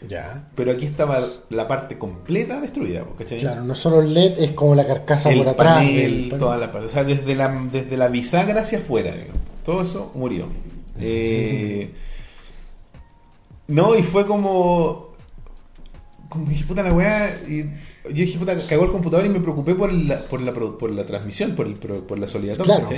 Ya. 0.09 0.49
Pero 0.55 0.73
aquí 0.73 0.87
estaba 0.87 1.27
la 1.51 1.67
parte 1.69 1.99
completa 1.99 2.61
destruida, 2.61 3.05
¿cachai? 3.19 3.41
Claro, 3.41 3.63
no 3.65 3.75
solo 3.75 4.01
el 4.03 4.15
LED, 4.15 4.39
es 4.39 4.51
como 4.53 4.75
la 4.75 4.87
carcasa 4.87 5.31
el 5.31 5.39
por 5.39 5.49
atrás. 5.49 5.79
panel, 5.79 6.29
del- 6.31 6.39
toda 6.39 6.57
la 6.59 6.71
parte, 6.73 6.87
o 6.87 6.91
sea, 6.91 7.05
desde 7.05 7.35
la, 7.35 7.49
desde 7.71 7.97
la 7.97 8.09
bisagra 8.09 8.63
hacia 8.63 8.79
afuera, 8.79 9.13
digamos. 9.15 9.43
Todo 9.65 9.83
eso 9.83 10.11
murió. 10.15 10.47
Eh, 11.01 11.91
no, 13.69 13.97
y 13.97 14.03
fue 14.03 14.27
como, 14.27 15.15
como 16.29 16.47
dije, 16.47 16.65
puta 16.65 16.83
la 16.83 16.93
weá, 16.93 17.41
y 17.49 17.63
yo 18.05 18.11
dije, 18.11 18.39
puta, 18.39 18.55
cagó 18.67 18.85
el 18.85 18.93
computador 18.93 19.27
y 19.27 19.31
me 19.31 19.41
preocupé 19.41 19.75
por 19.75 19.93
la, 19.93 20.21
por 20.25 20.41
la, 20.41 20.53
por 20.53 20.91
la 20.91 21.07
transmisión, 21.07 21.55
por, 21.55 21.67
el, 21.67 21.75
por, 21.75 22.19
la 22.19 22.29
solidaridad, 22.29 22.65
Claro. 22.65 22.89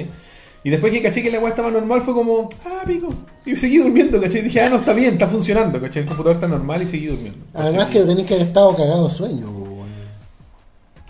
Y 0.65 0.71
después 0.71 0.93
que 0.93 1.01
caché 1.01 1.23
que 1.23 1.31
la 1.31 1.39
weá 1.39 1.51
estaba 1.51 1.71
normal, 1.71 2.03
fue 2.03 2.13
como, 2.13 2.49
ah, 2.65 2.83
pico. 2.85 3.15
Y 3.45 3.55
seguí 3.55 3.79
durmiendo, 3.79 4.21
¿cachai? 4.21 4.43
Dije, 4.43 4.61
ah, 4.63 4.69
no, 4.69 4.79
está 4.79 4.93
bien, 4.93 5.13
está 5.13 5.29
funcionando, 5.29 5.81
¿cachai? 5.81 6.03
El 6.03 6.09
computador 6.09 6.37
está 6.37 6.49
normal 6.49 6.83
y 6.83 6.87
seguí 6.89 7.07
durmiendo. 7.07 7.39
Además 7.55 7.87
que 7.87 8.01
tenés 8.01 8.27
que 8.27 8.35
haber 8.35 8.49
estado 8.49 8.75
cagado 8.75 9.09
sueño. 9.09 9.66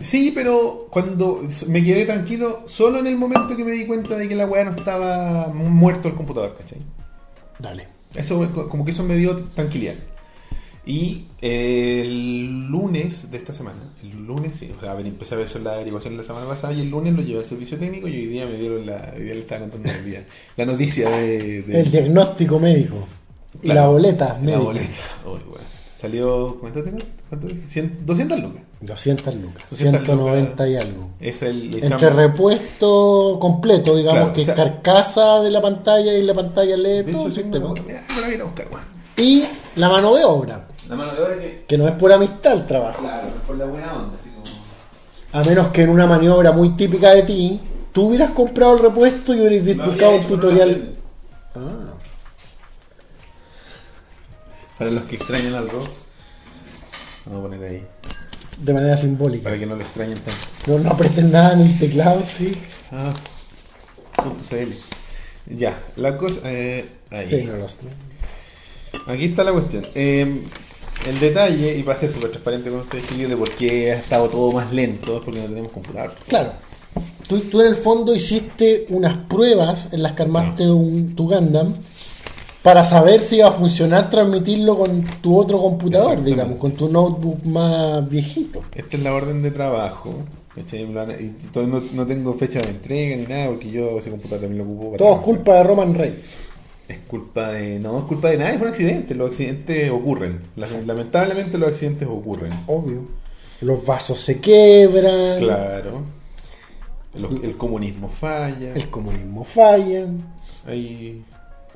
Sí, 0.00 0.30
pero 0.34 0.88
cuando 0.90 1.42
me 1.68 1.82
quedé 1.82 2.04
tranquilo, 2.04 2.64
solo 2.66 2.98
en 2.98 3.06
el 3.06 3.16
momento 3.16 3.56
que 3.56 3.64
me 3.64 3.72
di 3.72 3.86
cuenta 3.86 4.16
de 4.16 4.28
que 4.28 4.34
la 4.36 4.46
weá 4.46 4.64
no 4.64 4.72
estaba 4.72 5.48
muerto 5.48 6.08
el 6.08 6.14
computador, 6.14 6.54
¿cachai? 6.58 6.78
Dale. 7.58 7.88
Eso, 8.14 8.46
como 8.68 8.84
que 8.84 8.90
eso 8.90 9.02
me 9.02 9.16
dio 9.16 9.36
tranquilidad. 9.54 9.94
Y 10.84 11.26
eh, 11.42 12.02
el 12.04 12.66
lunes 12.68 13.30
de 13.30 13.38
esta 13.38 13.52
semana, 13.52 13.92
el 14.02 14.24
lunes, 14.24 14.52
sí, 14.56 14.70
o 14.76 14.80
sea, 14.80 14.96
empecé 15.00 15.34
a 15.34 15.38
hacer 15.38 15.62
la 15.62 15.74
averiguación 15.74 16.16
la 16.16 16.22
semana 16.22 16.46
pasada 16.46 16.72
y 16.74 16.80
el 16.82 16.90
lunes 16.90 17.12
lo 17.14 17.22
llevé 17.22 17.40
al 17.40 17.44
servicio 17.46 17.76
técnico 17.76 18.06
y 18.06 18.12
hoy 18.18 18.26
día 18.26 18.46
me 18.46 18.56
dieron 18.56 18.86
la, 18.86 19.12
hoy 19.16 19.24
día 19.24 19.34
le 19.34 19.40
estaba 19.40 19.62
contando 19.62 19.90
el 19.90 20.04
día, 20.04 20.24
la 20.56 20.64
noticia 20.64 21.10
de, 21.10 21.62
de- 21.62 21.80
El 21.80 21.90
diagnóstico 21.90 22.60
médico. 22.60 22.96
Y 23.54 23.66
Claro, 23.70 23.80
la 23.80 23.88
boleta 23.88 24.28
la 24.28 24.38
médica. 24.38 24.58
boleta. 24.58 24.88
Uy, 25.24 25.40
bueno. 25.48 25.64
Salió, 25.98 26.56
¿cuánto. 26.60 26.84
Cien- 27.68 27.96
200 28.04 28.40
lucas. 28.40 28.62
200 28.86 29.34
lucas. 29.34 29.64
200 29.70 30.04
190 30.04 30.50
lucas. 30.50 30.68
y 30.68 30.76
algo. 30.76 31.08
Es 31.20 31.42
el, 31.42 31.74
el 31.74 31.84
Entre 31.84 31.88
cambio. 31.90 32.10
repuesto 32.10 33.38
completo, 33.40 33.94
digamos, 33.96 34.20
Claro, 34.20 34.32
que 34.32 34.42
o 34.42 34.44
sea- 34.44 34.54
carcasa 34.54 35.40
de 35.40 35.50
la 35.50 35.60
pantalla 35.60 36.12
y 36.14 36.22
la 36.22 36.34
pantalla 36.34 36.76
LED, 36.76 37.12
todo 37.12 37.26
el 37.26 37.34
sistema. 37.34 37.74
Y 39.16 39.44
la 39.76 39.88
mano 39.88 40.14
de 40.14 40.24
obra, 40.24 40.66
La 40.88 40.94
mano 40.96 41.12
de 41.14 41.22
obra 41.22 41.38
que. 41.38 41.64
que 41.66 41.78
no 41.78 41.86
es 41.88 41.94
por 41.94 42.12
amistad 42.12 42.52
el 42.54 42.66
trabajo. 42.66 43.00
Claro, 43.02 43.28
por 43.46 43.56
la 43.56 43.64
buena 43.66 43.92
onda. 43.94 44.12
A 45.32 45.42
menos 45.42 45.68
que 45.68 45.82
en 45.82 45.90
una 45.90 46.06
maniobra 46.06 46.52
muy 46.52 46.76
típica 46.76 47.10
de 47.14 47.22
ti, 47.24 47.60
tú 47.92 48.08
hubieras 48.08 48.30
comprado 48.30 48.74
el 48.76 48.78
repuesto 48.84 49.34
y 49.34 49.40
hubieras 49.40 49.86
buscado 49.86 50.12
un 50.16 50.22
tutorial. 50.24 50.92
Ah, 51.54 51.58
Para 54.78 54.90
los 54.90 55.04
que 55.04 55.16
extrañan 55.16 55.54
algo, 55.54 55.80
vamos 57.26 57.40
a 57.40 57.42
poner 57.48 57.70
ahí. 57.70 57.86
De 58.56 58.72
manera 58.72 58.96
simbólica. 58.96 59.44
Para 59.44 59.58
que 59.58 59.66
no 59.66 59.76
lo 59.76 59.82
extrañen 59.82 60.18
tanto. 60.18 60.40
No, 60.66 60.78
no 60.78 60.90
apretes 60.90 61.24
nada 61.24 61.54
en 61.54 61.60
el 61.60 61.78
teclado, 61.78 62.22
sí. 62.26 62.52
Ah. 62.90 63.12
Ya, 65.48 65.78
la 65.96 66.16
cosa. 66.16 66.40
Eh, 66.44 66.84
ahí. 67.10 67.28
Sí. 67.28 67.48
Aquí 69.06 69.24
está 69.26 69.44
la 69.44 69.52
cuestión. 69.52 69.86
Eh, 69.94 70.42
el 71.06 71.20
detalle, 71.20 71.76
y 71.76 71.82
para 71.82 72.00
ser 72.00 72.12
súper 72.12 72.30
transparente 72.30 72.70
con 72.70 72.80
ustedes, 72.80 73.06
chiquillos, 73.06 73.30
de 73.30 73.36
por 73.36 73.50
qué 73.50 73.92
ha 73.92 73.96
estado 73.96 74.28
todo 74.28 74.50
más 74.52 74.72
lento, 74.72 75.18
es 75.18 75.24
porque 75.24 75.40
no 75.40 75.46
tenemos 75.46 75.72
computador. 75.72 76.14
Claro. 76.26 76.52
Tú, 77.28 77.40
tú 77.40 77.60
en 77.60 77.66
el 77.68 77.76
fondo 77.76 78.14
hiciste 78.14 78.86
unas 78.88 79.16
pruebas 79.28 79.88
en 79.92 80.02
las 80.02 80.12
que 80.12 80.22
armaste 80.22 80.68
un, 80.70 81.14
tu 81.14 81.28
Gundam 81.28 81.74
para 82.66 82.84
saber 82.84 83.20
si 83.20 83.36
iba 83.36 83.46
a 83.46 83.52
funcionar 83.52 84.10
transmitirlo 84.10 84.76
con 84.76 85.04
tu 85.22 85.38
otro 85.38 85.60
computador, 85.62 86.20
digamos, 86.20 86.58
con 86.58 86.72
tu 86.72 86.88
notebook 86.88 87.44
más 87.44 88.08
viejito. 88.10 88.60
Esta 88.74 88.96
es 88.96 89.02
la 89.04 89.14
orden 89.14 89.40
de 89.40 89.52
trabajo. 89.52 90.12
Y 90.56 91.60
no, 91.60 91.80
no 91.92 92.04
tengo 92.08 92.34
fecha 92.34 92.58
de 92.60 92.70
entrega 92.70 93.14
ni 93.18 93.22
nada, 93.26 93.50
porque 93.50 93.70
yo 93.70 94.00
ese 94.00 94.10
computador 94.10 94.40
también 94.46 94.58
lo 94.66 94.72
ocupo 94.72 94.86
para 94.90 94.96
Todo 94.98 95.14
es 95.14 95.20
culpa 95.22 95.54
de 95.54 95.62
Roman 95.62 95.94
Reigns. 95.94 96.16
Es 96.88 96.98
culpa 97.06 97.50
de. 97.50 97.78
No, 97.78 97.98
es 98.00 98.04
culpa 98.06 98.30
de 98.30 98.38
nadie, 98.38 98.58
fue 98.58 98.66
un 98.66 98.72
accidente. 98.72 99.14
Los 99.14 99.28
accidentes 99.28 99.88
ocurren. 99.92 100.40
La- 100.56 100.66
Lamentablemente 100.86 101.58
los 101.58 101.68
accidentes 101.68 102.08
ocurren. 102.10 102.50
Obvio. 102.66 103.04
Los 103.60 103.86
vasos 103.86 104.18
se 104.18 104.38
quebran, 104.40 105.38
Claro. 105.38 106.02
El, 107.14 107.44
el 107.44 107.56
comunismo 107.56 108.08
falla. 108.08 108.72
el 108.74 108.90
comunismo 108.90 109.44
falla, 109.44 110.06
Ahí. 110.66 111.22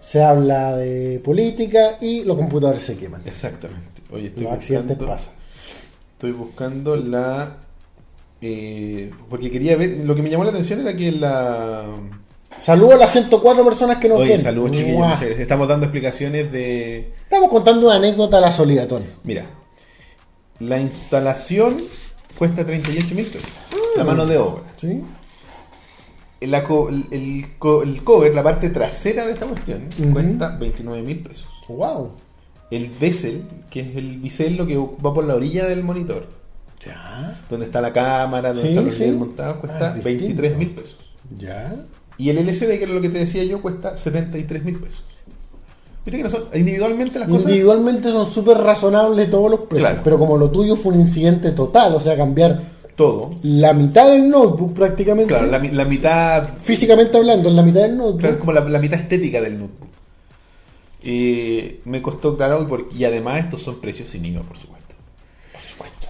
Se 0.00 0.22
habla 0.22 0.76
de 0.76 1.20
política 1.20 1.98
y 2.00 2.24
los 2.24 2.36
computadores 2.36 2.82
se 2.82 2.96
queman. 2.96 3.22
Exactamente. 3.24 4.02
Oye, 4.12 4.26
estoy 4.26 4.44
Los 4.44 4.52
accidentes 4.52 4.98
buscando, 4.98 5.14
pasan. 5.14 5.34
Estoy 6.12 6.32
buscando 6.32 6.96
la 6.96 7.58
eh, 8.42 9.10
porque 9.28 9.50
quería 9.50 9.76
ver, 9.76 10.00
lo 10.04 10.14
que 10.14 10.22
me 10.22 10.30
llamó 10.30 10.44
la 10.44 10.50
atención 10.50 10.80
era 10.80 10.96
que 10.96 11.12
la... 11.12 11.84
Saludos 12.58 12.94
a 12.94 12.98
las 12.98 13.12
104 13.12 13.64
personas 13.64 13.98
que 13.98 14.08
nos 14.08 14.18
Oye, 14.20 14.30
ven. 14.30 14.38
saludos 14.38 14.76
gracias. 14.76 15.38
estamos 15.38 15.68
dando 15.68 15.86
explicaciones 15.86 16.50
de... 16.50 17.12
Estamos 17.22 17.48
contando 17.48 17.86
una 17.86 17.96
anécdota 17.96 18.38
a 18.38 18.40
la 18.40 18.52
Solidatón. 18.52 19.04
Mira, 19.24 19.46
la 20.58 20.80
instalación 20.80 21.78
cuesta 22.36 22.64
38 22.64 23.14
mil 23.14 23.26
pesos, 23.26 23.48
la 23.96 24.04
mano 24.04 24.26
de 24.26 24.38
obra. 24.38 24.62
¿Sí? 24.76 25.02
La 26.40 26.64
co- 26.64 26.88
el, 26.88 27.04
el 27.10 27.44
co- 27.58 27.82
el 27.82 28.02
cover, 28.02 28.34
la 28.34 28.42
parte 28.42 28.70
trasera 28.70 29.26
de 29.26 29.32
esta 29.32 29.46
cuestión, 29.46 29.88
cuesta 30.12 30.56
29 30.58 31.02
mil 31.02 31.18
pesos. 31.20 31.46
Wow. 31.68 32.12
El 32.70 32.88
bezel, 32.98 33.42
que 33.70 33.80
es 33.80 33.96
el 33.96 34.18
bisel 34.18 34.56
lo 34.56 34.66
que 34.66 34.76
va 34.76 35.12
por 35.12 35.24
la 35.24 35.34
orilla 35.34 35.66
del 35.66 35.82
monitor, 35.84 36.26
Ya. 36.86 37.38
donde 37.50 37.66
está 37.66 37.80
la 37.82 37.92
cámara, 37.92 38.50
donde 38.50 38.62
Sí, 38.62 38.68
están 38.68 38.84
los 38.86 38.94
sí. 38.94 39.06
Montados, 39.10 39.56
cuesta 39.58 39.90
Ah, 39.90 39.94
distinto. 39.94 40.20
23 40.20 40.56
mil 40.56 40.70
pesos. 40.70 40.96
Ya. 41.36 41.74
Y 42.16 42.30
el 42.30 42.38
LCD, 42.38 42.78
que 42.78 42.84
era 42.84 42.92
lo 42.94 43.00
que 43.00 43.08
te 43.10 43.18
decía 43.18 43.44
yo, 43.44 43.60
cuesta 43.60 43.96
73 43.96 44.64
mil 44.64 44.78
pesos. 44.78 45.04
Viste 46.04 46.16
que 46.16 46.22
no 46.24 46.30
son 46.30 46.44
individualmente 46.54 47.18
las 47.18 47.28
cosas. 47.28 47.42
Individualmente 47.44 48.08
son 48.10 48.32
súper 48.32 48.56
razonables 48.58 49.30
todos 49.30 49.50
los 49.50 49.60
precios, 49.66 49.88
Claro. 49.90 50.00
pero 50.02 50.16
como 50.18 50.38
lo 50.38 50.50
tuyo 50.50 50.74
fue 50.76 50.94
un 50.94 51.00
incidente 51.00 51.50
total, 51.50 51.94
o 51.94 52.00
sea, 52.00 52.16
cambiar 52.16 52.60
Todo. 53.00 53.30
la 53.42 53.72
mitad 53.72 54.08
del 54.10 54.28
notebook 54.28 54.74
prácticamente, 54.74 55.32
Claro, 55.34 55.46
la, 55.50 55.58
la 55.58 55.84
mitad. 55.84 56.48
físicamente 56.58 57.16
hablando, 57.16 57.48
en 57.48 57.56
la 57.56 57.62
mitad 57.62 57.80
del 57.82 57.96
notebook, 57.96 58.20
Claro, 58.20 58.34
es 58.34 58.40
como 58.40 58.52
la, 58.52 58.60
la 58.60 58.78
mitad 58.78 59.00
estética 59.00 59.40
del 59.40 59.54
notebook. 59.54 59.88
Eh, 61.02 61.80
me 61.86 62.02
costó, 62.02 62.36
claro, 62.36 62.62
y, 62.62 62.66
por- 62.66 62.88
y 62.96 63.04
además 63.04 63.38
estos 63.44 63.62
son 63.62 63.80
precios 63.80 64.08
sin 64.10 64.24
IVA, 64.26 64.42
por 64.42 64.58
supuesto. 64.58 64.94
por 65.52 65.60
supuesto. 65.62 66.08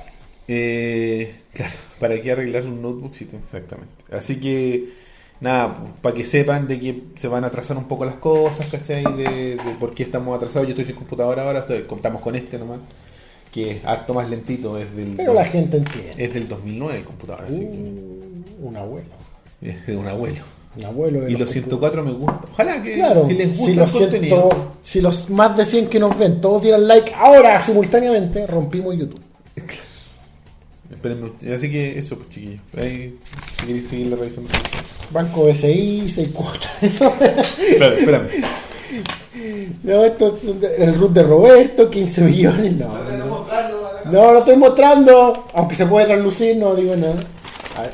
Eh, 0.49 1.43
claro, 1.53 1.75
¿para 2.01 2.21
qué 2.21 2.33
arreglar 2.33 2.65
un 2.67 2.83
notebook? 2.83 3.15
Sí, 3.15 3.29
exactamente. 3.33 3.93
Así 4.13 4.41
que, 4.41 4.93
nada, 5.41 5.77
para 6.03 6.15
que 6.17 6.27
sepan 6.27 6.67
de 6.67 6.81
que 6.81 7.03
se 7.15 7.29
van 7.29 7.45
a 7.45 7.49
atrasar 7.49 7.77
un 7.77 7.85
poco 7.87 8.05
las 8.05 8.17
cosas, 8.17 8.67
¿cachai? 8.67 9.05
De, 9.17 9.55
de 9.57 9.75
por 9.79 9.95
qué 9.95 10.03
estamos 10.03 10.35
atrasados. 10.37 10.67
Yo 10.67 10.71
estoy 10.73 10.87
sin 10.87 10.97
computadora 10.97 11.45
ahora, 11.45 11.61
estoy- 11.61 11.83
contamos 11.85 12.21
con 12.21 12.35
este 12.35 12.59
nomás, 12.59 12.79
que 13.53 13.71
es 13.73 13.85
harto 13.85 14.15
más 14.15 14.29
lentito, 14.31 14.79
es 14.79 14.95
del, 14.95 15.15
Pero 15.17 15.35
la 15.35 15.45
gente 15.45 15.79
entiende. 15.79 16.15
es 16.25 16.33
del 16.35 16.47
2009 16.49 16.99
el 16.99 17.05
computador, 17.05 17.45
así 17.49 17.63
Uh, 17.63 18.69
un 18.69 18.77
abuelo. 18.77 19.09
que 19.61 19.71
es 19.71 19.87
de 19.87 19.97
un 19.97 20.07
abuelo. 20.07 20.43
Un 20.77 20.85
abuelo 20.85 21.23
de 21.23 21.33
Y 21.33 21.37
los 21.37 21.51
104 21.51 22.05
me 22.05 22.13
gusta. 22.13 22.41
Ojalá 22.53 22.81
que 22.81 22.95
Claro, 22.95 23.25
si 23.27 23.35
les 23.35 23.49
gusta 23.49 23.65
si 23.65 23.71
el 23.73 23.77
los, 23.79 23.91
contenido. 23.91 24.37
ciento- 24.51 24.73
si 24.83 25.01
los 25.01 25.31
más 25.31 25.57
de 25.57 25.65
100 25.67 25.89
que 25.89 25.99
nos 25.99 26.17
ven 26.17 26.41
todos 26.41 26.63
dieran 26.63 26.87
like 26.87 27.13
ahora 27.13 27.61
simultáneamente, 27.61 28.47
rompimos 28.47 28.97
YouTube. 28.97 29.21
Espérenme, 30.93 31.31
así 31.57 31.71
que 31.71 31.99
eso, 31.99 32.17
pues 32.17 32.29
chiquillos. 32.31 32.61
Ahí, 32.77 33.17
si 33.61 33.67
queréis 33.67 33.89
seguirle 33.89 34.17
revisando. 34.17 34.51
Banco 35.13 35.45
BCI, 35.47 36.11
6 36.11 36.29
cuotas. 36.29 36.71
Eso. 36.83 37.13
Claro, 37.77 37.95
espérame. 37.95 38.29
No, 39.85 40.05
esto 40.05 40.37
es 40.37 40.45
el 40.79 40.95
root 40.97 41.13
de 41.13 41.23
Roberto, 41.23 41.89
15 41.91 42.23
millones. 42.23 42.77
No, 42.77 42.89
no. 44.05 44.13
No, 44.13 44.33
lo 44.33 44.39
estoy 44.41 44.57
mostrando. 44.57 45.47
Aunque 45.55 45.75
se 45.75 45.87
puede 45.87 46.07
traslucir, 46.07 46.57
no 46.57 46.75
digo 46.75 46.95
nada. 46.97 47.23
A 47.77 47.83
ver. 47.83 47.93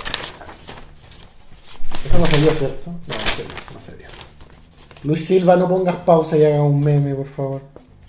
Eso 2.04 2.18
no 2.18 2.26
salió, 2.26 2.52
¿cierto? 2.52 2.90
No, 2.90 3.14
no 3.14 3.26
salió, 3.26 3.54
no 3.74 3.80
salió. 3.84 4.06
Luis 5.04 5.26
Silva, 5.26 5.56
no 5.56 5.68
pongas 5.68 5.96
pausa 5.96 6.36
y 6.36 6.44
haga 6.44 6.62
un 6.62 6.80
meme, 6.80 7.14
por 7.14 7.28
favor. 7.28 7.60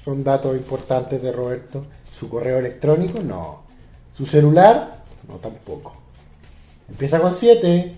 Son 0.04 0.24
datos 0.24 0.56
importantes 0.56 1.22
de 1.22 1.32
Roberto. 1.32 1.86
Su 2.12 2.30
correo 2.30 2.60
electrónico, 2.60 3.22
no. 3.22 3.64
Su 4.16 4.26
celular, 4.26 5.04
no 5.28 5.36
tampoco. 5.36 5.94
Empieza 6.90 7.20
con 7.20 7.34
7. 7.34 7.96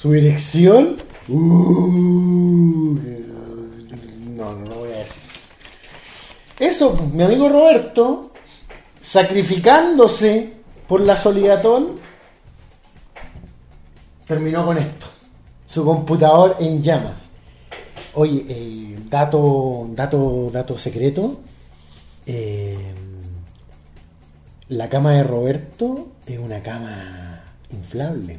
Su 0.00 0.12
dirección, 0.12 0.96
uh, 1.28 1.34
no, 4.34 4.54
no 4.54 4.79
decir. 4.79 4.79
Eso, 6.60 6.94
mi 7.14 7.22
amigo 7.22 7.48
Roberto, 7.48 8.32
sacrificándose 9.00 10.52
por 10.86 11.00
la 11.00 11.16
Solidatón, 11.16 11.92
terminó 14.26 14.66
con 14.66 14.76
esto. 14.76 15.06
Su 15.66 15.82
computador 15.84 16.56
en 16.60 16.82
llamas. 16.82 17.28
Oye, 18.12 18.44
eh, 18.46 18.98
dato, 19.08 19.88
dato, 19.92 20.50
dato 20.52 20.76
secreto. 20.76 21.40
eh, 22.26 22.76
la 24.68 24.88
cama 24.88 25.12
de 25.14 25.24
Roberto 25.24 26.08
es 26.26 26.38
una 26.38 26.62
cama 26.62 27.42
inflable. 27.70 28.38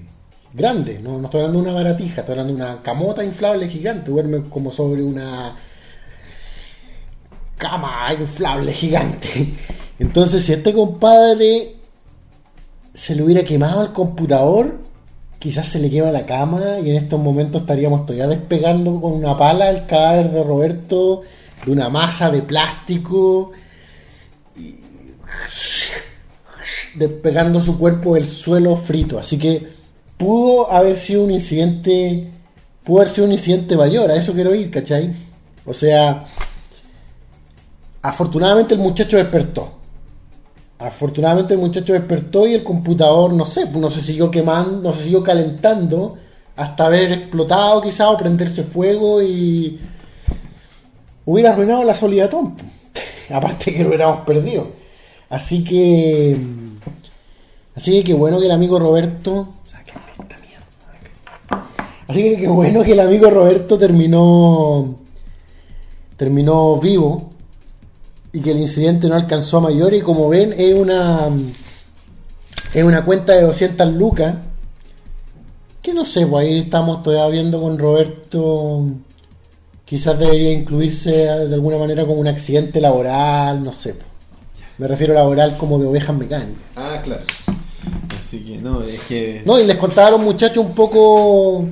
Grande, 0.53 0.99
no, 0.99 1.17
no 1.17 1.25
estoy 1.25 1.41
hablando 1.41 1.61
de 1.61 1.69
una 1.69 1.83
baratija, 1.83 2.21
estoy 2.21 2.33
hablando 2.33 2.53
de 2.53 2.61
una 2.61 2.81
camota 2.83 3.23
inflable 3.23 3.67
gigante. 3.67 4.11
Duerme 4.11 4.47
como 4.47 4.71
sobre 4.71 5.01
una 5.03 5.55
cama 7.61 8.11
inflable 8.19 8.73
gigante. 8.73 9.53
Entonces, 9.99 10.43
si 10.43 10.53
este 10.53 10.73
compadre 10.73 11.75
se 12.91 13.13
le 13.13 13.21
hubiera 13.21 13.43
quemado 13.43 13.83
el 13.83 13.93
computador, 13.93 14.79
quizás 15.37 15.67
se 15.67 15.77
le 15.77 15.91
quema 15.91 16.09
la 16.09 16.25
cama 16.25 16.79
y 16.83 16.89
en 16.89 16.95
estos 16.95 17.19
momentos 17.19 17.61
estaríamos 17.61 18.07
todavía 18.07 18.27
despegando 18.27 18.99
con 18.99 19.13
una 19.13 19.37
pala 19.37 19.69
el 19.69 19.85
cadáver 19.85 20.31
de 20.31 20.43
Roberto 20.43 21.21
de 21.63 21.71
una 21.71 21.87
masa 21.87 22.31
de 22.31 22.41
plástico 22.41 23.51
y 24.57 24.77
despegando 26.95 27.59
su 27.59 27.77
cuerpo 27.77 28.15
del 28.15 28.25
suelo 28.25 28.75
frito. 28.75 29.19
Así 29.19 29.37
que 29.37 29.67
pudo 30.17 30.71
haber 30.71 30.97
sido 30.97 31.23
un 31.23 31.31
incidente, 31.31 32.27
pudo 32.83 33.01
haber 33.01 33.13
sido 33.13 33.27
un 33.27 33.33
incidente 33.33 33.77
mayor, 33.77 34.09
a 34.09 34.15
eso 34.15 34.33
quiero 34.33 34.55
ir, 34.55 34.71
¿cachai? 34.71 35.13
O 35.63 35.75
sea, 35.75 36.25
afortunadamente 38.01 38.73
el 38.73 38.79
muchacho 38.79 39.17
despertó. 39.17 39.69
Afortunadamente 40.79 41.53
el 41.53 41.59
muchacho 41.59 41.93
despertó 41.93 42.47
y 42.47 42.55
el 42.55 42.63
computador, 42.63 43.33
no 43.33 43.45
sé, 43.45 43.69
no 43.69 43.89
se 43.89 44.01
siguió 44.01 44.31
quemando, 44.31 44.89
no 44.89 44.95
se 44.95 45.03
siguió 45.03 45.23
calentando 45.23 46.17
hasta 46.55 46.85
haber 46.85 47.11
explotado 47.11 47.81
quizás 47.81 48.07
o 48.07 48.17
prenderse 48.17 48.63
fuego 48.63 49.21
y 49.21 49.79
hubiera 51.25 51.51
arruinado 51.51 51.83
la 51.83 51.93
solidatón. 51.93 52.55
Aparte 53.29 53.73
que 53.73 53.83
lo 53.83 53.89
hubiéramos 53.89 54.21
perdido. 54.21 54.67
Así 55.29 55.63
que... 55.63 56.35
Así 57.75 57.91
que 57.91 58.03
qué 58.03 58.13
bueno 58.13 58.39
que 58.39 58.45
el 58.45 58.51
amigo 58.51 58.79
Roberto... 58.79 59.47
Así 62.07 62.23
que 62.23 62.41
qué 62.41 62.47
bueno 62.47 62.83
que 62.83 62.91
el 62.91 62.99
amigo 62.99 63.29
Roberto 63.29 63.77
terminó... 63.77 64.95
Terminó 66.17 66.77
vivo 66.77 67.30
y 68.33 68.39
que 68.39 68.51
el 68.51 68.59
incidente 68.59 69.07
no 69.07 69.15
alcanzó 69.15 69.57
a 69.57 69.61
mayor 69.61 69.93
y 69.93 70.01
como 70.01 70.29
ven 70.29 70.53
es 70.57 70.73
una 70.73 71.29
es 72.73 72.83
una 72.83 73.03
cuenta 73.03 73.33
de 73.33 73.43
200 73.43 73.93
lucas 73.93 74.35
que 75.81 75.93
no 75.93 76.05
sé, 76.05 76.27
pues 76.27 76.45
ahí 76.45 76.59
estamos 76.59 77.01
todavía 77.01 77.27
viendo 77.27 77.61
con 77.61 77.77
Roberto 77.77 78.85
quizás 79.91 80.17
debería 80.17 80.53
incluirse 80.53 81.11
de 81.11 81.53
alguna 81.53 81.77
manera 81.77 82.05
como 82.05 82.21
un 82.21 82.27
accidente 82.27 82.79
laboral, 82.79 83.61
no 83.61 83.73
sé. 83.73 83.93
pues. 83.93 84.05
Me 84.77 84.87
refiero 84.87 85.11
a 85.11 85.17
laboral 85.17 85.57
como 85.57 85.77
de 85.79 85.85
ovejas 85.85 86.15
mecánicas. 86.15 86.63
Ah, 86.77 87.01
claro. 87.03 87.23
Así 88.21 88.39
que 88.39 88.57
no, 88.57 88.83
es 88.83 89.01
que. 89.01 89.41
No, 89.45 89.59
y 89.59 89.65
les 89.65 89.75
contaba 89.75 90.07
a 90.07 90.11
los 90.11 90.21
muchachos 90.21 90.65
un 90.65 90.73
poco... 90.73 91.65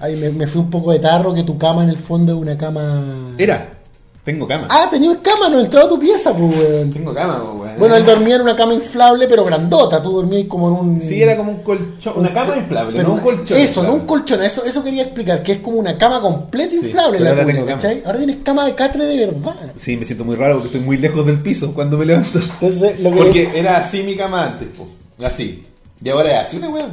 Ahí 0.00 0.16
me, 0.16 0.30
me 0.30 0.48
fui 0.48 0.60
un 0.60 0.70
poco 0.70 0.90
de 0.90 0.98
tarro 0.98 1.32
que 1.32 1.44
tu 1.44 1.56
cama 1.56 1.84
en 1.84 1.90
el 1.90 1.98
fondo 1.98 2.32
es 2.32 2.38
una 2.38 2.56
cama... 2.56 3.34
Era. 3.38 3.79
Tengo 4.24 4.46
cama. 4.46 4.66
Ah, 4.68 4.86
tenía 4.90 5.18
cama, 5.22 5.48
no 5.48 5.60
entraba 5.60 5.86
a 5.86 5.88
tu 5.88 5.98
pieza, 5.98 6.34
pues, 6.34 6.54
weón. 6.54 6.90
Tengo 6.90 7.14
cama, 7.14 7.42
pues, 7.42 7.62
weón. 7.62 7.78
Bueno, 7.78 7.96
él 7.96 8.04
dormía 8.04 8.36
en 8.36 8.42
una 8.42 8.54
cama 8.54 8.74
inflable, 8.74 9.26
pero 9.26 9.44
grandota. 9.46 10.02
Tú 10.02 10.12
dormías 10.12 10.46
como 10.46 10.68
en 10.68 10.74
un. 10.74 11.00
Sí, 11.00 11.22
era 11.22 11.36
como 11.36 11.52
un 11.52 11.62
colchón. 11.62 12.12
Una 12.16 12.32
cama 12.32 12.56
inflable, 12.56 12.96
pero 12.98 13.08
no 13.08 13.14
un 13.14 13.20
colchón. 13.20 13.56
Eso, 13.56 13.68
inflable. 13.68 13.88
no 13.88 13.94
un 13.94 14.06
colchón. 14.06 14.42
Eso, 14.42 14.64
eso 14.64 14.84
quería 14.84 15.04
explicar, 15.04 15.42
que 15.42 15.52
es 15.52 15.60
como 15.60 15.78
una 15.78 15.96
cama 15.96 16.20
completa 16.20 16.74
inflable 16.74 17.18
la 17.18 17.30
ahora. 17.30 17.64
¿cachai? 17.64 18.02
Ahora 18.04 18.18
tienes 18.18 18.36
cama 18.42 18.66
de 18.66 18.74
catre 18.74 19.04
de 19.06 19.26
verdad. 19.26 19.72
Sí, 19.78 19.96
me 19.96 20.04
siento 20.04 20.24
muy 20.24 20.36
raro 20.36 20.56
porque 20.56 20.68
estoy 20.68 20.82
muy 20.82 20.98
lejos 20.98 21.24
del 21.24 21.40
piso 21.40 21.72
cuando 21.72 21.96
me 21.96 22.04
levanto. 22.04 22.38
Entonces, 22.60 23.00
lo 23.00 23.10
que. 23.10 23.16
Porque 23.16 23.50
era 23.54 23.78
así 23.78 24.02
mi 24.02 24.16
cama 24.16 24.44
antes, 24.44 24.68
pues. 24.76 25.32
Así. 25.32 25.64
Y 26.02 26.08
ahora 26.10 26.42
es 26.42 26.46
así 26.46 26.56
una 26.58 26.68
weón. 26.68 26.90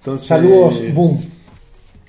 Entonces. 0.00 0.28
Saludos, 0.28 0.80
boom. 0.92 1.33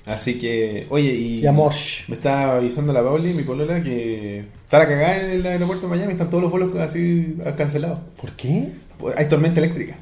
Así 0.06 0.38
que, 0.38 0.86
oye, 0.90 1.12
y. 1.12 1.40
Y 1.40 1.46
amor. 1.46 1.72
Me 2.06 2.14
estaba 2.14 2.56
avisando 2.58 2.92
la 2.92 3.02
Pauli, 3.02 3.34
mi 3.34 3.42
polola, 3.42 3.82
que 3.82 4.44
está 4.64 4.78
la 4.78 4.86
cagada 4.88 5.20
en 5.24 5.30
el 5.32 5.46
aeropuerto 5.46 5.88
de 5.88 5.96
Miami, 5.96 6.12
están 6.12 6.30
todos 6.30 6.42
los 6.44 6.50
vuelos 6.52 6.74
así 6.78 7.36
cancelados. 7.56 7.98
¿Por 8.20 8.32
qué? 8.32 8.68
Hay 9.16 9.28
tormenta 9.28 9.58
eléctrica. 9.60 9.96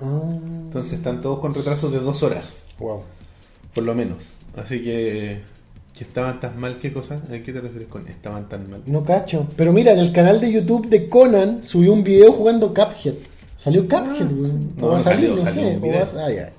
Ah, 0.00 0.22
Entonces 0.64 0.94
están 0.94 1.20
todos 1.20 1.40
con 1.40 1.54
retrasos 1.54 1.92
de 1.92 1.98
dos 1.98 2.22
horas, 2.22 2.64
wow. 2.78 3.02
por 3.74 3.84
lo 3.84 3.94
menos. 3.94 4.18
Así 4.56 4.82
que. 4.82 5.40
Que 5.96 6.04
estaban 6.04 6.38
tan 6.40 6.60
mal, 6.60 6.78
¿qué 6.78 6.92
cosa? 6.92 7.14
¿A 7.14 7.38
qué 7.42 7.52
te 7.54 7.60
refieres 7.60 7.88
con 7.88 8.06
estaban 8.06 8.50
tan 8.50 8.70
mal? 8.70 8.82
No 8.84 9.02
cacho. 9.02 9.46
Pero 9.56 9.72
mira, 9.72 9.92
en 9.92 9.98
el 9.98 10.12
canal 10.12 10.40
de 10.42 10.52
YouTube 10.52 10.88
de 10.90 11.08
Conan 11.08 11.62
subió 11.62 11.94
un 11.94 12.04
video 12.04 12.32
jugando 12.32 12.68
Cuphead. 12.74 13.14
Salió 13.56 13.84
Cuphead, 13.88 14.30
weón. 14.30 14.72
no, 14.76 14.90
no 14.92 15.00
salió, 15.00 15.30
no 15.30 15.38
salió 15.38 15.62
sé. 15.62 15.74
un 15.76 15.80
video. 15.80 16.04
ah, 16.18 16.30
ya. 16.30 16.52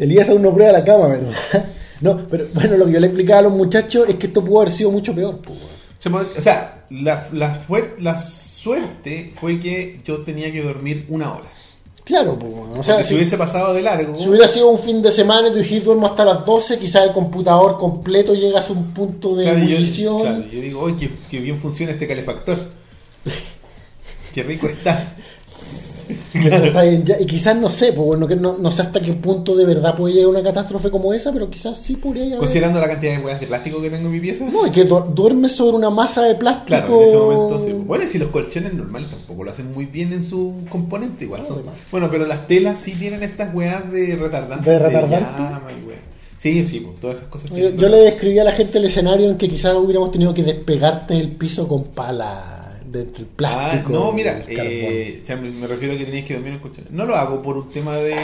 Elías 0.00 0.28
aún 0.30 0.42
no 0.42 0.54
prueba 0.54 0.72
la 0.72 0.84
cama, 0.84 1.08
¿verdad? 1.08 1.32
No, 2.00 2.16
pero 2.30 2.46
bueno, 2.54 2.78
lo 2.78 2.86
que 2.86 2.92
yo 2.92 3.00
le 3.00 3.08
explicaba 3.08 3.40
a 3.40 3.42
los 3.42 3.52
muchachos 3.52 4.08
es 4.08 4.16
que 4.16 4.28
esto 4.28 4.42
pudo 4.42 4.62
haber 4.62 4.72
sido 4.72 4.90
mucho 4.90 5.14
peor. 5.14 5.38
pues. 5.44 5.58
Se 5.98 6.08
o 6.08 6.40
sea, 6.40 6.86
la, 6.88 7.28
la, 7.30 7.60
fuer- 7.60 7.98
la 7.98 8.18
suerte 8.18 9.34
fue 9.38 9.60
que 9.60 10.00
yo 10.02 10.22
tenía 10.22 10.50
que 10.50 10.62
dormir 10.62 11.04
una 11.10 11.34
hora. 11.34 11.52
Claro, 12.02 12.38
pues, 12.38 12.52
o 12.78 12.82
sea, 12.82 13.02
si 13.02 13.10
si, 13.10 13.14
hubiese 13.16 13.36
pasado 13.36 13.74
de 13.74 13.82
largo, 13.82 14.16
si 14.16 14.28
hubiera 14.30 14.48
sido 14.48 14.70
un 14.70 14.78
fin 14.78 15.02
de 15.02 15.10
semana 15.10 15.48
y 15.48 15.52
tú 15.52 15.58
dijiste 15.58 15.84
duermo 15.84 16.06
hasta 16.06 16.24
las 16.24 16.46
12, 16.46 16.78
quizás 16.78 17.02
el 17.02 17.12
computador 17.12 17.76
completo 17.78 18.34
llegas 18.34 18.70
a 18.70 18.72
un 18.72 18.94
punto 18.94 19.36
de 19.36 19.44
claro, 19.44 19.58
yo, 19.60 20.18
claro, 20.22 20.44
yo 20.50 20.60
digo, 20.62 20.80
oye, 20.80 20.96
que, 20.96 21.10
que 21.30 21.40
bien 21.40 21.58
funciona 21.58 21.92
este 21.92 22.08
calefactor. 22.08 22.58
Qué 24.34 24.42
rico 24.42 24.68
está. 24.68 25.16
Claro, 25.16 25.16
está 25.16 25.18
bien, 25.60 25.76
ya, 25.76 25.96
y 26.34 27.26
quizás 27.26 27.56
no 27.56 27.70
sé, 27.70 27.92
pues 27.92 28.06
bueno, 28.06 28.26
que 28.26 28.36
no, 28.36 28.56
no 28.58 28.70
sé 28.70 28.82
hasta 28.82 29.00
qué 29.00 29.12
punto 29.14 29.54
de 29.54 29.64
verdad 29.64 29.94
puede 29.96 30.14
llegar 30.14 30.28
una 30.30 30.42
catástrofe 30.42 30.90
como 30.90 31.12
esa, 31.14 31.32
pero 31.32 31.48
quizás 31.50 31.78
sí 31.80 31.96
podría 31.96 32.24
haber. 32.26 32.38
Considerando 32.38 32.80
la 32.80 32.88
cantidad 32.88 33.16
de 33.16 33.24
huevas 33.24 33.40
de 33.40 33.46
plástico 33.46 33.80
que 33.82 33.90
tengo 33.90 34.06
en 34.06 34.12
mi 34.12 34.20
pieza. 34.20 34.44
No, 34.50 34.66
es 34.66 34.72
que 34.72 34.84
du- 34.84 35.04
duermes 35.14 35.52
sobre 35.52 35.76
una 35.76 35.90
masa 35.90 36.22
de 36.22 36.34
plástico. 36.34 36.66
Claro, 36.68 37.00
en 37.02 37.08
ese 37.08 37.16
momento 37.16 37.60
sí. 37.66 37.72
Bueno, 37.72 38.04
y 38.04 38.08
si 38.08 38.18
los 38.18 38.28
colchones 38.30 38.74
normales 38.74 39.10
tampoco 39.10 39.44
lo 39.44 39.50
hacen 39.50 39.72
muy 39.72 39.86
bien 39.86 40.12
en 40.12 40.24
su 40.24 40.54
componente, 40.70 41.24
igual. 41.24 41.42
No, 41.42 41.48
son-. 41.48 41.62
Bueno, 41.90 42.08
pero 42.10 42.26
las 42.26 42.46
telas 42.46 42.78
sí 42.78 42.92
tienen 42.92 43.22
estas 43.22 43.54
weas 43.54 43.90
de 43.92 44.16
retardantes. 44.16 44.66
¿De 44.66 44.78
retardante? 44.78 45.42
Sí, 46.38 46.64
sí, 46.64 46.80
pues, 46.80 46.98
todas 47.00 47.18
esas 47.18 47.28
cosas. 47.28 47.50
Yo, 47.50 47.68
yo 47.70 47.88
le 47.90 47.98
describí 47.98 48.38
a 48.38 48.44
la 48.44 48.52
gente 48.52 48.78
el 48.78 48.86
escenario 48.86 49.28
en 49.28 49.36
que 49.36 49.46
quizás 49.46 49.74
hubiéramos 49.74 50.10
tenido 50.10 50.32
que 50.32 50.42
despegarte 50.42 51.12
del 51.14 51.32
piso 51.32 51.68
con 51.68 51.84
pala 51.84 52.56
de 52.90 53.02
entre 53.02 53.22
el 53.22 53.28
Ah, 53.44 53.82
no, 53.88 54.12
mira, 54.12 54.42
eh, 54.48 55.22
me 55.28 55.66
refiero 55.66 55.94
a 55.94 55.98
que 55.98 56.04
tenías 56.04 56.26
que 56.26 56.34
dormir 56.34 56.54
en 56.54 56.58
colchones. 56.58 56.90
No 56.90 57.04
lo 57.04 57.14
hago 57.16 57.40
por 57.42 57.56
un 57.56 57.70
tema 57.70 57.96
de, 57.96 58.14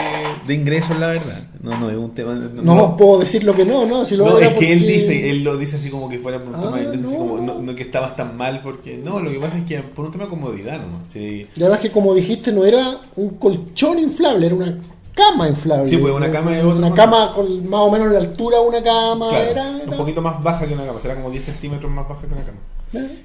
de 0.45 0.53
ingresos, 0.53 0.97
la 0.99 1.07
verdad. 1.07 1.43
No, 1.61 1.77
no, 1.79 1.89
es 1.89 1.97
un 1.97 2.13
tema. 2.13 2.33
No, 2.35 2.75
no, 2.75 2.97
puedo 2.97 3.19
decir 3.19 3.43
lo 3.43 3.55
que 3.55 3.65
no, 3.65 3.85
no, 3.85 4.05
si 4.05 4.15
lo 4.15 4.25
No, 4.25 4.39
es 4.39 4.53
que 4.55 4.73
él 4.73 4.85
dice, 4.85 5.29
él 5.29 5.43
lo 5.43 5.57
dice 5.57 5.77
así 5.77 5.89
como 5.89 6.09
que 6.09 6.19
fuera 6.19 6.39
por 6.39 6.49
un 6.49 6.55
Ah, 6.55 6.61
tema 6.61 6.77
de 6.77 6.83
ingresos, 6.83 7.05
así 7.07 7.13
no. 7.15 7.19
como 7.19 7.37
no, 7.37 7.61
no 7.61 7.75
que 7.75 7.83
estabas 7.83 8.15
tan 8.15 8.35
mal, 8.35 8.61
porque 8.61 8.97
no, 8.97 9.19
lo 9.19 9.31
que 9.31 9.39
pasa 9.39 9.57
es 9.57 9.65
que 9.65 9.79
por 9.79 10.05
un 10.05 10.11
tema 10.11 10.25
de 10.25 10.29
comodidad, 10.29 10.79
¿no? 10.79 10.99
Sí. 11.07 11.47
Y 11.55 11.61
además 11.61 11.79
que 11.79 11.91
como 11.91 12.13
dijiste, 12.13 12.51
no 12.51 12.65
era 12.65 12.99
un 13.15 13.29
colchón 13.37 13.99
inflable, 13.99 14.47
era 14.47 14.55
una 14.55 14.77
cama 15.13 15.47
inflable. 15.47 15.87
Sí, 15.87 15.97
pues, 15.97 16.13
una 16.13 16.29
cama 16.29 16.51
de 16.51 16.63
otra 16.63 16.87
Una 16.87 16.95
cama 16.95 17.33
con 17.33 17.69
más 17.69 17.79
o 17.81 17.91
menos 17.91 18.11
la 18.11 18.19
altura 18.19 18.59
de 18.59 18.67
una 18.67 18.83
cama. 18.83 19.29
Claro, 19.29 19.49
era, 19.49 19.71
un 19.85 19.97
poquito 19.97 20.21
más 20.21 20.41
baja 20.43 20.67
que 20.67 20.73
una 20.73 20.85
cama, 20.85 20.99
será 20.99 21.15
como 21.15 21.29
10 21.29 21.43
centímetros 21.43 21.91
más 21.91 22.07
baja 22.07 22.21
que 22.21 22.33
una 22.33 22.43
cama. 22.43 22.57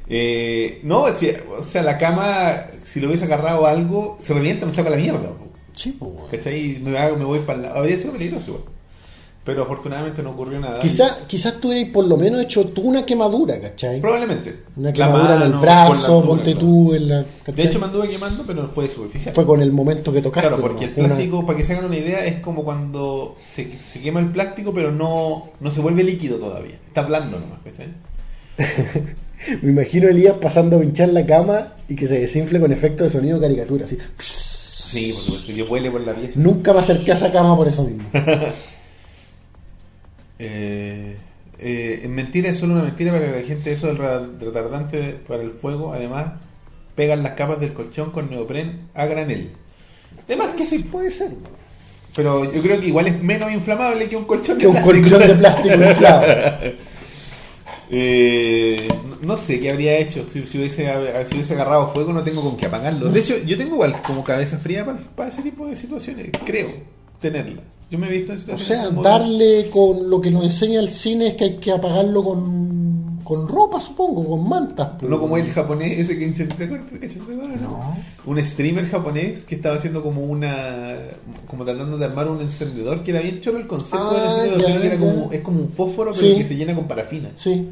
¿Eh? 0.09 0.81
No, 0.85 1.13
si- 1.15 1.31
o 1.59 1.63
sea, 1.63 1.83
la 1.83 1.99
cama, 1.99 2.67
si 2.85 3.01
lo 3.01 3.09
hubiese 3.09 3.25
agarrado 3.25 3.67
algo, 3.67 4.17
se 4.21 4.35
revienta, 4.35 4.67
me 4.67 4.75
saca 4.75 4.91
la 4.91 4.97
mierda. 4.97 5.21
po, 5.31 5.49
Sí, 5.75 5.97
pues, 5.99 6.13
bueno. 6.13 6.29
¿Cachai? 6.31 6.79
Me, 6.83 6.97
hago- 6.99 7.17
me 7.17 7.25
voy 7.25 7.41
para 7.41 7.57
el 7.57 7.63
lado. 7.63 7.79
Habría 7.79 7.97
sido 7.99 8.13
peligroso 8.13 8.49
igual. 8.51 8.65
Pero 9.45 9.65
afortunadamente 9.65 10.23
no 10.23 10.31
ocurrió 10.31 10.61
nada. 10.61 10.79
Quizás 10.81 11.23
quizás 11.27 11.55
tú 11.61 11.71
hubieras 11.73 11.91
por 11.93 12.07
lo 12.07 12.17
menos 12.17 12.41
hecho 12.43 12.65
tú 12.69 12.83
una 12.83 13.05
quemadura, 13.05 13.61
¿cachai? 13.61 14.01
Probablemente. 14.01 14.61
Una 14.77 14.93
quemadura 14.93 15.35
en 15.35 15.43
el 15.43 15.49
mano, 15.49 15.61
brazo, 15.61 16.25
ponte 16.25 16.53
claro. 16.53 16.59
tú 16.61 16.95
en 16.95 17.09
la. 17.09 17.25
De 17.47 17.63
hecho, 17.65 17.81
me 17.81 17.87
anduve 17.87 18.09
quemando, 18.09 18.45
pero 18.47 18.63
no 18.63 18.69
fue 18.69 18.89
superficial. 18.89 19.35
fue 19.35 19.45
con 19.45 19.61
el 19.61 19.73
momento 19.73 20.13
que 20.13 20.23
tocaste. 20.23 20.47
Claro, 20.49 20.63
porque 20.63 20.85
el 20.85 20.91
plástico, 20.93 21.45
para 21.45 21.59
que 21.59 21.65
se 21.65 21.73
hagan 21.73 21.87
una 21.87 21.97
idea, 21.97 22.25
es 22.25 22.39
como 22.41 22.63
cuando 22.63 23.37
se, 23.49 23.69
se 23.81 24.01
quema 24.01 24.21
el 24.21 24.31
plástico, 24.31 24.73
pero 24.73 24.93
no, 24.93 25.49
no 25.59 25.71
se 25.73 25.81
vuelve 25.81 26.05
líquido 26.05 26.37
todavía. 26.39 26.77
Está 26.87 27.03
blando 27.03 27.41
nomás, 27.41 27.59
¿cachai? 27.65 27.89
Me 29.63 29.71
imagino 29.71 30.09
a 30.09 30.11
Elías 30.11 30.37
pasando 30.41 30.77
a 30.77 30.81
pinchar 30.81 31.09
la 31.09 31.25
cama 31.27 31.69
y 31.89 31.97
que 31.97 32.07
se 32.07 32.21
desinfle 32.21 32.61
con 32.61 32.73
efecto 32.73 33.05
de 33.05 33.11
sonido 33.11 33.41
caricatura, 33.41 33.85
así. 33.87 33.99
Sí, 34.19 35.13
por 35.13 35.23
supuesto, 35.23 35.55
que 35.55 35.63
vuele 35.63 35.91
por 35.91 36.01
la 36.03 36.13
pieza. 36.15 36.35
Nunca 36.37 36.73
me 36.73 36.81
acerqué 36.81 37.13
a 37.13 37.15
esa 37.15 37.33
cama 37.33 37.57
por 37.57 37.69
eso 37.69 37.83
mismo. 37.85 38.05
Eh, 40.39 41.17
eh, 41.61 42.01
en 42.03 42.15
mentira 42.15 42.49
es 42.49 42.57
solo 42.57 42.73
una 42.75 42.83
mentira 42.83 43.13
para 43.13 43.25
que 43.27 43.41
la 43.43 43.47
gente 43.47 43.71
eso 43.73 43.87
del 43.87 43.97
retardante 44.41 45.17
para 45.29 45.43
el 45.43 45.53
fuego, 45.53 45.93
además 45.93 46.33
pegan 46.97 47.23
las 47.23 47.33
capas 47.35 47.61
del 47.61 47.73
colchón 47.73 48.11
con 48.11 48.29
neopren 48.29 48.89
a 48.95 49.07
granel. 49.07 49.53
Además 50.27 50.49
que 50.57 50.65
sí, 50.67 50.81
puede 50.81 51.13
ser. 51.13 51.31
pero 52.17 52.45
yo 52.53 52.61
creo 52.61 52.81
que 52.81 52.89
igual 52.89 53.07
es 53.07 53.23
menos 53.23 53.53
inflamable 53.53 54.09
que 54.09 54.17
un 54.17 54.25
colchón 54.25 54.59
Que 54.59 54.67
un 54.67 54.73
plástico. 54.75 55.01
colchón 55.01 55.29
de 55.29 55.35
plástico 55.37 55.75
inflado. 55.77 56.23
Eh, 57.95 58.89
no- 59.21 59.37
sé 59.37 59.61
qué 59.61 59.71
habría 59.71 59.99
hecho 59.99 60.25
si, 60.27 60.47
si 60.47 60.57
hubiese, 60.59 60.91
si 61.27 61.35
hubiese 61.35 61.53
agarrado 61.53 61.89
fuego, 61.89 62.13
no 62.15 62.23
tengo 62.23 62.43
con 62.43 62.57
qué 62.57 62.67
apagarlo. 62.67 63.11
De 63.11 63.21
hecho, 63.21 63.37
yo 63.45 63.57
tengo 63.57 63.75
igual 63.75 64.01
como 64.03 64.25
cabeza 64.25 64.57
fría 64.59 64.85
para, 64.85 64.99
para 65.15 65.29
ese 65.29 65.43
tipo 65.43 65.67
de 65.67 65.77
situaciones, 65.77 66.31
creo 66.45 66.71
tenerla. 67.21 67.63
Yo 67.91 67.99
me 67.99 68.09
he 68.09 68.11
visto 68.11 68.33
en 68.33 68.51
O 68.55 68.57
sea, 68.59 68.89
darle 68.89 69.69
con 69.69 70.09
lo 70.09 70.19
que 70.23 70.31
nos 70.31 70.45
enseña 70.45 70.81
el 70.81 70.91
cine 70.91 71.29
es 71.29 71.35
que 71.35 71.45
hay 71.45 71.57
que 71.59 71.71
apagarlo 71.73 72.25
con, 72.25 72.82
con 73.25 73.49
ropa, 73.49 73.81
supongo, 73.81 74.27
con 74.29 74.49
mantas. 74.49 74.91
pues. 74.99 75.11
No 75.11 75.19
como 75.19 75.37
el 75.37 75.51
japonés 75.53 75.99
ese 75.99 76.19
que 76.19 76.27
incendió, 76.27 76.57
¿te 76.57 76.67
No. 77.61 77.97
Un 78.27 78.45
streamer 78.45 78.89
japonés 78.89 79.45
que 79.45 79.55
estaba 79.55 79.77
haciendo 79.77 80.03
como 80.03 80.23
una. 80.23 80.95
como 81.47 81.65
tratando 81.65 81.99
de 81.99 82.05
armar 82.05 82.29
un 82.29 82.41
encendedor 82.41 83.03
que 83.03 83.11
era 83.13 83.21
bien 83.21 83.41
choro 83.41 83.59
el 83.59 83.67
concepto 83.67 84.11
del 84.13 84.21
Ah, 84.21 84.25
encendedor, 84.35 84.61
ya, 84.61 84.67
sino 84.67 84.81
que 84.81 84.87
era 84.87 84.99
como, 84.99 85.33
es 85.33 85.41
como 85.41 85.61
un 85.61 85.69
fósforo 85.73 86.11
pero 86.15 86.27
Sí. 86.27 86.37
que 86.39 86.45
se 86.45 86.57
llena 86.57 86.75
con 86.75 86.87
parafina. 86.89 87.31
Sí. 87.35 87.69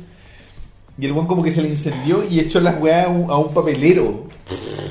Y 0.98 1.06
el 1.06 1.12
buen 1.14 1.26
como 1.26 1.42
que 1.42 1.50
se 1.52 1.62
le 1.62 1.68
incendió 1.68 2.22
y 2.28 2.40
echó 2.40 2.60
las 2.60 2.80
weas 2.80 3.06
a 3.06 3.08
un, 3.10 3.30
a 3.30 3.36
un 3.38 3.54
papelero. 3.54 4.24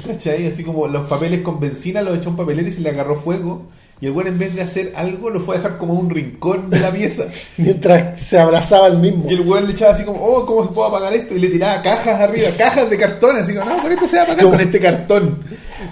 ¿Cachai? 0.07 0.48
Así 0.48 0.64
como 0.64 0.88
los 0.88 1.03
papeles 1.07 1.41
con 1.41 1.60
benzina 1.60 2.02
los 2.02 2.18
echó 2.18 2.30
a 2.30 2.31
un 2.31 2.38
papelero 2.38 2.68
y 2.68 2.72
se 2.72 2.81
le 2.81 2.90
agarró 2.90 3.15
fuego. 3.19 3.64
Y 4.01 4.05
el 4.05 4.13
buen 4.13 4.27
en 4.27 4.38
vez 4.39 4.55
de 4.55 4.61
hacer 4.61 4.93
algo 4.95 5.30
lo 5.30 5.41
fue 5.41 5.55
a 5.55 5.57
dejar 5.59 5.77
como 5.77 5.93
un 5.93 6.09
rincón 6.09 6.69
de 6.69 6.80
la 6.80 6.89
pieza. 6.91 7.26
Mientras 7.57 8.19
se 8.21 8.39
abrazaba 8.39 8.88
el 8.88 8.97
mismo. 8.97 9.26
Y 9.30 9.34
el 9.34 9.41
weón 9.41 9.65
le 9.65 9.71
echaba 9.71 9.91
así 9.91 10.03
como, 10.05 10.23
oh, 10.23 10.45
¿cómo 10.45 10.63
se 10.63 10.71
puede 10.71 10.88
apagar 10.88 11.13
esto? 11.13 11.35
Y 11.35 11.39
le 11.39 11.49
tiraba 11.49 11.81
cajas 11.81 12.19
arriba, 12.21 12.49
cajas 12.57 12.89
de 12.89 12.97
cartón, 12.97 13.35
así 13.35 13.53
como, 13.53 13.69
no, 13.69 13.81
con 13.81 13.91
esto 13.91 14.07
se 14.07 14.15
va 14.15 14.21
a 14.21 14.26
apagar 14.26 14.43
No. 14.45 14.51
con 14.51 14.59
este 14.61 14.80
cartón. 14.80 15.39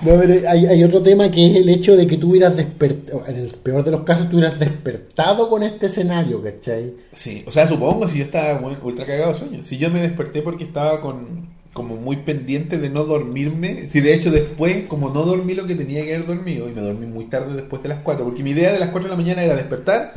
No, 0.03 0.19
pero 0.19 0.49
hay, 0.49 0.65
hay 0.67 0.83
otro 0.83 1.01
tema 1.01 1.29
que 1.29 1.47
es 1.47 1.55
el 1.57 1.67
hecho 1.69 1.97
de 1.97 2.07
que 2.07 2.17
tú 2.17 2.29
hubieras 2.31 2.55
despertado, 2.55 3.23
en 3.27 3.35
el 3.37 3.47
peor 3.61 3.83
de 3.83 3.91
los 3.91 4.01
casos, 4.03 4.29
tú 4.29 4.37
hubieras 4.37 4.57
despertado 4.59 5.49
con 5.49 5.63
este 5.63 5.87
escenario, 5.87 6.41
¿cachai? 6.41 6.93
Sí, 7.13 7.43
o 7.45 7.51
sea, 7.51 7.67
supongo 7.67 8.07
si 8.07 8.19
yo 8.19 8.23
estaba 8.23 8.61
ultra 8.83 9.05
cagado 9.05 9.33
de 9.33 9.39
sueño. 9.39 9.63
Si 9.63 9.77
yo 9.77 9.89
me 9.89 10.01
desperté 10.01 10.41
porque 10.41 10.63
estaba 10.63 11.01
con 11.01 11.56
como 11.77 11.95
muy 11.95 12.15
pendiente 12.15 12.79
de 12.79 12.89
no 12.89 13.03
dormirme. 13.03 13.87
Si 13.91 14.01
de 14.01 14.15
hecho 14.15 14.31
después, 14.31 14.85
como 14.87 15.11
no 15.11 15.21
dormí 15.21 15.53
lo 15.53 15.67
que 15.67 15.75
tenía 15.75 16.03
que 16.03 16.15
haber 16.15 16.25
dormido, 16.25 16.67
y 16.67 16.73
me 16.73 16.81
dormí 16.81 17.05
muy 17.05 17.25
tarde 17.25 17.53
después 17.53 17.83
de 17.83 17.89
las 17.89 17.99
4, 17.99 18.25
porque 18.25 18.41
mi 18.41 18.49
idea 18.49 18.73
de 18.73 18.79
las 18.79 18.89
4 18.89 19.07
de 19.07 19.15
la 19.15 19.21
mañana 19.21 19.43
era 19.43 19.55
despertar 19.55 20.15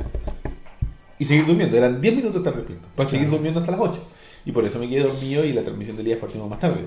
y 1.19 1.27
seguir 1.27 1.45
durmiendo. 1.45 1.77
Eran 1.77 2.01
10 2.01 2.17
minutos 2.17 2.39
estar 2.39 2.57
despierto, 2.57 2.89
para 2.97 3.11
seguir 3.11 3.29
durmiendo 3.29 3.61
hasta 3.61 3.73
las 3.73 3.81
8. 3.81 4.09
Y 4.47 4.53
por 4.53 4.65
eso 4.65 4.79
me 4.79 4.89
quedé 4.89 5.03
dormido 5.03 5.45
y 5.45 5.53
la 5.53 5.63
transmisión 5.63 5.99
del 5.99 6.07
día 6.07 6.19
partimos 6.19 6.49
más 6.49 6.61
tarde, 6.61 6.81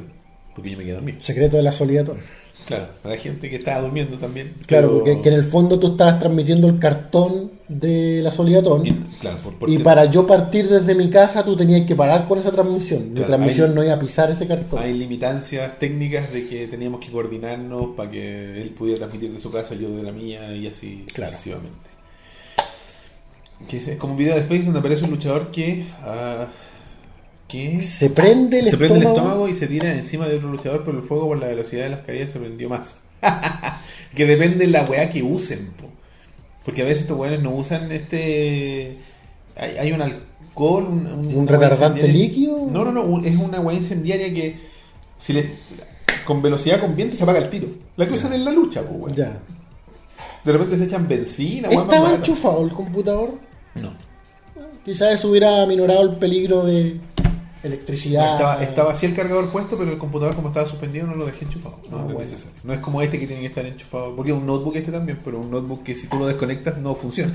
porque 0.56 0.72
yo 0.72 0.78
me 0.80 0.86
quedé 0.86 0.96
dormido. 0.96 1.22
Secreto 1.22 1.58
de 1.58 1.62
la 1.62 1.72
soledad. 1.72 2.08
Claro, 2.66 2.88
para 3.02 3.16
la 3.16 3.22
gente 3.22 3.50
que 3.50 3.58
estaba 3.58 3.82
durmiendo 3.82 4.18
también. 4.18 4.54
Claro, 4.66 4.88
pero- 4.88 5.04
porque 5.04 5.22
que 5.22 5.30
en 5.30 5.36
el 5.36 5.44
fondo 5.44 5.78
tú 5.80 5.88
estabas 5.88 6.20
transmitiendo 6.20 6.68
el 6.68 6.80
cartón 6.80 7.52
de 7.68 8.22
la 8.24 8.32
Solidatón. 8.32 8.86
Y, 8.86 8.90
Y, 8.90 8.94
claro, 9.20 9.38
por- 9.40 9.56
porque- 9.56 9.80
para 9.80 10.06
yo 10.06 10.26
partir 10.28 10.70
desde 10.70 10.96
mi 10.96 11.10
casa, 11.10 11.44
tú 11.44 11.56
tenías 11.58 11.86
que 11.86 11.96
parar 11.96 12.28
con 12.28 12.40
esa 12.40 12.52
transmisión. 12.52 13.10
Mi 13.10 13.16
Claro, 13.16 13.28
transmisión 13.28 13.70
hay- 13.72 13.76
no 13.76 13.84
iba 13.84 13.94
a 13.94 14.00
pisar 14.00 14.32
ese 14.32 14.48
cartón. 14.48 14.80
Hay 14.82 14.94
limitancias 14.94 15.78
técnicas 15.80 16.32
de 16.32 16.48
que 16.48 16.68
teníamos 16.68 17.00
que 17.02 17.12
coordinarnos 17.12 17.88
para 17.98 18.10
que 18.12 18.62
él 18.62 18.70
pudiera 18.70 19.00
transmitir 19.00 19.32
de 19.34 19.40
su 19.40 19.52
casa, 19.52 19.76
yo 19.76 19.90
de 19.96 20.04
la 20.04 20.12
mía 20.12 20.56
y 20.56 20.68
así 20.68 21.06
Claro. 21.14 21.32
sucesivamente. 21.32 21.90
Que 23.68 23.78
es, 23.78 23.88
es 23.88 23.98
como 23.98 24.14
un 24.14 24.20
video 24.20 24.36
de 24.36 24.42
Facebook 24.42 24.66
donde 24.66 24.80
aparece 24.80 25.06
un 25.06 25.12
luchador 25.12 25.50
que, 25.52 25.86
ah, 26.02 26.48
Se 27.82 28.10
prende 28.10 28.60
el 28.60 28.70
se 28.70 28.78
prende 28.78 29.00
el 29.00 29.08
estómago. 29.08 29.48
y 29.48 29.54
se 29.54 29.68
tira 29.68 29.92
encima 29.92 30.28
de 30.28 30.38
otro 30.38 30.50
luchador, 30.50 30.84
pero 30.84 30.98
el 30.98 31.04
fuego 31.04 31.28
por 31.28 31.40
la 31.40 31.48
velocidad 31.48 31.84
de 31.84 31.90
las 31.90 32.00
caídas 32.00 32.32
se 32.32 32.40
prendió 32.40 32.68
más. 32.68 32.98
que 34.16 34.26
depende 34.26 34.66
de 34.66 34.72
la 34.72 34.86
weá 34.86 35.10
que 35.10 35.22
usen. 35.22 35.72
po. 35.80 35.90
Porque 36.66 36.82
a 36.82 36.86
veces 36.86 37.02
estos 37.02 37.18
weones 37.18 37.42
no 37.42 37.52
usan 37.52 37.92
este... 37.92 38.98
Hay, 39.56 39.78
hay 39.78 39.92
un 39.92 40.02
alcohol, 40.02 40.88
un, 40.88 41.36
¿Un 41.36 41.48
retardante 41.48 42.08
líquido? 42.08 42.68
No, 42.72 42.84
no, 42.86 42.92
no, 42.92 43.24
es 43.24 43.38
una 43.38 43.60
weá 43.60 43.78
incendiaria 43.78 44.34
que 44.34 44.58
si 45.20 45.34
le, 45.34 45.52
con 46.26 46.42
velocidad 46.42 46.80
con 46.80 46.96
viento 46.96 47.16
se 47.16 47.24
apaga 47.24 47.40
el 47.40 47.50
tiro. 47.50 47.68
La 47.98 48.08
que 48.08 48.14
usan 48.14 48.34
en 48.34 48.46
la 48.46 48.52
lucha, 48.52 48.82
po, 48.82 48.94
weón. 48.96 49.16
Ya. 49.16 49.40
De 50.44 50.52
repente 50.52 50.78
se 50.78 50.86
echan 50.86 51.08
benzina, 51.08 51.70
weá, 51.70 51.82
¿Estaba 51.82 52.16
enchufado 52.16 52.64
el 52.66 52.72
computador? 52.72 53.36
No. 53.76 53.94
Quizás 54.84 55.14
eso 55.14 55.30
hubiera 55.30 55.66
minorado 55.66 56.02
el 56.02 56.18
peligro 56.18 56.66
de... 56.66 57.00
electricidad. 57.64 58.34
Estaba, 58.34 58.64
estaba 58.64 58.92
así 58.92 59.06
el 59.06 59.16
cargador 59.16 59.50
puesto, 59.50 59.78
pero 59.78 59.92
el 59.92 59.98
computador 59.98 60.36
como 60.36 60.50
estaba 60.50 60.66
suspendido 60.66 61.08
no 61.08 61.16
lo 61.16 61.26
dejé 61.26 61.46
enchufado. 61.46 61.78
No, 61.90 61.98
Ah, 61.98 62.00
es 62.02 62.06
bueno. 62.06 62.20
necesario. 62.20 62.58
No 62.64 62.74
es 62.74 62.80
como 62.80 63.02
este 63.02 63.20
que 63.20 63.26
tiene 63.28 63.42
que 63.42 63.48
estar 63.48 63.66
enchufado. 63.66 64.16
Porque 64.16 64.32
es 64.32 64.38
un 64.38 64.46
notebook 64.46 64.76
este 64.76 64.92
también, 64.92 65.20
pero 65.24 65.40
un 65.40 65.50
notebook 65.50 65.84
que 65.84 65.96
si 65.96 66.08
tú 66.08 66.18
lo 66.20 66.28
desconectas 66.28 66.78
no 66.78 66.94
funciona. 66.96 67.34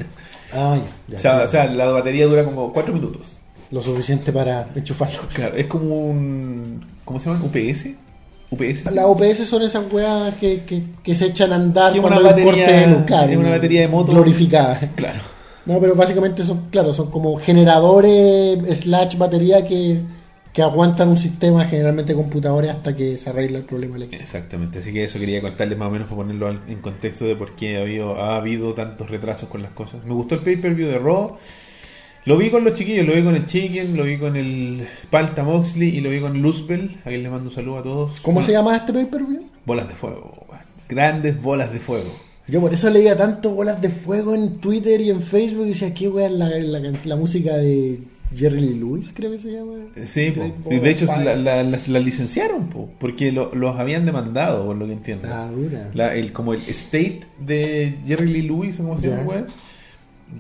Ah, 0.53 0.79
ya, 1.09 1.17
ya, 1.17 1.17
o, 1.17 1.19
sea, 1.19 1.31
claro. 1.33 1.45
o 1.45 1.51
sea, 1.51 1.67
la 1.67 1.87
batería 1.89 2.27
dura 2.27 2.45
como 2.45 2.73
4 2.73 2.93
minutos. 2.95 3.39
Lo 3.71 3.81
suficiente 3.83 4.33
para 4.33 4.69
enchufarlo. 4.75 5.21
Claro, 5.35 5.55
es 5.57 5.67
como 5.67 5.95
un... 5.95 6.85
¿Cómo 7.05 7.21
se 7.21 7.29
llama? 7.31 7.45
¿UPS? 7.45 7.89
¿UPS? 8.51 8.93
Las 8.93 9.05
OPS 9.05 9.47
son 9.47 9.61
esas 9.63 9.93
weas 9.93 10.35
que, 10.37 10.65
que, 10.65 10.83
que 11.03 11.15
se 11.15 11.27
echan 11.27 11.53
a 11.53 11.57
andar 11.57 11.93
Que 11.93 12.01
cuando 12.01 12.21
una 12.21 12.31
hay 12.31 12.35
un 12.35 12.47
batería- 12.47 12.65
corte 12.65 13.33
es 13.33 13.37
una 13.39 13.51
batería 13.51 13.81
de 13.83 13.89
moto. 13.89 14.13
glorificada. 14.13 14.81
Claro. 14.97 15.21
No, 15.67 15.79
pero 15.81 15.95
básicamente 15.95 16.43
son, 16.45 16.69
claro, 16.71 16.95
son 16.95 17.11
como 17.11 17.37
generadores 17.37 18.79
slash 18.81 19.19
batería 19.19 19.67
que, 19.67 20.01
que 20.53 20.63
aguantan 20.63 21.09
un 21.09 21.17
sistema, 21.17 21.65
generalmente 21.67 22.15
computadores, 22.15 22.71
hasta 22.71 22.97
que 22.97 23.19
se 23.19 23.31
arregla 23.31 23.59
el 23.59 23.65
problema 23.65 23.97
eléctrico. 23.97 24.23
Exactamente, 24.23 24.79
así 24.79 24.93
que 24.93 25.05
eso 25.05 25.19
quería 25.19 25.41
contarles 25.41 25.79
más 25.79 25.89
o 25.89 25.91
menos 25.91 26.09
para 26.09 26.17
ponerlo 26.23 26.51
en 26.51 26.81
contexto 26.81 27.25
de 27.27 27.37
por 27.37 27.53
qué 27.55 27.77
ha 27.77 27.83
habido, 27.83 28.17
ha 28.17 28.37
habido 28.37 28.75
tantos 28.75 29.09
retrasos 29.11 29.49
con 29.49 29.63
las 29.63 29.71
cosas. 29.73 30.05
Me 30.05 30.15
gustó 30.15 30.35
el 30.37 30.41
pay-per-view 30.41 30.89
de 30.89 30.99
Raw, 30.99 31.37
lo 32.25 32.37
vi 32.37 32.51
con 32.51 32.65
los 32.65 32.73
chiquillos, 32.73 33.07
lo 33.07 33.15
vi 33.15 33.23
con 33.23 33.37
el 33.37 33.47
Chicken, 33.47 33.97
lo 33.97 34.05
vi 34.05 34.19
con 34.19 34.37
el 34.37 34.87
Palta 35.11 35.45
Moxley 35.45 35.89
y 35.97 36.01
lo 36.01 36.11
vi 36.11 36.21
con 36.21 36.41
Luzbel, 36.43 36.99
a 37.05 37.09
quien 37.09 37.23
les 37.23 37.31
mando 37.33 37.49
un 37.49 37.55
saludo 37.55 37.79
a 37.79 37.83
todos. 37.83 38.21
¿Cómo 38.21 38.35
Bueno, 38.37 38.47
se 38.47 38.53
llama 38.53 38.77
este 38.77 38.93
pay-per-view? 38.93 39.45
Bolas 39.65 39.89
de 39.89 39.95
fuego, 39.95 40.47
weón. 40.49 40.63
grandes 40.89 41.41
bolas 41.41 41.73
de 41.73 41.79
fuego. 41.79 42.11
Yo 42.49 42.61
por 42.63 42.73
eso 42.73 42.89
leía 42.91 43.17
tanto 43.17 43.51
bolas 43.51 43.81
de 43.81 43.91
fuego 43.91 44.35
en 44.35 44.57
Twitter 44.59 45.01
y 45.03 45.11
en 45.11 45.21
Facebook 45.23 45.67
y 45.67 45.69
decía, 45.71 45.93
¿qué 45.93 46.09
la, 46.31 46.49
la, 46.49 46.93
la 47.05 47.17
música 47.17 47.57
de 47.59 47.99
Jerry 48.37 48.61
Lee 48.61 48.75
Lewis, 48.79 49.13
creo 49.15 49.31
que 49.31 49.39
se 49.39 49.51
llama? 49.53 49.75
Sí. 50.07 50.31
Great 50.31 50.55
Sí, 50.57 50.63
Ball 50.71 50.81
de 50.83 50.91
hecho 50.91 51.07
la, 51.07 51.63
la- 51.63 51.99
licenciaron, 52.01 52.69
po, 52.69 52.89
porque 52.99 53.33
lo- 53.33 53.55
los 53.55 53.77
habían 53.79 54.05
demandado, 54.05 54.67
por 54.67 54.77
lo 54.77 54.87
que 54.87 54.93
entiendo. 54.93 55.29
Ah, 55.31 55.51
dura. 55.51 55.91
La- 55.95 56.15
el, 56.15 56.33
como 56.33 56.53
el 56.55 56.61
state 56.69 57.21
de 57.39 57.95
Jerry 58.07 58.29
Lee 58.33 58.43
Lewis, 58.43 58.79
o 58.81 58.83
como 58.85 58.99
se 58.99 59.09
llama, 59.09 59.23
weón, 59.23 59.47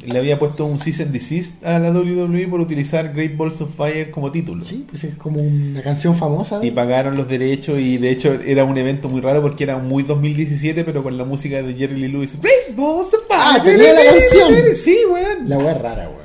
le 0.07 0.19
había 0.19 0.39
puesto 0.39 0.67
un 0.67 0.79
cease 0.79 1.03
and 1.05 1.13
desist 1.13 1.65
a 1.65 1.79
la 1.79 1.91
WWE 1.91 2.47
por 2.49 2.61
utilizar 2.61 3.11
Great 3.15 3.35
Balls 3.39 3.59
of 3.63 3.75
Fire 3.75 4.11
como 4.11 4.31
título. 4.31 4.63
Sí, 4.63 4.85
pues 4.87 5.03
es 5.05 5.15
como 5.15 5.41
una 5.41 5.81
canción 5.81 6.15
famosa. 6.15 6.59
de- 6.59 6.67
Y 6.67 6.71
pagaron 6.73 7.17
los 7.17 7.27
derechos 7.27 7.79
y 7.81 7.97
de 7.97 8.11
hecho 8.11 8.35
era 8.35 8.65
un 8.65 8.77
evento 8.77 9.09
muy 9.09 9.23
raro 9.23 9.41
porque 9.41 9.65
era 9.65 9.79
muy 9.79 10.03
2017 10.03 10.85
pero 10.85 11.03
con 11.03 11.17
la 11.17 11.25
música 11.25 11.63
de 11.63 11.73
Jerry 11.75 11.97
Lee 12.01 12.09
Lewis. 12.09 12.35
Great 12.39 12.77
Balls 12.77 13.15
of 13.15 13.23
Fire. 13.29 13.41
Ah, 13.41 13.63
tenía 13.65 13.95
la 13.95 14.01
canción. 14.13 14.77
Sí, 14.77 14.99
weón. 15.11 15.49
La 15.49 15.57
es 15.57 15.79
rara, 15.81 16.03
weón. 16.11 16.18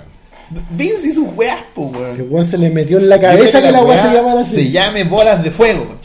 Vince 0.72 1.08
y 1.08 1.12
sus 1.14 1.28
weas, 1.36 1.62
po, 1.74 1.88
weón. 1.88 2.16
Que 2.16 2.22
weón 2.24 2.46
se 2.48 2.58
le 2.58 2.70
metió 2.70 2.98
en 2.98 3.10
la 3.10 3.20
cabeza 3.20 3.62
que 3.62 3.72
la 3.72 3.80
creo 3.80 3.90
wea 3.90 4.02
se 4.02 4.08
weá 4.10 4.16
llamara 4.18 4.42
así. 4.42 4.56
Se 4.56 4.72
llame 4.72 5.04
bolas 5.04 5.44
de 5.44 5.52
fuego. 5.52 5.96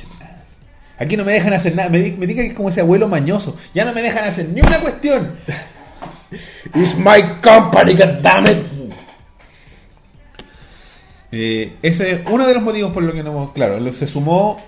Aquí 0.98 1.16
no 1.16 1.24
me 1.24 1.32
dejan 1.32 1.52
hacer 1.52 1.74
nada. 1.76 1.88
Me, 1.88 1.98
me 2.18 2.26
diga 2.26 2.42
que 2.42 2.48
es 2.48 2.54
como 2.54 2.68
ese 2.70 2.80
abuelo 2.80 3.06
mañoso. 3.08 3.56
Ya 3.74 3.84
no 3.84 3.92
me 3.92 4.02
dejan 4.02 4.24
hacer 4.24 4.48
ni 4.48 4.60
una 4.60 4.80
cuestión. 4.80 5.32
It's 6.74 6.96
my 6.96 7.22
company, 7.42 7.94
goddammit. 7.94 8.56
Eh, 11.30 11.74
ese 11.82 12.10
es 12.12 12.20
uno 12.30 12.46
de 12.46 12.54
los 12.54 12.62
motivos 12.62 12.92
por 12.92 13.02
lo 13.02 13.12
que 13.12 13.22
no. 13.22 13.52
Claro, 13.52 13.78
lo- 13.80 13.92
se 13.92 14.06
sumó 14.06 14.60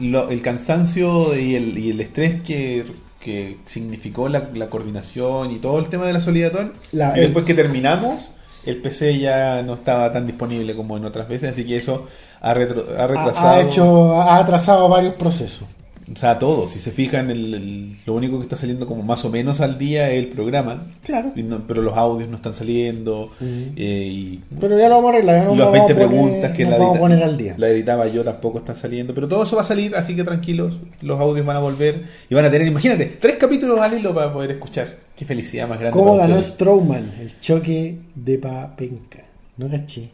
lo- 0.00 0.30
el 0.30 0.42
cansancio 0.42 1.36
y 1.36 1.54
el, 1.56 1.76
y 1.76 1.90
el 1.90 2.00
estrés 2.00 2.40
que, 2.42 2.86
que 3.20 3.58
significó 3.66 4.28
la, 4.28 4.50
la 4.54 4.70
coordinación 4.70 5.50
y 5.50 5.56
todo 5.58 5.78
el 5.80 5.88
tema 5.88 6.06
de 6.06 6.12
la 6.12 6.20
Solidatón. 6.20 6.74
La- 6.92 7.16
y 7.18 7.22
después 7.22 7.44
que 7.44 7.54
terminamos, 7.54 8.30
el 8.68 8.76
PC 8.78 9.18
ya 9.18 9.62
no 9.62 9.74
estaba 9.74 10.12
tan 10.12 10.26
disponible 10.26 10.74
como 10.74 10.96
en 10.96 11.04
otras 11.04 11.28
veces, 11.28 11.50
así 11.50 11.64
que 11.64 11.76
eso 11.76 12.06
ha, 12.40 12.54
retro- 12.54 12.84
ha 12.96 13.06
retrasado. 13.06 13.48
ha 13.48 13.60
hecho, 13.62 14.20
ha 14.22 14.36
atrasado 14.38 14.88
varios 14.88 15.14
procesos. 15.14 15.66
O 16.10 16.16
sea, 16.16 16.38
todo. 16.38 16.66
Si 16.68 16.78
se 16.78 16.90
fijan, 16.90 17.30
el, 17.30 17.52
el- 17.52 17.96
lo 18.06 18.14
único 18.14 18.38
que 18.38 18.44
está 18.44 18.56
saliendo 18.56 18.86
como 18.86 19.02
más 19.02 19.22
o 19.26 19.28
menos 19.28 19.60
al 19.60 19.76
día 19.76 20.10
es 20.10 20.20
el 20.20 20.28
programa. 20.28 20.84
Claro. 21.02 21.32
No- 21.36 21.60
pero 21.66 21.82
los 21.82 21.94
audios 21.98 22.30
no 22.30 22.36
están 22.36 22.54
saliendo. 22.54 23.32
Eh, 23.42 24.08
y 24.10 24.40
Pero 24.58 24.78
ya 24.78 24.88
lo 24.88 24.94
vamos 24.96 25.10
a 25.10 25.14
arreglar. 25.16 25.44
nos 25.44 25.58
las 25.58 25.66
vamos 25.66 25.72
20 25.86 25.92
a 25.92 25.96
poner- 25.96 26.08
preguntas 26.08 26.50
que 26.56 26.64
la, 26.64 26.76
edita- 26.78 26.98
poner 26.98 27.22
al 27.22 27.36
día. 27.36 27.54
la 27.58 27.68
editaba 27.68 28.06
yo 28.06 28.24
tampoco 28.24 28.56
están 28.60 28.76
saliendo. 28.76 29.12
Pero 29.12 29.28
todo 29.28 29.42
eso 29.42 29.56
va 29.56 29.60
a 29.60 29.66
salir, 29.66 29.94
así 29.96 30.16
que 30.16 30.24
tranquilos. 30.24 30.72
Los 31.02 31.20
audios 31.20 31.44
van 31.44 31.56
a 31.56 31.60
volver. 31.60 32.04
Y 32.30 32.34
van 32.34 32.46
a 32.46 32.50
tener, 32.50 32.66
imagínate, 32.68 33.04
tres 33.20 33.36
capítulos 33.36 33.78
al 33.78 33.98
hilo 33.98 34.14
para 34.14 34.32
poder 34.32 34.52
escuchar. 34.52 34.88
Qué 35.18 35.24
felicidad 35.24 35.66
más 35.66 35.80
grande. 35.80 35.98
¿Cómo 35.98 36.12
para 36.12 36.28
ganó 36.28 36.38
ustedes. 36.38 36.54
Strowman 36.54 37.12
el 37.20 37.40
choque 37.40 37.98
de 38.14 38.38
Papenca? 38.38 39.24
No 39.56 39.68
caché. 39.68 40.10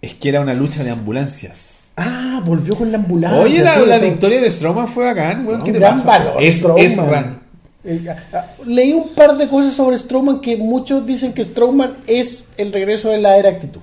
Es 0.00 0.14
que 0.14 0.30
era 0.30 0.40
una 0.40 0.54
lucha 0.54 0.82
de 0.82 0.88
ambulancias. 0.88 1.84
Ah, 1.94 2.40
volvió 2.42 2.74
con 2.74 2.90
la 2.90 2.96
ambulancia. 2.96 3.38
Oye, 3.38 3.62
la, 3.62 3.98
victoria 3.98 4.40
de 4.40 4.50
Strowman 4.50 4.88
fue 4.88 5.04
bacán, 5.04 5.46
weón. 5.46 5.60
Un 5.60 5.66
¿Qué 5.66 5.72
te 5.72 5.78
gran 5.78 5.96
pasa? 5.96 6.06
valor, 6.06 6.42
Es, 6.42 6.56
Strowman. 6.56 7.40
es 7.84 7.98
Eh, 8.02 8.08
ah, 8.08 8.16
ah, 8.32 8.46
leí 8.64 8.94
un 8.94 9.10
par 9.10 9.36
de 9.36 9.46
cosas 9.46 9.74
sobre 9.74 9.98
Strowman 9.98 10.40
que 10.40 10.56
muchos 10.56 11.06
dicen 11.06 11.34
que 11.34 11.44
Strowman 11.44 11.94
es 12.06 12.46
el 12.56 12.72
regreso 12.72 13.10
de 13.10 13.18
la 13.18 13.36
era 13.36 13.50
actitud. 13.50 13.80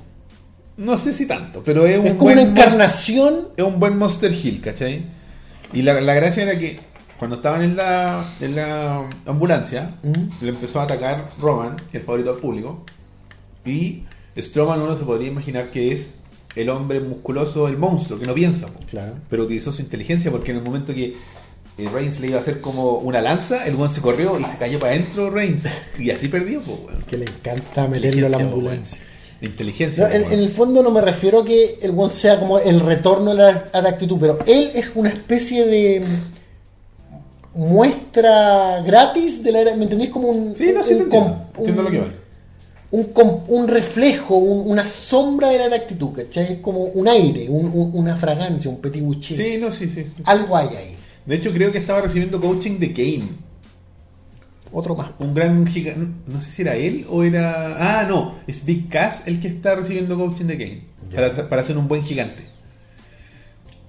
No 0.77 0.97
sé 0.97 1.13
si 1.13 1.27
tanto, 1.27 1.61
pero 1.63 1.85
es 1.85 1.99
un 1.99 2.17
como 2.17 2.21
buen 2.21 2.39
una 2.39 2.49
encarnación. 2.49 3.49
es 3.55 3.63
un 3.63 3.79
buen 3.79 3.95
Monster 3.95 4.33
Hill, 4.33 4.59
¿cachai? 4.59 5.03
Y 5.71 5.83
la, 5.83 6.01
la 6.01 6.15
gracia 6.15 6.43
era 6.43 6.57
que 6.57 6.79
cuando 7.23 7.37
estaban 7.37 7.63
en 7.63 7.77
la, 7.77 8.33
en 8.41 8.53
la 8.53 9.09
ambulancia, 9.25 9.95
¿Mm? 10.03 10.43
le 10.43 10.49
empezó 10.49 10.81
a 10.81 10.83
atacar 10.83 11.29
Roman, 11.39 11.81
el 11.93 12.01
favorito 12.01 12.33
del 12.33 12.41
público, 12.41 12.83
y 13.63 14.03
Strowman 14.37 14.81
uno 14.81 14.97
se 14.97 15.05
podría 15.05 15.29
imaginar 15.29 15.71
que 15.71 15.93
es 15.93 16.09
el 16.53 16.67
hombre 16.67 16.99
musculoso, 16.99 17.69
el 17.69 17.77
monstruo, 17.77 18.19
que 18.19 18.25
no 18.25 18.33
piensa. 18.33 18.67
Claro. 18.89 19.13
pero 19.29 19.43
utilizó 19.43 19.71
su 19.71 19.81
inteligencia 19.81 20.31
porque 20.31 20.51
en 20.51 20.57
el 20.57 20.63
momento 20.63 20.93
que 20.93 21.15
eh, 21.77 21.89
Reigns 21.93 22.19
le 22.19 22.27
iba 22.27 22.35
a 22.35 22.39
hacer 22.41 22.59
como 22.59 22.97
una 22.97 23.21
lanza, 23.21 23.65
el 23.67 23.77
buen 23.77 23.89
se 23.89 24.01
corrió 24.01 24.37
y 24.37 24.43
se 24.43 24.57
cayó 24.57 24.77
para 24.77 24.91
adentro 24.91 25.29
Reigns, 25.29 25.63
y 25.97 26.11
así 26.11 26.27
perdió, 26.27 26.61
po, 26.61 26.73
weón. 26.73 27.03
Que 27.03 27.19
le 27.19 27.23
encanta 27.23 27.87
meterlo 27.87 28.27
a 28.27 28.29
la 28.31 28.37
ambulancia. 28.37 28.97
weón. 28.97 29.49
Inteligencia. 29.49 30.09
No, 30.09 30.13
en, 30.13 30.29
el 30.29 30.49
fondo 30.49 30.83
no 30.83 30.91
me 30.91 30.99
refiero 30.99 31.39
a 31.39 31.45
que 31.45 31.79
el 31.81 31.91
one 31.97 32.09
sea 32.09 32.37
como 32.37 32.59
el 32.59 32.81
retorno 32.81 33.31
a 33.31 33.33
la, 33.33 33.63
a 33.71 33.81
la 33.81 33.89
actitud, 33.91 34.17
pero 34.19 34.39
él 34.45 34.71
es 34.73 34.87
una 34.93 35.07
especie 35.07 35.65
de 35.65 36.03
muestra 37.55 38.81
gratis 38.81 39.43
de 39.43 39.51
la 39.51 39.61
era. 39.61 39.75
¿Me 39.75 39.84
entendés? 39.84 40.09
Como 40.09 40.30
un. 40.30 40.55
Sí, 40.55 40.71
no, 40.73 40.84
sí, 40.84 40.93
un 40.93 40.97
te 40.97 41.03
entiendo. 41.03 41.30
com- 41.30 41.57
Entiendo 41.57 41.81
un- 41.81 41.85
lo 41.85 41.91
que 41.91 41.99
vale. 41.99 42.13
un, 43.49 43.67
reflejo, 43.67 44.35
un- 44.38 44.69
una 44.71 44.85
sombra 44.85 45.49
de 45.49 45.69
la 45.69 45.75
actitud, 45.75 46.09
¿cachai? 46.15 46.53
Es 46.53 46.59
como 46.59 46.84
un 46.85 47.07
aire, 47.07 47.49
un- 47.49 47.71
un- 47.73 47.91
una 47.93 48.15
fragancia, 48.15 48.69
un 48.69 48.80
petit 48.81 49.01
bouché. 49.03 49.35
Sí, 49.35 49.57
no, 49.59 49.71
sí, 49.71 49.89
sí. 49.89 50.05
Algo 50.25 50.55
hay 50.57 50.67
ahí. 50.75 50.95
De 51.25 51.35
hecho, 51.35 51.51
creo 51.51 51.71
que 51.71 51.77
estaba 51.80 52.01
recibiendo 52.01 52.39
coaching 52.41 52.80
de 52.80 52.93
Kane. 52.93 53.23
Otro 54.75 54.95
más. 54.95 55.11
Un 55.19 55.34
gran 55.35 55.65
gigante. 55.67 56.07
No 56.27 56.41
sé 56.41 56.49
si 56.51 56.61
era 56.63 56.75
él 56.75 57.05
o 57.09 57.23
era. 57.23 57.99
Ah, 57.99 58.03
no. 58.07 58.35
Es 58.47 58.65
Big 58.65 58.89
Cass 58.89 59.23
el 59.27 59.39
que 59.39 59.47
está 59.47 59.75
recibiendo 59.75 60.17
coaching 60.17 60.45
de 60.45 60.57
Kane. 60.57 60.81
Para, 61.13 61.47
para 61.49 61.63
ser 61.63 61.77
un 61.77 61.88
buen 61.88 62.03
gigante. 62.03 62.43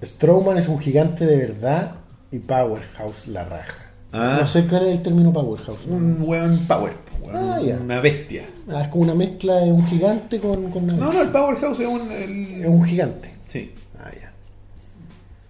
Strowman 0.02 0.58
es 0.58 0.68
un 0.68 0.78
gigante 0.78 1.24
de 1.24 1.36
verdad 1.36 1.94
y 2.34 2.38
Powerhouse 2.40 3.28
la 3.28 3.44
raja. 3.44 3.90
Ah. 4.12 4.38
No 4.40 4.46
sé 4.46 4.66
cuál 4.66 4.86
es 4.86 4.96
el 4.98 5.02
término 5.02 5.32
Powerhouse. 5.32 5.86
Un 5.88 6.22
weón 6.22 6.66
power. 6.66 6.92
weón, 7.20 7.36
Ah. 7.36 7.60
Una 7.80 8.00
bestia. 8.00 8.44
Ah, 8.68 8.82
es 8.82 8.88
como 8.88 9.02
una 9.04 9.14
mezcla 9.14 9.56
de 9.56 9.72
un 9.72 9.86
gigante 9.86 10.38
con, 10.40 10.70
con 10.70 10.84
una 10.84 10.92
No, 10.94 11.12
no, 11.12 11.22
el 11.22 11.28
Powerhouse 11.30 11.80
es 11.80 11.86
un. 11.86 12.10
el- 12.12 12.62
Es 12.62 12.68
un 12.68 12.84
gigante. 12.84 13.30
Sí. 13.48 13.72
Ah, 13.98 14.10
ya. 14.20 14.32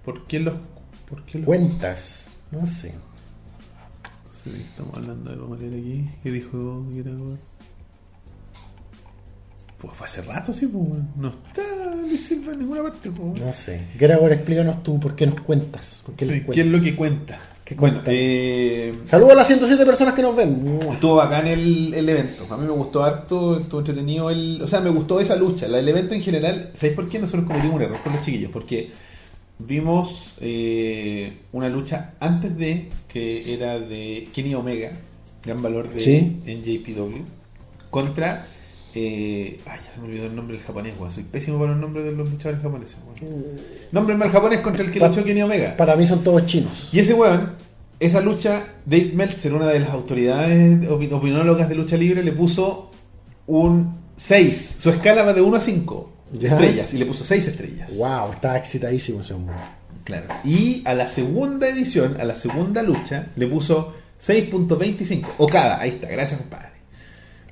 ¿Por 0.05 0.24
qué 0.27 0.40
los.? 0.40 0.55
¿Por 1.09 1.23
qué 1.24 1.39
los.? 1.39 1.47
Cuentas. 1.47 2.28
No 2.51 2.66
sé. 2.66 2.93
Sí, 4.43 4.51
estamos 4.70 4.97
hablando 4.98 5.31
de 5.31 5.36
algo 5.36 5.55
aquí. 5.55 6.09
¿Qué 6.23 6.31
dijo 6.31 6.85
era? 6.94 7.11
Pues 9.85 9.97
fue 9.97 10.06
hace 10.06 10.23
rato, 10.23 10.52
sí, 10.52 10.66
pues, 10.66 10.85
weón. 10.89 11.09
No 11.16 11.28
está 11.28 11.62
Luis 12.01 12.24
Silva 12.27 12.52
en 12.52 12.61
ninguna 12.61 12.82
parte, 12.82 13.11
pues, 13.11 13.28
weón. 13.31 13.47
No 13.47 13.52
sé. 13.52 13.81
Gregor, 13.98 14.32
explícanos 14.32 14.82
tú 14.82 14.98
por 15.01 15.15
qué 15.15 15.27
nos 15.27 15.40
cuentas. 15.40 16.02
¿Por 16.05 16.15
qué 16.15 16.24
Sí, 16.24 16.31
les 16.32 16.40
¿Qué 16.40 16.47
cuentas? 16.47 16.66
es 16.66 16.73
lo 16.73 16.81
que 16.82 16.94
cuenta? 16.94 17.39
¿Qué 17.65 17.74
bueno, 17.77 17.94
cuenta? 17.97 18.11
eh, 18.15 18.93
Saludos 19.06 19.32
a 19.32 19.36
las 19.36 19.47
107 19.47 19.86
personas 19.86 20.12
que 20.15 20.20
nos 20.23 20.36
ven. 20.36 20.78
estuvo 20.93 21.15
bacán 21.16 21.47
el, 21.47 21.94
el 21.94 22.09
evento. 22.09 22.47
A 22.51 22.56
mí 22.59 22.65
me 22.66 22.73
gustó 22.73 23.02
harto, 23.02 23.59
estuvo 23.59 23.81
entretenido. 23.81 24.28
El, 24.31 24.61
o 24.62 24.69
sea, 24.69 24.81
me 24.81 24.90
gustó 24.90 25.19
esa 25.19 25.35
lucha. 25.36 25.66
La, 25.66 25.78
el 25.78 25.89
evento 25.89 26.15
en 26.15 26.23
general, 26.23 26.70
¿sabéis 26.74 26.94
por 26.94 27.09
qué 27.09 27.19
nosotros 27.19 27.47
cometimos 27.47 27.77
un 27.77 27.82
error 27.82 27.98
con 28.02 28.12
los 28.12 28.23
chiquillos? 28.24 28.51
Porque 28.52 28.90
vimos 29.59 30.35
eh, 30.40 31.32
una 31.52 31.69
lucha 31.70 32.12
antes 32.20 32.56
de 32.59 32.89
que 33.09 33.55
era 33.55 33.78
de 33.81 34.28
Kenny 34.35 34.55
Omega, 34.55 34.90
gran 35.43 35.62
valor 35.62 35.89
de 35.89 36.01
Sí. 36.01 36.36
NJPW, 36.47 37.23
contra. 37.90 38.48
Eh, 38.97 39.59
ay, 39.66 39.81
ya 39.85 39.93
se 39.93 40.01
me 40.01 40.07
olvidó 40.07 40.27
el 40.27 40.37
nombre 40.37 40.57
del 40.57 40.65
japonés, 40.65 40.95
weón. 40.99 41.11
Soy 41.11 41.25
pésimo 41.25 41.59
para 41.59 41.73
los 41.73 41.81
nombres 41.81 42.05
de 42.05 42.12
los 42.12 42.31
luchadores 42.31 42.62
japoneses, 42.62 42.97
weón. 43.07 43.45
Nómbrenme 43.93 44.25
al 44.27 44.31
japonés 44.31 44.61
contra 44.61 44.85
el 44.85 44.91
que 44.93 45.01
luchó 45.01 45.25
Kenny 45.25 45.43
Omega. 45.43 45.77
Para 45.77 45.97
mí 45.97 46.07
son 46.07 46.23
todos 46.23 46.47
chinos. 46.47 46.91
Y 46.93 47.01
ese 47.01 47.12
weón, 47.15 47.53
esa 47.99 48.21
lucha, 48.21 48.65
Dave 48.87 49.11
Meltzer, 49.15 49.53
una 49.53 49.66
de 49.69 49.81
las 49.81 49.91
autoridades 49.91 50.81
opi- 50.89 51.12
opinólogas 51.12 51.69
de 51.69 51.75
lucha 51.75 51.97
libre, 51.97 52.23
le 52.23 52.33
puso 52.33 52.91
un 53.47 53.99
6. 54.16 54.77
Su 54.81 54.91
escala 54.91 55.23
va 55.25 55.33
de 55.33 55.41
1 55.41 55.57
a 55.57 55.61
5. 55.61 56.11
Ya. 56.39 56.51
Estrellas, 56.51 56.93
y 56.95 56.99
le 56.99 57.07
puso 57.07 57.25
6 57.25 57.47
estrellas. 57.49 57.97
Wow, 57.97 58.33
estaba 58.33 58.57
excitadísimo 58.59 59.21
ese 59.21 59.35
hombre. 59.35 59.55
Claro. 60.05 60.27
Y 60.45 60.83
a 60.85 60.95
la 60.95 61.09
segunda 61.09 61.69
edición, 61.69 62.16
a 62.21 62.25
la 62.25 62.35
segunda 62.37 62.83
lucha, 62.83 63.27
le 63.37 63.47
puso 63.47 63.93
6.25. 64.25 65.27
Okada, 65.39 65.81
ahí 65.81 65.91
está, 65.91 66.09
gracias 66.09 66.41
compadre. 66.41 66.69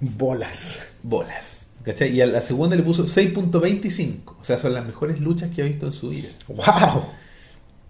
Bolas. 0.00 0.78
Bolas. 1.02 1.66
¿Cachai? 1.82 2.12
Y 2.14 2.20
a 2.20 2.26
la 2.26 2.40
segunda 2.42 2.76
le 2.76 2.82
puso 2.82 3.04
6.25. 3.06 4.34
O 4.40 4.44
sea, 4.44 4.58
son 4.58 4.72
las 4.74 4.86
mejores 4.86 5.18
luchas 5.20 5.50
que 5.54 5.62
ha 5.62 5.64
visto 5.64 5.86
en 5.86 5.92
su 5.92 6.10
vida. 6.10 6.28
Wow. 6.48 7.04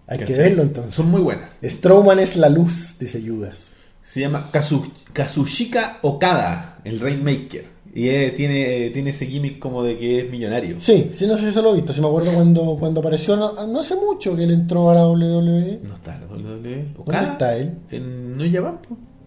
Hay 0.06 0.18
que 0.20 0.32
verlo 0.34 0.62
entonces. 0.62 0.94
Son 0.94 1.10
muy 1.10 1.20
buenas. 1.20 1.50
Strowman 1.62 2.18
es 2.18 2.36
la 2.36 2.48
luz, 2.48 2.96
dice 2.98 3.22
Judas. 3.26 3.70
Se 4.02 4.20
llama 4.20 4.50
Kazu- 4.52 4.90
Kazushika 5.12 5.98
Okada, 6.02 6.78
el 6.84 7.00
Rainmaker. 7.00 7.66
Y 7.94 8.08
eh, 8.08 8.32
tiene, 8.34 8.88
tiene 8.90 9.10
ese 9.10 9.26
gimmick 9.26 9.58
como 9.58 9.82
de 9.82 9.98
que 9.98 10.20
es 10.20 10.30
millonario. 10.30 10.80
Sí, 10.80 11.10
sí, 11.12 11.26
no 11.26 11.36
sé 11.36 11.42
si 11.44 11.48
eso 11.50 11.60
lo 11.62 11.72
he 11.72 11.76
visto. 11.76 11.92
Sí 11.92 12.00
me 12.00 12.06
acuerdo 12.08 12.32
cuando, 12.32 12.76
cuando 12.80 13.00
apareció, 13.00 13.36
no, 13.36 13.66
no 13.66 13.80
hace 13.80 13.94
mucho 13.96 14.34
que 14.34 14.44
él 14.44 14.50
entró 14.52 14.90
a 14.90 14.94
la 14.94 15.06
WWE. 15.06 15.80
No 15.82 15.94
está 15.96 16.14
en 16.14 16.20
la 16.22 16.26
WWE. 16.28 16.86
¿Dónde 16.96 17.30
está 17.32 17.54
él? 17.56 17.74
En 17.90 18.38
New 18.38 18.50
Japan. 18.50 18.78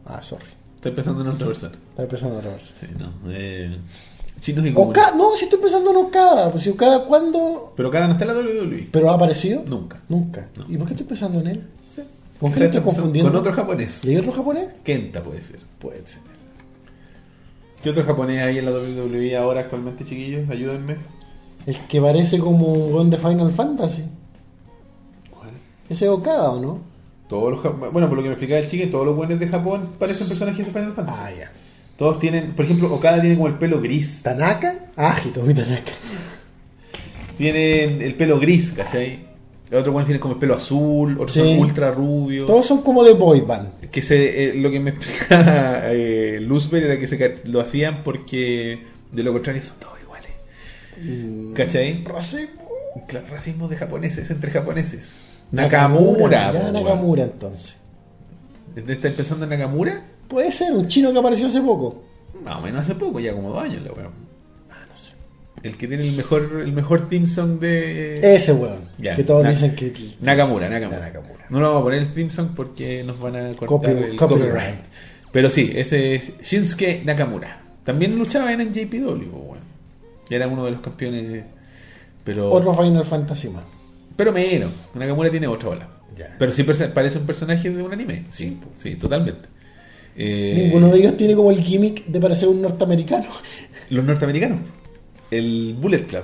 Ah, 0.06 0.22
sorry. 0.24 0.46
Está 0.86 0.96
pensando 0.96 1.24
en 1.24 1.30
otra 1.30 1.48
persona. 1.48 1.74
Estaba 1.74 2.04
empezando 2.04 2.38
a 2.38 2.42
grabarse. 2.42 2.74
Sí, 2.80 2.86
no. 3.00 3.32
Eh, 3.32 3.76
chinos 4.40 4.68
y. 4.68 4.74
Okada, 4.76 5.16
no, 5.16 5.36
si 5.36 5.46
estoy 5.46 5.60
pensando 5.60 5.90
en 5.90 5.96
Okada. 5.96 6.52
Pues 6.52 6.64
si 6.64 6.70
Okada, 6.70 7.06
¿cuándo? 7.06 7.74
Pero 7.76 7.90
Okada 7.90 8.06
no 8.06 8.14
está 8.14 8.26
en 8.26 8.28
la 8.28 8.40
WWE. 8.40 8.90
¿Pero 8.92 9.10
ha 9.10 9.16
aparecido? 9.16 9.64
Nunca. 9.66 10.00
Nunca. 10.08 10.48
No. 10.56 10.66
¿Y 10.70 10.78
por 10.78 10.86
qué 10.86 10.94
estoy 10.94 11.08
pensando 11.08 11.40
en 11.40 11.48
él? 11.48 11.64
Sí. 11.90 12.04
¿Con 12.40 12.54
qué 12.54 12.66
estoy 12.66 12.82
confundiendo? 12.82 13.32
Con 13.32 13.40
otro 13.40 13.52
japonés. 13.54 14.06
¿Y 14.06 14.12
hay 14.12 14.18
otro 14.18 14.32
japonés? 14.32 14.68
Kenta 14.84 15.24
puede 15.24 15.42
ser. 15.42 15.60
Puede 15.80 16.06
ser. 16.08 16.20
¿Qué 17.82 17.90
otro 17.90 18.04
japonés 18.04 18.44
hay 18.44 18.60
en 18.60 18.66
la 18.66 18.72
WWE 18.72 19.38
ahora 19.38 19.62
actualmente, 19.62 20.06
chiquillos? 20.06 20.48
Ayúdenme. 20.52 20.98
El 21.66 21.80
que 21.88 22.00
parece 22.00 22.38
como 22.38 22.74
un 22.74 22.94
weón 22.94 23.10
de 23.10 23.18
Final 23.18 23.52
Fantasy. 23.52 24.04
¿Cuál? 25.32 25.50
Ese 25.90 26.06
es 26.06 26.12
Okada, 26.12 26.52
¿o 26.52 26.62
no? 26.62 26.95
Todos 27.28 27.64
los, 27.64 27.92
bueno, 27.92 28.08
por 28.08 28.18
lo 28.18 28.24
que 28.24 28.30
me 28.30 28.34
explicaba 28.34 28.60
el 28.60 28.70
chique, 28.70 28.88
todos 28.88 29.06
los 29.06 29.16
buenos 29.16 29.40
de 29.40 29.48
Japón 29.48 29.94
parecen 29.98 30.28
personajes 30.28 30.66
de 30.66 30.72
Final 30.72 30.94
Fantasy. 30.94 31.20
Ah, 31.24 31.32
ya. 31.38 31.52
Todos 31.98 32.20
tienen, 32.20 32.52
por 32.54 32.66
ejemplo, 32.66 32.94
Okada 32.94 33.22
tiene 33.22 33.36
como 33.36 33.48
el 33.48 33.56
pelo 33.56 33.82
gris. 33.82 34.22
¿Tanaka? 34.22 34.76
Ah, 34.96 35.16
Hitomi 35.26 35.54
Tanaka. 35.54 35.92
Tienen 37.38 38.02
el 38.02 38.16
pelo 38.16 38.40
gris, 38.40 38.72
¿cachai? 38.74 39.20
El 39.72 39.78
otro 39.80 39.92
bueno 39.92 40.06
tiene 40.06 40.20
como 40.20 40.36
el 40.36 40.40
pelo 40.40 40.54
azul, 40.56 41.14
otros 41.16 41.34
Sí. 41.34 41.40
son 41.40 41.58
ultra 41.60 41.92
rubio. 41.92 42.46
Todos 42.46 42.66
son 42.68 42.82
como 42.84 43.04
de 43.04 43.14
boy 43.14 43.42
band. 43.42 43.90
Que 43.92 44.02
se, 44.02 44.50
eh, 44.50 44.54
lo 44.56 44.70
que 44.70 44.80
me 44.80 44.90
explicaba 44.92 45.82
eh, 45.92 46.38
Luzbel 46.42 46.84
era 46.84 47.00
que 47.00 47.08
se, 47.08 47.40
lo 47.46 47.60
hacían 47.62 48.04
porque 48.04 48.84
de 49.12 49.24
lo 49.24 49.34
contrario 49.34 49.64
son 49.64 49.80
todos 49.80 49.96
iguales. 50.02 50.30
Mm, 51.02 51.54
¿Cachai? 51.54 52.04
Racismo. 52.04 52.62
Claro, 53.08 53.26
racismo 53.30 53.68
de 53.68 53.76
japoneses 53.76 54.30
entre 54.30 54.52
japoneses. 54.52 55.12
Nakamura, 55.52 56.52
po, 56.52 56.72
Nakamura 56.72 57.24
entonces. 57.24 57.76
weón. 58.76 58.90
¿Estás 58.90 59.14
pensando 59.14 59.46
en 59.46 59.52
Nakamura? 59.52 60.02
Puede 60.28 60.52
ser, 60.52 60.74
un 60.74 60.88
chino 60.88 61.14
que 61.14 61.20
apareció 61.20 61.48
hace 61.48 61.62
poco. 61.62 62.04
Más 62.44 62.58
o 62.58 62.62
menos 62.62 62.82
hace 62.82 62.96
poco, 62.96 63.20
ya 63.20 63.34
como 63.34 63.52
dos 63.52 63.64
años 63.64 63.82
la 63.84 63.92
weón. 63.94 64.12
Ah, 64.70 64.86
no 64.90 64.98
sé. 64.98 65.12
El 65.64 65.78
que 65.78 65.88
tiene 65.88 66.04
el 66.08 66.16
mejor, 66.16 66.62
el 66.62 66.72
mejor 66.74 67.08
theme 67.08 67.28
song 67.28 67.60
de. 67.60 68.36
Ese 68.36 68.54
weón. 68.54 68.80
Que 69.02 69.24
todos 69.24 69.44
Na- 69.44 69.50
dicen 69.52 69.76
que. 69.76 69.94
Nakamura, 70.22 70.68
Nakamura. 70.70 71.00
Nakamura. 71.00 71.46
No 71.50 71.60
lo 71.60 71.68
vamos 71.68 71.82
a 71.82 71.84
poner 71.86 72.00
el 72.00 72.14
theme 72.14 72.32
song 72.32 72.50
porque 72.56 73.04
nos 73.04 73.20
van 73.20 73.36
a 73.36 73.50
cortar 73.54 73.68
Copy- 73.68 73.88
el 73.92 74.16
copyright. 74.18 74.18
copyright. 74.18 74.76
Pero 75.32 75.50
sí, 75.50 75.72
ese 75.76 76.16
es 76.16 76.34
Shinsuke 76.42 77.04
Nakamura. 77.06 77.62
También 77.84 78.18
luchaba 78.18 78.52
en 78.52 78.62
NJPW, 78.62 79.30
po, 79.30 79.38
weón. 79.38 79.64
Era 80.30 80.48
uno 80.48 80.66
de 80.66 80.72
los 80.72 80.82
campeones. 80.82 81.44
Pero. 82.24 82.52
Otro 82.52 82.74
Final 82.74 83.06
Fantasy 83.06 83.50
más. 83.50 83.64
Pero 84.16 84.32
menos. 84.32 84.72
Nakamura 84.94 85.30
tiene 85.30 85.48
otra 85.48 85.70
bola. 85.70 85.90
Ya. 86.16 86.36
Pero 86.40 86.52
sí 86.52 86.64
parece 86.64 87.18
un 87.18 87.26
personaje 87.26 87.70
de 87.70 87.84
un 87.84 87.92
anime. 87.92 88.26
Sí, 88.30 88.58
sí, 88.76 88.96
totalmente. 88.96 89.50
Eh, 90.16 90.64
Ninguno 90.66 90.90
de 90.90 91.00
ellos 91.00 91.18
tiene 91.18 91.36
como 91.36 91.52
el 91.52 91.62
gimmick 91.62 92.06
de 92.06 92.20
parecer 92.20 92.48
un 92.48 92.62
norteamericano. 92.62 93.28
Los 93.90 94.06
norteamericanos. 94.06 94.62
El 95.30 95.76
Bullet 95.80 96.06
Club. 96.06 96.24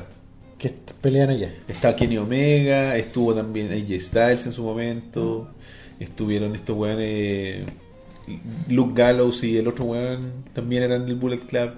Que 0.57 0.73
pelean 1.01 1.30
allá. 1.30 1.51
Está 1.68 1.95
Kenny 1.95 2.18
Omega, 2.18 2.95
estuvo 2.95 3.34
también 3.34 3.72
AJ 3.72 3.99
Styles 3.99 4.45
en 4.45 4.53
su 4.53 4.63
momento, 4.63 5.49
estuvieron 5.99 6.55
estos 6.55 6.77
weones, 6.77 7.65
Luke 8.69 8.93
Gallows 8.93 9.43
y 9.43 9.57
el 9.57 9.68
otro 9.68 9.85
weón 9.85 10.45
también 10.53 10.84
eran 10.84 11.05
del 11.05 11.15
Bullet 11.15 11.39
Club. 11.39 11.72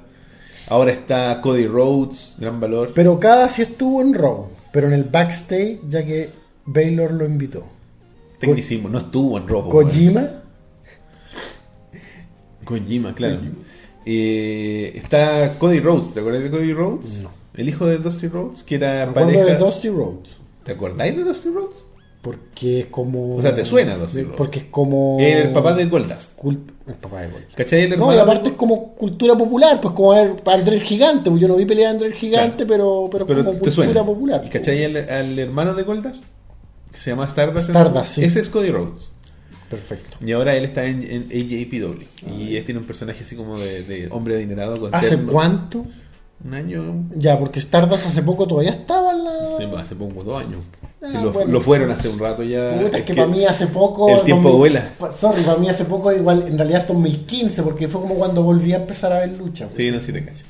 Ahora 0.68 0.92
está 0.92 1.40
Cody 1.42 1.66
Rhodes, 1.66 2.36
gran 2.38 2.60
valor. 2.60 2.92
Pero 2.94 3.20
cada 3.20 3.48
sí 3.50 3.62
estuvo 3.62 4.02
en 4.02 4.14
Raw. 4.14 4.50
Pero 4.74 4.88
en 4.88 4.94
el 4.94 5.04
backstage, 5.06 5.80
ya 5.88 6.04
que 6.04 6.32
Baylor 6.66 7.12
lo 7.12 7.26
invitó. 7.26 7.64
Tecnicismo, 8.40 8.90
no 8.90 8.98
estuvo 8.98 9.38
en 9.38 9.48
Raw. 9.48 9.64
po, 9.64 9.70
weón. 9.70 9.88
Kojima. 9.88 10.30
Kojima, 12.66 13.14
claro. 13.14 13.40
Eh, 14.06 14.92
está 14.96 15.58
Cody 15.60 15.80
Rhodes, 15.80 16.14
¿te 16.14 16.20
acuerdas 16.20 16.44
de 16.44 16.52
Cody 16.52 16.74
Rhodes? 16.74 17.20
No. 17.22 17.32
El 17.54 17.70
hijo 17.70 17.86
de 17.86 18.00
Dusty 18.00 18.28
Rhodes, 18.28 18.64
que 18.64 18.76
era 18.76 19.14
pareja. 19.14 19.46
de 19.46 19.56
Dusty 19.58 19.90
Rhodes. 19.90 20.36
¿Te 20.64 20.72
acordáis 20.72 21.16
de 21.16 21.24
Dusty 21.24 21.50
Rhodes? 21.50 21.86
Porque 22.24 22.80
es 22.80 22.86
como. 22.86 23.36
O 23.36 23.42
sea, 23.42 23.54
¿te 23.54 23.66
suena 23.66 23.96
Dusty 23.98 24.22
Rhodes? 24.24 24.38
Porque 24.38 24.60
es 24.60 24.66
como. 24.72 25.18
El 25.20 25.52
papá 25.52 25.74
de. 25.74 25.90
Cult- 25.90 26.72
El 26.88 26.94
papá 26.96 27.22
de 27.22 27.28
Gold. 27.30 27.44
¿Cachai? 27.54 27.82
El 27.82 28.00
No, 28.00 28.12
y 28.14 28.16
de- 28.16 28.22
aparte 28.22 28.50
es 28.50 28.56
como 28.56 28.96
cultura 28.96 29.36
popular, 29.38 29.82
pues 29.82 29.94
como 29.94 30.12
ver 30.12 30.34
André 30.46 30.78
el 30.78 30.84
Gigante, 30.84 31.30
pues 31.30 31.42
yo 31.42 31.50
no 31.50 31.58
vi 31.58 31.66
pelear 31.66 31.90
a 31.90 31.92
André 31.92 32.08
el 32.08 32.14
Gigante, 32.14 32.66
pero, 32.66 33.10
pero, 33.12 33.26
Pero 33.26 33.40
como 33.44 33.52
te 33.52 33.60
cultura 33.60 33.86
suena. 33.88 34.06
popular. 34.06 34.42
¿Y 34.46 34.50
cachai 34.50 34.86
al, 34.86 34.96
al 34.98 35.38
hermano 35.38 35.74
de 35.76 35.84
Goldust? 35.84 36.24
Que 36.94 36.98
se 36.98 37.10
llama 37.10 37.26
Stardust. 37.26 37.68
Stardust, 37.70 38.14
sí. 38.16 38.24
Ese 38.24 38.40
es 38.40 38.48
Cody 38.50 38.72
Rhodes. 38.72 39.10
Perfecto. 39.70 40.18
Y 40.26 40.32
ahora 40.32 40.56
él 40.56 40.64
está 40.66 40.86
en, 40.86 41.02
en 41.04 41.24
AJPW. 41.24 42.04
Y 42.40 42.56
él 42.56 42.64
tiene 42.64 42.80
un 42.80 42.86
personaje 42.86 43.24
así 43.24 43.36
como 43.36 43.60
de, 43.60 43.84
de 43.84 44.08
hombre 44.12 44.36
adinerado 44.36 44.80
con 44.80 44.94
¿Hace 44.96 45.10
terno. 45.10 45.32
cuánto? 45.32 45.86
Un 46.46 46.54
año. 46.54 47.06
Ya, 47.16 47.40
porque 47.40 47.60
Stardust 47.60 48.06
hace 48.08 48.22
poco 48.22 48.48
todavía 48.48 48.72
estaba 48.72 49.12
en 49.12 49.24
la... 49.24 49.32
sí, 49.58 49.64
hace 49.78 49.96
poco, 49.96 50.24
dos 50.24 50.42
años. 50.44 50.60
Ah, 51.02 51.08
Sí, 51.12 51.18
lo, 51.22 51.32
bueno. 51.34 51.52
lo 51.52 51.62
fueron 51.62 51.92
hace 51.92 52.08
un 52.08 52.18
rato 52.20 52.44
ya. 52.44 52.70
Puta, 52.80 52.86
es 52.86 52.94
Es 52.96 53.02
que, 53.02 53.04
que 53.06 53.14
para 53.16 53.28
mí 53.28 53.46
hace 53.46 53.68
poco... 53.68 54.10
el 54.10 54.22
tiempo 54.24 54.50
2000 54.50 54.58
vuela. 54.58 54.90
Sorry, 55.14 55.42
para 55.44 55.58
mí 55.58 55.70
hace 55.70 55.86
poco 55.86 56.12
igual, 56.14 56.46
en 56.48 56.58
realidad 56.58 56.82
es 56.82 56.88
2015, 56.88 57.62
porque 57.64 57.88
fue 57.88 58.02
como 58.02 58.16
cuando 58.16 58.42
volví 58.44 58.72
a 58.74 58.78
empezar 58.78 59.12
a 59.14 59.20
ver 59.20 59.38
lucha. 59.38 59.66
pues. 59.66 59.78
Sí, 59.78 59.92
no, 59.92 60.00
sí 60.00 60.12
te 60.14 60.24
cacho. 60.24 60.44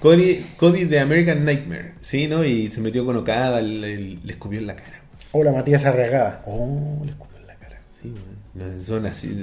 Cody, 0.00 0.44
Cody 0.56 0.84
de 0.84 0.98
American 1.00 1.44
Nightmare. 1.44 1.94
Sí, 2.00 2.26
¿no? 2.26 2.44
Y 2.44 2.68
se 2.68 2.80
metió 2.80 3.06
con 3.06 3.16
Okada, 3.16 3.60
le, 3.62 3.96
le 3.96 4.32
escupió 4.32 4.58
en 4.58 4.66
la 4.66 4.76
cara. 4.76 5.00
Hola, 5.32 5.52
Matías 5.52 5.84
Arriagada. 5.84 6.42
Oh, 6.46 6.98
le 7.04 7.10
escupió 7.12 7.38
en 7.38 7.46
la 7.46 7.54
cara. 7.54 7.80
Sí, 8.02 8.10
bueno. 8.10 8.74
No, 8.76 8.82
Son 8.84 9.06
así. 9.06 9.36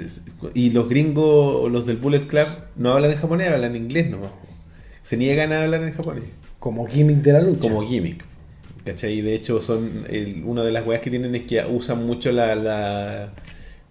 Y 0.53 0.69
los 0.71 0.87
gringos, 0.87 1.69
los 1.71 1.85
del 1.85 1.97
Bullet 1.97 2.27
Club, 2.27 2.47
no 2.75 2.91
hablan 2.93 3.11
en 3.11 3.17
japonés, 3.17 3.51
hablan 3.51 3.75
en 3.75 3.83
inglés 3.83 4.09
nomás. 4.09 4.29
Se 5.11 5.17
niegan 5.17 5.51
a 5.51 5.63
hablar 5.63 5.83
en 5.83 5.91
japonés. 5.91 6.23
Como 6.57 6.87
gimmick 6.87 7.17
de 7.17 7.33
la 7.33 7.41
lucha. 7.41 7.59
Como 7.59 7.85
gimmick. 7.85 8.23
¿Cachai? 8.85 9.19
De 9.19 9.33
hecho, 9.35 9.61
son 9.61 10.05
el- 10.09 10.41
una 10.45 10.63
de 10.63 10.71
las 10.71 10.87
weas 10.87 11.01
que 11.01 11.09
tienen 11.09 11.35
es 11.35 11.41
que 11.43 11.61
usan 11.69 12.05
mucho 12.05 12.31
la, 12.31 12.55
la 12.55 13.33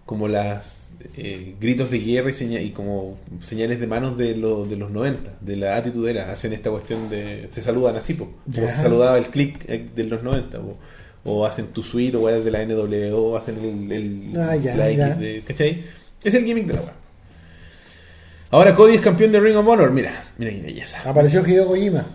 como 0.07 0.27
las 0.27 0.87
eh, 1.15 1.53
gritos 1.61 1.91
de 1.91 1.99
guerra 1.99 2.31
y, 2.31 2.33
seña- 2.33 2.59
y 2.59 2.71
como 2.71 3.19
señales 3.41 3.79
de 3.79 3.85
manos 3.85 4.17
de, 4.17 4.35
lo- 4.35 4.65
de 4.65 4.77
los 4.77 4.89
90, 4.89 5.33
de 5.41 5.55
la 5.57 5.75
atitudera. 5.77 6.31
Hacen 6.31 6.53
esta 6.53 6.71
cuestión 6.71 7.07
de. 7.11 7.49
Se 7.51 7.61
saludan 7.61 7.97
así, 7.97 8.15
po. 8.15 8.27
Ya. 8.47 8.67
se 8.67 8.81
saludaba 8.81 9.19
el 9.19 9.27
click 9.27 9.63
eh, 9.69 9.89
de 9.95 10.03
los 10.05 10.23
90. 10.23 10.59
po. 10.59 10.77
O 11.23 11.45
hacen 11.45 11.67
tu 11.67 11.83
suite, 11.83 12.17
o 12.17 12.21
weas 12.21 12.43
de 12.43 12.49
la 12.49 12.65
NWO, 12.65 13.37
hacen 13.37 13.57
el, 13.59 13.91
el- 13.91 14.31
Ah, 14.41 14.55
la 14.55 14.89
X 14.89 15.19
de. 15.19 15.43
¿Cachai? 15.45 15.83
Es 16.23 16.33
el 16.33 16.45
gimmick 16.45 16.65
de 16.65 16.73
la 16.73 16.81
wea. 16.81 16.93
Ahora 18.51 18.75
Cody 18.75 18.95
es 18.95 19.01
campeón 19.01 19.31
de 19.31 19.39
Ring 19.39 19.55
of 19.55 19.65
Honor. 19.65 19.91
Mira, 19.91 20.25
mira 20.37 20.51
qué 20.51 20.61
belleza. 20.61 21.01
Apareció 21.05 21.47
Hideo 21.47 21.67
Kojima. 21.67 22.05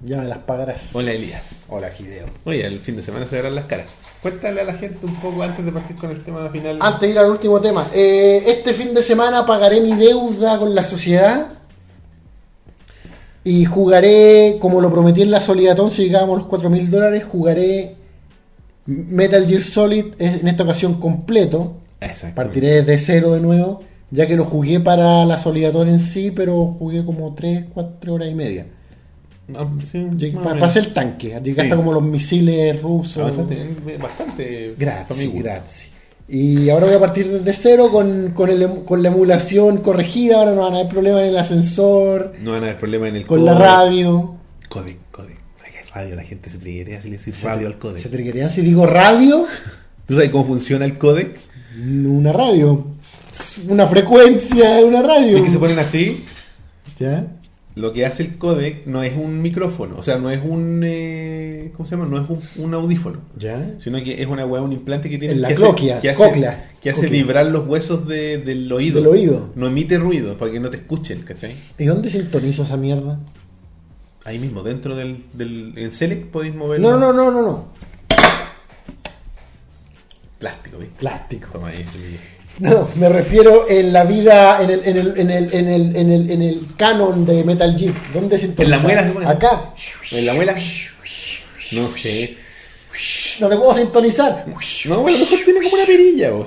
Ya 0.00 0.18
me 0.18 0.28
las 0.28 0.38
pagarás. 0.38 0.90
Hola 0.94 1.12
Elías. 1.12 1.64
Hola, 1.68 1.90
Hideo. 1.98 2.26
Oye, 2.44 2.66
el 2.66 2.80
fin 2.80 2.96
de 2.96 3.02
semana 3.02 3.28
se 3.28 3.36
verán 3.36 3.54
las 3.54 3.66
caras. 3.66 3.86
Cuéntale 4.22 4.62
a 4.62 4.64
la 4.64 4.74
gente 4.74 5.04
un 5.04 5.14
poco 5.16 5.42
antes 5.42 5.62
de 5.62 5.72
partir 5.72 5.96
con 5.96 6.10
el 6.10 6.24
tema 6.24 6.48
final. 6.48 6.78
Antes 6.80 7.02
de 7.02 7.10
ir 7.10 7.18
al 7.18 7.30
último 7.30 7.60
tema, 7.60 7.86
eh, 7.94 8.42
este 8.46 8.72
fin 8.72 8.94
de 8.94 9.02
semana 9.02 9.44
pagaré 9.44 9.80
mi 9.82 9.94
deuda 9.94 10.58
con 10.58 10.74
la 10.74 10.84
sociedad 10.84 11.48
y 13.44 13.66
jugaré, 13.66 14.56
como 14.60 14.80
lo 14.80 14.90
prometí 14.90 15.20
en 15.20 15.30
la 15.30 15.40
Solidatón, 15.40 15.90
si 15.90 16.04
llegábamos 16.04 16.36
a 16.36 16.38
los 16.40 16.48
4 16.48 16.70
mil 16.70 16.90
dólares, 16.90 17.24
jugaré 17.30 17.96
Metal 18.86 19.46
Gear 19.46 19.62
Solid 19.62 20.14
en 20.18 20.48
esta 20.48 20.62
ocasión 20.62 20.94
completo. 20.98 21.76
Exacto. 22.00 22.34
Partiré 22.34 22.82
desde 22.82 22.98
cero 22.98 23.32
de 23.32 23.40
nuevo, 23.40 23.82
ya 24.14 24.26
que 24.26 24.36
lo 24.36 24.44
jugué 24.44 24.80
para 24.80 25.24
la 25.24 25.36
Solidatón 25.38 25.88
en 25.88 25.98
sí, 25.98 26.30
pero 26.30 26.66
jugué 26.78 27.04
como 27.04 27.34
3, 27.34 27.66
4 27.74 28.14
horas 28.14 28.28
y 28.30 28.34
media. 28.34 28.66
Ah, 29.54 29.66
sí, 29.90 29.98
Llegué- 30.16 30.38
pa- 30.42 30.54
pasé 30.54 30.78
el 30.78 30.94
tanque, 30.94 31.28
llegué 31.42 31.54
Sí. 31.54 31.60
hasta 31.62 31.76
como 31.76 31.92
los 31.92 32.02
misiles 32.02 32.80
rusos. 32.80 33.48
Bien, 33.48 33.76
bastante. 34.00 34.74
Gusto. 35.26 35.38
gracias. 35.38 35.90
Y 36.26 36.70
ahora 36.70 36.86
voy 36.86 36.94
a 36.94 37.00
partir 37.00 37.28
desde 37.30 37.52
cero 37.52 37.90
con, 37.92 38.30
con, 38.30 38.48
el- 38.48 38.84
con 38.86 39.02
la 39.02 39.08
emulación 39.08 39.78
corregida. 39.78 40.38
Ahora 40.38 40.52
no 40.52 40.62
van 40.62 40.72
a 40.72 40.76
haber 40.78 40.88
problemas 40.88 41.22
en 41.22 41.28
el 41.28 41.36
ascensor, 41.38 42.32
No 42.40 42.52
van 42.52 42.62
a 42.62 42.66
haber 42.68 42.78
problema 42.78 43.08
en 43.08 43.16
el 43.16 43.26
con 43.26 43.44
la 43.44 43.52
radio. 43.58 44.36
Hay 44.74 44.94
que 45.72 45.90
Radio, 45.92 46.16
la 46.16 46.22
gente 46.22 46.48
se 46.48 46.58
triguea 46.58 47.02
si 47.02 47.10
le 47.10 47.18
decís 47.18 47.42
radio 47.42 47.66
al 47.66 47.78
codec. 47.78 47.98
¿Se 48.02 48.50
si 48.50 48.60
digo 48.62 48.86
radio? 48.86 49.44
¿Tú 50.06 50.14
sabes 50.14 50.30
cómo 50.30 50.46
funciona 50.46 50.84
el 50.86 50.96
codec? 50.96 51.38
Una 51.78 52.32
radio. 52.32 52.93
Una 53.68 53.86
frecuencia 53.86 54.76
de 54.76 54.84
una 54.84 55.02
radio. 55.02 55.36
Es 55.38 55.42
que 55.44 55.50
se 55.50 55.58
ponen 55.58 55.78
así. 55.78 56.24
¿Ya? 56.98 57.26
Lo 57.76 57.92
que 57.92 58.06
hace 58.06 58.22
el 58.22 58.38
codec 58.38 58.86
no 58.86 59.02
es 59.02 59.16
un 59.16 59.42
micrófono, 59.42 59.96
o 59.98 60.02
sea, 60.04 60.16
no 60.18 60.30
es 60.30 60.40
un. 60.44 60.82
eh, 60.84 61.72
¿Cómo 61.76 61.88
se 61.88 61.96
llama? 61.96 62.08
No 62.08 62.22
es 62.22 62.30
un, 62.30 62.64
un 62.64 62.72
audífono. 62.74 63.18
¿Ya? 63.36 63.72
Sino 63.82 64.02
que 64.04 64.22
es 64.22 64.28
una 64.28 64.46
weá, 64.46 64.62
un 64.62 64.70
implante 64.70 65.10
que 65.10 65.18
tiene 65.18 65.34
En 65.34 65.42
la 65.42 65.48
que 65.48 65.54
hace, 65.54 65.74
que 66.00 66.10
hace, 66.10 66.14
cóclea, 66.14 66.70
que 66.80 66.90
hace 66.90 67.08
vibrar 67.08 67.46
los 67.46 67.66
huesos 67.66 68.06
de- 68.06 68.38
del 68.38 68.70
oído. 68.72 68.98
Del 69.00 69.08
oído. 69.08 69.50
No 69.56 69.66
emite 69.66 69.98
ruido 69.98 70.38
para 70.38 70.52
que 70.52 70.60
no 70.60 70.70
te 70.70 70.76
escuchen, 70.76 71.22
¿cachai? 71.22 71.56
¿Y 71.76 71.84
dónde 71.84 72.10
sintonizo 72.10 72.62
esa 72.62 72.76
mierda? 72.76 73.18
Ahí 74.24 74.38
mismo, 74.38 74.62
dentro 74.62 74.94
del. 74.94 75.24
del 75.32 75.72
en 75.76 75.90
Select 75.90 76.26
podéis 76.30 76.54
mover. 76.54 76.78
No, 76.80 76.96
no, 76.96 77.12
no, 77.12 77.32
no, 77.32 77.42
no. 77.42 77.68
Plástico, 80.38 80.78
¿viste? 80.78 80.94
Plástico. 80.98 81.48
Toma 81.52 81.68
ahí, 81.68 81.84
No, 82.60 82.88
me 82.96 83.08
refiero 83.08 83.68
en 83.68 83.92
la 83.92 84.04
vida, 84.04 84.62
en 84.62 84.70
el, 84.70 84.80
en 84.84 84.96
el, 84.96 85.18
en 85.18 85.30
el, 85.30 85.54
en 85.54 85.68
el, 85.68 85.96
en 85.96 86.12
el, 86.12 86.30
en 86.30 86.42
el 86.42 86.66
canon 86.76 87.26
de 87.26 87.42
Metal 87.42 87.76
Gear. 87.76 87.94
¿Dónde 88.12 88.38
sintonizo? 88.38 88.62
En 88.62 88.70
la 88.70 88.78
muela, 88.78 89.12
se. 89.12 89.30
Acá. 89.30 89.74
¿En 90.12 90.26
la 90.26 90.34
muela? 90.34 90.54
No 91.72 91.90
sé. 91.90 92.36
No 93.40 93.48
te 93.48 93.56
puedo 93.56 93.74
sintonizar. 93.74 94.46
No, 94.86 95.00
bueno, 95.02 95.16
a 95.16 95.20
lo 95.20 95.24
mejor 95.26 95.38
tiene 95.44 95.62
como 95.62 95.74
una 95.74 95.84
perilla, 95.84 96.30
vos. 96.30 96.46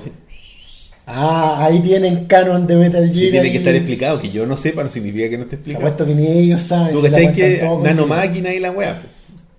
Ah, 1.06 1.64
ahí 1.66 1.80
tienen 1.80 2.24
canon 2.26 2.66
de 2.66 2.76
Metal 2.76 3.04
Gear. 3.04 3.14
Si 3.14 3.30
tiene 3.30 3.52
que 3.52 3.58
estar 3.58 3.74
explicado, 3.74 4.20
que 4.20 4.30
yo 4.30 4.46
no 4.46 4.56
sepa, 4.56 4.82
no 4.84 4.90
significa 4.90 5.28
que 5.28 5.36
no 5.36 5.44
esté 5.44 5.56
Te 5.56 5.60
explicado. 5.60 5.86
apuesto 5.86 6.06
que 6.06 6.14
ni 6.14 6.26
ellos 6.26 6.62
saben. 6.62 6.92
Tú 6.92 7.02
si 7.02 7.10
cachai 7.10 7.32
que 7.32 7.70
nanomáquina 7.82 8.52
y 8.54 8.60
la 8.60 8.70
weá. 8.70 9.02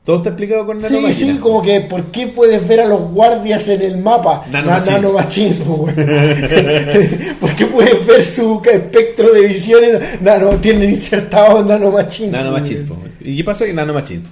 Todo 0.04 0.18
está 0.18 0.30
explicado 0.30 0.66
con 0.66 0.78
Sí, 0.82 0.84
nanomáquina. 0.84 1.34
sí, 1.34 1.38
como 1.40 1.62
que, 1.62 1.82
¿por 1.82 2.04
qué 2.06 2.28
puedes 2.28 2.68
ver 2.68 2.80
a 2.82 2.86
los 2.86 3.12
guardias 3.12 3.68
en 3.68 3.82
el 3.84 3.98
mapa? 3.98 4.44
Nanomachismo, 4.52 5.76
güey. 5.78 5.94
¿Por 7.40 7.56
qué 7.56 7.66
puedes 7.68 8.06
ver 8.08 8.24
su 8.24 8.62
espectro 8.64 9.32
de 9.34 9.48
visiones? 9.48 10.00
Nano, 10.22 10.52
tienen 10.58 10.90
insertado. 10.90 11.64
Nanomachines, 11.64 12.84
po. 12.88 12.96
¿Y 13.22 13.38
qué 13.38 13.44
pasa 13.44 13.66
que 13.66 13.74
nanomachines? 13.74 14.28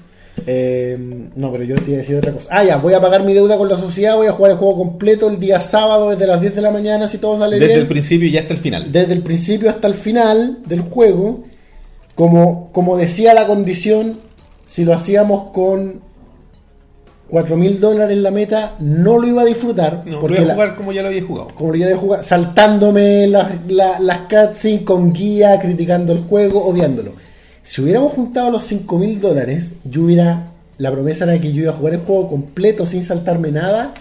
Eh, 0.45 0.97
no, 1.35 1.51
pero 1.51 1.63
yo 1.63 1.75
te 1.75 1.91
iba 1.91 1.95
a 1.95 1.97
decir 2.01 2.15
otra 2.15 2.31
cosa. 2.31 2.47
Ah, 2.51 2.63
ya, 2.63 2.77
voy 2.77 2.93
a 2.93 3.01
pagar 3.01 3.23
mi 3.23 3.33
deuda 3.33 3.57
con 3.57 3.67
la 3.67 3.75
sociedad, 3.75 4.15
voy 4.15 4.27
a 4.27 4.31
jugar 4.31 4.51
el 4.53 4.57
juego 4.57 4.75
completo 4.77 5.29
el 5.29 5.39
día 5.39 5.59
sábado 5.59 6.09
desde 6.11 6.25
las 6.27 6.39
10 6.41 6.55
de 6.55 6.61
la 6.61 6.71
mañana 6.71 7.07
si 7.07 7.17
todo 7.17 7.37
sale 7.37 7.55
Desde 7.55 7.67
bien. 7.67 7.79
el 7.81 7.87
principio 7.87 8.27
y 8.29 8.37
hasta 8.37 8.53
el 8.53 8.59
final. 8.59 8.91
desde 8.91 9.13
el 9.13 9.21
principio 9.23 9.69
hasta 9.69 9.87
el 9.87 9.93
final 9.95 10.59
del 10.65 10.81
juego, 10.81 11.43
como, 12.15 12.71
como 12.71 12.97
decía 12.97 13.33
la 13.33 13.45
condición, 13.47 14.19
si 14.67 14.83
lo 14.85 14.93
hacíamos 14.93 15.49
con 15.51 16.01
4 17.29 17.57
mil 17.57 17.79
dólares 17.79 18.15
en 18.15 18.23
la 18.23 18.31
meta, 18.31 18.73
no 18.79 19.17
lo 19.17 19.27
iba 19.27 19.41
a 19.41 19.45
disfrutar. 19.45 20.03
No, 20.05 20.19
porque 20.21 20.35
voy 20.37 20.43
a 20.45 20.47
la- 20.47 20.53
jugar 20.53 20.75
como 20.75 20.91
ya 20.93 21.01
lo 21.01 21.07
había 21.09 21.23
jugado. 21.23 21.49
como 21.55 21.71
lo 21.71 21.77
iba 21.77 21.91
a 21.91 21.97
jugar, 21.97 22.23
saltándome 22.23 23.27
las, 23.27 23.49
la- 23.67 23.99
las 23.99 24.19
cutscenes 24.21 24.83
con 24.83 25.11
guía, 25.11 25.59
criticando 25.59 26.13
el 26.13 26.19
juego, 26.23 26.65
odiándolo. 26.65 27.11
Si 27.63 27.81
hubiéramos 27.81 28.13
juntado 28.13 28.49
los 28.51 28.63
5 28.63 28.97
mil 28.97 29.19
dólares, 29.19 29.73
yo 29.83 30.03
hubiera. 30.03 30.43
La 30.77 30.91
promesa 30.91 31.23
era 31.25 31.41
que 31.41 31.51
yo 31.51 31.63
iba 31.63 31.71
a 31.71 31.75
jugar 31.75 31.95
el 31.95 32.01
juego 32.01 32.29
completo 32.29 32.85
sin 32.85 33.03
saltarme 33.03 33.51
nada, 33.51 33.93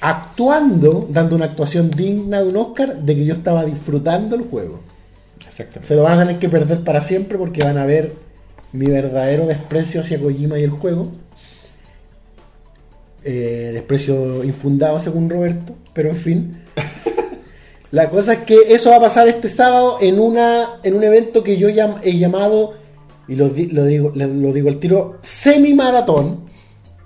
actuando, 0.00 1.06
dando 1.10 1.36
una 1.36 1.44
actuación 1.46 1.90
digna 1.90 2.40
de 2.42 2.48
un 2.48 2.56
Oscar, 2.56 2.96
de 2.96 3.14
que 3.14 3.24
yo 3.24 3.34
estaba 3.34 3.64
disfrutando 3.64 4.34
el 4.36 4.42
juego. 4.44 4.80
Exactamente. 5.46 5.86
Se 5.86 5.94
lo 5.94 6.02
van 6.04 6.18
a 6.18 6.24
tener 6.24 6.38
que 6.40 6.48
perder 6.48 6.82
para 6.82 7.02
siempre 7.02 7.36
porque 7.38 7.62
van 7.64 7.78
a 7.78 7.84
ver 7.84 8.12
mi 8.72 8.86
verdadero 8.86 9.46
desprecio 9.46 10.00
hacia 10.00 10.20
Kojima 10.20 10.58
y 10.58 10.62
el 10.64 10.70
juego. 10.70 11.10
Eh, 13.24 13.70
desprecio 13.74 14.44
infundado 14.44 15.00
según 15.00 15.28
Roberto, 15.28 15.74
pero 15.92 16.10
en 16.10 16.16
fin. 16.16 16.52
La 17.90 18.10
cosa 18.10 18.34
es 18.34 18.38
que 18.40 18.56
eso 18.68 18.90
va 18.90 18.96
a 18.96 19.00
pasar 19.00 19.28
este 19.28 19.48
sábado 19.48 19.98
en 20.00 20.20
una 20.20 20.64
en 20.82 20.94
un 20.94 21.02
evento 21.02 21.42
que 21.42 21.56
yo 21.56 21.68
llam- 21.70 22.00
he 22.02 22.18
llamado 22.18 22.74
y 23.26 23.34
lo, 23.34 23.48
di- 23.48 23.66
lo 23.70 23.84
digo 23.86 24.12
lo, 24.14 24.52
digo 24.52 24.68
al 24.68 24.78
tiro 24.78 25.16
semi 25.22 25.74
maratón. 25.74 26.46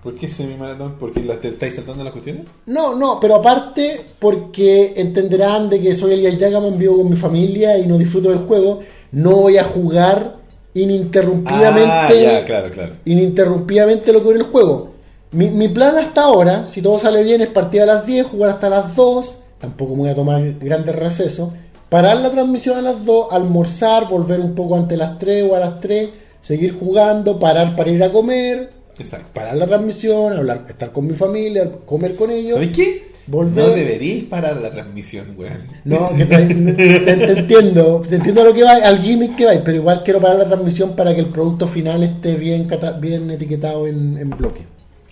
¿Por 0.03 0.17
qué 0.17 0.29
semi-maratón? 0.29 0.97
¿Porque 0.99 1.21
la- 1.23 1.41
te 1.41 1.49
estáis 1.51 1.77
saltando 1.77 2.03
las 2.03 2.13
cuestiones? 2.13 2.47
No, 2.67 2.97
no, 2.97 3.21
pero 3.21 3.37
aparte 3.37 4.01
porque 4.19 4.95
entenderán 4.97 5.71
de 5.71 5.81
que 5.81 5.95
soy 5.95 6.15
Elias 6.15 6.37
Yagaman, 6.39 6.77
vivo 6.77 6.97
con 6.97 7.09
mi 7.11 7.17
familia 7.17 7.79
y 7.79 7.87
no 7.87 7.97
disfruto 7.97 8.31
del 8.31 8.41
juego, 8.41 8.81
no 9.13 9.37
voy 9.37 9.59
a 9.59 9.65
jugar 9.65 10.39
ininterrumpidamente, 10.75 11.89
Ah, 11.91 12.13
ya, 12.41 12.45
claro, 12.45 12.71
claro. 12.71 12.93
ininterrumpidamente 13.05 14.13
lo 14.13 14.19
que 14.21 14.25
dura 14.25 14.39
el 14.39 14.45
juego. 14.45 14.91
Mi, 15.33 15.49
mi 15.49 15.69
plan 15.69 15.97
hasta 15.97 16.23
ahora, 16.23 16.69
si 16.69 16.83
todo 16.83 16.99
sale 16.99 17.23
bien, 17.23 17.41
es 17.41 17.49
partir 17.49 17.81
a 17.83 17.87
las 17.87 18.07
10, 18.07 18.27
jugar 18.27 18.51
hasta 18.51 18.69
las 18.69 18.95
2, 18.95 19.35
tampoco 19.61 19.95
me 19.95 20.03
voy 20.03 20.11
a 20.11 20.15
tomar 20.15 20.43
grandes 20.59 20.95
recesos, 20.95 21.51
parar 21.89 22.17
la 22.19 22.31
transmisión 22.31 22.77
a 22.79 22.83
las 22.83 23.05
2, 23.05 23.29
almorzar, 23.31 24.09
volver 24.09 24.41
un 24.41 24.55
poco 24.55 24.77
antes 24.77 24.91
de 24.91 24.97
las 24.99 25.19
3 25.19 25.47
o 25.51 25.57
a 25.57 25.61
las 25.61 25.81
3, 25.81 26.09
seguir 26.41 26.79
jugando, 26.79 27.39
parar 27.39 27.75
para 27.77 27.91
ir 27.91 28.03
a 28.03 28.13
comer, 28.13 28.71
Exacto. 28.99 29.27
parar 29.33 29.57
la 29.57 29.67
transmisión, 29.67 30.35
hablar, 30.35 30.65
estar 30.69 30.93
con 30.93 31.07
mi 31.07 31.15
familia, 31.15 31.71
comer 31.87 32.15
con 32.15 32.31
ellos. 32.31 32.55
¿Sabes 32.55 32.77
qué? 32.77 33.12
Volver. 33.27 33.65
No 33.69 33.71
deberíais 33.75 34.25
parar 34.25 34.57
la 34.57 34.71
transmisión, 34.71 35.27
weón. 35.37 35.59
No, 35.85 36.11
que 36.17 36.25
te, 36.25 36.39
te- 36.47 37.15
te 37.17 37.39
entiendo, 37.41 38.03
te 38.09 38.17
entiendo 38.17 38.43
lo 38.45 38.53
que 38.53 38.65
va, 38.65 38.73
al 38.73 38.99
gimmick 39.01 39.37
que 39.37 39.45
va, 39.47 39.53
pero 39.65 39.77
igual 39.77 40.03
quiero 40.05 40.21
parar 40.21 40.39
la 40.39 40.47
transmisión 40.49 40.97
para 40.97 41.15
que 41.15 41.21
el 41.21 41.27
producto 41.27 41.69
final 41.69 42.03
esté 42.03 42.35
bien, 42.35 42.67
bien 43.01 43.31
etiquetado 43.31 43.87
en, 43.87 44.19
en 44.19 44.29
bloque. 44.31 44.63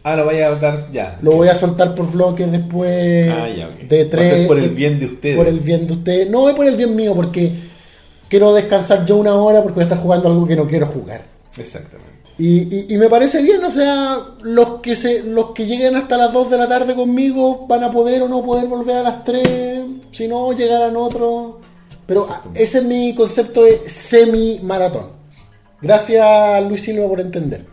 Ah, 0.02 0.16
lo 0.16 0.24
vaya 0.26 0.48
a 0.48 0.54
dar 0.56 0.90
ya. 0.90 1.18
Lo 1.22 1.32
voy 1.32 1.48
a 1.48 1.54
soltar 1.54 1.94
por 1.94 2.10
bloques 2.10 2.50
después 2.50 3.28
Ah, 3.28 3.48
ya, 3.54 3.68
ok. 3.68 3.80
de 3.88 3.98
Va 4.02 4.06
a 4.06 4.10
tres. 4.10 4.28
ser 4.28 4.46
por 4.48 4.58
el 4.58 4.70
bien 4.70 4.98
de 4.98 5.06
ustedes. 5.06 5.36
Por 5.36 5.46
el 5.46 5.60
bien 5.60 5.86
de 5.86 5.92
ustedes. 5.92 6.30
No 6.30 6.48
es 6.48 6.54
por 6.56 6.66
el 6.66 6.74
bien 6.76 6.96
mío, 6.96 7.14
porque 7.14 7.52
quiero 8.28 8.52
descansar 8.54 9.04
yo 9.04 9.18
una 9.18 9.34
hora 9.34 9.62
porque 9.62 9.74
voy 9.74 9.82
a 9.82 9.84
estar 9.84 9.98
jugando 9.98 10.28
algo 10.28 10.46
que 10.46 10.56
no 10.56 10.66
quiero 10.66 10.86
jugar. 10.86 11.20
Exactamente. 11.58 12.10
Y, 12.38 12.74
y- 12.74 12.86
y 12.94 12.96
me 12.96 13.08
parece 13.08 13.42
bien, 13.42 13.62
o 13.62 13.70
sea, 13.70 14.18
los 14.42 14.80
que 14.80 14.96
se, 14.96 15.22
los 15.24 15.50
que 15.50 15.66
lleguen 15.66 15.94
hasta 15.96 16.16
las 16.16 16.32
2 16.32 16.50
de 16.50 16.56
la 16.58 16.68
tarde 16.68 16.94
conmigo 16.94 17.66
van 17.68 17.84
a 17.84 17.90
poder 17.92 18.22
o 18.22 18.28
no 18.28 18.42
poder 18.42 18.66
volver 18.66 18.96
a 18.96 19.02
las 19.02 19.24
3, 19.24 19.42
si 20.10 20.26
no 20.26 20.52
llegarán 20.52 20.96
otros. 20.96 21.54
Pero 22.06 22.26
ese 22.54 22.78
es 22.78 22.84
mi 22.84 23.14
concepto 23.14 23.62
de 23.64 23.82
semi-maratón. 23.88 25.08
Gracias 25.82 26.62
Luis 26.66 26.82
Silva 26.82 27.06
por 27.08 27.20
entender. 27.20 27.64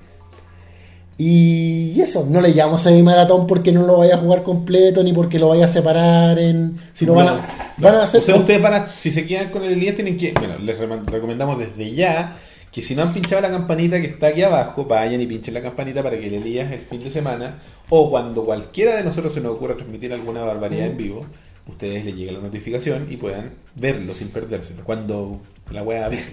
Y 1.19 1.99
eso, 1.99 2.27
no 2.29 2.39
le 2.41 2.49
llamo 2.49 2.77
semi-maratón 2.77 3.47
porque 3.47 3.71
no 3.71 3.83
lo 3.87 3.97
vaya 3.97 4.15
a 4.15 4.19
jugar 4.19 4.43
completo 4.43 5.01
ni 5.01 5.13
porque 5.13 5.39
lo 5.39 5.49
vaya 5.49 5.65
a 5.65 5.69
separar 5.69 6.37
en... 6.37 6.77
Sino 6.93 7.15
van 7.15 7.27
a, 7.29 7.73
van 7.77 7.95
a 7.95 8.03
hacer... 8.03 8.21
O 8.21 8.23
sea, 8.23 8.35
ustedes 8.35 8.61
van 8.61 8.73
a, 8.75 8.87
si 8.95 9.09
se 9.11 9.25
quedan 9.25 9.49
con 9.49 9.63
el 9.63 9.71
Elías, 9.73 9.95
tienen 9.95 10.15
que, 10.17 10.31
bueno, 10.33 10.59
les 10.59 10.77
recomendamos 10.77 11.57
desde 11.57 11.91
ya 11.95 12.35
que 12.71 12.81
si 12.81 12.95
no 12.95 13.03
han 13.03 13.13
pinchado 13.13 13.41
la 13.41 13.49
campanita 13.49 13.99
que 13.99 14.07
está 14.07 14.27
aquí 14.27 14.43
abajo, 14.43 14.85
vayan 14.85 15.21
y 15.21 15.25
pinchen 15.25 15.53
la 15.53 15.61
campanita 15.61 16.03
para 16.03 16.17
que 16.19 16.27
el 16.27 16.35
Elías 16.35 16.71
el 16.71 16.79
fin 16.81 17.03
de 17.03 17.11
semana 17.11 17.59
o 17.89 18.09
cuando 18.09 18.45
cualquiera 18.45 18.97
de 18.97 19.03
nosotros 19.03 19.33
se 19.33 19.41
nos 19.41 19.53
ocurra 19.53 19.75
transmitir 19.75 20.11
alguna 20.13 20.43
barbaridad 20.43 20.87
en 20.87 20.97
vivo, 20.97 21.25
ustedes 21.67 22.05
les 22.05 22.15
llegue 22.15 22.31
la 22.33 22.39
notificación 22.39 23.07
y 23.09 23.17
puedan 23.17 23.51
verlo 23.75 24.13
sin 24.13 24.29
perdérselo. 24.29 24.83
Cuando 24.83 25.41
la 25.71 25.83
wea 25.83 26.05
avise. 26.05 26.31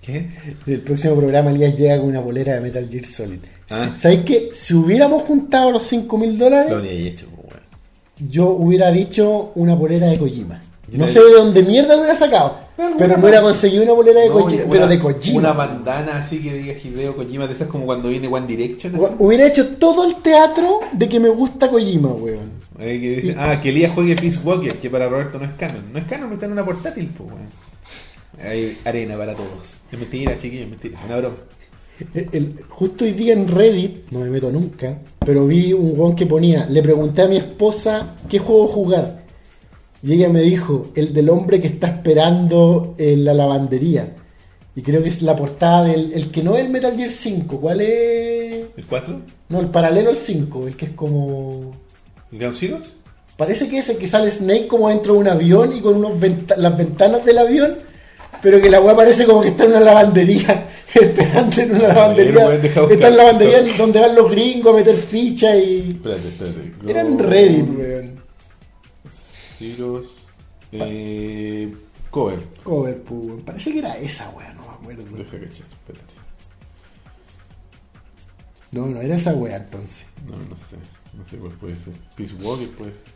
¿Qué? 0.00 0.28
El 0.66 0.80
próximo 0.82 1.16
programa 1.16 1.50
Elías 1.50 1.76
llega 1.76 1.98
con 1.98 2.08
una 2.08 2.20
bolera 2.20 2.54
de 2.54 2.60
Metal 2.60 2.88
Gear 2.90 3.04
Solid. 3.06 3.38
Ah. 3.70 3.94
¿Sabéis 3.96 4.24
que 4.24 4.50
si 4.52 4.74
hubiéramos 4.74 5.22
juntado 5.22 5.70
los 5.70 5.82
5 5.84 6.18
mil 6.18 6.38
dólares, 6.38 6.70
Lo 6.70 6.84
hecho, 6.84 7.26
pues, 7.34 7.54
weón. 7.54 8.30
yo 8.30 8.48
hubiera 8.50 8.90
dicho 8.90 9.52
una 9.54 9.74
bolera 9.74 10.08
de 10.08 10.18
Kojima? 10.18 10.60
Yo 10.88 10.98
No 10.98 11.08
sé 11.08 11.20
de 11.20 11.30
dónde 11.30 11.62
mierda 11.62 11.94
lo 11.94 12.02
hubiera 12.02 12.16
sacado, 12.16 12.58
pero 12.76 13.14
me 13.16 13.22
hubiera 13.22 13.40
conseguido 13.42 13.82
una 13.84 13.92
bolera 13.92 14.20
de 14.20 14.28
No, 14.28 14.32
Kojima, 14.34 14.62
una- 14.64 14.70
pero 14.72 14.86
de 14.88 14.98
Kojima. 14.98 15.38
Una 15.38 15.52
bandana 15.52 16.18
así 16.18 16.38
que 16.42 16.52
diga 16.54 16.74
Hideo 16.82 17.14
Kojima, 17.16 17.46
de 17.46 17.52
esas 17.54 17.68
como 17.68 17.86
cuando 17.86 18.08
viene 18.08 18.26
One 18.28 18.46
Direction. 18.46 18.94
así. 18.96 19.04
Hubiera 19.18 19.46
hecho 19.46 19.68
todo 19.76 20.04
el 20.04 20.16
teatro 20.16 20.80
de 20.92 21.08
que 21.08 21.20
me 21.20 21.28
gusta 21.28 21.68
Kojima, 21.70 22.08
weón. 22.12 22.50
Eh, 22.78 22.98
que 23.00 23.16
dice, 23.20 23.36
ah, 23.38 23.60
que 23.60 23.68
Elías 23.68 23.92
juegue 23.94 24.16
Peace 24.16 24.40
Walker, 24.42 24.74
que 24.74 24.90
para 24.90 25.08
Roberto 25.08 25.38
no 25.38 25.44
es 25.44 25.52
canon. 25.52 25.84
No 25.92 25.98
es 26.00 26.04
canon, 26.06 26.28
no 26.28 26.34
está 26.34 26.46
en 26.46 26.52
una 26.52 26.64
portátil, 26.64 27.08
pues, 27.16 27.28
weón. 27.30 27.48
Hay 28.42 28.76
arena 28.84 29.16
para 29.16 29.34
todos. 29.34 29.76
Es 29.92 29.98
mentira, 29.98 30.36
chiquillos, 30.36 30.64
es 30.64 30.70
mentira. 30.70 30.98
Una 31.06 31.16
broma. 31.18 31.36
El- 32.12 32.28
el- 32.32 32.64
justo 32.68 33.04
hoy 33.04 33.12
día 33.12 33.32
en 33.34 33.46
Reddit, 33.46 34.10
no 34.10 34.18
me 34.18 34.28
meto 34.30 34.50
nunca, 34.50 34.98
pero 35.24 35.46
vi 35.46 35.72
un 35.72 35.92
weón 35.96 36.16
que 36.16 36.26
ponía, 36.26 36.66
le 36.66 36.82
pregunté 36.82 37.22
a 37.22 37.28
mi 37.28 37.36
esposa 37.36 38.16
qué 38.28 38.40
juego 38.40 38.66
jugar. 38.66 39.22
Y 40.04 40.12
ella 40.12 40.28
me 40.28 40.42
dijo, 40.42 40.86
el 40.94 41.14
del 41.14 41.30
hombre 41.30 41.60
que 41.60 41.68
está 41.68 41.86
esperando 41.88 42.94
en 42.98 43.24
la 43.24 43.32
lavandería. 43.34 44.14
Y 44.76 44.82
creo 44.82 45.02
que 45.02 45.08
es 45.08 45.22
la 45.22 45.34
portada 45.34 45.84
del 45.84 46.12
el 46.12 46.30
que 46.30 46.42
no 46.42 46.54
es 46.56 46.60
el 46.64 46.70
Metal 46.70 46.96
Gear 46.96 47.08
5. 47.08 47.60
¿Cuál 47.60 47.80
es? 47.80 48.64
¿El 48.76 48.84
4? 48.88 49.20
No, 49.48 49.60
el 49.60 49.68
paralelo 49.68 50.10
al 50.10 50.16
5, 50.16 50.66
el 50.68 50.76
que 50.76 50.86
es 50.86 50.90
como... 50.92 51.72
¿El 52.32 52.38
Ground 52.38 52.56
Zeroes? 52.56 52.92
Parece 53.36 53.68
que 53.68 53.78
es 53.78 53.88
el 53.88 53.96
que 53.96 54.06
sale 54.08 54.30
Snake 54.30 54.66
como 54.66 54.88
dentro 54.88 55.14
de 55.14 55.20
un 55.20 55.28
avión 55.28 55.76
y 55.76 55.80
con 55.80 55.96
unos 55.96 56.18
venta- 56.20 56.56
las 56.56 56.76
ventanas 56.76 57.24
del 57.24 57.38
avión 57.38 57.74
pero 58.42 58.60
que 58.60 58.68
la 58.68 58.78
weá 58.80 58.94
parece 58.94 59.24
como 59.24 59.40
que 59.40 59.48
está 59.48 59.64
en 59.64 59.70
una 59.70 59.80
lavandería, 59.80 60.66
esperando 60.94 61.62
en 61.62 61.70
una 61.76 61.88
lavandería. 61.88 62.54
Está 62.54 62.92
en 62.92 63.00
la 63.00 63.10
lavandería 63.24 63.62
donde 63.78 64.00
van 64.00 64.14
los 64.14 64.30
gringos 64.30 64.74
a 64.74 64.76
meter 64.76 64.96
ficha 64.96 65.56
y. 65.56 65.92
Espérate, 65.92 66.28
espérate. 66.28 66.72
Era 66.86 67.00
en 67.00 67.16
Go- 67.16 67.22
Reddit, 67.24 67.64
weón. 67.78 68.20
Eh, 70.72 71.74
cover. 72.10 72.40
Cover, 72.62 73.02
pues, 73.02 73.26
weón. 73.26 73.40
Parece 73.42 73.72
que 73.72 73.78
era 73.78 73.96
esa 73.98 74.28
weá, 74.30 74.52
no 74.54 74.62
me 74.62 74.72
acuerdo. 74.72 75.16
Deja 75.16 75.30
cachar, 75.30 75.66
espérate. 75.66 76.14
No, 78.72 78.86
no 78.86 79.00
era 79.00 79.14
esa 79.14 79.34
weá 79.34 79.56
entonces. 79.56 80.04
No, 80.26 80.36
no 80.36 80.56
sé. 80.56 80.76
No 81.16 81.24
sé 81.26 81.36
cuál 81.36 81.52
puede 81.52 81.74
ser. 81.74 81.94
Peace 82.16 82.34
Walker 82.34 82.68
puede 82.70 82.92
ser. 82.92 83.14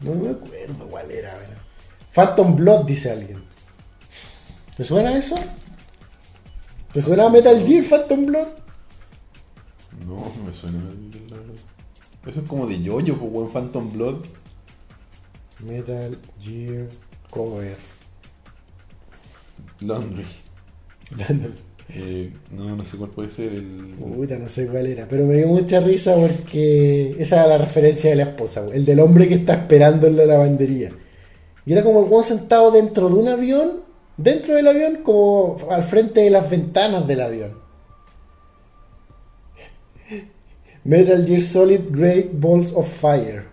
No 0.00 0.14
me 0.14 0.30
acuerdo 0.30 0.88
cuál 0.88 1.10
era, 1.10 1.34
weón. 1.34 1.66
Phantom 2.12 2.56
Blood, 2.56 2.84
dice 2.84 3.10
alguien. 3.10 3.42
¿Te 4.76 4.84
suena 4.84 5.16
eso? 5.16 5.36
¿Te 6.92 7.00
suena 7.00 7.26
a 7.26 7.30
Metal 7.30 7.66
Gear 7.66 7.84
Phantom 7.84 8.26
Blood? 8.26 8.48
No, 10.06 10.16
no 10.16 10.44
me 10.46 10.54
suena. 10.54 10.78
la 11.30 11.36
verdad. 11.36 11.54
Eso 12.26 12.40
es 12.40 12.48
como 12.48 12.66
de 12.66 12.82
yoyo, 12.82 13.18
pues, 13.18 13.32
buen 13.32 13.50
Phantom 13.50 13.92
Blood. 13.92 14.24
Metal 15.60 16.16
Gear 16.40 16.86
Cover. 17.30 17.76
Laundry. 19.80 20.26
Eh, 21.88 22.32
no, 22.50 22.74
no 22.74 22.84
sé 22.84 22.96
cuál 22.96 23.10
puede 23.10 23.30
ser. 23.30 23.52
El... 23.52 23.94
Puta, 23.98 24.36
no 24.36 24.48
sé 24.48 24.66
cuál 24.66 24.88
era, 24.88 25.06
pero 25.08 25.24
me 25.24 25.36
dio 25.36 25.46
mucha 25.46 25.78
risa 25.80 26.16
porque 26.16 27.14
esa 27.18 27.36
era 27.36 27.46
la 27.46 27.58
referencia 27.58 28.10
de 28.10 28.16
la 28.16 28.24
esposa, 28.24 28.64
el 28.72 28.84
del 28.84 28.98
hombre 28.98 29.28
que 29.28 29.34
está 29.34 29.54
esperando 29.54 30.08
en 30.08 30.16
la 30.16 30.26
lavandería. 30.26 30.90
Y 31.64 31.72
era 31.72 31.84
como 31.84 32.18
el 32.18 32.24
sentado 32.24 32.72
dentro 32.72 33.08
de 33.08 33.14
un 33.14 33.28
avión, 33.28 33.80
dentro 34.16 34.56
del 34.56 34.66
avión, 34.66 34.98
como 35.04 35.58
al 35.70 35.84
frente 35.84 36.22
de 36.22 36.30
las 36.30 36.50
ventanas 36.50 37.06
del 37.06 37.20
avión. 37.20 37.52
Metal 40.84 41.24
Gear 41.24 41.40
Solid 41.40 41.80
Great 41.90 42.30
Balls 42.32 42.72
of 42.72 42.88
Fire. 43.00 43.45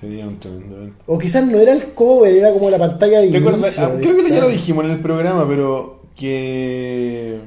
Sería 0.00 0.26
un 0.26 0.38
tremendo 0.40 0.76
evento. 0.78 1.04
O 1.06 1.18
quizás 1.18 1.46
no 1.46 1.58
era 1.60 1.72
el 1.72 1.84
cover, 1.92 2.34
era 2.34 2.52
como 2.52 2.70
la 2.70 2.78
pantalla 2.78 3.20
de 3.20 3.26
inicio 3.26 3.48
Ah, 3.78 3.92
creo 4.00 4.16
que 4.24 4.30
ya 4.30 4.40
lo 4.40 4.48
dijimos 4.48 4.84
en 4.86 4.92
el 4.92 5.00
programa, 5.00 5.46
pero 5.46 6.00
que. 6.16 7.38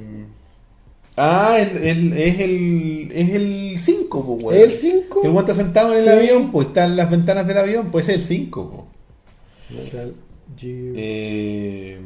Ah, 1.17 1.57
el, 1.59 1.77
el- 1.83 2.13
es 2.13 2.39
el 2.39 3.11
es 3.13 3.29
el 3.29 3.75
5, 3.79 4.25
pues, 4.25 4.43
weón. 4.43 4.61
¿El 4.61 4.71
5? 4.71 5.21
El 5.23 5.29
weón 5.31 5.43
está 5.43 5.53
sentado 5.55 5.93
en 5.93 5.99
el 5.99 6.03
Sí. 6.05 6.09
avión, 6.09 6.51
pues 6.51 6.67
están 6.67 6.95
las 6.95 7.09
ventanas 7.09 7.47
del 7.47 7.57
avión, 7.57 7.89
pues 7.91 8.09
es 8.09 8.15
el 8.15 8.23
5, 8.23 8.87
pues. 9.69 9.85
Metal 9.85 10.13
Gear... 10.57 10.93
Eh, 10.95 11.97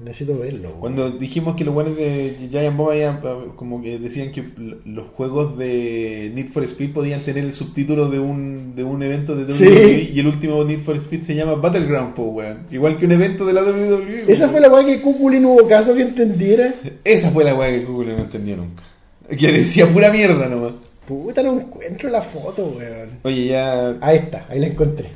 Necesito 0.00 0.38
verlo. 0.38 0.68
güey. 0.68 0.80
cuando 0.80 1.10
dijimos 1.10 1.56
que 1.56 1.64
los 1.64 1.74
buenos 1.74 1.96
de 1.96 2.36
Giant 2.50 2.76
Bomb 2.76 2.90
habían, 2.90 3.16
eh, 3.16 3.48
como 3.56 3.82
que 3.82 3.98
decían 3.98 4.30
que 4.30 4.44
los 4.84 5.08
juegos 5.08 5.58
de 5.58 6.30
Need 6.34 6.48
for 6.52 6.62
Speed 6.62 6.92
podían 6.92 7.22
tener 7.22 7.42
el 7.44 7.52
subtítulo 7.52 8.08
de 8.08 8.20
un, 8.20 8.74
de 8.76 8.84
un 8.84 9.02
evento 9.02 9.34
de 9.34 9.52
Sí. 9.52 9.64
WWE 9.64 10.10
y 10.14 10.20
el 10.20 10.26
último 10.28 10.62
Need 10.64 10.80
for 10.84 10.96
Speed 10.96 11.22
se 11.24 11.34
llama 11.34 11.56
Battleground, 11.56 12.14
pues, 12.14 12.28
weón. 12.30 12.58
Igual 12.70 12.96
que 12.98 13.06
un 13.06 13.12
evento 13.12 13.44
de 13.44 13.52
la 13.52 13.62
WWE. 13.64 14.24
Esa 14.28 14.42
weón. 14.44 14.50
fue 14.52 14.60
la 14.60 14.68
weá 14.70 14.86
que 14.86 15.00
Kukuli 15.00 15.40
no 15.40 15.50
hubo 15.54 15.66
caso 15.66 15.94
que 15.94 16.02
entendiera. 16.02 16.74
Esa 17.02 17.30
fue 17.30 17.42
la 17.44 17.54
weá 17.56 17.70
que 17.70 17.84
Google 17.84 18.12
no 18.14 18.22
entendió 18.22 18.56
nunca. 18.56 18.84
Que 19.28 19.52
decía 19.52 19.86
pura 19.92 20.12
mierda 20.12 20.48
nomás. 20.48 20.72
Puta, 21.06 21.42
no 21.42 21.58
encuentro 21.58 22.08
la 22.08 22.22
foto, 22.22 22.66
weón. 22.78 23.18
Oye, 23.24 23.46
ya. 23.46 23.96
Ahí 24.00 24.18
está, 24.18 24.46
ahí 24.48 24.60
la 24.60 24.66
encontré. 24.68 25.08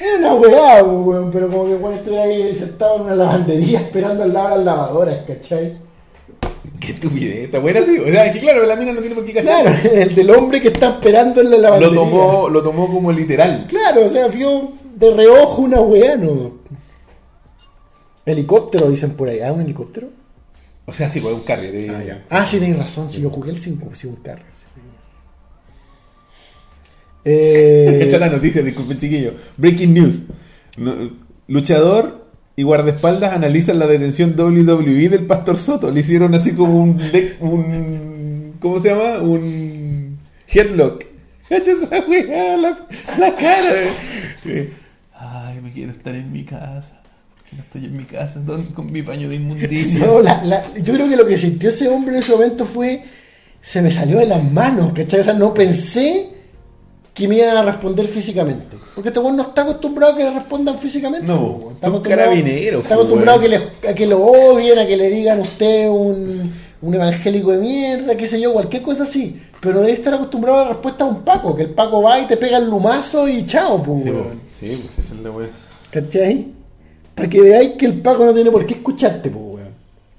Era 0.00 0.18
una 0.18 0.34
weá, 0.34 0.82
weón, 0.84 1.30
pero 1.30 1.48
como 1.50 1.66
que 1.66 1.74
bueno, 1.74 1.96
estuviera 1.98 2.24
ahí 2.24 2.54
sentado 2.54 2.96
en 2.96 3.02
una 3.02 3.14
lavandería 3.14 3.80
esperando 3.80 4.22
al 4.22 4.32
lado 4.32 4.48
de 4.50 4.56
las 4.56 4.64
lavadoras, 4.64 5.18
¿cachai? 5.26 5.76
Qué 6.80 6.92
estupidez, 6.92 7.44
está 7.44 7.58
buena 7.58 7.80
así. 7.80 7.98
O 7.98 8.06
sea, 8.06 8.26
es 8.26 8.32
que 8.32 8.40
claro, 8.40 8.64
la 8.66 8.76
mina 8.76 8.92
no 8.92 9.00
tiene 9.00 9.14
por 9.14 9.24
qué 9.24 9.32
cachar. 9.34 9.64
Claro, 9.64 9.78
el 9.94 10.14
del 10.14 10.30
hombre 10.30 10.60
que 10.62 10.68
está 10.68 10.88
esperando 10.90 11.40
en 11.40 11.50
la 11.50 11.56
Lo 11.56 11.62
lavandería. 11.62 11.94
tomó, 11.96 12.48
lo 12.48 12.62
tomó 12.62 12.86
como 12.90 13.12
literal. 13.12 13.66
Claro, 13.68 14.06
o 14.06 14.08
sea, 14.08 14.28
vio 14.28 14.72
de 14.94 15.10
reojo 15.12 15.62
una 15.62 15.80
weá, 15.80 16.16
no. 16.16 16.52
Helicóptero, 18.24 18.88
dicen 18.90 19.12
por 19.12 19.28
ahí. 19.28 19.40
¿Ah, 19.40 19.52
un 19.52 19.60
helicóptero? 19.60 20.08
O 20.86 20.92
sea, 20.92 21.10
sí, 21.10 21.20
pues 21.20 21.34
un 21.34 21.40
carrier. 21.40 21.74
eh. 21.74 21.90
Ah, 21.94 22.02
ya. 22.02 22.24
Ah, 22.30 22.46
sí, 22.46 22.58
tenéis 22.58 22.78
razón. 22.78 23.10
Si 23.10 23.20
yo 23.20 23.30
jugué 23.30 23.50
el 23.50 23.58
5, 23.58 23.90
sí, 23.94 24.06
un 24.06 24.16
carro. 24.16 24.42
Eh, 27.28 27.98
Echa 28.02 28.18
la 28.18 28.28
noticia, 28.28 28.62
disculpen 28.62 28.98
chiquillo. 28.98 29.34
Breaking 29.56 29.92
news. 29.94 30.22
Luchador 31.48 32.24
y 32.54 32.62
guardaespaldas 32.62 33.32
analizan 33.32 33.78
la 33.78 33.86
detención 33.86 34.34
WWE 34.38 35.08
del 35.08 35.26
Pastor 35.26 35.58
Soto. 35.58 35.90
Le 35.90 36.00
hicieron 36.00 36.34
así 36.34 36.52
como 36.52 36.82
un, 36.82 38.54
¿cómo 38.60 38.80
se 38.80 38.88
llama? 38.90 39.18
Un 39.18 40.18
headlock. 40.48 41.04
Cacha 41.48 41.72
esa 41.72 42.04
weá, 42.08 42.56
la, 42.56 42.86
la 43.18 43.34
cara. 43.36 43.74
de- 44.44 44.70
Ay, 45.18 45.60
me 45.62 45.70
quiero 45.70 45.92
estar 45.92 46.14
en 46.14 46.30
mi 46.32 46.44
casa. 46.44 47.02
No 47.52 47.62
estoy 47.62 47.84
en 47.86 47.96
mi 47.96 48.02
casa 48.04 48.40
¿dónde? 48.40 48.74
con 48.74 48.90
mi 48.90 49.02
paño 49.02 49.28
de 49.28 49.36
inmundicia. 49.36 50.04
no, 50.04 50.20
la- 50.20 50.44
la- 50.44 50.64
yo 50.78 50.92
creo 50.94 51.08
que 51.08 51.16
lo 51.16 51.24
que 51.26 51.38
sintió 51.38 51.70
ese 51.70 51.88
hombre 51.88 52.14
en 52.14 52.22
ese 52.22 52.32
momento 52.32 52.64
fue. 52.66 53.02
Se 53.62 53.82
me 53.82 53.90
salió 53.90 54.18
de 54.18 54.26
las 54.26 54.42
manos, 54.52 54.92
¿cachai? 54.92 55.20
O 55.20 55.24
sea, 55.24 55.32
no 55.34 55.52
pensé 55.52 56.28
que 57.16 57.26
me 57.26 57.36
iban 57.36 57.56
a 57.56 57.62
responder 57.62 58.06
físicamente. 58.06 58.76
Porque 58.94 59.08
este 59.08 59.18
weón 59.20 59.36
no 59.38 59.42
está 59.44 59.62
acostumbrado 59.62 60.12
a 60.12 60.16
que 60.16 60.24
le 60.24 60.30
respondan 60.34 60.78
físicamente. 60.78 61.26
No, 61.26 61.40
weón. 61.40 61.74
está 61.74 61.86
acostumbrado- 61.88 62.32
Está 62.32 62.94
a 62.94 63.38
que, 63.40 63.48
weón. 63.48 63.50
le- 63.82 63.88
a 63.90 63.94
que 63.94 64.06
lo 64.06 64.20
odien, 64.22 64.78
a 64.78 64.86
que 64.86 64.96
le 64.98 65.08
digan 65.10 65.40
usted 65.40 65.88
un, 65.88 66.52
un 66.82 66.94
evangélico 66.94 67.52
de 67.52 67.58
mierda, 67.58 68.14
qué 68.16 68.26
sé 68.26 68.38
yo, 68.40 68.52
cualquier 68.52 68.82
cosa 68.82 69.04
así. 69.04 69.40
Pero 69.60 69.80
debe 69.80 69.92
estar 69.92 70.12
acostumbrado 70.12 70.58
a 70.58 70.62
la 70.64 70.68
respuesta 70.72 71.04
a 71.04 71.08
un 71.08 71.22
Paco, 71.22 71.56
que 71.56 71.62
el 71.62 71.70
Paco 71.70 72.02
va 72.02 72.20
y 72.20 72.26
te 72.26 72.36
pega 72.36 72.58
el 72.58 72.66
lumazo 72.68 73.26
y 73.26 73.46
chao, 73.46 73.82
pues, 73.82 74.04
Sí, 74.04 74.10
weón. 74.10 74.22
pues, 74.24 74.36
sí, 74.60 74.82
pues 74.94 74.98
es 75.10 75.20
la 75.22 75.30
weá. 75.30 75.48
¿Cachai? 75.90 76.46
Para 77.14 77.30
que 77.30 77.40
veáis 77.40 77.72
que 77.78 77.86
el 77.86 78.00
Paco 78.02 78.26
no 78.26 78.34
tiene 78.34 78.50
por 78.50 78.66
qué 78.66 78.74
escucharte, 78.74 79.30
pues, 79.30 79.42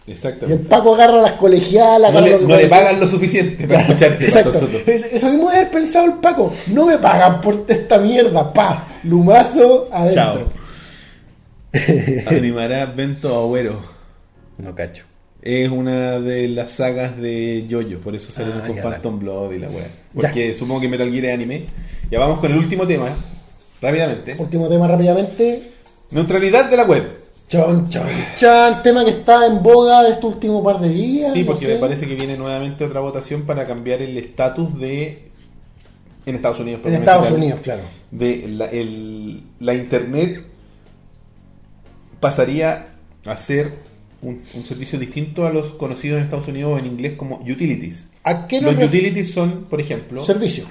weón. 0.07 0.09
Y 0.09 0.11
el 0.11 0.15
Exactamente. 0.15 0.69
Paco 0.69 0.95
agarra 0.95 1.21
las 1.21 1.33
colegialas, 1.33 2.11
No 2.13 2.19
agarra 2.19 2.37
le, 2.37 2.45
no 2.47 2.55
le 2.55 2.67
pagan 2.67 2.99
lo 2.99 3.07
suficiente 3.07 3.67
para 3.67 3.81
escucharte, 3.81 4.25
Exacto. 4.25 4.69
Eso 4.85 5.29
mismo 5.29 5.49
debe 5.49 5.61
haber 5.61 5.71
pensado 5.71 6.05
el 6.05 6.13
Paco. 6.13 6.53
No 6.67 6.85
me 6.85 6.97
pagan 6.97 7.41
por 7.41 7.65
esta 7.67 7.97
mierda, 7.97 8.51
pa. 8.53 8.87
Lumazo 9.03 9.89
adentro. 9.91 10.51
Animará 12.27 12.85
Bento 12.85 13.35
Agüero. 13.35 13.79
No 14.57 14.73
cacho. 14.73 15.03
Es 15.41 15.69
una 15.69 16.19
de 16.19 16.47
las 16.49 16.73
sagas 16.73 17.17
de 17.17 17.65
Jojo, 17.69 17.99
por 18.03 18.15
eso 18.15 18.31
salimos 18.31 18.63
Ah, 18.63 18.67
con 18.67 18.77
Phantom 18.77 19.19
Blood 19.19 19.53
y 19.53 19.59
la 19.59 19.69
weá. 19.69 19.85
Porque 20.13 20.55
supongo 20.55 20.81
que 20.81 20.89
Metal 20.89 21.09
Gear 21.11 21.25
es 21.25 21.33
anime. 21.33 21.65
Ya 22.09 22.19
vamos 22.19 22.39
con 22.39 22.51
el 22.51 22.57
último 22.57 22.85
tema, 22.87 23.09
rápidamente. 23.81 24.35
Último 24.39 24.67
tema 24.67 24.87
rápidamente. 24.87 25.61
Neutralidad 26.11 26.69
de 26.69 26.77
la 26.77 26.83
web. 26.83 27.03
Chon, 27.49 27.89
chon, 27.89 28.03
chan. 28.37 28.83
Tema 28.83 29.05
que 29.05 29.11
está 29.11 29.45
en 29.47 29.63
boga 29.63 30.03
de 30.03 30.11
estos 30.11 30.33
últimos 30.33 30.63
par 30.63 30.79
de 30.81 30.89
días. 30.89 31.31
Sí, 31.33 31.41
no 31.41 31.45
porque 31.47 31.65
sé. 31.65 31.73
me 31.75 31.79
parece 31.79 32.05
que 32.07 32.15
viene 32.15 32.35
nuevamente 32.35 32.83
otra 32.83 32.99
votación 32.99 33.43
para 33.43 33.63
cambiar 33.63 34.01
el 34.01 34.17
estatus 34.17 34.77
de. 34.79 35.23
En 36.25 36.35
Estados 36.35 36.59
Unidos, 36.59 36.81
En 36.83 36.95
Estados 36.95 37.31
Unidos, 37.31 37.59
claro. 37.63 37.83
De 38.11 38.47
la, 38.49 38.65
el- 38.65 39.43
la 39.61 39.73
internet 39.75 40.43
pasaría 42.19 42.87
a 43.25 43.37
ser 43.37 43.71
un, 44.21 44.43
un 44.53 44.65
servicio 44.65 44.99
distinto 44.99 45.45
a 45.45 45.51
los 45.51 45.67
conocidos 45.75 46.17
en 46.17 46.23
Estados 46.25 46.47
Unidos 46.49 46.79
en 46.79 46.85
inglés 46.87 47.13
como 47.15 47.37
utilities. 47.37 48.09
¿A 48.23 48.45
qué 48.45 48.59
Los 48.59 48.75
utilities 48.75 49.31
son, 49.31 49.67
por 49.69 49.79
ejemplo, 49.79 50.25
Servicio. 50.25 50.65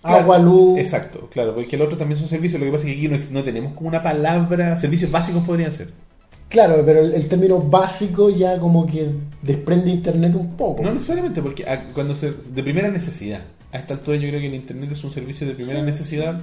Claro, 0.00 0.18
Agua, 0.22 0.38
luz. 0.38 0.78
Exacto, 0.78 1.28
claro, 1.30 1.54
porque 1.54 1.76
el 1.76 1.82
otro 1.82 1.98
también 1.98 2.18
son 2.18 2.28
servicios. 2.28 2.58
Lo 2.60 2.64
que 2.66 2.72
pasa 2.72 2.86
es 2.86 2.92
que 2.94 2.98
aquí 2.98 3.08
no, 3.08 3.18
no 3.38 3.42
tenemos 3.44 3.74
como 3.74 3.88
una 3.88 4.02
palabra. 4.02 4.78
Servicios 4.80 5.10
básicos 5.10 5.42
podrían 5.44 5.72
ser. 5.72 5.88
Claro, 6.48 6.82
pero 6.86 7.00
el, 7.00 7.12
el 7.14 7.28
término 7.28 7.58
básico 7.60 8.30
ya 8.30 8.58
como 8.58 8.86
que 8.86 9.10
desprende 9.42 9.90
internet 9.90 10.34
un 10.36 10.56
poco. 10.56 10.82
No 10.82 10.92
necesariamente, 10.94 11.42
porque 11.42 11.64
a- 11.68 11.92
cuando 11.92 12.14
se. 12.14 12.32
de 12.32 12.62
primera 12.62 12.88
necesidad. 12.88 13.40
A 13.72 13.78
esta 13.78 13.94
altura 13.94 14.16
yo 14.16 14.28
creo 14.28 14.40
que 14.40 14.46
el 14.46 14.54
internet 14.54 14.90
es 14.92 15.02
un 15.04 15.10
servicio 15.10 15.46
de 15.46 15.54
primera 15.54 15.80
Sí. 15.80 15.84
necesidad. 15.86 16.40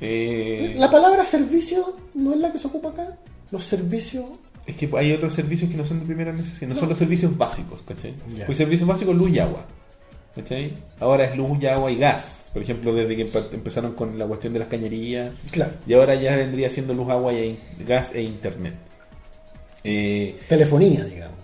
Eh, 0.00 0.74
La 0.76 0.90
palabra 0.90 1.24
servicio 1.24 1.96
no 2.14 2.34
es 2.34 2.40
la 2.40 2.52
que 2.52 2.58
se 2.58 2.66
ocupa 2.68 2.90
acá. 2.90 3.16
Los 3.50 3.64
servicios. 3.64 4.24
Es 4.66 4.74
que 4.76 4.90
hay 4.96 5.12
otros 5.12 5.32
servicios 5.34 5.70
que 5.70 5.76
no 5.76 5.84
son 5.84 6.00
de 6.00 6.06
primera 6.06 6.32
necesidad, 6.32 6.68
no, 6.68 6.76
son 6.76 6.88
los 6.88 6.98
servicios 6.98 7.36
básicos, 7.36 7.80
¿cachai? 7.86 8.14
Ya. 8.36 8.46
Porque 8.46 8.54
servicios 8.56 8.88
básicos, 8.88 9.14
luz 9.14 9.30
y 9.30 9.38
agua, 9.38 9.64
¿cachai? 10.34 10.72
Ahora 10.98 11.24
es 11.24 11.36
luz 11.36 11.58
y 11.62 11.66
agua 11.66 11.90
y 11.92 11.96
gas, 11.96 12.50
por 12.52 12.62
ejemplo, 12.62 12.92
desde 12.92 13.14
que 13.16 13.30
empe- 13.32 13.52
empezaron 13.54 13.92
con 13.92 14.18
la 14.18 14.26
cuestión 14.26 14.52
de 14.52 14.58
las 14.58 14.66
cañerías, 14.68 15.32
Claro. 15.52 15.70
y 15.86 15.94
ahora 15.94 16.16
ya 16.16 16.34
vendría 16.34 16.68
siendo 16.68 16.94
luz, 16.94 17.08
agua 17.10 17.32
y 17.32 17.56
gas 17.86 18.12
e 18.14 18.22
internet. 18.22 18.74
Eh, 19.88 20.36
Telefonía, 20.48 21.04
digamos. 21.04 21.36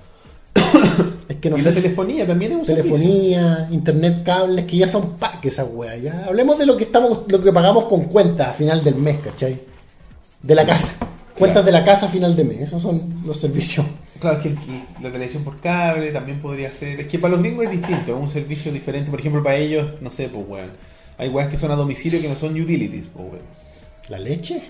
es 1.28 1.36
que 1.36 1.48
no 1.48 1.56
y 1.56 1.60
sé 1.60 1.68
la 1.68 1.74
telefonía 1.76 2.26
también 2.26 2.52
es 2.52 2.58
un 2.58 2.66
servicio. 2.66 2.94
telefonía, 2.96 3.68
internet, 3.70 4.22
cables, 4.24 4.64
que 4.64 4.78
ya 4.78 4.88
son 4.88 5.16
paques 5.16 5.52
esas 5.52 5.68
weas. 5.72 6.02
Ya 6.02 6.24
hablemos 6.26 6.58
de 6.58 6.66
lo 6.66 6.76
que 6.76 6.84
estamos, 6.84 7.20
lo 7.30 7.40
que 7.40 7.52
pagamos 7.52 7.84
con 7.84 8.04
cuenta 8.04 8.50
a 8.50 8.52
final 8.52 8.82
del 8.82 8.96
mes, 8.96 9.18
¿cachai? 9.22 9.58
De 10.42 10.54
la 10.54 10.66
casa. 10.66 10.92
Cuentas 11.38 11.64
de 11.64 11.72
la 11.72 11.84
casa 11.84 12.06
a 12.06 12.08
final 12.08 12.36
de 12.36 12.44
mes, 12.44 12.60
esos 12.62 12.82
son 12.82 13.22
los 13.24 13.38
servicios. 13.38 13.86
Claro, 14.20 14.38
es 14.38 14.42
que 14.44 14.54
la 15.00 15.10
televisión 15.10 15.42
por 15.42 15.58
cable 15.60 16.10
también 16.10 16.40
podría 16.40 16.72
ser. 16.72 17.00
Es 17.00 17.06
que 17.06 17.18
para 17.18 17.32
los 17.32 17.42
gringos 17.42 17.64
es 17.64 17.70
distinto, 17.72 18.14
es 18.14 18.22
un 18.22 18.30
servicio 18.30 18.72
diferente. 18.72 19.10
Por 19.10 19.20
ejemplo, 19.20 19.42
para 19.42 19.56
ellos, 19.56 20.00
no 20.00 20.10
sé, 20.10 20.28
pues, 20.28 20.44
weón. 20.46 20.70
Hay 21.18 21.28
weas 21.28 21.48
que 21.48 21.58
son 21.58 21.70
a 21.70 21.76
domicilio 21.76 22.20
que 22.20 22.28
no 22.28 22.36
son 22.36 22.60
utilities, 22.60 23.06
pues, 23.06 23.24
weón. 23.24 23.42
¿La 24.08 24.18
leche? 24.18 24.62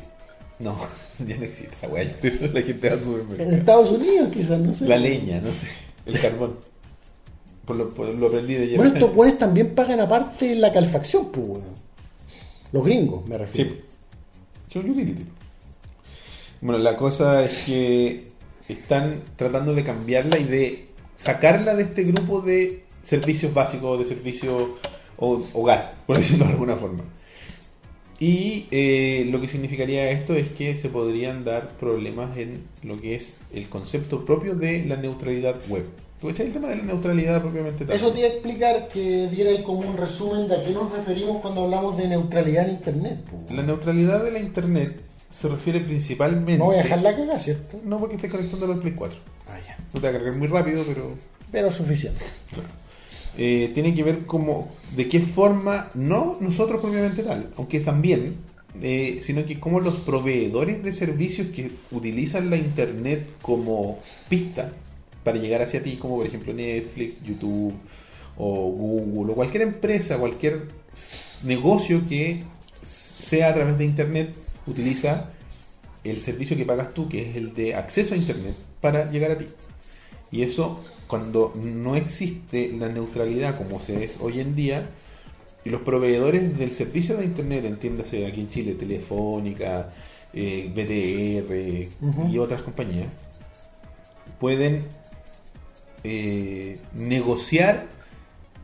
No, 0.59 0.77
ya 1.27 1.37
no 1.37 1.45
existe 1.45 1.75
esa 1.75 1.89
wea. 1.89 2.05
La 2.53 2.63
gente 2.63 2.89
va 2.89 2.97
a 2.97 3.43
En. 3.43 3.55
Estados 3.55 3.91
Unidos 3.91 4.29
quizás, 4.33 4.59
no 4.61 4.73
sé. 4.73 4.87
La 4.87 4.97
leña, 4.97 5.41
no 5.41 5.53
sé. 5.53 5.67
El 6.07 6.21
carbón. 6.21 6.57
Por 7.65 7.77
lo, 7.77 7.89
por 7.91 8.13
lo 8.15 8.27
aprendí 8.27 8.55
de 8.55 8.77
Bueno, 8.77 8.91
Jeff 8.91 8.95
estos 9.01 9.15
buenos 9.15 9.39
también 9.39 9.75
pagan 9.75 10.01
aparte 10.01 10.55
la 10.57 10.73
calefacción, 10.73 11.31
pues, 11.31 11.47
weón. 11.47 11.63
Los 12.73 12.85
gringos, 12.85 13.27
me 13.29 13.39
refiero. 13.39 13.71
Sí. 13.71 13.81
Que 14.69 14.79
un 14.81 14.91
utility. 14.91 15.27
Bueno, 16.61 16.79
la 16.83 16.97
cosa 16.97 17.45
es 17.45 17.65
que 17.65 18.29
están 18.69 19.23
tratando 19.37 19.75
de 19.75 19.85
cambiarla 19.85 20.39
y 20.39 20.45
de 20.45 20.89
sacarla 21.17 21.75
de 21.75 21.83
este 21.85 22.05
grupo 22.05 22.41
de 22.41 22.85
servicios 23.03 23.53
básicos, 23.53 23.99
de 23.99 24.07
servicios 24.07 24.71
ho- 25.19 25.45
hogar, 25.55 25.93
por 26.07 26.19
decirlo 26.19 26.47
de 26.47 26.53
alguna 26.53 26.77
forma. 26.77 27.05
Y 28.23 28.69
eh, 28.71 29.27
lo 29.33 29.41
que 29.41 29.49
significaría 29.49 30.09
esto 30.13 30.35
es 30.35 30.49
que 30.51 30.77
se 30.77 30.89
podrían 30.89 31.45
dar 31.45 31.71
problemas 31.77 32.39
en 32.39 32.63
lo 32.85 33.01
que 33.01 33.17
es 33.17 33.35
el 33.53 33.69
concepto 33.69 34.25
propio 34.25 34.55
de 34.55 34.85
la 34.85 34.95
neutralidad 34.95 35.57
web. 35.69 35.87
¿Tú 36.21 36.31
echas 36.31 36.47
el 36.47 36.53
tema 36.53 36.69
de 36.69 36.77
la 36.77 36.85
neutralidad 36.85 37.41
propiamente 37.41 37.85
tal? 37.85 37.97
Eso 37.97 38.13
te 38.13 38.21
iba 38.21 38.29
a 38.29 38.31
explicar 38.31 38.87
que 38.87 39.27
diera 39.27 39.61
como 39.65 39.81
un 39.81 39.97
resumen 39.97 40.47
de 40.47 40.55
a 40.55 40.65
qué 40.65 40.71
nos 40.71 40.93
referimos 40.93 41.39
cuando 41.39 41.65
hablamos 41.65 41.97
de 41.97 42.07
neutralidad 42.07 42.69
en 42.69 42.75
Internet. 42.77 43.25
pues. 43.29 43.51
La 43.51 43.65
neutralidad 43.65 44.23
de 44.23 44.31
la 44.31 44.39
internet 44.39 45.01
se 45.29 45.49
refiere 45.49 45.81
principalmente... 45.81 46.59
No 46.59 46.67
voy 46.67 46.77
a 46.77 46.85
dejar 46.85 47.03
la 47.03 47.17
cagada, 47.17 47.41
¿cierto? 47.41 47.81
No, 47.85 47.99
porque 47.99 48.15
estés 48.15 48.31
conectándolo 48.31 48.75
al 48.75 48.79
Play 48.79 48.93
4. 48.93 49.19
Ah, 49.49 49.59
ya. 49.67 49.77
No 49.93 50.01
te 50.01 50.07
va 50.07 50.11
a 50.11 50.13
cargar 50.13 50.37
muy 50.37 50.47
rápido, 50.47 50.85
pero 50.87 51.17
Pero 51.51 51.73
suficiente. 51.73 52.25
Eh, 53.37 53.71
tiene 53.75 53.95
que 53.95 54.03
ver 54.03 54.27
como 54.27 54.73
de 54.95 55.09
qué 55.09 55.21
forma, 55.21 55.89
no 55.95 56.37
nosotros 56.41 56.81
propiamente 56.81 57.23
tal, 57.23 57.51
aunque 57.57 57.81
también, 57.81 58.37
eh, 58.81 59.21
sino 59.23 59.45
que 59.45 59.59
como 59.59 59.81
los 59.81 59.97
proveedores 59.99 60.83
de 60.83 60.93
servicios 60.93 61.49
que 61.49 61.71
utilizan 61.91 62.51
la 62.51 62.57
internet 62.57 63.27
como 63.43 64.01
pista 64.29 64.73
para 65.25 65.39
llegar 65.39 65.63
hacia 65.63 65.83
ti, 65.83 65.97
como 65.97 66.17
por 66.17 66.27
ejemplo 66.27 66.53
Netflix, 66.53 67.23
YouTube 67.23 67.75
o 68.37 68.71
Google 68.71 69.33
o 69.33 69.35
cualquier 69.35 69.63
empresa, 69.63 70.19
cualquier 70.19 70.69
negocio 71.43 72.07
que 72.09 72.45
sea 72.85 73.51
a 73.51 73.55
través 73.55 73.79
de 73.79 73.85
internet, 73.85 74.35
utiliza 74.67 75.31
el 76.05 76.21
servicio 76.21 76.57
que 76.57 76.65
pagas 76.65 76.93
tú, 76.93 77.09
que 77.09 77.31
es 77.31 77.37
el 77.37 77.55
de 77.55 77.75
acceso 77.75 78.15
a 78.15 78.17
internet, 78.17 78.57
para 78.81 79.11
llegar 79.11 79.31
a 79.31 79.39
ti. 79.39 79.47
Y 80.31 80.43
eso, 80.43 80.83
cuando 81.13 81.53
no 81.55 81.95
existe 81.95 82.73
la 82.73 82.89
neutralidad 82.89 83.59
como 83.59 83.83
se 83.83 84.03
es 84.03 84.17
hoy 84.19 84.41
en 84.41 84.57
día, 84.57 84.89
y 85.63 85.69
los 85.69 85.83
proveedores 85.83 86.57
del 86.57 86.73
servicio 86.73 87.19
de 87.19 87.27
Internet, 87.27 87.67
entiéndase 87.67 88.25
aquí 88.25 88.41
en 88.41 88.49
Chile, 88.49 88.73
Telefónica, 88.73 89.93
eh, 90.33 90.73
BTR 90.75 92.33
y 92.33 92.39
otras 92.39 92.63
compañías, 92.63 93.09
pueden 94.41 94.87
eh, 96.03 96.79
negociar 96.95 97.89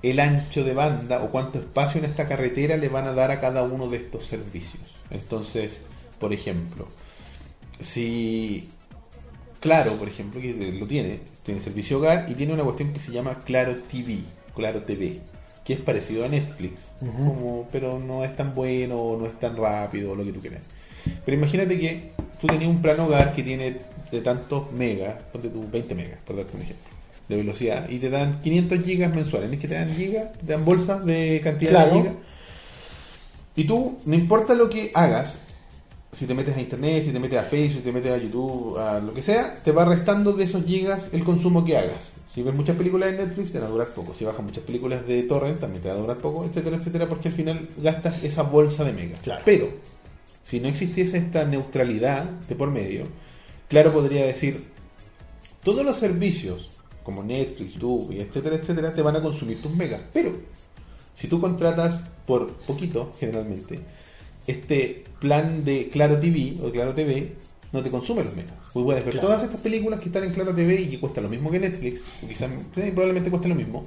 el 0.00 0.18
ancho 0.18 0.64
de 0.64 0.72
banda 0.72 1.22
o 1.24 1.30
cuánto 1.30 1.58
espacio 1.58 1.98
en 1.98 2.06
esta 2.06 2.26
carretera 2.26 2.78
le 2.78 2.88
van 2.88 3.08
a 3.08 3.12
dar 3.12 3.30
a 3.30 3.40
cada 3.42 3.62
uno 3.62 3.90
de 3.90 3.98
estos 3.98 4.24
servicios. 4.24 4.84
Entonces, 5.10 5.82
por 6.18 6.32
ejemplo, 6.32 6.88
si 7.82 8.70
Claro, 9.60 9.96
por 9.96 10.08
ejemplo, 10.08 10.40
que 10.40 10.52
lo 10.78 10.86
tiene, 10.86 11.20
tiene 11.42 11.60
servicio 11.60 11.98
hogar 11.98 12.26
y 12.28 12.34
tiene 12.34 12.52
una 12.52 12.62
cuestión 12.62 12.92
que 12.92 13.00
se 13.00 13.10
llama 13.12 13.34
Claro 13.44 13.74
TV, 13.90 14.20
Claro 14.54 14.82
TV, 14.82 15.18
que 15.64 15.72
es 15.72 15.80
parecido 15.80 16.24
a 16.24 16.28
Netflix, 16.28 16.92
como, 17.00 17.68
pero 17.72 17.98
no 17.98 18.24
es 18.24 18.34
tan 18.36 18.54
bueno, 18.54 19.16
no 19.20 19.26
es 19.26 19.38
tan 19.40 19.56
rápido, 19.56 20.14
lo 20.14 20.24
que 20.24 20.32
tú 20.32 20.40
quieras. 20.40 20.62
Pero 21.24 21.36
imagínate 21.36 21.78
que 21.78 22.12
tú 22.40 22.46
tenías 22.46 22.70
un 22.70 22.80
plan 22.80 23.00
hogar 23.00 23.32
que 23.32 23.42
tiene 23.42 23.76
de 24.12 24.20
tantos 24.20 24.70
megas, 24.72 25.16
ponte 25.32 25.48
tú 25.48 25.66
20 25.70 25.94
megas, 25.94 26.18
por 26.24 26.36
darte 26.36 26.56
un 26.56 26.62
ejemplo, 26.62 26.86
de 27.28 27.36
velocidad, 27.36 27.88
y 27.90 27.98
te 27.98 28.10
dan 28.10 28.40
500 28.40 28.84
gigas 28.84 29.12
mensuales. 29.14 29.48
No 29.50 29.54
es 29.56 29.60
que 29.60 29.68
te 29.68 29.74
dan 29.74 29.94
gigas, 29.94 30.32
te 30.38 30.52
dan 30.52 30.64
bolsas 30.64 31.04
de 31.04 31.40
cantidad 31.42 31.70
Claro. 31.72 31.90
de 31.94 31.98
gigas. 32.00 32.14
Y 33.56 33.64
tú, 33.64 33.98
no 34.06 34.14
importa 34.14 34.54
lo 34.54 34.70
que 34.70 34.92
hagas, 34.94 35.38
si 36.12 36.26
te 36.26 36.34
metes 36.34 36.56
a 36.56 36.60
internet, 36.60 37.04
si 37.04 37.12
te 37.12 37.20
metes 37.20 37.38
a 37.38 37.42
Facebook, 37.42 37.78
si 37.78 37.84
te 37.84 37.92
metes 37.92 38.12
a 38.12 38.16
YouTube, 38.16 38.78
a 38.78 38.98
lo 38.98 39.12
que 39.12 39.22
sea, 39.22 39.54
te 39.62 39.72
va 39.72 39.84
restando 39.84 40.32
de 40.32 40.44
esos 40.44 40.64
gigas 40.64 41.10
el 41.12 41.22
consumo 41.22 41.64
que 41.64 41.76
hagas. 41.76 42.14
Si 42.28 42.42
ves 42.42 42.54
muchas 42.54 42.76
películas 42.76 43.10
en 43.10 43.18
Netflix, 43.18 43.52
te 43.52 43.58
van 43.58 43.68
a 43.68 43.70
durar 43.70 43.88
poco. 43.88 44.14
Si 44.14 44.24
bajas 44.24 44.42
muchas 44.42 44.64
películas 44.64 45.06
de 45.06 45.22
torrent, 45.24 45.60
también 45.60 45.82
te 45.82 45.88
va 45.88 45.94
a 45.94 45.98
durar 45.98 46.18
poco, 46.18 46.44
etcétera, 46.44 46.76
etcétera, 46.76 47.06
porque 47.06 47.28
al 47.28 47.34
final 47.34 47.68
gastas 47.76 48.24
esa 48.24 48.42
bolsa 48.42 48.84
de 48.84 48.92
megas. 48.92 49.20
Claro. 49.20 49.42
Pero, 49.44 49.68
si 50.42 50.60
no 50.60 50.68
existiese 50.68 51.18
esta 51.18 51.44
neutralidad 51.44 52.24
de 52.24 52.54
por 52.54 52.70
medio, 52.70 53.04
claro 53.68 53.92
podría 53.92 54.24
decir, 54.24 54.70
todos 55.62 55.84
los 55.84 55.96
servicios, 55.96 56.70
como 57.02 57.22
Netflix, 57.22 57.74
YouTube, 57.74 58.12
etcétera, 58.12 58.56
etcétera, 58.56 58.94
te 58.94 59.02
van 59.02 59.16
a 59.16 59.22
consumir 59.22 59.60
tus 59.60 59.74
megas. 59.74 60.00
Pero, 60.12 60.32
si 61.14 61.28
tú 61.28 61.38
contratas 61.40 62.04
por 62.26 62.54
poquito, 62.58 63.12
generalmente, 63.18 63.80
este 64.48 65.04
plan 65.20 65.64
de 65.64 65.88
Claro 65.88 66.18
TV 66.18 66.54
o 66.60 66.66
de 66.66 66.72
Claro 66.72 66.94
TV 66.94 67.32
no 67.72 67.82
te 67.82 67.90
consume 67.90 68.24
los 68.24 68.34
megas. 68.34 68.52
Tú 68.72 68.84
puedes 68.84 69.04
ver 69.04 69.12
Claro. 69.12 69.28
todas 69.28 69.42
estas 69.44 69.60
películas 69.60 70.00
que 70.00 70.06
están 70.06 70.24
en 70.24 70.32
Claro 70.32 70.54
TV 70.54 70.80
y 70.80 70.86
que 70.88 71.00
cuestan 71.00 71.24
lo 71.24 71.30
mismo 71.30 71.50
que 71.50 71.58
Netflix, 71.60 72.02
o 72.24 72.26
quizás 72.28 72.50
probablemente 72.74 73.30
cueste 73.30 73.48
lo 73.48 73.54
mismo, 73.54 73.84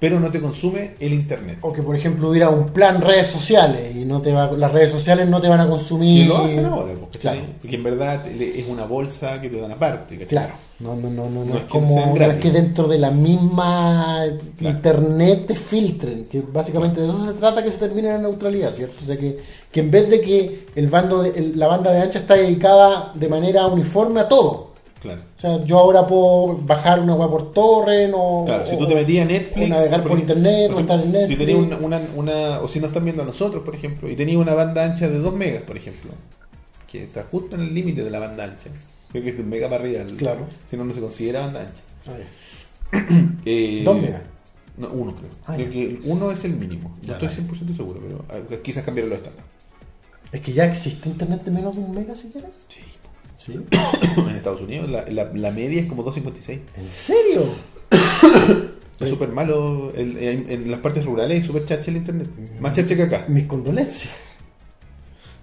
pero 0.00 0.18
no 0.18 0.30
te 0.30 0.40
consume 0.40 0.94
el 0.98 1.12
internet. 1.12 1.58
O 1.60 1.72
que, 1.72 1.82
por 1.82 1.94
ejemplo, 1.94 2.30
hubiera 2.30 2.48
un 2.48 2.70
plan 2.70 3.00
redes 3.02 3.28
sociales 3.28 3.94
y 3.94 4.06
no 4.06 4.20
te 4.20 4.32
va, 4.32 4.50
las 4.52 4.72
redes 4.72 4.90
sociales 4.90 5.28
no 5.28 5.40
te 5.40 5.48
van 5.48 5.60
a 5.60 5.66
consumir. 5.66 6.24
Y 6.24 6.28
lo 6.28 6.38
hacen 6.38 6.64
ahora, 6.64 6.94
porque, 6.98 7.18
Claro. 7.18 7.40
porque 7.60 7.76
en 7.76 7.82
verdad 7.84 8.26
es 8.26 8.66
una 8.66 8.86
bolsa 8.86 9.38
que 9.40 9.50
te 9.50 9.60
dan 9.60 9.72
aparte. 9.72 10.14
¿cachai? 10.14 10.28
Claro, 10.28 10.54
no, 10.78 10.96
no, 10.96 11.10
no, 11.10 11.28
no, 11.28 11.44
no 11.44 11.52
No 11.52 11.58
es 11.58 11.64
como 11.64 12.14
no 12.16 12.24
es 12.24 12.36
que 12.36 12.50
dentro 12.50 12.88
de 12.88 12.98
la 12.98 13.10
misma 13.10 14.24
Claro. 14.56 14.74
internet 14.76 15.44
te 15.48 15.54
filtren, 15.54 16.24
que 16.30 16.40
básicamente 16.40 17.02
de 17.02 17.08
eso 17.08 17.26
se 17.26 17.34
trata 17.34 17.62
que 17.62 17.70
se 17.70 17.78
termine 17.78 18.08
la 18.08 18.18
neutralidad, 18.18 18.72
¿cierto? 18.72 18.96
O 19.02 19.06
sea 19.06 19.18
que, 19.18 19.36
que 19.70 19.80
en 19.80 19.90
vez 19.90 20.08
de 20.08 20.20
que 20.22 20.66
el 20.74 20.86
bando 20.86 21.22
de, 21.22 21.28
el- 21.38 21.58
la 21.58 21.66
banda 21.66 21.92
de 21.92 22.00
ancha 22.00 22.20
está 22.20 22.34
dedicada 22.34 23.12
de 23.14 23.28
manera 23.28 23.66
uniforme 23.66 24.20
a 24.20 24.28
todo. 24.28 24.69
Claro. 25.00 25.22
O 25.36 25.40
sea, 25.40 25.64
yo 25.64 25.78
ahora 25.78 26.06
puedo 26.06 26.58
bajar 26.58 27.00
una 27.00 27.14
web 27.14 27.30
por 27.30 27.52
torre, 27.52 28.10
o, 28.14 28.44
Claro, 28.44 28.66
si 28.66 28.76
tú 28.76 28.86
te 28.86 28.94
metías 28.94 29.24
a 29.24 29.28
Netflix, 29.30 29.66
o 29.70 29.74
navegar 29.74 30.02
por, 30.02 30.18
internet, 30.18 30.70
o 30.70 30.72
por 30.74 30.82
estar 30.82 31.00
en 31.02 31.12
Netflix. 31.12 31.28
Si 31.28 31.36
tenías 31.36 31.58
una, 31.58 31.76
una, 31.78 32.00
una- 32.16 32.60
o 32.60 32.68
si 32.68 32.80
nos 32.80 32.88
están 32.88 33.04
viendo 33.04 33.22
a 33.22 33.26
nosotros, 33.26 33.62
por 33.64 33.74
ejemplo, 33.74 34.10
y 34.10 34.16
tenías 34.16 34.36
una 34.36 34.52
banda 34.54 34.84
ancha 34.84 35.08
de 35.08 35.18
2 35.18 35.34
megas, 35.34 35.62
por 35.62 35.76
ejemplo, 35.76 36.10
que 36.86 37.04
está 37.04 37.24
justo 37.30 37.54
en 37.56 37.62
el 37.62 37.72
límite 37.74 38.04
de 38.04 38.10
la 38.10 38.18
banda 38.18 38.44
ancha, 38.44 38.68
creo 39.10 39.22
que 39.22 39.30
es 39.30 39.36
de 39.36 39.42
un 39.42 39.48
mega 39.48 39.68
para 39.70 39.82
arriba, 39.82 40.02
el- 40.02 40.16
Claro. 40.16 40.46
si 40.68 40.76
no, 40.76 40.84
no 40.84 40.92
se 40.92 41.00
considera 41.00 41.40
banda 41.40 41.60
ancha. 41.60 41.82
Ah, 42.06 42.18
ya. 42.18 42.98
Eh, 43.46 43.82
¿Dos 43.84 44.00
megas? 44.00 44.22
No, 44.76 44.88
uno 44.90 45.14
creo. 45.16 45.30
Ah, 45.46 45.54
creo 45.56 45.70
que 45.70 46.00
uno 46.04 46.30
es 46.32 46.44
el 46.44 46.54
mínimo. 46.54 46.94
No 47.02 47.08
Ya, 47.08 47.12
estoy 47.14 47.28
ya. 47.28 47.34
100% 47.54 47.76
seguro, 47.76 48.00
pero 48.02 48.24
ah, 48.28 48.40
quizás 48.62 48.82
cambiaron 48.84 49.10
los 49.10 49.18
estándares. 49.18 49.48
Es 50.32 50.40
que 50.40 50.52
ya 50.52 50.64
existe 50.66 51.08
internet 51.08 51.42
de 51.44 51.50
menos 51.50 51.74
de 51.74 51.82
un 51.82 51.92
mega 51.94 52.14
siquiera. 52.14 52.48
Sí. 52.68 52.80
Sí. 53.44 53.54
en 54.18 54.36
Estados 54.36 54.60
Unidos 54.60 54.90
la, 54.90 55.04
la, 55.08 55.30
la 55.34 55.50
media 55.50 55.80
es 55.80 55.88
como 55.88 56.02
256. 56.02 56.60
¿En 56.76 56.90
serio? 56.90 57.44
Es 59.00 59.08
súper 59.08 59.30
malo. 59.30 59.90
en, 59.96 60.44
en 60.50 60.70
las 60.70 60.80
partes 60.80 61.06
rurales 61.06 61.40
es 61.40 61.46
súper 61.46 61.64
chacha 61.64 61.90
el 61.90 61.96
internet. 61.96 62.28
Más 62.60 62.74
chacha 62.74 62.94
que 62.94 63.02
acá. 63.04 63.24
Mis 63.28 63.44
condolencias. 63.44 64.12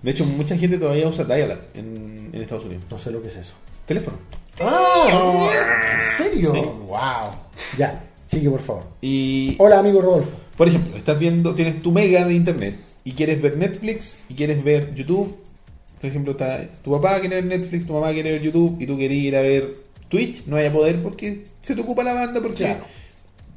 De 0.04 0.12
hecho, 0.12 0.26
mucha 0.26 0.56
gente 0.56 0.78
todavía 0.78 1.08
usa 1.08 1.26
dial-up 1.26 1.58
en, 1.74 2.30
en 2.34 2.40
Estados 2.42 2.66
Unidos. 2.66 2.84
No 2.92 3.00
sé 3.00 3.10
lo 3.10 3.20
que 3.20 3.30
es 3.30 3.36
eso. 3.38 3.54
Teléfono. 3.88 4.18
¡Ah! 4.62 5.50
¿En 5.96 6.02
serio? 6.02 6.54
Sí. 6.54 6.62
¡Wow! 6.88 7.32
Ya, 7.80 8.06
sigue 8.28 8.48
por 8.52 8.60
favor. 8.62 8.84
Y, 9.02 9.56
Hola, 9.58 9.80
amigo 9.80 10.02
Rodolfo. 10.02 10.38
por 10.56 10.68
ejemplo, 10.68 10.96
estás 10.96 11.18
viendo, 11.20 11.56
tienes 11.56 11.82
tu 11.82 11.92
mega 11.92 12.26
de 12.28 12.36
internet 12.36 12.80
y 13.04 13.14
quieres 13.14 13.42
ver 13.42 13.58
Netflix 13.58 14.18
y 14.30 14.36
quieres 14.36 14.64
ver 14.64 14.94
YouTube. 14.94 15.36
Por 16.00 16.10
ejemplo, 16.10 16.32
está 16.32 16.70
tu 16.84 16.92
papá 16.92 17.20
quiere 17.20 17.36
ver 17.42 17.46
Netflix, 17.46 17.86
tu 17.88 17.94
mamá 17.94 18.12
quiere 18.14 18.34
ver 18.34 18.42
YouTube 18.42 18.78
y 18.80 18.86
tú 18.86 18.98
quieres 18.98 19.18
ir 19.18 19.36
a 19.36 19.42
ver 19.42 19.74
Twitch. 20.10 20.46
No 20.46 20.56
vaya 20.56 20.70
a 20.70 20.74
poder 20.74 21.02
porque 21.02 21.44
se 21.62 21.76
te 21.76 21.82
ocupa 21.82 22.04
la 22.04 22.14
banda. 22.14 22.40
Porque... 22.42 22.64
Claro. 22.66 22.86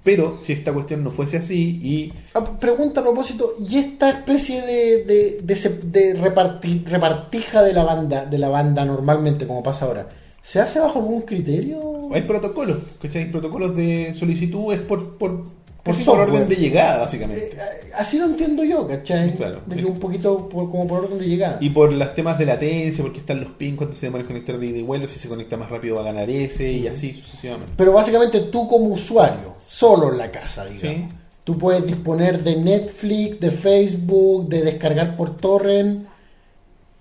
Pero 0.02 0.38
si 0.40 0.54
esta 0.54 0.72
cuestión 0.72 1.04
no 1.04 1.10
fuese 1.10 1.36
así 1.36 1.78
y 1.82 2.12
Ah, 2.32 2.58
Pregunta 2.58 3.00
a 3.00 3.02
propósito, 3.02 3.56
¿y 3.68 3.76
esta 3.76 4.08
especie 4.08 4.62
de, 4.62 5.04
de, 5.04 5.40
de, 5.42 5.54
de 5.84 6.16
reparti- 6.18 6.82
repartija 6.86 7.62
de 7.62 7.74
la 7.74 7.84
banda, 7.84 8.24
de 8.24 8.38
la 8.38 8.48
banda 8.48 8.82
normalmente, 8.86 9.46
como 9.46 9.62
pasa 9.62 9.84
ahora, 9.84 10.08
¿se 10.42 10.58
hace 10.58 10.80
bajo 10.80 11.00
algún 11.00 11.20
criterio? 11.20 11.80
hay 12.14 12.22
protocolos, 12.22 12.78
¿cachai? 13.00 13.30
Protocolos 13.30 13.76
de 13.76 14.14
solicitud 14.14 14.72
es 14.72 14.80
por, 14.80 15.18
por 15.18 15.44
por 15.82 15.94
por 15.94 16.04
software. 16.04 16.28
orden 16.30 16.48
de 16.48 16.56
llegada, 16.56 16.98
básicamente. 17.00 17.52
Eh, 17.54 17.90
así 17.96 18.18
lo 18.18 18.26
entiendo 18.26 18.62
yo, 18.64 18.86
¿cachai? 18.86 19.30
Claro. 19.32 19.62
De 19.66 19.76
que 19.76 19.84
un 19.86 19.98
poquito 19.98 20.48
por- 20.48 20.70
como 20.70 20.86
por 20.86 21.04
orden 21.04 21.18
de 21.18 21.26
llegada. 21.26 21.58
Y 21.60 21.70
por 21.70 21.90
los 21.92 22.14
temas 22.14 22.38
de 22.38 22.44
latencia, 22.46 23.02
porque 23.02 23.18
están 23.20 23.40
los 23.40 23.50
pins, 23.52 23.76
cuánto 23.76 23.94
se 23.96 24.06
demora 24.06 24.22
en 24.22 24.26
conectar 24.28 24.58
de 24.58 24.66
ida 24.66 24.78
y 24.78 24.82
vuelta, 24.82 25.08
si 25.08 25.18
se 25.18 25.28
conecta 25.28 25.56
más 25.56 25.70
rápido 25.70 25.96
va 25.96 26.02
a 26.02 26.04
ganar 26.04 26.28
ese, 26.28 26.70
y 26.70 26.86
así 26.86 27.14
sucesivamente. 27.14 27.72
Pero 27.76 27.92
básicamente 27.92 28.40
tú 28.40 28.68
como 28.68 28.86
usuario, 28.94 29.54
solo 29.66 30.10
en 30.12 30.18
la 30.18 30.30
casa, 30.30 30.66
digamos, 30.66 31.10
Sí. 31.10 31.16
tú 31.44 31.56
puedes 31.56 31.84
disponer 31.86 32.42
de 32.42 32.56
Netflix, 32.56 33.40
de 33.40 33.50
Facebook, 33.50 34.48
de 34.48 34.62
descargar 34.62 35.16
por 35.16 35.36
torrent, 35.36 36.06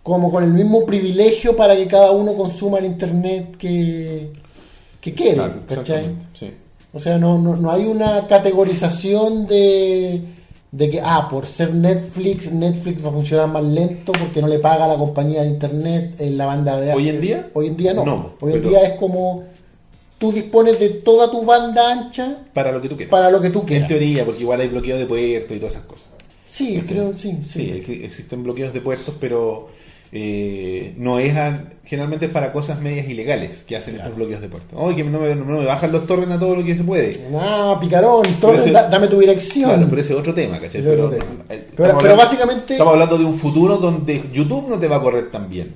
como 0.04 0.32
con 0.32 0.44
el 0.44 0.52
mismo 0.54 0.86
privilegio 0.86 1.56
para 1.56 1.76
que 1.76 1.86
cada 1.88 2.12
uno 2.12 2.34
consuma 2.34 2.80
el 2.80 2.86
internet 2.86 3.58
que, 3.58 4.32
que 5.02 5.14
quiere, 5.14 5.36
Claro, 5.36 5.54
¿cachai? 5.68 6.16
sí. 6.34 6.52
O 6.94 7.00
sea, 7.00 7.18
no, 7.18 7.38
no, 7.38 7.56
no 7.56 7.72
hay 7.72 7.86
una 7.86 8.26
categorización 8.28 9.46
de, 9.46 10.22
de 10.72 10.90
que, 10.90 11.00
ah, 11.02 11.28
por 11.30 11.46
ser 11.46 11.74
Netflix, 11.74 12.52
Netflix 12.52 13.04
va 13.04 13.10
a 13.10 13.12
funcionar 13.12 13.48
más 13.48 13.64
lento 13.64 14.12
porque 14.12 14.42
no 14.42 14.48
le 14.48 14.60
paga 14.60 14.86
a 14.86 14.88
la 14.90 14.98
compañía 14.98 15.42
de 15.44 15.50
internet 15.50 16.16
en 16.20 16.38
la 16.38 16.46
banda 16.48 16.80
de 16.82 16.94
¿Hoy 16.94 17.10
en 17.10 17.22
día? 17.22 17.48
Hoy 17.54 17.68
en 17.68 17.78
día 17.78 17.94
no. 17.94 18.06
No, 18.06 18.34
Hoy 18.42 18.54
en 18.54 18.64
día 18.68 18.82
es 18.84 18.94
como 19.00 19.44
tú 20.18 20.32
dispones 20.32 20.80
de 20.80 20.90
toda 20.90 21.30
tu 21.32 21.46
banda 21.46 21.92
ancha 21.92 22.40
Para 22.54 22.72
lo 22.72 22.82
que 22.82 22.90
tú 22.90 22.98
quieras. 22.98 23.12
para 23.12 23.30
lo 23.32 23.40
que 23.40 23.50
tú 23.52 23.60
En 23.62 23.66
quieras. 23.66 23.88
teoría, 23.88 24.26
porque 24.26 24.42
igual 24.42 24.60
hay 24.62 24.68
bloqueo 24.68 24.98
de 24.98 25.06
puertos 25.06 25.56
y 25.56 25.60
todas 25.60 25.76
esas 25.76 25.86
cosas. 25.86 26.06
Sí, 26.48 26.82
creo, 26.88 27.16
sí, 27.16 27.38
Sí, 27.44 27.50
sí. 27.62 27.72
ex- 27.76 28.04
existen 28.06 28.42
bloqueos 28.44 28.74
de 28.74 28.82
puertos, 28.82 29.14
pero 29.20 29.68
eh, 30.12 30.94
no 30.98 31.20
es 31.20 31.36
a- 31.36 31.60
generalmente 31.86 32.28
es 32.28 32.32
para 32.32 32.52
cosas 32.52 32.80
medias 32.82 33.08
ilegales 33.08 33.64
que 33.68 33.76
hacen 33.78 33.96
estos 33.96 34.16
bloqueos 34.16 34.42
de 34.42 34.48
puertos. 34.50 34.78
Oye, 34.80 34.96
que 34.98 35.04
no 35.04 35.20
me, 35.20 35.36
no 35.36 35.46
me 35.46 35.66
bajan 35.66 35.92
los 35.92 36.06
torrents 36.08 36.36
a 36.36 36.40
todo 36.40 36.56
lo 36.56 36.64
que 36.64 36.76
se 36.76 36.84
puede. 36.84 37.14
Ah, 37.40 37.78
picarón, 37.80 38.24
torrent, 38.42 38.68
da- 38.72 38.88
dame 38.90 39.08
tu 39.08 39.20
dirección. 39.20 39.70
Claro, 39.72 39.88
pero 39.90 40.02
ese 40.02 40.14
es 40.14 40.20
otro 40.20 40.34
tema, 40.34 40.60
¿cachai? 40.60 40.82
Pero, 40.82 41.06
otro 41.08 41.18
tema. 41.20 41.32
eh, 41.32 41.38
Pero- 41.48 41.58
estamos 41.58 41.68
pero 41.78 41.94
hablando- 41.96 42.16
básicamente- 42.18 42.74
Estamos 42.74 42.94
hablando 42.94 43.18
de 43.18 43.26
un 43.26 43.38
futuro 43.40 43.78
donde 43.78 44.24
YouTube 44.34 44.68
no 44.70 44.80
te 44.80 44.88
va 44.88 44.98
a 44.98 45.02
correr 45.02 45.30
tan 45.32 45.50
bien. 45.50 45.74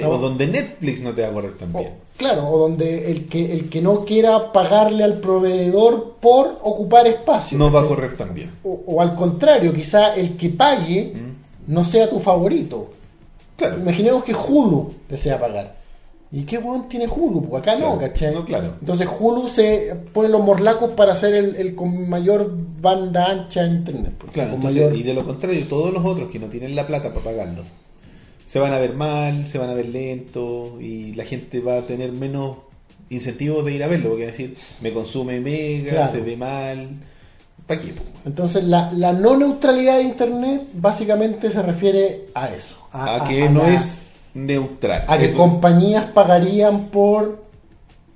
No. 0.00 0.08
O 0.12 0.16
donde 0.18 0.46
Netflix 0.46 1.02
no 1.02 1.12
te 1.12 1.20
va 1.20 1.28
a 1.28 1.32
correr 1.32 1.58
tan 1.58 1.68
O- 1.76 1.78
bien. 1.78 1.90
claro, 2.16 2.48
o 2.48 2.56
donde 2.58 3.10
el 3.10 3.26
que, 3.28 3.52
el 3.52 3.68
que 3.68 3.82
no 3.82 4.02
quiera 4.06 4.50
pagarle 4.50 5.04
al 5.04 5.18
proveedor 5.20 6.14
por 6.22 6.58
ocupar 6.62 7.06
espacio. 7.06 7.58
No 7.58 7.70
va 7.70 7.82
a 7.82 7.86
correr 7.86 8.16
tan 8.16 8.32
bien. 8.32 8.50
O, 8.64 8.80
o 8.86 9.02
al 9.02 9.14
contrario, 9.14 9.74
quizá 9.74 10.14
el 10.14 10.38
que 10.38 10.48
pague 10.48 11.12
Mm. 11.14 11.72
no 11.74 11.84
sea 11.84 12.08
tu 12.08 12.18
favorito. 12.18 12.92
Claro. 13.56 13.78
Imaginemos 13.78 14.24
que 14.24 14.34
Hulu 14.34 14.92
desea 15.08 15.38
pagar. 15.38 15.82
¿Y 16.32 16.42
qué 16.42 16.58
weón 16.58 16.88
tiene 16.88 17.06
Hulu? 17.06 17.48
Porque 17.48 17.70
acá 17.70 17.80
no. 17.80 17.96
¿cachai? 17.98 18.34
No, 18.34 18.44
claro. 18.44 18.74
Entonces 18.80 19.08
Hulu 19.20 19.46
se 19.46 19.94
pone 20.12 20.28
los 20.28 20.42
morlacos 20.44 20.90
para 20.94 21.12
hacer 21.12 21.32
el, 21.34 21.54
el 21.54 21.74
con 21.76 22.08
mayor 22.08 22.52
banda 22.80 23.26
ancha 23.30 23.64
en 23.64 23.76
internet. 23.76 24.14
pues, 24.18 24.32
Claro, 24.32 24.50
con 24.50 24.58
entonces, 24.60 24.82
mayor- 24.82 24.96
y 24.98 25.02
de 25.04 25.14
lo 25.14 25.24
contrario, 25.24 25.66
todos 25.68 25.92
los 25.92 26.04
otros 26.04 26.30
que 26.30 26.40
no 26.40 26.48
tienen 26.48 26.74
la 26.74 26.86
plata 26.88 27.10
para 27.10 27.24
pagarlo, 27.24 27.62
se 28.46 28.58
van 28.58 28.72
a 28.72 28.78
ver 28.80 28.94
mal, 28.94 29.46
se 29.46 29.58
van 29.58 29.70
a 29.70 29.74
ver 29.74 29.86
lento 29.90 30.80
y 30.80 31.14
la 31.14 31.24
gente 31.24 31.60
va 31.60 31.78
a 31.78 31.86
tener 31.86 32.10
menos 32.12 32.56
incentivos 33.10 33.64
de 33.64 33.72
ir 33.74 33.84
a 33.84 33.86
verlo, 33.86 34.08
porque 34.10 34.24
a 34.24 34.28
decir, 34.28 34.56
me 34.80 34.92
consume 34.92 35.38
mega, 35.40 35.90
Claro. 35.90 36.10
se 36.12 36.20
ve 36.20 36.36
mal, 36.36 36.88
¿para 37.66 37.80
qué? 37.80 37.92
po? 37.92 38.02
Entonces 38.26 38.64
la, 38.64 38.90
la 38.92 39.12
no 39.12 39.36
neutralidad 39.36 39.98
de 39.98 40.02
internet 40.04 40.62
básicamente 40.74 41.48
se 41.50 41.62
refiere 41.62 42.26
a 42.34 42.48
eso. 42.52 42.83
A, 42.94 43.26
que 43.28 43.48
no 43.50 43.62
la- 43.64 43.74
es 43.74 44.02
neutral. 44.34 45.04
A 45.08 45.18
que 45.18 45.24
Eso 45.26 45.32
es. 45.32 45.36
compañías 45.36 46.06
pagarían 46.06 46.86
por 46.86 47.42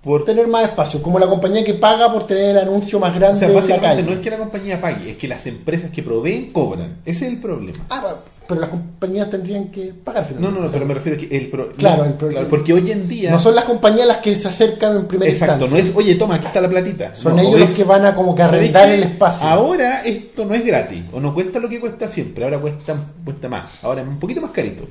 Por- 0.02 0.24
tener 0.24 0.46
más 0.46 0.64
espacio, 0.64 1.02
como 1.02 1.18
la 1.18 1.26
compañía 1.26 1.64
que 1.64 1.74
paga 1.74 2.10
por 2.12 2.22
tener 2.26 2.50
el 2.50 2.58
anuncio 2.58 2.98
más 3.00 3.14
o 3.14 3.18
grande 3.18 3.40
sea, 3.40 3.48
en 3.48 3.54
la 3.54 3.60
básicamente 3.60 3.88
calle. 3.88 4.02
no 4.04 4.12
es 4.12 4.18
que 4.20 4.30
la 4.30 4.38
compañía 4.38 4.80
pague, 4.80 5.10
es 5.10 5.16
que 5.16 5.28
las 5.28 5.46
empresas 5.46 5.90
que 5.90 6.02
proveen 6.02 6.52
cobran. 6.52 6.98
Ese 7.04 7.26
es 7.26 7.32
el 7.32 7.40
problema. 7.40 7.84
Ah, 7.90 8.00
bueno, 8.00 8.16
pero 8.48 8.60
las 8.62 8.70
compañías 8.70 9.28
tendrían 9.28 9.68
que 9.68 9.92
pagar 9.92 10.22
No, 10.22 10.28
finalmente. 10.28 10.58
no, 10.60 10.66
no, 10.66 10.72
pero 10.72 10.86
me 10.86 10.94
refiero 10.94 11.18
a 11.18 11.20
que 11.28 11.36
el, 11.36 11.46
pro- 11.48 11.70
Claro, 11.72 12.04
no, 12.04 12.08
el 12.08 12.14
pro- 12.14 12.48
porque 12.48 12.72
hoy 12.72 12.90
en 12.90 13.06
día... 13.06 13.30
No 13.30 13.38
son 13.38 13.54
las 13.54 13.66
compañías 13.66 14.06
las 14.08 14.16
que 14.18 14.34
se 14.34 14.48
acercan 14.48 14.96
en 14.96 15.06
primera 15.06 15.30
Exacto, 15.30 15.68
no 15.68 15.76
es, 15.76 15.94
oye, 15.94 16.14
toma, 16.14 16.36
aquí 16.36 16.46
está 16.46 16.60
la 16.62 16.68
platita. 16.70 17.14
Son 17.14 17.36
No, 17.36 17.42
ellos 17.42 17.60
los 17.60 17.70
es- 17.70 17.76
que 17.76 17.84
van 17.84 18.06
a 18.06 18.14
como 18.14 18.34
que 18.34 18.42
¿sabes 18.42 18.60
arrendar 18.60 18.88
el 18.88 19.02
espacio. 19.02 19.46
Ahora 19.46 20.02
esto 20.02 20.46
no 20.46 20.54
es 20.54 20.64
gratis, 20.64 21.02
o 21.12 21.20
no 21.20 21.34
cuesta 21.34 21.58
lo 21.58 21.68
que 21.68 21.78
cuesta 21.78 22.08
siempre, 22.08 22.42
ahora 22.44 22.58
cuesta, 22.58 22.96
cuesta 23.22 23.48
más, 23.50 23.64
ahora 23.82 24.00
es 24.00 24.08
un 24.08 24.18
poquito 24.18 24.40
más 24.40 24.50
carito. 24.50 24.84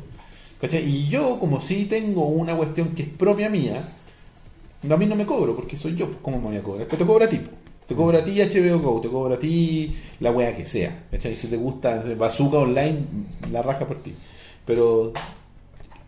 ¿Cachai? 0.61 0.84
Y 0.88 1.07
yo, 1.07 1.38
como 1.39 1.59
si 1.61 1.85
tengo 1.85 2.25
una 2.27 2.55
cuestión 2.55 2.89
que 2.89 3.03
es 3.03 3.09
propia 3.09 3.49
mía, 3.49 3.81
a 4.88 4.97
mí 4.97 5.05
no 5.07 5.15
me 5.15 5.25
cobro, 5.25 5.55
porque 5.55 5.77
soy 5.77 5.95
yo, 5.95 6.11
¿cómo 6.21 6.38
me 6.39 6.47
voy 6.49 6.57
a 6.57 6.61
cobrar? 6.63 6.88
Pues 6.88 6.99
te 6.99 7.05
cobra 7.05 7.25
a 7.25 7.29
ti. 7.29 7.38
po. 7.38 7.51
Te 7.88 7.95
cobra 7.95 8.19
a 8.19 8.23
ti 8.23 8.39
HBO 8.39 8.80
Go, 8.80 9.01
te 9.01 9.07
cobra 9.07 9.35
a 9.35 9.39
ti 9.39 9.95
la 10.19 10.31
wea 10.31 10.55
que 10.55 10.65
sea. 10.65 11.05
¿Cachai? 11.09 11.35
Si 11.35 11.47
te 11.47 11.57
gusta 11.57 12.03
Bazooka 12.18 12.57
Online, 12.57 12.97
la 13.51 13.61
raja 13.61 13.88
por 13.88 14.03
ti. 14.03 14.14
Pero 14.65 15.14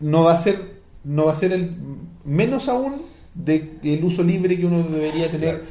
no 0.00 0.24
va 0.24 0.34
a 0.34 0.38
ser 0.38 0.80
no 1.04 1.26
va 1.26 1.32
a 1.32 1.36
ser 1.36 1.52
el 1.52 1.70
menos 2.24 2.68
aún 2.68 3.02
de 3.34 3.78
el 3.82 4.04
uso 4.04 4.22
libre 4.22 4.58
que 4.58 4.66
uno 4.66 4.82
debería 4.82 5.30
tener 5.30 5.62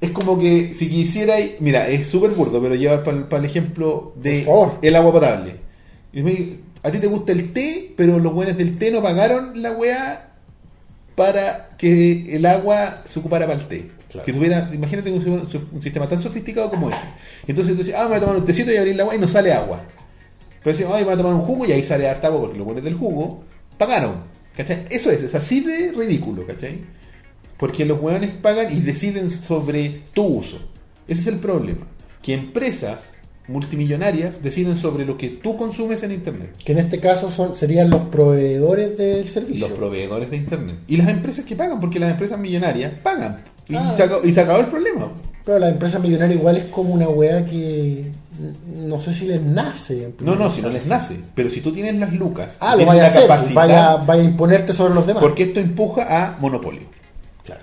es 0.00 0.10
como 0.10 0.38
que 0.38 0.74
si 0.74 0.88
quisiera 0.88 1.36
mira 1.60 1.88
es 1.88 2.08
súper 2.08 2.30
burdo 2.32 2.60
pero 2.60 2.74
lleva 2.74 3.02
para 3.02 3.38
el 3.38 3.44
ejemplo 3.44 4.12
de 4.16 4.46
el 4.82 4.96
agua 4.96 5.12
potable 5.12 5.56
a 6.82 6.90
ti 6.90 6.98
te 6.98 7.06
gusta 7.06 7.32
el 7.32 7.52
té 7.52 7.92
pero 7.96 8.18
los 8.18 8.32
buenos 8.32 8.56
del 8.56 8.78
té 8.78 8.90
no 8.90 9.02
pagaron 9.02 9.62
la 9.62 9.72
weá 9.72 10.32
para 11.14 11.70
que 11.76 12.34
el 12.34 12.44
agua 12.46 13.02
se 13.04 13.20
ocupara 13.20 13.46
para 13.46 13.60
el 13.60 13.68
té 13.68 13.90
Claro. 14.10 14.26
que 14.26 14.32
tuviera 14.32 14.68
imagínate 14.72 15.10
un, 15.12 15.48
un 15.72 15.82
sistema 15.82 16.08
tan 16.08 16.20
sofisticado 16.20 16.68
como 16.68 16.90
ese 16.90 16.98
entonces 17.46 17.74
tú 17.74 17.78
dices 17.78 17.94
ah 17.96 18.02
me 18.02 18.08
voy 18.08 18.16
a 18.16 18.20
tomar 18.20 18.36
un 18.36 18.44
tecito 18.44 18.72
y 18.72 18.76
abrir 18.76 18.94
el 18.94 19.00
agua 19.00 19.14
y 19.14 19.18
no 19.18 19.28
sale 19.28 19.52
agua 19.52 19.82
pero 20.62 20.76
si, 20.76 20.84
ay, 20.84 21.00
me 21.00 21.04
voy 21.04 21.14
a 21.14 21.16
tomar 21.16 21.34
un 21.34 21.42
jugo 21.42 21.66
y 21.66 21.72
ahí 21.72 21.82
sale 21.82 22.08
harta 22.08 22.28
agua 22.28 22.40
porque 22.40 22.58
los 22.58 22.66
buenos 22.66 22.84
del 22.84 22.94
jugo 22.94 23.44
pagaron. 23.78 24.12
¿Cachai? 24.56 24.86
Eso 24.90 25.10
es, 25.10 25.22
es 25.22 25.34
así 25.34 25.60
de 25.60 25.92
ridículo, 25.92 26.46
¿cachai? 26.46 26.80
Porque 27.56 27.84
los 27.84 28.00
hueones 28.00 28.30
pagan 28.30 28.74
y 28.74 28.80
deciden 28.80 29.30
sobre 29.30 30.02
tu 30.12 30.24
uso. 30.24 30.58
Ese 31.08 31.22
es 31.22 31.26
el 31.28 31.36
problema. 31.36 31.86
Que 32.22 32.34
empresas 32.34 33.12
multimillonarias 33.48 34.42
deciden 34.42 34.76
sobre 34.76 35.04
lo 35.04 35.16
que 35.16 35.28
tú 35.28 35.56
consumes 35.56 36.02
en 36.02 36.12
Internet. 36.12 36.54
Que 36.64 36.72
en 36.72 36.78
este 36.78 37.00
caso 37.00 37.30
son 37.30 37.56
serían 37.56 37.90
los 37.90 38.02
proveedores 38.08 38.98
del 38.98 39.26
servicio. 39.28 39.68
Los 39.68 39.78
proveedores 39.78 40.30
de 40.30 40.36
Internet. 40.36 40.76
Y 40.88 40.98
las 40.98 41.08
empresas 41.08 41.44
que 41.44 41.56
pagan, 41.56 41.80
porque 41.80 41.98
las 41.98 42.12
empresas 42.12 42.38
millonarias 42.38 42.98
pagan. 43.00 43.38
Y, 43.70 43.76
Ah. 43.76 43.92
se, 43.96 44.02
acabó, 44.02 44.24
y 44.26 44.32
se 44.32 44.40
acabó 44.40 44.60
el 44.60 44.66
problema. 44.66 45.08
Pero 45.44 45.58
la 45.58 45.68
empresa 45.70 45.98
millonaria 45.98 46.36
igual 46.36 46.56
es 46.58 46.64
como 46.66 46.92
una 46.94 47.08
weá 47.08 47.44
que 47.46 48.04
no 48.86 49.00
sé 49.00 49.12
si 49.14 49.26
les 49.26 49.40
nace. 49.42 50.12
No, 50.20 50.34
no, 50.36 50.50
si 50.50 50.60
no 50.62 50.68
les 50.68 50.86
nace. 50.86 51.18
Pero 51.34 51.50
si 51.50 51.60
tú 51.60 51.72
tienes 51.72 51.94
las 51.96 52.12
lucas, 52.12 52.56
Ah, 52.60 52.76
lo 52.76 52.90
a 52.90 52.94
la 52.94 53.06
hacer, 53.06 53.26
pues, 53.26 53.28
capacidad, 53.28 53.54
vaya, 53.54 53.96
vaya 53.96 54.22
a 54.22 54.24
imponerte 54.24 54.72
sobre 54.72 54.94
los 54.94 55.06
demás. 55.06 55.22
porque 55.22 55.44
esto 55.44 55.60
empuja 55.60 56.02
a 56.26 56.38
monopolio. 56.40 56.82
Claro. 57.44 57.62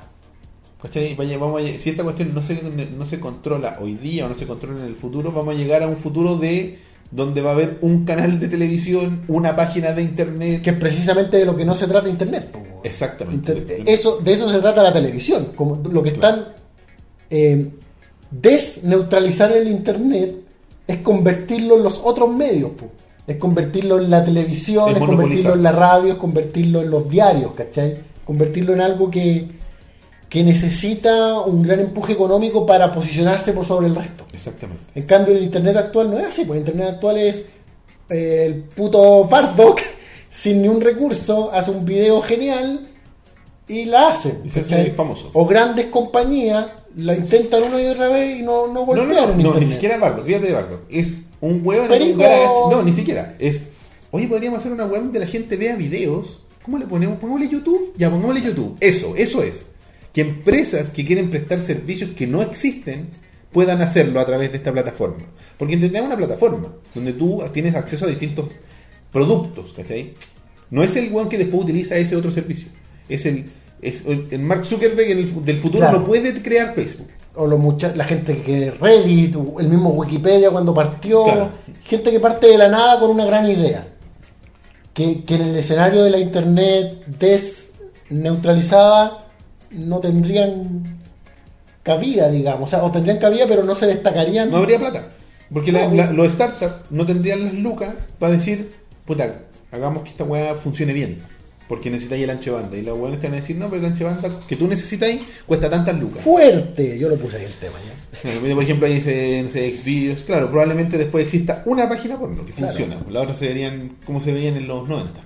¿Cachai? 0.82 1.16
Vaya- 1.16 1.38
vamos 1.38 1.62
a- 1.62 1.80
si 1.80 1.90
esta 1.90 2.04
cuestión 2.04 2.34
no 2.34 2.42
se, 2.42 2.62
no 2.98 3.06
se 3.06 3.20
controla 3.20 3.78
hoy 3.82 3.94
día 3.96 4.26
o 4.26 4.30
no 4.30 4.36
se 4.36 4.46
controla 4.48 4.80
en 4.82 4.88
el 4.88 4.96
futuro, 4.96 5.32
vamos 5.32 5.56
a 5.56 5.58
llegar 5.58 5.82
a 5.84 5.88
un 5.88 5.98
futuro 5.98 6.38
de 6.38 6.80
donde 7.12 7.42
va 7.42 7.52
a 7.52 7.54
haber 7.54 7.78
un 7.82 8.04
canal 8.06 8.40
de 8.40 8.48
televisión, 8.48 9.22
una 9.28 9.56
página 9.56 9.92
de 9.92 10.02
internet. 10.02 10.62
Que 10.62 10.72
es 10.72 10.78
precisamente 10.78 11.38
de 11.38 11.46
lo 11.46 11.56
que 11.56 11.64
no 11.66 11.74
se 11.76 11.88
trata 11.88 12.10
Internet. 12.10 12.52
po. 12.52 12.60
Exactamente. 12.84 13.54
Inter- 13.58 13.84
eso, 13.86 14.18
de 14.18 14.34
eso 14.34 14.50
se 14.50 14.60
trata 14.60 14.84
la 14.84 14.94
televisión. 14.94 15.50
Como 15.56 15.76
lo 15.90 16.04
que 16.04 16.10
están 16.10 16.46
eh, 17.30 17.70
desneutralizar 18.30 19.52
el 19.52 19.68
Internet 19.68 20.36
es 20.86 20.98
convertirlo 20.98 21.78
en 21.78 21.84
los 21.84 22.02
otros 22.04 22.30
medios. 22.34 22.72
po. 22.72 22.90
Es 23.26 23.36
convertirlo 23.38 24.00
en 24.00 24.10
la 24.10 24.24
televisión, 24.24 24.90
Es 24.90 24.96
es, 24.98 25.04
convertirlo 25.04 25.54
en 25.54 25.64
la 25.64 25.72
radio, 25.72 26.14
es 26.14 26.18
convertirlo 26.20 26.82
en 26.82 26.90
los 26.90 27.10
diarios, 27.10 27.52
¿cachai? 27.54 27.96
Convertirlo 28.24 28.74
en 28.74 28.82
algo 28.82 29.10
que, 29.12 29.48
que 30.30 30.44
necesita 30.44 31.40
un 31.42 31.62
gran 31.62 31.80
empuje 31.80 32.14
económico 32.14 32.66
para 32.66 32.92
posicionarse 32.92 33.54
por 33.54 33.66
sobre 33.66 33.88
el 33.88 33.96
resto. 33.96 34.26
Exactamente. 34.34 34.84
En 34.96 35.06
cambio, 35.06 35.36
el 35.36 35.44
Internet 35.44 35.78
actual 35.78 36.12
no 36.12 36.20
es 36.20 36.28
así, 36.28 36.44
porque 36.44 36.62
el 36.62 36.68
Internet 36.68 36.96
actual 36.96 37.18
es 37.18 37.46
eh, 38.10 38.46
el 38.46 38.56
puto 38.56 39.26
Bardock 39.26 39.82
sin 40.30 40.62
ni 40.62 40.68
un 40.68 40.82
recurso, 40.82 41.52
hace 41.52 41.72
un 41.72 41.86
video 41.86 42.22
genial 42.22 42.86
y 43.68 43.86
la 43.86 44.10
hace. 44.10 44.40
Y 44.44 44.50
se 44.50 44.62
hace 44.62 44.92
famoso. 44.92 45.30
O 45.34 45.46
grandes 45.46 45.88
compañías 45.88 46.68
la 46.98 47.16
intentan 47.16 47.64
una 47.64 47.82
y 47.82 47.88
otra 47.88 48.10
vez 48.10 48.40
y 48.40 48.44
no, 48.44 48.68
no 48.68 48.86
golpean 48.86 49.38
no, 49.38 49.54
no, 49.54 49.60
ni 49.60 49.66
siquiera 49.66 49.98
Bardo, 49.98 50.24
fíjate 50.24 50.48
de 50.48 50.54
Bardo. 50.54 50.82
Es 50.90 51.16
un 51.40 51.62
huevo 51.64 51.84
en 51.84 51.90
Perico. 51.90 52.14
un 52.14 52.20
garage. 52.20 52.54
No, 52.72 52.84
ni 52.84 52.94
siquiera. 52.94 53.36
Es, 53.40 53.68
oye, 54.12 54.28
podríamos 54.28 54.60
hacer 54.60 54.72
una 54.72 54.86
web 54.86 55.04
donde 55.04 55.20
la 55.20 55.28
gente 55.28 55.56
vea 55.56 55.76
videos. 55.76 56.40
¿Cómo 56.64 56.78
le 56.78 56.86
ponemos? 56.86 57.18
Pongámosle 57.18 57.48
YouTube. 57.48 57.94
Ya, 57.96 58.10
pongámosle 58.10 58.42
YouTube. 58.42 58.76
Eso, 58.82 59.16
eso 59.16 59.42
es. 59.42 59.68
Que 60.18 60.22
empresas 60.22 60.90
que 60.90 61.06
quieren 61.06 61.30
prestar 61.30 61.60
servicios 61.62 62.10
que 62.18 62.26
no 62.26 62.42
existen 62.42 63.08
puedan 63.52 63.84
hacerlo 63.84 64.20
a 64.20 64.26
través 64.26 64.50
de 64.52 64.58
esta 64.58 64.72
plataforma. 64.72 65.24
Porque 65.60 65.76
entendemos 65.76 66.08
una 66.08 66.18
plataforma 66.18 66.70
donde 66.96 67.14
tú 67.14 67.44
tienes 67.54 67.76
acceso 67.76 68.06
a 68.06 68.08
distintos 68.08 68.48
productos, 69.12 69.74
¿cachai? 69.74 70.16
No 70.72 70.82
es 70.82 70.96
el 70.96 71.14
one 71.16 71.30
que 71.30 71.38
después 71.38 71.62
utiliza 71.66 71.98
ese 71.98 72.16
otro 72.16 72.32
servicio. 72.32 72.68
Es 73.08 73.28
el, 73.28 73.46
es 73.80 74.04
el 74.08 74.40
Mark 74.40 74.66
Zuckerberg 74.66 75.12
el- 75.12 75.46
del 75.46 75.58
futuro 75.58 75.82
Claro. 75.84 76.00
no 76.00 76.08
puede 76.08 76.42
crear 76.42 76.74
Facebook. 76.74 77.10
o 77.36 77.46
los 77.46 77.60
mucha- 77.60 77.96
la 77.96 78.04
gente 78.06 78.42
que 78.42 78.72
Reddit, 78.72 79.36
el 79.60 79.68
mismo 79.68 79.90
Wikipedia 79.92 80.50
cuando 80.50 80.74
partió, 80.74 81.26
Claro. 81.26 81.52
gente 81.84 82.10
que 82.10 82.20
parte 82.20 82.48
de 82.48 82.58
la 82.58 82.68
nada 82.68 83.00
con 83.00 83.12
una 83.12 83.26
gran 83.26 83.48
idea. 83.48 83.86
Que, 84.96 85.24
que 85.24 85.36
en 85.36 85.42
el 85.44 85.58
escenario 85.58 86.04
de 86.04 86.10
la 86.10 86.18
internet 86.18 87.06
desneutralizada 88.10 89.20
no 89.72 90.00
tendrían 90.00 90.84
cabida, 91.84 92.30
digamos, 92.30 92.64
o 92.64 92.68
sea, 92.68 92.84
o 92.84 92.92
tendrían 92.92 93.18
cabida 93.18 93.46
pero 93.48 93.64
no 93.64 93.76
se 93.76 93.88
destacarían. 93.88 94.50
No 94.52 94.58
habría 94.58 94.80
plata. 94.80 95.08
Porque 95.52 95.72
No. 95.72 95.94
la- 95.94 96.12
los 96.12 96.34
startups 96.34 96.92
no 96.92 97.06
tendrían 97.06 97.46
las 97.46 97.54
lucas 97.54 97.94
para 98.20 98.34
decir, 98.34 98.70
puta, 99.06 99.42
hagamos 99.72 100.04
que 100.04 100.10
esta 100.10 100.24
weá 100.26 100.56
funcione 100.56 100.94
bien. 100.94 101.18
Porque 101.70 101.90
necesitáis 101.90 102.24
el 102.24 102.30
ancho 102.30 102.56
de 102.56 102.62
banda. 102.62 102.78
Y 102.78 102.82
los 102.82 102.98
weones 102.98 103.20
te 103.20 103.28
van 103.28 103.34
a 103.34 103.38
decir, 103.42 103.58
no, 103.58 103.66
pero 103.68 103.82
el 103.82 103.88
ancho 103.88 104.06
de 104.06 104.12
banda 104.14 104.30
que 104.48 104.56
tú 104.56 104.68
necesitáis 104.70 105.22
cuesta 105.46 105.70
tantas 105.70 105.98
lucas. 106.00 106.24
Fuerte, 106.24 106.98
yo 106.98 107.10
lo 107.10 107.16
puse 107.18 107.36
ahí 107.38 107.44
el 107.44 107.54
tema 107.56 107.76
ya. 107.86 108.54
Por 108.54 108.64
ejemplo, 108.64 108.88
ahí 108.88 108.94
dice, 108.96 109.42
no 109.44 109.50
sé, 109.50 109.76
Xvideos. 109.76 110.24
Claro, 110.24 110.50
probablemente 110.50 110.98
después 110.98 111.26
exista 111.26 111.64
una 111.66 111.90
página 111.90 112.18
porno 112.18 112.46
que 112.46 112.54
Claro. 112.54 112.74
funciona. 112.74 112.98
La 113.10 113.22
otra 113.22 113.36
se 113.36 113.48
verían 113.48 113.98
como 114.06 114.22
se 114.22 114.32
veían 114.32 114.56
en 114.56 114.66
los 114.68 114.88
90. 114.88 115.20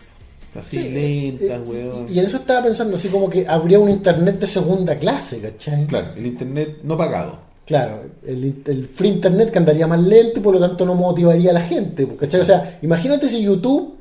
Así 0.60 0.82
Sí, 0.82 0.90
lentas, 0.90 1.60
eh, 1.60 1.62
weón. 1.66 2.06
Y 2.10 2.20
en 2.20 2.26
eso 2.26 2.38
estaba 2.38 2.64
pensando, 2.64 2.98
así 2.98 3.08
como 3.08 3.30
que 3.30 3.46
habría 3.48 3.80
un 3.80 3.90
internet 3.90 4.40
de 4.40 4.48
segunda 4.48 4.96
clase, 4.96 5.40
¿cachai? 5.40 5.86
Claro, 5.88 6.08
el 6.18 6.26
internet 6.26 6.78
no 6.84 6.98
pagado. 6.98 7.40
Claro, 7.66 8.02
el, 8.28 8.62
el 8.66 8.88
free 8.88 9.10
internet 9.10 9.50
que 9.52 9.60
andaría 9.60 9.88
más 9.88 10.02
lento 10.02 10.40
y 10.40 10.44
por 10.44 10.54
lo 10.56 10.60
tanto 10.60 10.86
no 10.86 10.94
motivaría 10.96 11.52
a 11.52 11.54
la 11.54 11.62
gente. 11.62 12.06
¿cachai? 12.20 12.42
O 12.42 12.46
sea, 12.46 12.80
imagínate 12.82 13.28
si 13.30 13.42
YouTube 13.42 13.96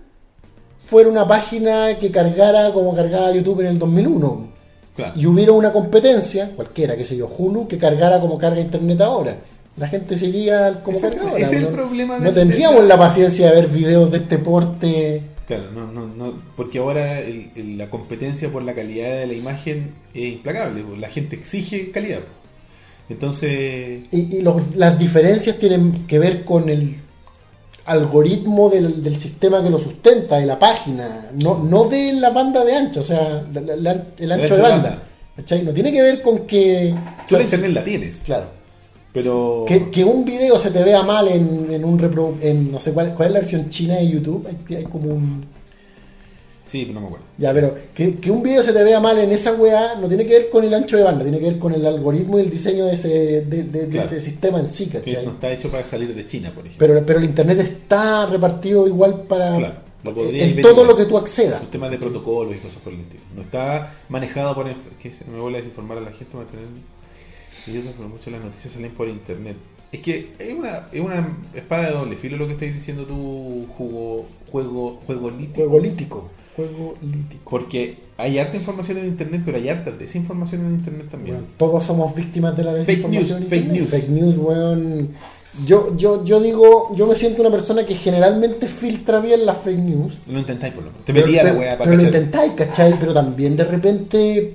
fuera 0.86 1.08
una 1.08 1.28
página 1.28 1.96
que 2.00 2.10
cargara 2.10 2.72
como 2.72 2.94
cargaba 2.96 3.32
YouTube 3.32 3.60
en 3.60 3.66
el 3.66 3.78
2001 3.78 4.48
Claro. 4.96 5.12
y 5.16 5.24
hubiera 5.26 5.52
una 5.52 5.72
competencia, 5.72 6.50
cualquiera, 6.56 6.96
que 6.96 7.04
sé 7.04 7.16
yo, 7.16 7.28
Hulu, 7.28 7.68
que 7.68 7.78
cargara 7.78 8.20
como 8.20 8.36
carga 8.36 8.60
internet 8.60 9.00
ahora. 9.02 9.36
La 9.76 9.86
gente 9.86 10.16
seguiría 10.16 10.82
como 10.82 10.96
es 11.36 11.52
el 11.52 11.62
¿no? 11.62 11.68
problema 11.68 12.18
No 12.18 12.24
del- 12.24 12.34
tendríamos 12.34 12.84
la 12.84 12.98
paciencia 12.98 13.46
de 13.50 13.52
ver 13.60 13.68
videos 13.68 14.10
de 14.10 14.16
este 14.18 14.38
porte. 14.38 15.22
Claro, 15.50 15.72
no, 15.72 15.90
no, 15.90 16.06
no, 16.06 16.32
porque 16.56 16.78
ahora 16.78 17.18
el- 17.18 17.50
el- 17.56 17.76
la 17.76 17.90
competencia 17.90 18.48
por 18.50 18.62
la 18.62 18.72
calidad 18.72 19.10
de 19.18 19.26
la 19.26 19.32
imagen 19.34 19.94
es 20.14 20.34
implacable. 20.34 20.82
pues, 20.82 21.00
La 21.00 21.08
gente 21.08 21.34
exige 21.34 21.90
calidad. 21.90 22.18
pues. 22.20 22.30
Entonces, 23.08 24.02
Y, 24.12 24.36
y 24.36 24.42
los- 24.42 24.76
las 24.76 24.96
diferencias 24.96 25.58
tienen 25.58 26.06
que 26.06 26.20
ver 26.20 26.44
con 26.44 26.68
el 26.68 26.94
algoritmo 27.86 28.68
del, 28.70 29.02
del 29.02 29.16
sistema 29.16 29.60
que 29.62 29.70
lo 29.70 29.78
sustenta, 29.78 30.36
de 30.38 30.46
la 30.46 30.56
página, 30.58 31.30
no, 31.42 31.58
no 31.58 31.84
de 31.88 32.12
la 32.12 32.30
banda 32.30 32.64
de 32.64 32.76
ancho, 32.76 33.00
o 33.00 33.04
sea, 33.04 33.44
la- 33.52 33.76
la- 33.76 34.04
el 34.18 34.32
ancho 34.32 34.54
de 34.56 34.62
banda. 34.62 35.02
No 35.64 35.72
tiene 35.72 35.90
que 35.90 36.02
ver 36.02 36.22
con 36.22 36.46
que... 36.46 36.94
tú 37.28 37.36
la 37.36 37.42
internet 37.42 37.72
la 37.72 37.82
tienes, 37.82 38.22
Claro. 38.24 38.59
Pero 39.12 39.64
Que, 39.66 39.90
que 39.90 40.04
un 40.04 40.24
video 40.24 40.58
se 40.58 40.70
te 40.70 40.82
vea 40.84 41.02
mal 41.02 41.28
en, 41.28 41.66
en 41.70 41.84
un 41.84 41.98
reprodu- 41.98 42.38
en 42.42 42.70
no 42.70 42.78
sé 42.80 42.92
cuál, 42.92 43.14
cuál 43.14 43.28
es 43.28 43.32
la 43.34 43.40
versión 43.40 43.68
china 43.68 43.96
de 43.96 44.08
YouTube, 44.08 44.46
hay, 44.46 44.76
hay 44.76 44.84
como 44.84 45.12
un... 45.14 45.44
sí, 46.66 46.82
pero 46.82 46.94
no 46.94 47.00
me 47.00 47.06
acuerdo. 47.06 47.26
Ya, 47.36 47.52
pero 47.52 47.74
que, 47.94 48.14
que 48.16 48.30
un 48.30 48.42
video 48.42 48.62
se 48.62 48.72
te 48.72 48.84
vea 48.84 49.00
mal 49.00 49.18
en 49.18 49.32
esa 49.32 49.52
weá 49.54 49.96
no 49.96 50.06
tiene 50.06 50.24
que 50.26 50.34
ver 50.34 50.50
con 50.50 50.62
el 50.64 50.72
ancho 50.72 50.96
de 50.96 51.02
banda, 51.02 51.22
tiene 51.24 51.38
que 51.40 51.46
ver 51.46 51.58
con 51.58 51.74
el 51.74 51.84
algoritmo 51.84 52.38
y 52.38 52.42
el 52.42 52.50
diseño 52.50 52.86
de 52.86 52.92
ese, 52.94 53.08
de, 53.08 53.42
de- 53.42 53.62
de 53.64 53.88
Claro. 53.88 54.06
ese 54.06 54.20
sistema 54.20 54.60
en 54.60 54.68
sí, 54.68 54.86
Que 54.86 54.98
¿cachai? 55.00 55.24
no 55.26 55.32
está 55.32 55.52
hecho 55.52 55.68
para 55.70 55.86
salir 55.86 56.14
de 56.14 56.26
China, 56.26 56.52
por 56.54 56.64
ejemplo. 56.66 56.86
Pero, 56.86 57.04
pero 57.04 57.18
el 57.18 57.24
internet 57.24 57.58
está 57.60 58.26
repartido 58.26 58.86
igual 58.86 59.22
para 59.24 59.56
Claro, 59.56 59.74
en 60.04 60.62
todo 60.62 60.84
lo 60.84 60.94
que 60.96 61.04
tú 61.06 61.18
accedas. 61.18 61.60
Un 61.60 61.66
tema 61.66 61.88
de 61.88 61.98
protocolos 61.98 62.54
y 62.54 62.58
cosas 62.60 62.78
por 62.78 62.92
el 62.92 63.00
estilo. 63.00 63.22
No 63.34 63.42
está 63.42 63.96
manejado 64.08 64.54
por. 64.54 64.66
que 65.02 65.12
se 65.12 65.24
me 65.24 65.40
vuelve 65.40 65.58
a 65.58 65.60
desinformar 65.62 65.98
a 65.98 66.02
la 66.02 66.12
gente, 66.12 66.36
mantener. 66.36 66.64
Y 66.66 66.99
yo 67.66 67.80
pero 67.96 68.08
muchas 68.08 68.26
de 68.26 68.30
las 68.32 68.42
noticias 68.44 68.72
salen 68.74 68.92
por 68.92 69.08
internet. 69.08 69.56
Es 69.92 70.00
que 70.00 70.32
es 70.38 70.54
una, 70.54 70.86
es 70.92 71.00
una 71.00 71.36
espada 71.54 71.86
de 71.88 71.92
doble 71.92 72.16
filo 72.16 72.36
lo 72.36 72.46
que 72.46 72.52
estás 72.52 72.72
diciendo 72.72 73.04
tú, 73.06 73.66
jugo, 73.76 74.26
juego, 74.52 75.00
juego 75.06 75.30
lítico. 75.30 75.56
Juego 75.68 75.80
lítico. 75.80 76.28
Juego 76.54 76.94
lítico. 77.02 77.50
Porque 77.50 77.96
hay 78.16 78.38
harta 78.38 78.56
información 78.56 78.98
en 78.98 79.06
internet, 79.06 79.42
pero 79.44 79.56
hay 79.58 79.68
harta 79.68 79.90
desinformación 79.90 80.60
en 80.66 80.74
internet 80.74 81.06
también. 81.10 81.38
Todos 81.56 81.82
somos 81.84 82.14
víctimas 82.14 82.56
de 82.56 82.64
la 82.64 82.72
Fake 82.72 82.86
desinformación. 82.86 83.40
news, 83.40 83.42
en 83.42 83.48
fake 83.48 83.72
news. 83.72 83.88
Fake 83.88 84.08
news, 84.10 84.36
weón. 84.36 85.08
Yo, 85.66 85.96
yo, 85.96 86.24
yo 86.24 86.40
digo, 86.40 86.94
yo 86.94 87.08
me 87.08 87.16
siento 87.16 87.40
una 87.42 87.50
persona 87.50 87.84
que 87.84 87.96
generalmente 87.96 88.68
filtra 88.68 89.18
bien 89.18 89.44
las 89.44 89.56
fake 89.58 89.78
news. 89.78 90.18
Lo 90.28 90.38
intentáis 90.38 90.72
por 90.72 90.84
lo 90.84 90.90
menos. 90.92 91.04
Te 91.04 91.12
metía 91.12 91.42
la 91.42 91.54
weá 91.54 91.76
para 91.76 91.90
Pero 91.90 91.96
lo 92.02 92.04
cachar. 92.04 92.22
intentáis, 92.22 92.52
¿cachai? 92.52 92.94
Pero 93.00 93.12
también 93.12 93.56
de 93.56 93.64
repente 93.64 94.54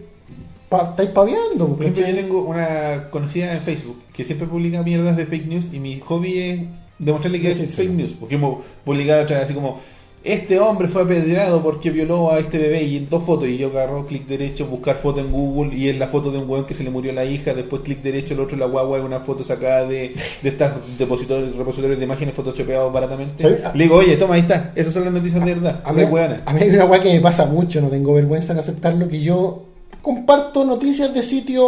pa- 0.78 0.90
estáis 0.92 1.10
paviando. 1.12 1.68
Por 1.68 1.82
ejemplo, 1.82 2.04
¿cachai? 2.04 2.16
yo 2.16 2.22
tengo 2.22 2.42
una 2.44 3.10
conocida 3.10 3.54
en 3.54 3.62
Facebook 3.62 3.98
que 4.14 4.24
siempre 4.26 4.48
publica 4.48 4.82
mierdas 4.84 5.18
de 5.18 5.26
fake 5.26 5.48
news 5.48 5.66
y 5.74 5.80
mi 5.80 6.00
hobby 6.00 6.38
es 6.40 6.60
demostrarle 7.00 7.42
que 7.42 7.50
es 7.50 7.76
fake 7.76 7.92
news. 7.92 8.16
Porque 8.20 8.36
hemos 8.36 8.64
publicado 8.84 9.24
otra 9.24 9.38
vez 9.38 9.46
así 9.46 9.54
como, 9.54 9.80
este 10.24 10.60
hombre 10.60 10.88
fue 10.88 11.04
apedreado 11.04 11.62
porque 11.62 11.92
violó 11.92 12.32
a 12.32 12.40
este 12.40 12.58
bebé 12.58 12.82
y 12.82 12.98
en 12.98 13.08
dos 13.10 13.22
fotos 13.24 13.48
y 13.48 13.58
yo 13.60 13.68
agarro 13.68 14.08
clic 14.08 14.26
derecho, 14.26 14.66
buscar 14.66 14.96
foto 14.96 15.20
en 15.20 15.32
Google 15.32 15.76
y 15.78 15.88
es 15.90 16.00
la 16.00 16.08
foto 16.08 16.32
de 16.32 16.40
un 16.40 16.50
weón 16.50 16.66
que 16.66 16.74
se 16.74 16.84
le 16.84 16.90
murió 16.90 17.14
la 17.14 17.26
hija, 17.26 17.54
después 17.54 17.84
clic 17.84 18.02
derecho, 18.02 18.34
el 18.34 18.40
otro 18.40 18.58
la 18.58 18.66
guagua 18.66 18.98
es 18.98 19.04
una 19.04 19.20
foto 19.20 19.44
sacada 19.44 19.86
de, 19.88 20.16
de 20.42 20.50
estas 20.50 20.74
depositorios, 20.98 21.56
repositorios 21.56 22.00
de 22.00 22.06
imágenes 22.06 22.34
photoshopeados 22.34 22.92
baratamente. 22.92 23.44
¿Sabes? 23.44 23.62
Le 23.76 23.84
digo, 23.84 23.98
oye, 23.98 24.18
toma, 24.18 24.34
ahí 24.34 24.42
está, 24.42 24.72
esas 24.76 24.94
son 24.96 25.04
las 25.06 25.14
noticias 25.14 25.46
de 25.46 25.54
verdad. 25.54 25.82
A 25.84 25.94
mí, 25.94 26.02
a 26.44 26.54
mí 26.54 26.60
hay 26.60 26.70
una 26.72 26.86
weá 26.86 27.04
que 27.04 27.14
me 27.14 27.20
pasa 27.22 27.46
mucho, 27.46 27.80
no 27.80 27.90
tengo 27.90 28.14
vergüenza 28.16 28.54
en 28.54 28.58
aceptarlo, 28.60 29.08
que 29.08 29.22
yo 29.22 29.66
comparto 30.06 30.64
noticias 30.64 31.12
de 31.12 31.24
sitios, 31.24 31.66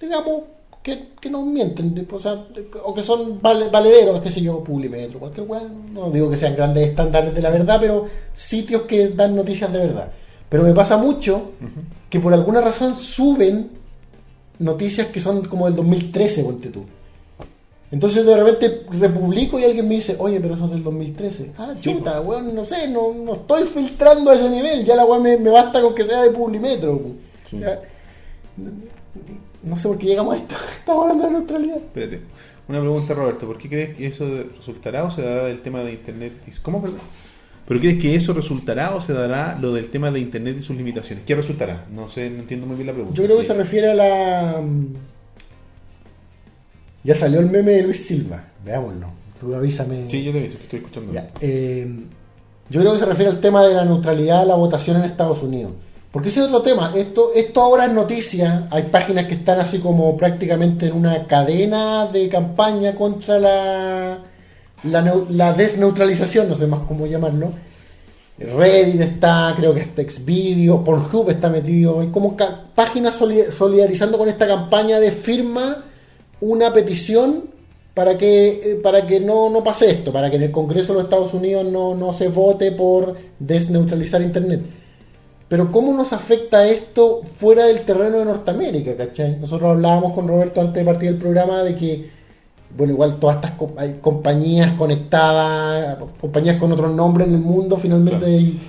digamos, 0.00 0.44
que, 0.82 1.08
que 1.20 1.28
no 1.28 1.44
mienten, 1.44 2.08
o, 2.10 2.18
sea, 2.18 2.46
o 2.82 2.94
que 2.94 3.02
son 3.02 3.40
vale- 3.42 3.68
valederos, 3.68 4.22
qué 4.22 4.30
sé 4.30 4.40
yo, 4.40 4.64
Publimetro, 4.64 5.18
cualquier 5.20 5.46
weá, 5.46 5.60
no 5.92 6.10
digo 6.10 6.30
que 6.30 6.38
sean 6.38 6.56
grandes 6.56 6.88
estándares 6.88 7.34
de 7.34 7.42
la 7.42 7.50
verdad, 7.50 7.76
pero 7.78 8.06
sitios 8.32 8.82
que 8.82 9.10
dan 9.10 9.36
noticias 9.36 9.70
de 9.70 9.78
verdad. 9.80 10.10
Pero 10.48 10.62
me 10.62 10.72
pasa 10.72 10.96
mucho 10.96 11.50
que 12.08 12.20
por 12.20 12.32
alguna 12.32 12.62
razón 12.62 12.96
suben 12.96 13.70
noticias 14.58 15.08
que 15.08 15.20
son 15.20 15.44
como 15.44 15.66
del 15.66 15.76
2013, 15.76 16.44
ponte 16.44 16.70
tú. 16.70 16.84
Entonces 17.90 18.24
de 18.24 18.34
repente 18.34 18.84
republico 18.98 19.58
y 19.58 19.64
alguien 19.64 19.86
me 19.86 19.96
dice, 19.96 20.16
oye, 20.18 20.40
pero 20.40 20.54
eso 20.54 20.64
es 20.64 20.70
del 20.70 20.82
2013. 20.82 21.52
Ah, 21.58 21.74
Sí, 21.76 21.92
chuta, 21.92 22.22
weón, 22.22 22.54
no 22.54 22.64
sé, 22.64 22.88
no, 22.88 23.12
no 23.12 23.34
estoy 23.34 23.64
filtrando 23.64 24.30
a 24.30 24.36
ese 24.36 24.48
nivel, 24.48 24.84
ya 24.86 24.96
la 24.96 25.04
weón 25.04 25.22
me, 25.22 25.36
me 25.36 25.50
basta 25.50 25.82
con 25.82 25.94
que 25.94 26.04
sea 26.04 26.22
de 26.22 26.30
Publimetro. 26.30 26.98
Sí. 27.58 28.62
No 29.62 29.78
sé 29.78 29.88
por 29.88 29.98
qué 29.98 30.06
llegamos 30.06 30.34
a 30.34 30.38
esto, 30.38 30.54
estamos 30.78 31.02
hablando 31.04 31.24
de 31.26 31.30
neutralidad. 31.32 31.76
Espérate. 31.76 32.20
Una 32.68 32.80
pregunta, 32.80 33.14
Roberto. 33.14 33.46
¿Por 33.46 33.58
qué 33.58 33.68
crees 33.68 33.96
que 33.96 34.06
eso 34.06 34.24
resultará 34.56 35.04
o 35.04 35.10
se 35.10 35.22
dará 35.22 35.44
del 35.44 35.60
tema 35.62 35.80
de 35.82 35.92
Internet? 35.92 36.32
¿Cómo, 36.62 36.80
perdón? 36.80 37.00
¿Pero 37.66 37.80
crees 37.80 38.00
que 38.02 38.14
eso 38.14 38.32
resultará 38.32 38.94
o 38.94 39.00
se 39.00 39.12
dará 39.12 39.58
lo 39.60 39.72
del 39.72 39.88
tema 39.90 40.10
de 40.10 40.20
Internet 40.20 40.56
y 40.58 40.62
sus 40.62 40.76
limitaciones? 40.76 41.24
¿Qué 41.24 41.34
resultará? 41.34 41.86
No 41.92 42.08
sé, 42.08 42.28
no 42.30 42.40
entiendo 42.40 42.66
muy 42.66 42.76
bien 42.76 42.86
la 42.88 42.92
pregunta. 42.92 43.16
Yo 43.16 43.24
creo 43.24 43.36
que 43.36 43.42
Sí. 43.42 43.48
se 43.48 43.54
refiere 43.54 43.90
a 43.90 43.94
la... 43.94 44.60
mm, 44.60 44.86
Ya 47.04 47.14
salió 47.14 47.40
el 47.40 47.46
meme 47.50 47.72
de 47.72 47.82
Luis 47.82 48.04
Silva, 48.06 48.44
veámoslo. 48.64 49.08
Tú 49.40 49.54
avísame. 49.54 50.08
Sí, 50.08 50.22
yo 50.22 50.32
te 50.32 50.38
aviso 50.38 50.56
que 50.58 50.62
estoy 50.64 50.78
escuchando. 50.80 51.12
Ya, 51.12 51.30
eh, 51.40 51.88
yo 52.70 52.80
creo 52.80 52.92
que 52.92 52.98
se 52.98 53.06
refiere 53.06 53.30
al 53.30 53.40
tema 53.40 53.64
de 53.66 53.74
la 53.74 53.84
neutralidad 53.84 54.40
de 54.40 54.46
la 54.46 54.54
votación 54.54 54.96
en 54.98 55.04
Estados 55.04 55.42
Unidos. 55.42 55.72
Porque 56.12 56.28
ese 56.28 56.40
es 56.40 56.46
otro 56.46 56.60
tema. 56.60 56.92
Esto, 56.94 57.30
esto 57.34 57.62
ahora 57.62 57.86
es 57.86 57.92
noticia. 57.92 58.68
Hay 58.70 58.82
páginas 58.84 59.26
que 59.26 59.34
están 59.34 59.58
así 59.58 59.78
como 59.78 60.14
prácticamente 60.16 60.86
en 60.86 60.92
una 60.92 61.26
cadena 61.26 62.06
de 62.06 62.28
campaña 62.28 62.94
contra 62.94 63.38
la, 63.38 64.18
la, 64.84 65.14
la 65.30 65.52
desneutralización, 65.54 66.48
no 66.50 66.54
sé 66.54 66.66
más 66.66 66.80
cómo 66.86 67.06
llamarlo. 67.06 67.50
Reddit 68.38 69.00
está, 69.00 69.54
creo 69.56 69.72
que 69.72 69.80
está 69.80 70.02
Xvideo, 70.02 70.84
Pornhub 70.84 71.30
está 71.30 71.48
metido. 71.48 72.00
Hay 72.00 72.08
como 72.08 72.36
páginas 72.74 73.14
soli- 73.16 73.50
solidarizando 73.50 74.18
con 74.18 74.28
esta 74.28 74.46
campaña 74.46 75.00
de 75.00 75.12
firma 75.12 75.84
una 76.40 76.72
petición 76.72 77.44
para 77.94 78.18
que, 78.18 78.48
eh, 78.48 78.80
para 78.82 79.06
que 79.06 79.20
no, 79.20 79.48
no 79.48 79.62
pase 79.62 79.90
esto, 79.90 80.12
para 80.12 80.28
que 80.28 80.36
en 80.36 80.42
el 80.42 80.50
Congreso 80.50 80.92
de 80.92 80.98
los 80.98 81.04
Estados 81.04 81.32
Unidos 81.34 81.64
no, 81.66 81.94
no 81.94 82.12
se 82.12 82.28
vote 82.28 82.72
por 82.72 83.16
desneutralizar 83.38 84.20
Internet. 84.20 84.60
Pero 85.52 85.70
¿cómo 85.70 85.92
nos 85.92 86.14
afecta 86.14 86.66
esto 86.66 87.20
fuera 87.36 87.66
del 87.66 87.82
terreno 87.82 88.20
de 88.20 88.24
Norteamérica? 88.24 88.96
¿cachai? 88.96 89.36
Nosotros 89.38 89.72
hablábamos 89.72 90.14
con 90.14 90.26
Roberto 90.26 90.62
antes 90.62 90.76
de 90.82 90.90
partir 90.90 91.10
del 91.10 91.18
programa 91.20 91.62
de 91.62 91.76
que, 91.76 92.08
bueno, 92.74 92.94
igual 92.94 93.18
todas 93.18 93.36
estas 93.36 93.50
co- 93.50 93.74
hay 93.76 93.98
compañías 94.00 94.72
conectadas, 94.78 95.98
compañías 96.18 96.56
con 96.56 96.72
otros 96.72 96.94
nombres 96.94 97.28
en 97.28 97.34
el 97.34 97.40
mundo, 97.42 97.76
finalmente 97.76 98.18
Claro. 98.24 98.32
hay, 98.34 98.60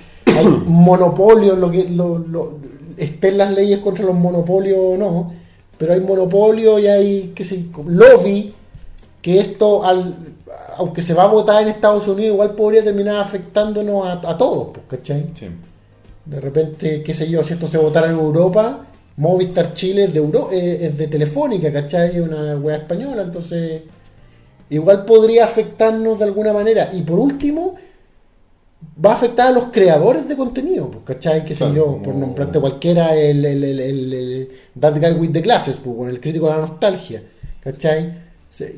hay 0.46 0.46
monopolios, 0.66 1.56
lo 1.58 1.70
que 1.70 1.88
lo, 1.88 2.18
lo- 2.18 2.58
estén 2.98 3.38
las 3.38 3.54
leyes 3.54 3.78
contra 3.78 4.04
los 4.04 4.14
monopolios 4.14 4.78
o 4.78 4.96
no, 4.98 5.32
pero 5.78 5.94
hay 5.94 6.00
monopolio 6.00 6.78
y 6.78 6.86
hay, 6.86 7.32
qué 7.34 7.44
sé, 7.44 7.64
lobby, 7.86 8.52
que 9.22 9.40
esto, 9.40 9.82
al, 9.86 10.16
aunque 10.76 11.00
se 11.00 11.14
va 11.14 11.22
a 11.22 11.28
votar 11.28 11.62
en 11.62 11.68
Estados 11.68 12.06
Unidos, 12.08 12.34
igual 12.34 12.50
podría 12.50 12.84
terminar 12.84 13.16
afectándonos 13.16 14.06
a, 14.06 14.12
a 14.32 14.36
todos, 14.36 14.68
pues, 14.74 14.84
¿cachai? 15.00 15.30
Sí. 15.34 15.46
De 16.24 16.40
repente, 16.40 17.02
qué 17.02 17.12
sé 17.14 17.28
yo, 17.28 17.42
si 17.42 17.52
esto 17.52 17.66
se 17.66 17.78
votara 17.78 18.06
en 18.10 18.14
Europa, 18.18 18.86
Movistar 19.16 19.74
Chile 19.74 20.04
es 20.04 20.12
de, 20.12 20.18
Euro, 20.20 20.48
eh, 20.50 20.86
es 20.86 20.96
de 20.98 21.06
Telefónica, 21.08 21.72
¿cachai? 21.72 22.16
Es 22.16 22.22
una 22.26 22.56
weá 22.56 22.76
española, 22.76 23.22
entonces 23.22 23.82
igual 24.70 25.04
podría 25.04 25.44
afectarnos 25.44 26.18
de 26.18 26.24
alguna 26.24 26.52
manera. 26.52 26.90
Y 26.92 27.02
por 27.02 27.18
último, 27.18 27.74
va 29.04 29.10
a 29.10 29.14
afectar 29.14 29.48
a 29.48 29.52
los 29.52 29.66
creadores 29.66 30.26
de 30.28 30.36
contenido, 30.36 30.90
pues, 30.90 31.04
¿cachai? 31.04 31.44
Que 31.44 31.54
sé 31.54 31.60
Claro, 31.64 31.74
yo, 31.74 32.02
por 32.02 32.14
nombrarte 32.14 32.58
cualquiera, 32.58 33.14
el, 33.14 33.44
el, 33.44 33.62
el, 33.64 33.80
el- 34.12 34.48
That 34.80 34.98
Guy 34.98 35.12
with 35.12 35.32
the 35.32 35.40
Glasses, 35.42 35.76
pues, 35.82 35.96
con 35.96 36.08
el 36.08 36.20
crítico 36.20 36.46
de 36.46 36.52
la 36.52 36.60
nostalgia, 36.62 37.22
¿cachai? 37.60 38.24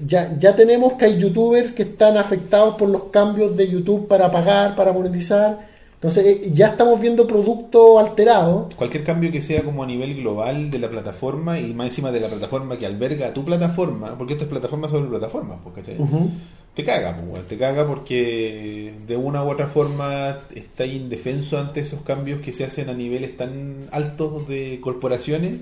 Ya, 0.07 0.35
ya 0.39 0.57
tenemos 0.57 0.95
que 0.95 1.05
hay 1.05 1.19
youtubers 1.19 1.71
que 1.71 1.83
están 1.83 2.17
afectados 2.17 2.77
por 2.77 2.89
los 2.89 3.05
cambios 3.05 3.57
de 3.57 3.69
YouTube 3.69 4.09
para 4.09 4.31
pagar, 4.31 4.75
para 4.75 4.91
monetizar. 4.93 5.76
Entonces, 6.07 6.25
eh, 6.25 6.51
ya 6.55 6.69
estamos 6.69 7.01
viendo 7.01 7.27
productos 7.27 7.99
alterados. 7.99 8.73
Cualquier 8.77 9.03
cambio 9.03 9.33
que 9.33 9.43
sea 9.43 9.65
como 9.65 9.83
a 9.83 9.87
nivel 9.87 10.15
global 10.15 10.71
de 10.71 10.79
la 10.79 10.89
plataforma 10.89 11.59
y 11.59 11.75
más 11.75 11.89
encima 11.89 12.13
de 12.13 12.21
la 12.21 12.29
plataforma 12.29 12.79
que 12.79 12.87
alberga 12.87 13.35
tu 13.35 13.45
plataforma, 13.45 14.17
porque 14.17 14.35
esto 14.35 14.45
es 14.45 14.51
plataforma 14.51 14.89
sobre 14.89 15.09
plataforma, 15.09 15.57
pues, 15.65 15.75
¿cachai? 15.75 15.97
Te 16.75 16.85
caga, 16.85 17.17
pues, 17.17 17.49
te 17.49 17.59
caga 17.59 17.89
porque 17.89 18.95
de 19.05 19.17
una 19.17 19.43
u 19.43 19.51
otra 19.51 19.67
forma 19.67 20.43
está 20.55 20.87
indefenso 20.87 21.59
ante 21.59 21.81
esos 21.81 22.03
cambios 22.03 22.41
que 22.41 22.53
se 22.53 22.65
hacen 22.65 22.89
a 22.89 22.95
niveles 22.95 23.37
tan 23.37 23.89
altos 23.91 24.47
de 24.47 24.79
corporaciones 24.81 25.55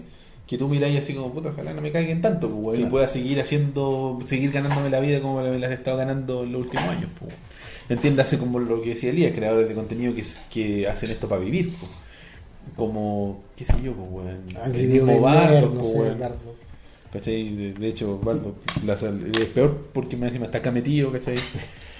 que 0.47 0.59
tú 0.59 0.69
miráis 0.69 0.99
así 0.99 1.15
como, 1.15 1.33
puta, 1.33 1.51
ojalá 1.51 1.73
no 1.73 1.81
me 1.81 1.91
caigan 1.91 2.21
tanto, 2.21 2.51
pues, 2.51 2.79
y 2.79 2.85
pueda 2.85 3.09
seguir 3.09 3.41
haciendo, 3.41 4.19
seguir 4.27 4.51
ganándome 4.53 4.91
la 4.91 5.01
vida 5.01 5.21
como 5.21 5.41
me 5.41 5.59
la 5.59 5.71
he 5.71 5.73
estado 5.75 5.97
ganando 5.97 6.43
en 6.43 6.53
los 6.53 6.63
últimos 6.65 6.87
años, 6.87 7.09
pues. 7.19 7.33
Entiéndase 7.89 8.39
como 8.39 8.59
lo 8.59 8.81
que 8.81 8.91
decía 8.91 9.11
Elías, 9.11 9.33
creadores 9.35 9.69
de 9.69 9.75
contenido 9.75 10.15
que, 10.15 10.23
que 10.51 10.89
hacen 10.89 11.11
esto 11.11 11.29
para 11.29 11.41
vivir, 11.43 11.75
pues. 11.79 11.91
Como, 12.77 13.43
qué 13.57 13.65
sé 13.67 13.75
yo, 13.83 13.93
pues, 13.93 14.09
weón. 14.11 14.41
Angry 14.65 14.81
El 14.81 14.89
mismo 14.89 15.21
Bardo, 15.21 15.69
no 15.71 15.83
pues. 15.83 17.25
De, 17.25 17.75
de 17.79 17.89
hecho, 17.89 18.19
Bardo 18.19 18.55
la 18.85 18.97
sal- 18.99 19.31
es 19.39 19.45
peor 19.47 19.89
porque 19.93 20.17
más 20.17 20.29
encima 20.29 20.47
está 20.47 20.59
acá 20.59 20.73
metido, 20.73 21.13
¿cachai? 21.13 21.37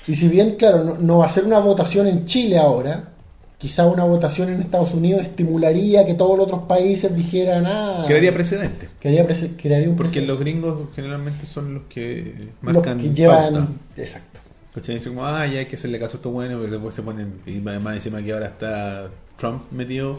Y 0.09 0.15
si 0.15 0.27
bien, 0.29 0.57
claro, 0.57 0.83
no, 0.83 0.95
no 0.99 1.19
va 1.19 1.27
a 1.27 1.29
ser 1.29 1.45
una 1.45 1.61
votación 1.61 2.09
en 2.09 2.25
Chile 2.27 2.59
ahora, 2.59 3.11
quizá 3.59 3.87
una 3.87 4.05
votación 4.05 4.49
en 4.53 4.61
Estados 4.61 4.93
Unidos 4.93 5.23
estimularía 5.23 6.05
que 6.05 6.15
todos 6.15 6.37
los 6.37 6.47
otros 6.47 6.63
países 6.65 7.15
dijeran, 7.15 7.65
ah, 7.67 8.03
Crearía 8.07 8.35
precedentes. 8.35 8.89
crearía, 9.01 9.23
un 9.23 9.29
Porque 9.29 9.97
precedente. 9.97 10.27
los 10.27 10.41
gringos 10.41 10.79
generalmente 10.97 11.47
son 11.47 11.75
los 11.75 11.83
que 11.85 12.35
Los 12.63 12.75
marcan 12.75 13.01
que 13.01 13.11
llevan... 13.15 13.53
pauta. 13.55 13.69
Exacto. 13.97 14.41
¿Cachai? 14.75 14.97
Dicen 14.97 15.15
como, 15.15 15.25
ah, 15.27 15.47
ya 15.47 15.61
hay 15.61 15.67
que 15.67 15.77
hacerle 15.77 16.01
caso 16.01 16.15
a 16.15 16.17
esto 16.17 16.31
bueno, 16.31 16.57
porque 16.57 16.73
después 16.73 16.95
se 16.95 17.03
ponen, 17.03 17.41
y 17.47 17.53
más 17.61 17.81
más 17.81 17.95
encima 17.95 18.21
que 18.23 18.33
ahora 18.33 18.47
está 18.47 19.09
Trump 19.39 19.71
metido, 19.71 20.19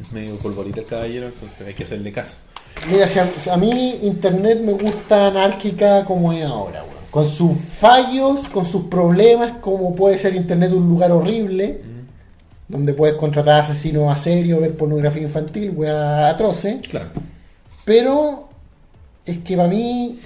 es 0.00 0.12
medio 0.12 0.36
polvorita 0.36 0.80
el 0.80 0.86
caballero, 0.86 1.26
entonces 1.26 1.66
hay 1.66 1.74
que 1.74 1.82
hacerle 1.82 2.12
caso. 2.12 2.36
Mira, 2.90 3.08
si 3.08 3.18
a, 3.18 3.28
si 3.36 3.50
a 3.50 3.56
mí 3.56 3.98
Internet 4.02 4.60
me 4.60 4.72
gusta 4.72 5.28
anárquica 5.28 6.04
como 6.04 6.32
es 6.32 6.44
ahora, 6.44 6.82
weón. 6.82 6.96
Con 7.10 7.28
sus 7.28 7.56
fallos, 7.58 8.48
con 8.48 8.64
sus 8.64 8.84
problemas, 8.84 9.58
como 9.60 9.94
puede 9.94 10.18
ser 10.18 10.36
Internet 10.36 10.72
un 10.72 10.86
lugar 10.88 11.10
horrible, 11.10 11.80
donde 12.68 12.92
puedes 12.92 13.16
contratar 13.16 13.60
asesinos 13.60 14.12
a 14.12 14.16
serio, 14.18 14.60
ver 14.60 14.76
pornografía 14.76 15.22
infantil, 15.22 15.70
weá 15.70 16.28
atroce. 16.28 16.80
Claro. 16.80 17.10
Pero 17.84 18.48
es 19.24 19.38
que 19.38 19.56
para 19.56 19.68
mí, 19.68 20.18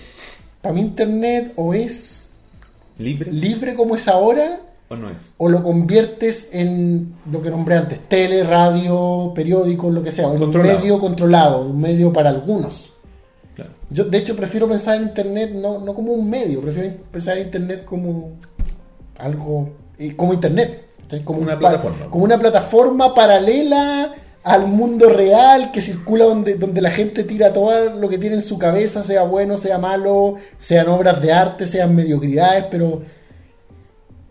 para 0.61 0.75
mí 0.75 0.81
Internet 0.81 1.53
o 1.57 1.73
es 1.73 2.30
¿Libre 3.01 3.33
libre 3.33 3.75
como 3.75 3.97
es 3.97 4.07
ahora, 4.09 4.61
o 4.89 4.95
no 4.97 5.09
es? 5.11 5.17
o 5.39 5.49
lo 5.49 5.63
conviertes 5.63 6.51
en 6.53 7.15
lo 7.33 7.41
que 7.41 7.51
nombré 7.51 7.77
antes, 7.77 8.01
tele, 8.09 8.45
radio, 8.45 9.33
periódico, 9.35 9.91
lo 9.91 10.03
que 10.03 10.13
sea, 10.13 10.27
en 10.33 10.43
un 10.43 10.51
medio 10.51 11.01
controlado, 11.01 11.63
un 11.63 11.81
medio 11.81 12.13
para 12.13 12.29
algunos. 12.31 12.93
Claro. 13.55 13.71
Yo, 13.91 14.05
de 14.05 14.19
hecho, 14.19 14.37
prefiero 14.37 14.69
pensar 14.69 14.97
en 14.97 15.05
Internet 15.05 15.53
no, 15.55 15.79
no 15.81 15.95
como 15.95 16.13
un 16.13 16.29
medio, 16.29 16.61
prefiero 16.61 16.95
pensar 17.11 17.39
en 17.39 17.47
Internet 17.47 17.85
como 17.85 18.33
algo, 19.19 19.71
eh, 19.99 20.15
como 20.15 20.35
Internet, 20.35 20.85
como 21.25 21.41
Una 21.41 21.55
un 21.55 21.59
plataforma. 21.59 22.07
como 22.11 22.25
una 22.25 22.39
plataforma 22.39 23.15
paralela 23.15 24.15
al 24.43 24.67
mundo 24.67 25.09
real 25.11 25.71
que 25.71 25.83
circula 25.83 26.25
donde, 26.25 26.55
donde 26.55 26.81
la 26.81 26.91
gente 26.91 27.25
tira 27.25 27.53
todo 27.53 27.91
lo 27.91 28.09
que 28.09 28.17
tiene 28.19 28.37
en 28.37 28.43
su 28.43 28.59
cabeza, 28.59 29.03
sea 29.05 29.23
bueno, 29.25 29.59
sea 29.59 29.77
malo, 29.79 30.37
sean 30.57 30.89
obras 30.89 31.21
de 31.21 31.33
arte, 31.33 31.67
sean 31.67 31.95
mediocridades, 31.95 32.65
pero, 32.71 33.03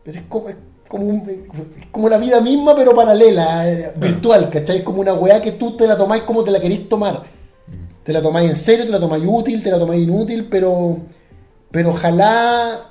pero 0.03 0.17
es 0.17 0.23
como, 0.27 0.49
es 0.49 0.55
como, 0.87 1.05
un- 1.05 1.29
es 1.29 1.85
como 1.91 2.09
la 2.09 2.17
vida 2.17 2.41
misma, 2.41 2.75
pero 2.75 2.95
paralela, 2.95 3.69
eh, 3.71 3.93
virtual, 3.97 4.49
¿cachai? 4.49 4.77
Es 4.79 4.83
como 4.83 5.01
una 5.01 5.13
weá 5.13 5.41
que 5.41 5.51
tú 5.53 5.77
te 5.77 5.85
la 5.85 5.95
tomáis 5.95 6.23
como 6.23 6.43
te 6.43 6.51
la 6.51 6.59
querís 6.59 6.89
tomar. 6.89 7.23
Te 8.03 8.11
la 8.11 8.21
tomáis 8.21 8.49
en 8.49 8.55
serio, 8.55 8.85
te 8.85 8.91
la 8.91 8.99
tomáis 8.99 9.23
útil, 9.27 9.61
te 9.61 9.69
la 9.69 9.77
tomáis 9.77 10.01
inútil, 10.03 10.47
pero, 10.49 10.97
pero 11.69 11.91
ojalá 11.91 12.87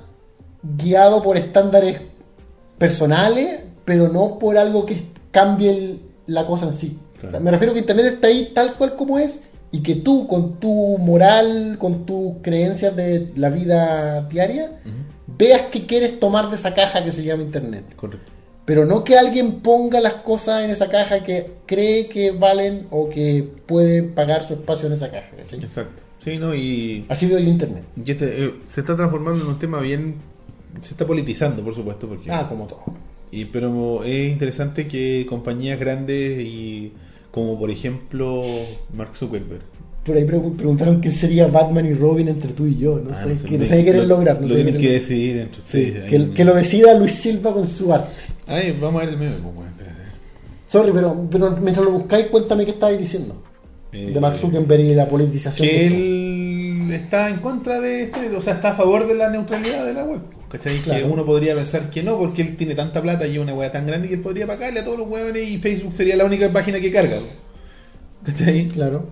guiado 0.63 1.21
por 1.21 1.35
estándares 1.35 1.99
personales, 2.77 3.59
pero 3.83 4.07
no 4.07 4.39
por 4.39 4.57
algo 4.57 4.85
que 4.85 5.03
cambie 5.31 5.69
el- 5.71 6.01
la 6.27 6.45
cosa 6.47 6.67
en 6.67 6.73
sí. 6.73 6.97
Claro. 7.19 7.39
Me 7.39 7.51
refiero 7.51 7.73
que 7.73 7.79
Internet 7.79 8.05
está 8.05 8.27
ahí 8.27 8.51
tal 8.53 8.75
cual 8.75 8.95
como 8.95 9.19
es 9.19 9.41
y 9.71 9.83
que 9.83 9.95
tú 9.95 10.27
con 10.27 10.59
tu 10.59 10.97
moral, 10.97 11.77
con 11.79 12.05
tus 12.05 12.37
creencias 12.41 12.95
de 12.95 13.31
la 13.35 13.49
vida 13.49 14.21
diaria, 14.23 14.79
veas 15.37 15.63
que 15.63 15.85
quieres 15.85 16.19
tomar 16.19 16.49
de 16.49 16.55
esa 16.55 16.73
caja 16.73 17.03
que 17.03 17.11
se 17.11 17.23
llama 17.23 17.43
Internet. 17.43 17.95
Correcto. 17.95 18.31
Pero 18.65 18.85
no 18.85 19.03
que 19.03 19.17
alguien 19.17 19.61
ponga 19.61 19.99
las 19.99 20.15
cosas 20.15 20.63
en 20.63 20.69
esa 20.69 20.89
caja 20.89 21.23
que 21.23 21.53
cree 21.65 22.07
que 22.07 22.31
valen 22.31 22.87
o 22.91 23.09
que 23.09 23.47
puede 23.65 24.03
pagar 24.03 24.43
su 24.43 24.53
espacio 24.53 24.87
en 24.87 24.93
esa 24.93 25.09
caja. 25.09 25.29
¿cachai? 25.35 25.59
Exacto. 25.59 26.03
Sí, 26.23 26.37
¿no? 26.37 26.53
Y, 26.53 27.05
Así 27.09 27.25
veo 27.25 27.39
yo 27.39 27.49
Internet. 27.49 27.83
y 28.05 28.11
este, 28.11 28.45
eh, 28.45 28.53
se 28.69 28.81
está 28.81 28.95
transformando 28.95 29.43
en 29.43 29.49
un 29.49 29.59
tema 29.59 29.79
bien... 29.79 30.15
Se 30.81 30.91
está 30.91 31.07
politizando, 31.07 31.63
por 31.63 31.73
supuesto, 31.73 32.07
porque... 32.07 32.29
Ah, 32.31 32.47
como 32.47 32.67
todo. 32.67 32.83
Y, 33.31 33.45
pero 33.45 34.03
es 34.03 34.31
interesante 34.31 34.87
que 34.87 35.25
compañías 35.27 35.79
grandes 35.79 36.39
y 36.39 36.93
como 37.31 37.57
por 37.59 37.69
ejemplo 37.71 38.43
Mark 38.93 39.15
Zuckerberg. 39.15 39.61
Por 40.05 40.15
ahí 40.17 40.23
pregun- 40.25 40.55
preguntaron 40.55 41.01
qué 41.01 41.11
sería 41.11 41.47
Batman 41.47 41.85
y 41.85 41.93
Robin 41.93 42.27
entre 42.29 42.53
tú 42.53 42.65
y 42.65 42.77
yo. 42.77 42.99
No 43.03 43.11
Ah, 43.11 43.15
sé, 43.15 43.33
no 43.35 43.39
sé, 43.41 43.45
qué, 43.45 43.51
no 43.53 43.59
lo- 43.59 43.65
sé 43.65 43.75
qué 43.77 43.83
quieren 43.83 44.01
lo- 44.07 44.15
lograr. 44.15 44.41
No 44.41 44.47
lo 44.47 44.55
tienen 44.55 44.77
que 44.77 44.91
decidir 44.93 45.37
entre 45.37 45.61
Sí, 45.65 45.83
ustedes. 45.87 46.09
que, 46.09 46.15
Ahí- 46.15 46.29
que 46.29 46.45
lo 46.45 46.55
decida 46.55 46.93
Luis 46.95 47.11
Silva 47.13 47.53
con 47.53 47.67
su 47.67 47.93
arte. 47.93 48.09
Ahí, 48.47 48.75
vamos 48.79 49.01
a 49.01 49.05
ver 49.05 49.13
el 49.13 49.19
meme, 49.19 49.35
pues, 49.43 49.55
bueno. 49.55 49.69
Sorry, 50.67 50.91
pero, 50.93 51.27
pero 51.29 51.51
mientras 51.61 51.83
lo 51.85 51.91
buscáis, 51.91 52.27
cuéntame 52.27 52.63
qué 52.65 52.71
estabais 52.71 52.99
diciendo. 52.99 53.35
Eh, 53.91 54.11
de 54.13 54.19
Mark 54.19 54.37
Zuckerberg 54.37 54.81
y 54.85 54.93
la 54.95 55.07
politización. 55.09 55.67
Que 55.67 55.87
él 55.87 55.93
está 56.95 57.29
en 57.29 57.37
contra 57.37 57.79
de 57.79 58.03
este, 58.03 58.29
o 58.35 58.41
sea, 58.41 58.55
está 58.55 58.71
a 58.71 58.75
favor 58.75 59.07
de 59.07 59.15
la 59.15 59.29
neutralidad 59.29 59.85
de 59.85 59.93
la 59.93 60.03
web. 60.03 60.21
¿Cachai? 60.49 60.79
Claro. 60.79 61.05
Que 61.05 61.11
uno 61.13 61.25
podría 61.25 61.55
pensar 61.55 61.89
que 61.89 62.01
no, 62.01 62.17
porque 62.17 62.41
él 62.41 62.57
tiene 62.57 62.73
tanta 62.75 63.01
plata 63.01 63.27
y 63.27 63.37
una 63.37 63.53
web 63.53 63.71
tan 63.71 63.85
grande 63.85 64.07
que 64.07 64.15
él 64.15 64.21
podría 64.21 64.47
pagarle 64.47 64.79
a 64.79 64.83
todos 64.83 64.97
los 64.97 65.07
huevones 65.07 65.47
y 65.47 65.57
Facebook 65.59 65.93
sería 65.93 66.15
la 66.15 66.25
única 66.25 66.51
página 66.51 66.79
que 66.79 66.91
carga. 66.91 67.19
¿Cachai? 68.25 68.67
Claro. 68.67 69.07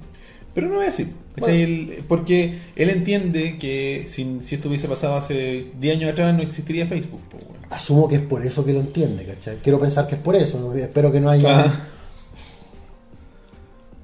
Pero 0.53 0.69
no 0.69 0.81
es 0.81 0.89
así. 0.89 1.07
¿cachai? 1.35 1.61
Él- 1.61 2.03
porque 2.07 2.57
él 2.75 2.89
entiende 2.89 3.57
que 3.59 4.05
si, 4.07 4.37
si 4.41 4.55
esto 4.55 4.69
hubiese 4.69 4.87
pasado 4.87 5.15
hace 5.15 5.67
10 5.79 5.97
años 5.97 6.11
atrás 6.11 6.33
no 6.35 6.41
existiría 6.41 6.87
Facebook. 6.87 7.21
Asumo 7.69 8.07
que 8.07 8.15
es 8.15 8.21
por 8.21 8.45
eso 8.45 8.65
que 8.65 8.73
lo 8.73 8.79
entiende, 8.79 9.25
¿cachai? 9.25 9.57
Quiero 9.61 9.79
pensar 9.79 10.07
que 10.07 10.15
es 10.15 10.21
por 10.21 10.35
eso. 10.35 10.73
Espero 10.75 11.11
que 11.11 11.19
no 11.19 11.29
haya. 11.29 11.65
Ah, 11.65 11.87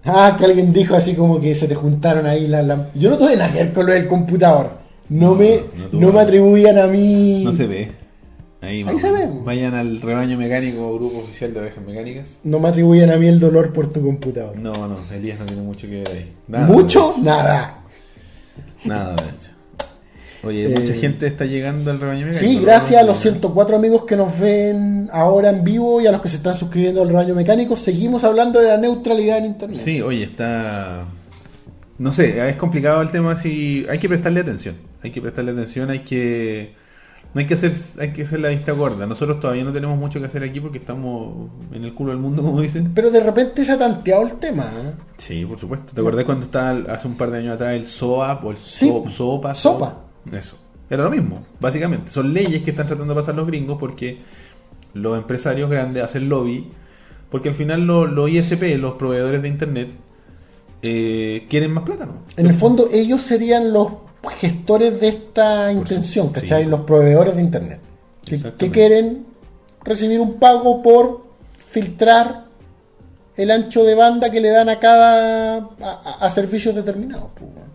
Ah, 0.05 0.35
que 0.38 0.45
alguien 0.45 0.73
dijo 0.73 0.95
así 0.95 1.13
como 1.15 1.39
que 1.39 1.55
se 1.55 1.67
te 1.67 1.75
juntaron 1.75 2.25
ahí 2.25 2.47
las 2.47 2.65
la... 2.65 2.89
Yo 2.93 3.09
no 3.09 3.17
tuve 3.17 3.35
nada 3.38 3.51
que 3.53 3.59
ver 3.59 3.73
con 3.73 3.85
lo 3.85 3.93
del 3.93 4.07
computador. 4.07 4.71
No, 5.09 5.30
No, 5.30 5.35
me, 5.35 5.59
no 5.91 6.11
me 6.11 6.19
atribuyan 6.19 6.77
a 6.77 6.88
mí. 6.88 7.43
no 7.45 7.53
se 7.53 7.67
ve. 7.67 7.91
Ahí, 8.61 8.84
Ahí 8.88 8.97
se 8.99 9.11
ve. 9.11 9.27
Vayan 9.43 9.73
al 9.73 9.99
rebaño 10.01 10.38
mecánico, 10.38 10.93
grupo 10.95 11.19
oficial 11.19 11.53
de 11.53 11.59
ovejas 11.59 11.84
mecánicas. 11.85 12.39
No 12.43 12.59
me 12.59 12.69
atribuyan 12.69 13.11
a 13.11 13.17
mí 13.17 13.27
el 13.27 13.39
dolor 13.39 13.71
por 13.73 13.91
tu 13.91 14.01
computador. 14.01 14.57
No, 14.57 14.88
no, 14.88 14.97
Elías 15.13 15.39
no 15.39 15.45
tiene 15.45 15.61
mucho 15.61 15.88
que 15.88 15.97
ver 15.99 16.09
ahí. 16.09 16.34
Nada, 16.47 16.67
¿Mucho? 16.67 17.15
Nada. 17.21 17.80
Nada, 18.85 19.15
de 19.15 19.23
hecho. 19.23 19.51
Oye, 20.44 20.65
Eh, 20.65 20.76
mucha 20.78 20.94
gente 20.94 21.26
está 21.28 21.45
llegando 21.45 21.90
al 21.90 21.99
rebaño 21.99 22.26
mecánico. 22.26 22.45
Sí, 22.45 22.60
gracias 22.60 23.02
a 23.02 23.06
los 23.06 23.18
104 23.18 23.76
amigos 23.78 24.03
que 24.03 24.15
nos 24.18 24.38
ven 24.40 25.10
ahora 25.11 25.49
en 25.49 25.64
vivo 25.64 26.02
y 26.02 26.07
a 26.07 26.11
los 26.11 26.22
que 26.22 26.28
se 26.30 26.36
están 26.38 26.53
suscribiendo 26.53 27.02
al 27.02 27.07
rebaño 27.07 27.34
mecánico. 27.34 27.78
Seguimos 27.78 28.24
hablando 28.24 28.60
de 28.60 28.68
la 28.68 28.78
neutralidad 28.78 29.38
en 29.38 29.45
Internet. 29.45 29.80
Sí, 29.80 30.02
oye, 30.02 30.24
está. 30.24 31.06
No 31.98 32.11
sé, 32.11 32.49
es 32.49 32.56
complicado 32.57 33.02
el 33.02 33.10
tema. 33.11 33.38
Si 33.38 33.86
hay 33.90 33.99
que 33.99 34.10
prestarle 34.10 34.41
atención. 34.41 34.76
Hay 35.02 35.11
que 35.11 35.22
prestarle 35.22 35.52
atención, 35.52 35.90
hay 35.90 35.99
que. 35.99 36.74
No 37.34 37.40
hay 37.40 37.48
que 37.48 37.56
hacer, 37.56 37.72
hay 37.99 38.14
que 38.14 38.24
hacer 38.24 38.41
la 38.41 38.49
vista 38.49 38.74
gorda. 38.74 39.07
Nosotros 39.07 39.40
todavía 39.40 39.64
no 39.64 39.74
tenemos 39.74 39.98
mucho 39.98 40.20
que 40.20 40.28
hacer 40.28 40.44
aquí 40.44 40.60
porque 40.60 40.78
estamos 40.78 41.49
en 41.72 41.84
el 41.84 41.94
culo 41.95 42.11
del 42.11 42.20
mundo, 42.20 42.41
como 42.44 42.60
dicen. 42.61 42.91
Pero 42.94 43.10
de 43.10 43.22
repente 43.22 43.64
se 43.64 43.72
ha 43.72 43.78
tanteado 43.80 44.24
el 44.28 44.34
tema. 44.36 44.64
¿eh? 44.65 44.91
Sí, 45.18 45.45
por 45.45 45.57
supuesto. 45.57 45.94
¿Te 45.95 46.02
acordás 46.02 46.26
cuando 46.26 46.45
estaba 46.45 46.94
hace 46.94 47.07
un 47.07 47.15
par 47.15 47.32
de 47.32 47.38
años 47.40 47.56
atrás 47.56 47.74
el 47.76 47.86
SOAP 47.86 48.44
o 48.45 48.52
el 48.52 48.57
Sí. 48.57 48.88
SOP, 48.88 49.10
SOPA? 49.10 49.53
Sopa. 49.53 49.98
Eso. 50.31 50.57
Era 50.89 51.03
lo 51.03 51.09
mismo, 51.09 51.45
básicamente. 51.59 52.11
Son 52.11 52.33
leyes 52.33 52.63
que 52.63 52.71
están 52.71 52.87
tratando 52.87 53.13
de 53.13 53.19
pasar 53.19 53.35
los 53.35 53.47
gringos 53.47 53.77
porque 53.79 54.19
los 54.93 55.17
empresarios 55.17 55.69
grandes 55.69 56.03
hacen 56.03 56.29
lobby. 56.29 56.69
Porque 57.29 57.49
al 57.49 57.55
final 57.55 57.87
los 57.87 58.11
los 58.11 58.29
ISP, 58.29 58.77
los 58.77 58.93
proveedores 58.93 59.41
de 59.41 59.47
Internet, 59.47 59.89
eh, 60.83 61.47
quieren 61.49 61.71
más 61.71 61.83
plata, 61.83 62.05
¿no? 62.05 62.23
En 62.37 62.45
el 62.45 62.53
fondo, 62.53 62.87
ellos 62.91 63.23
serían 63.23 63.73
los 63.73 63.87
gestores 64.39 64.99
de 64.99 65.07
esta 65.07 65.71
intención, 65.71 66.27
sí. 66.27 66.33
¿cachai? 66.33 66.65
Los 66.65 66.81
proveedores 66.81 67.35
de 67.35 67.41
Internet. 67.41 67.79
Que, 68.57 68.71
quieren 68.71 69.25
recibir 69.83 70.19
un 70.19 70.39
pago 70.39 70.81
por 70.81 71.25
filtrar 71.57 72.43
el 73.38 73.51
ancho 73.51 73.84
de 73.84 73.95
banda 73.95 74.30
que 74.30 74.39
le 74.41 74.49
dan 74.49 74.69
a 74.69 74.80
cada. 74.80 75.57
a, 75.81 76.18
a- 76.22 76.30
servicios 76.30 76.76
determinados. 76.76 77.27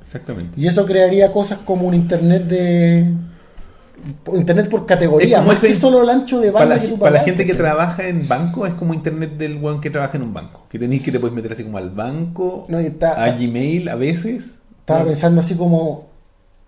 Exactamente. 0.05 0.59
Y 0.60 0.66
eso 0.66 0.86
crearía 0.86 1.30
cosas 1.32 1.59
como 1.64 1.86
un 1.89 1.94
Internet 1.94 2.44
de. 2.44 3.06
Internet 4.32 4.68
por 4.70 4.86
categoría, 4.86 5.43
más 5.43 5.59
que 5.59 5.68
ese- 5.70 5.80
solo 5.80 6.02
el 6.02 6.09
ancho 6.09 6.40
de 6.40 6.52
Para 6.52 6.66
banda 6.66 6.76
la, 6.76 6.80
que 6.82 6.89
tú 6.89 6.98
para 6.98 7.10
la 7.12 7.20
gente 7.20 7.44
que 7.44 7.55
trabaja 7.55 8.06
en 8.06 8.28
banco 8.28 8.64
es 8.64 8.74
como 8.74 8.94
internet 8.94 9.32
del 9.36 9.56
weón 9.56 9.80
que 9.80 9.90
trabaja 9.90 10.16
en 10.16 10.22
un 10.22 10.32
banco. 10.32 10.62
Que 10.70 10.78
tenéis 10.78 11.02
que 11.02 11.10
te 11.10 11.18
puedes 11.18 11.35
meter 11.35 11.52
así 11.52 11.64
como 11.64 11.78
al 11.78 11.90
banco, 11.90 12.64
No, 12.68 12.80
y 12.80 12.86
está- 12.86 13.22
a 13.24 13.32
Gmail 13.32 13.89
a 13.89 13.97
veces. 13.97 14.55
Estaba 14.80 15.01
¿no? 15.01 15.06
pensando 15.06 15.40
así 15.40 15.55
como, 15.56 16.06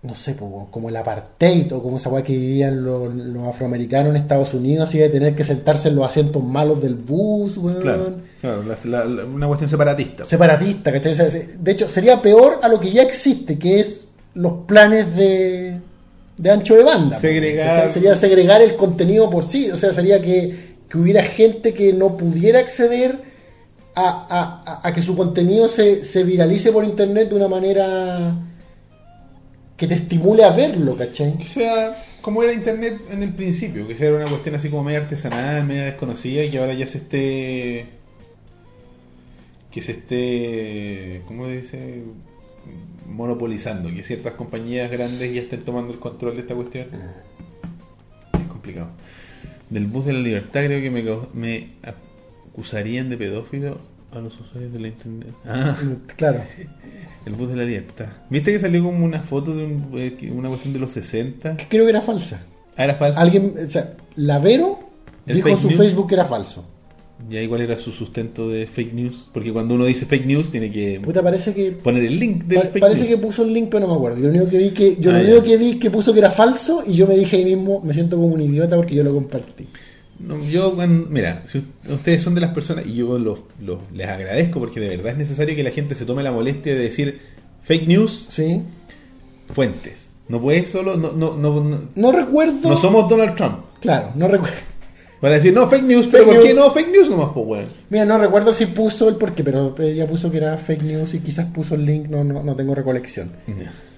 no 0.03 0.13
sé, 0.13 0.35
como 0.35 0.89
el 0.89 0.95
apartheid 0.97 1.71
o 1.73 1.81
como 1.81 1.97
esa 1.97 2.09
weá 2.09 2.21
que 2.23 2.33
vivían 2.33 2.83
los, 2.83 3.13
los 3.15 3.47
afroamericanos 3.47 4.13
en 4.13 4.21
Estados 4.21 4.53
Unidos, 4.53 4.89
así 4.89 4.97
de 4.99 5.07
tener 5.09 5.33
que 5.33 5.45
sentarse 5.45 5.87
en 5.87 5.95
los 5.95 6.05
asientos 6.05 6.43
malos 6.43 6.81
del 6.81 6.95
bus, 6.95 7.57
weón. 7.57 7.79
Claro, 7.81 8.11
claro, 8.41 8.63
la- 8.63 8.77
la- 8.85 9.05
la- 9.05 9.25
una 9.25 9.47
cuestión 9.47 9.69
separatista. 9.69 10.25
Separatista, 10.25 10.91
¿cachai? 10.91 11.15
De 11.59 11.71
hecho, 11.71 11.87
sería 11.87 12.21
peor 12.21 12.59
a 12.61 12.67
lo 12.67 12.79
que 12.79 12.91
ya 12.91 13.03
existe, 13.03 13.57
que 13.57 13.79
es 13.79 14.07
los 14.33 14.65
planes 14.65 15.15
de, 15.15 15.79
de 16.37 16.51
ancho 16.51 16.75
de 16.75 16.83
banda. 16.83 17.17
Segregar-. 17.19 17.89
Sería 17.91 18.15
segregar 18.15 18.61
el 18.61 18.75
contenido 18.75 19.29
por 19.29 19.43
sí, 19.45 19.69
o 19.71 19.77
sea, 19.77 19.93
sería 19.93 20.21
que, 20.21 20.71
que 20.89 20.97
hubiera 20.97 21.23
gente 21.23 21.73
que 21.73 21.93
no 21.93 22.17
pudiera 22.17 22.59
acceder 22.59 23.19
a, 23.93 24.01
a- 24.29 24.71
a- 24.81 24.87
a 24.87 24.93
que 24.93 25.01
su 25.01 25.15
contenido 25.15 25.67
se, 25.69 26.03
se 26.03 26.23
viralice 26.23 26.71
por 26.71 26.83
internet 26.83 27.29
de 27.29 27.35
una 27.35 27.47
manera 27.47 28.35
que 29.77 29.87
te 29.87 29.95
estimule 29.95 30.43
a 30.43 30.51
verlo, 30.51 30.95
¿cachai? 30.95 31.37
Que 31.37 31.47
sea 31.47 32.03
como 32.21 32.43
era 32.43 32.53
internet 32.53 32.99
en 33.09 33.23
el 33.23 33.33
principio, 33.33 33.87
que 33.87 33.95
sea 33.95 34.11
una 34.13 34.25
cuestión 34.27 34.53
así 34.55 34.69
como 34.69 34.83
media 34.83 34.99
artesanal, 34.99 35.65
media 35.65 35.85
desconocida 35.85 36.43
y 36.43 36.51
que 36.51 36.59
ahora 36.59 36.73
ya 36.73 36.85
se 36.87 36.99
esté. 36.99 37.85
Que 39.71 39.81
se 39.81 39.91
esté. 39.93 41.21
¿cómo 41.27 41.47
dice? 41.47 42.03
monopolizando, 43.07 43.89
que 43.89 44.03
ciertas 44.03 44.33
compañías 44.33 44.89
grandes 44.89 45.33
ya 45.33 45.41
estén 45.41 45.63
tomando 45.63 45.91
el 45.93 45.99
control 45.99 46.35
de 46.35 46.41
esta 46.41 46.55
cuestión. 46.55 46.87
Es 48.33 48.47
complicado. 48.47 48.87
Del 49.69 49.87
bus 49.87 50.05
de 50.05 50.13
la 50.13 50.19
libertad 50.19 50.63
creo 50.65 50.81
que 50.81 50.89
me, 50.89 51.03
me 51.33 51.69
acusarían 52.53 53.09
de 53.09 53.17
pedófilo 53.17 53.79
a 54.13 54.19
los 54.19 54.39
usuarios 54.39 54.71
de 54.73 54.79
la 54.79 54.87
internet. 54.89 55.33
Ah, 55.45 55.75
Claro. 56.15 56.41
el 57.25 57.33
bus 57.33 57.49
de 57.49 57.55
la 57.55 57.63
libertad. 57.63 58.07
¿Viste 58.29 58.51
que 58.53 58.59
salió 58.59 58.83
como 58.83 59.03
una 59.05 59.21
foto 59.21 59.55
de 59.55 59.65
un- 59.65 59.89
eh, 59.95 60.31
una 60.31 60.49
cuestión 60.49 60.73
de 60.73 60.79
los 60.79 60.91
60? 60.91 61.57
Creo 61.69 61.83
que 61.85 61.89
era 61.89 62.01
falsa. 62.01 62.43
Ah, 62.77 62.85
era 62.85 62.95
falso. 62.95 63.19
Alguien, 63.19 63.55
o 63.65 63.69
sea, 63.69 63.93
Lavero 64.15 64.79
¿El 65.25 65.35
dijo 65.35 65.55
su 65.57 65.67
news? 65.67 65.77
Facebook 65.79 66.07
que 66.09 66.15
era 66.15 66.25
falso. 66.25 66.65
Y 67.29 67.37
ahí 67.37 67.47
cuál 67.47 67.61
era 67.61 67.77
su 67.77 67.91
sustento 67.91 68.49
de 68.49 68.67
fake 68.67 68.93
news. 68.93 69.25
Porque 69.33 69.51
cuando 69.53 69.75
uno 69.75 69.85
dice 69.85 70.05
fake 70.05 70.25
news 70.25 70.49
tiene 70.49 70.71
que 70.71 70.99
Puta, 71.01 71.21
parece 71.21 71.53
que 71.53 71.71
poner 71.71 72.03
el 72.05 72.19
link 72.19 72.43
del 72.45 72.59
Pa- 72.61 72.67
fake 72.67 72.79
parece 72.81 73.01
news. 73.03 73.09
que 73.11 73.17
puso 73.17 73.43
el 73.43 73.53
link, 73.53 73.67
pero 73.69 73.81
no 73.81 73.87
me 73.93 73.95
acuerdo. 73.95 74.17
Yo 74.17 74.23
lo 74.25 74.29
único 74.31 74.49
que 74.49 74.57
vi 74.57 74.69
que 74.71 74.97
yo 74.99 75.11
Ah, 75.11 75.13
lo 75.13 75.23
ya. 75.23 75.29
único 75.31 75.43
que 75.43 75.57
vi 75.57 75.79
que 75.79 75.91
puso 75.91 76.13
que 76.13 76.19
era 76.19 76.31
falso 76.31 76.83
y 76.85 76.93
yo 76.95 77.07
me 77.07 77.15
dije 77.15 77.37
ahí 77.37 77.45
mismo, 77.45 77.79
me 77.81 77.93
siento 77.93 78.15
como 78.17 78.27
un 78.33 78.41
idiota 78.41 78.75
porque 78.75 78.95
yo 78.95 79.03
lo 79.03 79.13
compartí. 79.13 79.67
No, 80.19 80.43
yo, 80.47 80.75
cuando- 80.75 81.09
mira, 81.09 81.43
si 81.47 81.63
ustedes 81.89 82.21
son 82.21 82.35
de 82.35 82.41
las 82.41 82.51
personas, 82.51 82.85
y 82.85 82.93
yo 82.95 83.17
los, 83.17 83.41
los- 83.59 83.79
les 83.93 84.07
agradezco 84.07 84.59
porque 84.59 84.79
de 84.79 84.89
verdad 84.89 85.13
es 85.13 85.17
necesario 85.17 85.55
que 85.55 85.63
la 85.63 85.71
gente 85.71 85.95
se 85.95 86.05
tome 86.05 86.21
la 86.23 86.31
molestia 86.31 86.73
de 86.75 86.79
decir 86.79 87.19
fake 87.63 87.87
news, 87.87 88.25
Sí. 88.29 88.61
fuentes. 89.53 90.09
No 90.27 90.39
puedes 90.41 90.69
solo, 90.69 90.95
no, 90.95 91.11
no, 91.11 91.35
no, 91.37 91.61
no, 91.63 91.79
No 91.95 92.11
recuerdo. 92.11 92.69
no 92.69 92.77
somos 92.77 93.09
Donald 93.09 93.35
Trump. 93.35 93.59
Claro, 93.81 94.11
no 94.15 94.27
recuerdo. 94.27 94.55
Para 95.21 95.35
decir, 95.35 95.53
no, 95.53 95.67
fake 95.69 95.83
news, 95.83 96.07
pero 96.11 96.23
Fake 96.25 96.35
¿por 96.35 96.43
qué 96.47 96.53
news. 96.53 96.65
no 96.65 96.71
fake 96.71 96.91
news 96.91 97.09
nomás, 97.09 97.29
pues, 97.33 97.45
weón? 97.47 97.65
Mira, 97.91 98.05
no 98.05 98.17
recuerdo 98.17 98.51
si 98.53 98.65
puso 98.65 99.07
el 99.07 99.15
porqué, 99.17 99.43
pero 99.43 99.75
ella 99.79 100.07
puso 100.07 100.31
que 100.31 100.37
era 100.37 100.57
fake 100.57 100.81
news 100.81 101.13
y 101.13 101.19
quizás 101.19 101.45
puso 101.45 101.75
el 101.75 101.85
link, 101.85 102.07
no, 102.09 102.23
no, 102.23 102.41
no 102.43 102.55
tengo 102.55 102.73
recolección. 102.73 103.29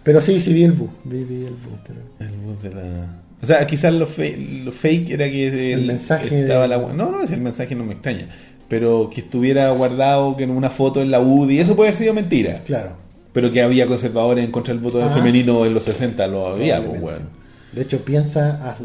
Pero 0.04 0.20
sí, 0.22 0.40
sí 0.42 0.54
vi 0.54 0.64
el 0.66 0.74
bus. 0.74 0.90
Vi, 1.06 1.24
vi 1.24 1.46
el 1.46 1.54
bus, 1.54 1.80
pero- 1.88 2.02
El 2.30 2.36
bus 2.40 2.62
de 2.62 2.70
la... 2.72 3.22
O 3.42 3.46
sea, 3.46 3.66
quizás 3.66 3.94
lo, 3.94 4.06
fe- 4.06 4.38
lo 4.66 4.72
fake 4.74 5.12
era 5.12 5.26
que 5.30 5.72
El 5.74 5.86
mensaje 5.86 6.42
estaba 6.42 6.64
de- 6.64 6.68
la... 6.68 6.78
No, 6.78 7.10
no, 7.12 7.24
el 7.24 7.42
mensaje 7.42 7.74
no 7.74 7.86
me 7.86 7.94
extraña. 7.94 8.28
Pero 8.68 9.10
que 9.14 9.22
estuviera 9.22 9.70
guardado 9.72 10.36
que 10.36 10.44
en 10.44 10.50
una 10.50 10.70
foto 10.70 11.02
en 11.02 11.10
la 11.12 11.22
UDI, 11.22 11.60
eso 11.60 11.76
puede 11.76 11.90
haber 11.90 12.00
sido 12.00 12.14
mentira. 12.14 12.62
Claro. 12.66 12.92
Pero 13.32 13.50
que 13.52 13.62
había 13.62 13.86
conservadores 13.86 14.44
en 14.44 14.52
contra 14.52 14.74
del 14.74 14.84
voto 14.84 15.02
Ah, 15.04 15.10
femenino 15.10 15.66
en 15.66 15.74
los 15.74 15.84
60, 15.86 16.28
lo 16.28 16.48
había, 16.48 16.84
pues, 16.86 17.02
weón. 17.02 17.30
De 17.72 17.82
hecho, 17.82 18.04
piensa 18.04 18.60
a- 18.72 18.76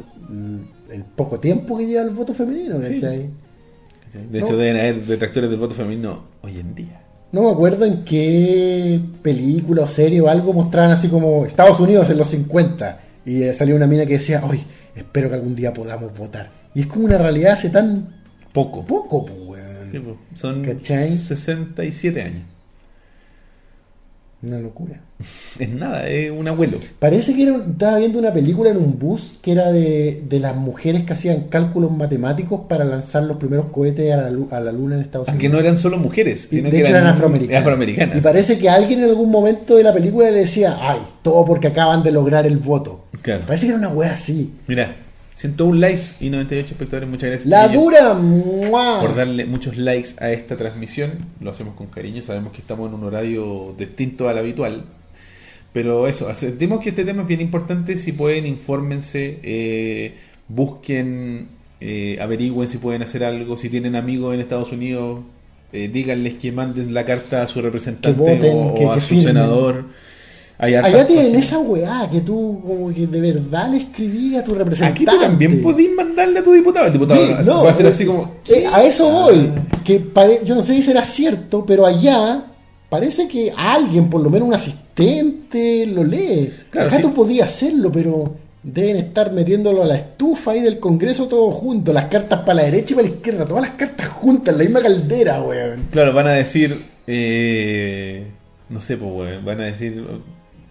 el 0.91 1.05
poco 1.05 1.39
tiempo 1.41 1.77
que 1.77 1.87
lleva 1.87 2.03
el 2.03 2.11
voto 2.11 2.35
femenino, 2.35 2.83
Sí. 2.83 2.95
¿cachai? 2.95 3.31
De 4.31 4.41
No. 4.41 4.47
hecho, 4.47 4.57
deben 4.57 4.77
haber 4.77 5.05
detractores 5.07 5.51
del 5.51 5.59
voto 5.59 5.75
femenino 5.75 6.25
hoy 6.43 6.59
en 6.59 6.75
día. 6.75 7.03
No 7.31 7.43
me 7.43 7.51
acuerdo 7.51 7.85
en 7.85 8.05
qué 8.05 8.99
película 9.23 9.83
o 9.83 9.89
serie 9.89 10.21
o 10.23 10.29
algo 10.29 10.53
mostraban 10.55 10.93
así 10.93 11.09
como 11.09 11.45
Estados 11.45 11.79
Unidos 11.79 12.09
en 12.09 12.17
los 12.17 12.29
50 12.29 13.01
y 13.27 13.43
eh, 13.43 13.53
salió 13.53 13.77
una 13.77 13.87
mina 13.87 14.07
que 14.07 14.15
decía, 14.15 14.43
hoy 14.45 14.63
espero 14.97 15.29
que 15.29 15.35
algún 15.35 15.55
día 15.55 15.75
podamos 15.75 16.17
votar. 16.17 16.49
Y 16.75 16.81
es 16.81 16.87
como 16.87 17.05
una 17.05 17.19
realidad 17.19 17.53
hace 17.53 17.69
tan 17.69 18.09
Poco. 18.53 18.83
poco, 18.85 19.27
pues, 19.27 19.39
weón. 19.47 19.91
Sí, 19.93 19.99
pues, 19.99 20.17
son 20.41 20.65
¿Cachai? 20.65 21.11
67 21.15 22.23
años. 22.23 22.43
Una 24.43 24.59
locura. 24.59 25.01
Es 25.59 25.69
nada, 25.69 26.09
es 26.09 26.31
un 26.31 26.47
abuelo. 26.47 26.79
Parece 27.01 27.35
que 27.35 27.43
era, 27.43 27.57
estaba 27.57 27.99
viendo 27.99 28.21
una 28.21 28.33
película 28.33 28.71
en 28.71 28.77
un 28.77 28.97
bus 28.97 29.37
que 29.43 29.51
era 29.51 29.73
de, 29.73 30.23
de 30.29 30.39
las 30.39 30.55
mujeres 30.55 31.03
que 31.05 31.13
hacían 31.15 31.49
cálculos 31.49 31.91
matemáticos 31.91 32.61
para 32.69 32.85
lanzar 32.85 33.25
los 33.25 33.39
primeros 33.39 33.67
cohetes 33.73 34.13
a 34.13 34.17
la, 34.31 34.57
a 34.57 34.61
la 34.61 34.71
luna 34.71 34.95
en 34.95 35.01
Estados 35.01 35.29
Aunque 35.29 35.47
Unidos. 35.47 35.63
no 35.63 35.67
eran 35.69 35.79
solo 35.79 35.99
mujeres, 35.99 36.47
sino 36.49 36.65
de 36.65 36.71
que 36.71 36.77
hecho 36.83 36.91
eran, 36.91 37.03
eran 37.03 37.15
afroamericanas. 37.15 37.61
afroamericanas. 37.63 38.17
Y 38.19 38.21
parece 38.21 38.59
que 38.59 38.69
alguien 38.69 39.01
en 39.03 39.09
algún 39.09 39.31
momento 39.33 39.75
de 39.75 39.83
la 39.83 39.93
película 39.93 40.31
le 40.31 40.41
decía, 40.41 40.77
ay, 40.81 40.99
todo 41.23 41.45
porque 41.45 41.67
acaban 41.67 42.05
de 42.05 42.13
lograr 42.13 42.47
el 42.47 42.59
voto. 42.59 43.07
Claro. 43.23 43.43
Parece 43.45 43.67
que 43.67 43.71
era 43.71 43.79
una 43.79 43.89
wea 43.89 44.13
así. 44.13 44.55
Mira, 44.69 44.95
101 45.39 45.79
likes 45.79 46.03
y 46.21 46.31
98 46.31 46.73
espectadores. 46.75 47.09
Muchas 47.09 47.29
gracias. 47.31 47.47
La 47.47 47.69
dura, 47.69 48.15
¡mua! 48.15 49.01
Por 49.01 49.15
darle 49.15 49.47
muchos 49.47 49.77
likes 49.77 50.11
a 50.19 50.33
esta 50.33 50.57
transmisión. 50.57 51.27
Lo 51.41 51.53
hacemos 51.53 51.75
con 51.77 51.87
cariño. 51.87 52.23
Sabemos 52.25 52.53
que 52.53 52.59
estamos 52.59 52.89
en 52.89 52.95
un 52.95 53.05
horario 53.05 53.73
distinto 53.79 54.29
al 54.29 54.37
habitual. 54.39 54.83
Pero 55.73 56.09
eso, 56.09 56.35
sentimos 56.35 56.81
que 56.81 56.89
este 56.89 57.05
tema 57.05 57.23
es 57.23 57.29
bien 57.29 57.41
importante. 57.41 57.97
Si 57.99 58.11
pueden, 58.11 58.47
infórmense, 58.47 59.39
eh, 59.45 60.15
busquen, 60.49 61.49
eh, 61.81 62.19
averigüen 62.21 62.69
si 62.69 62.79
pueden 62.79 63.03
hacer 63.03 63.23
algo. 63.23 63.57
Si 63.59 63.69
tienen 63.69 63.95
amigos 63.95 64.35
en 64.35 64.41
Estados 64.41 64.73
Unidos, 64.73 65.21
eh, 65.73 65.89
díganles 65.93 66.35
que 66.35 66.51
manden 66.51 66.93
la 66.95 67.05
carta 67.05 67.43
a 67.43 67.49
su 67.49 67.61
representante 67.63 68.19
voten, 68.19 68.53
o, 68.57 68.75
que- 68.75 68.87
a 68.89 68.95
que 68.95 69.01
su 69.03 69.07
firmen. 69.09 69.27
senador. 69.27 69.85
Allá 70.61 71.07
tienen 71.07 71.27
páginas. 71.27 71.45
esa 71.47 71.59
weá 71.61 72.09
que 72.11 72.21
tú 72.21 72.61
como 72.67 72.93
que 72.93 73.07
de 73.07 73.21
verdad 73.21 73.71
le 73.71 73.77
escribías 73.79 74.43
a 74.43 74.45
tu 74.45 74.55
representante. 74.57 75.03
Aquí 75.03 75.05
tú 75.05 75.21
también 75.21 75.63
podís 75.63 75.89
mandarle 75.95 76.41
a 76.41 76.43
tu 76.43 76.53
diputado. 76.53 76.87
El 76.87 76.93
diputado 76.93 77.21
Sí, 77.27 77.33
no, 77.47 77.65
va 77.65 77.71
a 77.71 77.75
ser 77.75 77.87
eh, 77.87 77.91
así 77.91 78.05
como. 78.05 78.35
eh, 78.49 78.67
a 78.71 78.83
eso 78.83 79.09
Ah. 79.09 79.13
voy. 79.27 79.51
Que 79.85 80.01
pare- 80.01 80.41
yo 80.45 80.55
no 80.57 80.63
sé 80.63 80.75
si 80.75 80.83
será 80.83 81.05
cierto, 81.05 81.65
pero 81.65 81.87
allá 81.87 82.43
parece 82.89 83.29
que 83.29 83.53
alguien, 83.57 84.11
por 84.11 84.21
lo 84.21 84.31
menos 84.31 84.49
un 84.49 84.55
asistente, 84.55 85.87
lo 85.87 86.03
lee. 86.03 86.53
Claro, 86.71 86.89
Acá 86.89 86.97
sí. 86.97 87.03
tú 87.03 87.15
podías 87.15 87.49
hacerlo, 87.49 87.93
pero 87.93 88.35
deben 88.61 88.97
estar 88.97 89.33
metiéndolo 89.33 89.85
a 89.85 89.87
la 89.87 89.95
estufa 89.97 90.51
ahí 90.51 90.61
del 90.61 90.81
Congreso 90.81 91.29
todo 91.29 91.53
junto. 91.53 91.93
Las 91.93 92.07
cartas 92.07 92.41
para 92.41 92.55
la 92.55 92.63
derecha 92.65 92.95
y 92.95 92.97
para 92.97 93.09
la 93.09 93.15
izquierda, 93.15 93.47
todas 93.47 93.63
las 93.63 93.71
cartas 93.77 94.09
juntas, 94.09 94.53
en 94.55 94.59
la 94.59 94.65
misma 94.65 94.83
caldera, 94.83 95.41
weón. 95.41 95.85
Claro, 95.93 96.13
van 96.13 96.27
a 96.27 96.33
decir. 96.33 96.83
eh, 97.07 98.27
no 98.69 98.81
sé, 98.81 98.97
pues, 98.97 99.11
weón, 99.13 99.45
Van 99.45 99.61
a 99.61 99.65
decir. 99.67 100.05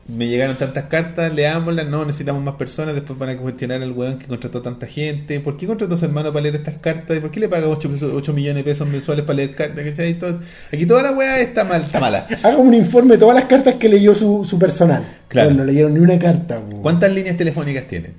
Me 0.08 0.26
llegaron 0.28 0.58
tantas 0.58 0.86
cartas, 0.86 1.34
leámoslas. 1.34 1.86
No, 1.88 2.06
necesitamos 2.06 2.42
más 2.42 2.56
personas. 2.56 2.96
Después 2.96 3.20
van 3.20 3.30
a 3.30 3.38
cuestionar 3.38 3.82
al 3.84 3.92
weón 3.92 4.18
que 4.20 4.26
contrató 4.26 4.62
tanta 4.62 4.88
gente. 4.88 5.42
¿Por 5.42 5.58
qué 5.58 5.68
contrató 5.68 5.96
a 5.96 5.98
su 5.98 6.06
hermano 6.06 6.32
para 6.32 6.44
leer 6.44 6.56
estas 6.56 6.76
cartas? 6.76 7.18
¿Y 7.18 7.20
por 7.20 7.30
qué 7.30 7.42
le 7.42 7.50
paga 7.50 7.68
8, 7.68 7.90
millones 8.34 8.56
de 8.56 8.64
pesos 8.64 8.88
mensuales 8.88 9.26
para 9.26 9.36
leer 9.36 9.54
cartas? 9.54 9.84
Todo- 10.18 10.40
aquí 10.72 10.86
toda 10.86 11.04
la 11.04 11.12
weá 11.12 11.42
está 11.42 11.66
mal, 11.66 11.82
está 11.82 12.00
mala. 12.00 12.26
Haga 12.42 12.56
un 12.56 12.74
informe 12.74 13.16
de 13.16 13.18
todas 13.20 13.36
las 13.36 13.46
cartas 13.46 13.76
que 13.76 13.90
leyó 13.90 14.16
su, 14.16 14.46
su 14.46 14.58
personal. 14.58 15.04
Claro. 15.28 15.54
No 15.54 15.66
leyeron 15.66 15.94
ni 15.94 16.00
una 16.00 16.18
carta, 16.18 16.60
weón. 16.60 16.82
¿Cuántas 16.82 17.12
líneas 17.12 17.36
telefónicas 17.36 17.86
tienen? 17.88 18.14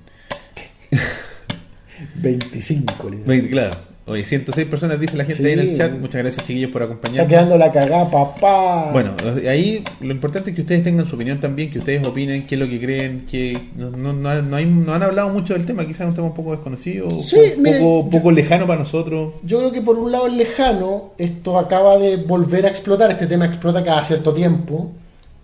25, 2.16 3.10
le- 3.10 3.16
Veinte, 3.24 3.51
Claro. 3.51 3.70
Oye, 4.09 4.24
106 4.24 4.66
personas 4.68 4.98
dice 4.98 5.16
la 5.16 5.24
gente 5.24 5.43
Sí. 5.43 5.47
ahí 5.47 5.52
en 5.52 5.59
el 5.60 5.76
chat. 5.76 5.93
Muchas 5.93 6.22
gracias, 6.22 6.47
chiquillos, 6.47 6.70
por 6.70 6.82
Está 6.82 6.93
acompañarnos. 6.94 7.28
quedando 7.30 7.59
la 7.59 7.70
cagada, 7.72 8.10
papá. 8.10 8.90
Bueno, 8.93 9.12
ahí 9.48 9.85
lo 10.01 10.10
importante 10.12 10.51
es 10.51 10.56
que 10.56 10.62
ustedes 10.62 10.82
tengan 10.82 11.06
su 11.06 11.14
opinión 11.16 11.40
también, 11.40 11.70
que 11.70 11.78
ustedes 11.78 12.06
opinen 12.06 12.47
qué 12.47 12.55
es 12.55 12.59
lo 12.60 12.68
que 12.68 12.80
creen, 12.80 13.26
que 13.30 13.59
no, 13.76 13.90
no, 13.90 14.12
no, 14.14 14.56
hay- 14.56 14.64
no 14.66 14.94
han 14.94 15.02
hablado 15.02 15.28
mucho 15.28 15.52
del 15.55 15.66
tema, 15.66 15.86
quizás 15.86 16.02
es 16.02 16.09
un 16.09 16.14
tema 16.14 16.26
un 16.28 16.35
poco 16.35 16.52
desconocido, 16.52 17.10
Sí, 17.20 17.36
un 17.56 17.62
mire, 17.62 17.80
poco, 17.80 18.22
yo- 18.24 18.30
lejano 18.30 18.66
para 18.66 18.78
nosotros. 18.80 19.35
Yo 19.43 19.59
creo 19.59 19.72
que 19.72 19.82
por 19.82 19.98
un 19.98 20.10
lado 20.10 20.26
es 20.26 20.32
lejano, 20.32 21.12
esto 21.18 21.59
acaba 21.59 21.98
de 21.98 22.16
volver 22.16 22.64
a 22.66 22.68
explotar, 22.70 23.10
este 23.10 23.26
tema 23.26 23.44
explota 23.47 23.85
cada 23.85 24.02
cierto 24.05 24.32
tiempo, 24.32 24.93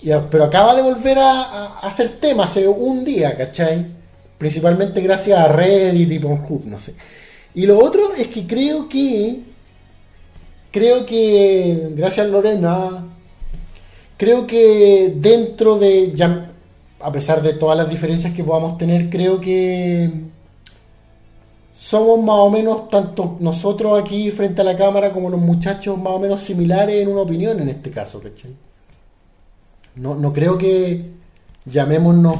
y 0.00 0.10
pero 0.30 0.44
acaba 0.44 0.74
de 0.74 0.82
volver 0.82 1.18
a, 1.18 1.42
a- 1.42 1.78
a 1.80 1.90
ser 1.90 2.08
tema 2.20 2.44
hace 2.44 2.66
un 2.66 3.04
día, 3.04 3.36
¿cachai? 3.36 3.84
Principalmente 4.38 5.00
gracias 5.00 5.38
a 5.38 5.48
Reddit 5.48 6.10
y 6.12 6.18
Pornhub, 6.18 6.64
no 6.66 6.78
sé. 6.78 6.94
Y 7.54 7.66
lo 7.66 7.78
otro 7.78 8.12
es 8.14 8.28
que 8.28 8.46
creo 8.46 8.88
que, 8.88 9.40
creo 10.72 11.06
que, 11.06 11.90
gracias 11.94 12.28
Lorena, 12.28 13.04
creo 14.16 14.46
que 14.46 15.14
dentro 15.16 15.78
de, 15.78 16.14
a 17.00 17.12
pesar 17.12 17.42
de 17.42 17.54
todas 17.54 17.76
las 17.76 17.88
diferencias 17.88 18.34
que 18.34 18.42
podamos 18.42 18.76
tener, 18.76 19.08
creo 19.08 19.40
que 19.40 20.10
somos 21.72 22.18
más 22.24 22.36
o 22.38 22.50
menos, 22.50 22.88
tanto 22.88 23.36
nosotros 23.38 24.02
aquí 24.02 24.30
frente 24.30 24.62
a 24.62 24.64
la 24.64 24.76
cámara 24.76 25.12
como 25.12 25.30
los 25.30 25.40
muchachos, 25.40 25.96
más 25.96 26.14
o 26.14 26.18
menos 26.18 26.40
similares 26.40 27.02
en 27.02 27.08
una 27.08 27.20
opinión 27.20 27.60
en 27.60 27.68
este 27.68 27.90
caso, 27.90 28.20
¿cachai? 28.20 28.50
No, 29.96 30.16
no 30.16 30.32
creo 30.32 30.58
que 30.58 31.04
llamémonos 31.66 32.36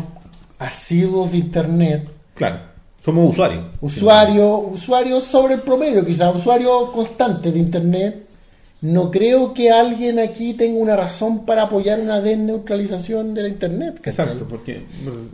asiduos 0.59 1.31
de 1.31 1.39
internet, 1.39 2.11
Claro, 2.35 2.59
somos 3.05 3.31
usuarios. 3.31 3.65
usuarios, 3.81 4.61
usuarios 4.73 5.25
sobre 5.25 5.55
el 5.55 5.61
promedio, 5.61 6.05
quizás 6.05 6.35
usuarios 6.35 6.91
constantes 6.91 7.53
de 7.53 7.59
internet. 7.59 8.27
No 8.81 9.11
creo 9.11 9.55
que 9.55 9.71
alguien 9.71 10.19
aquí 10.19 10.55
tenga 10.55 10.79
una 10.79 10.95
razón 10.97 11.47
para 11.47 11.63
apoyar 11.63 12.01
una 12.01 12.21
desneutralización 12.21 13.33
de 13.33 13.43
la 13.43 13.49
internet, 13.49 13.95
¿cachai? 14.01 14.27
Exacto, 14.27 14.47
porque 14.49 14.83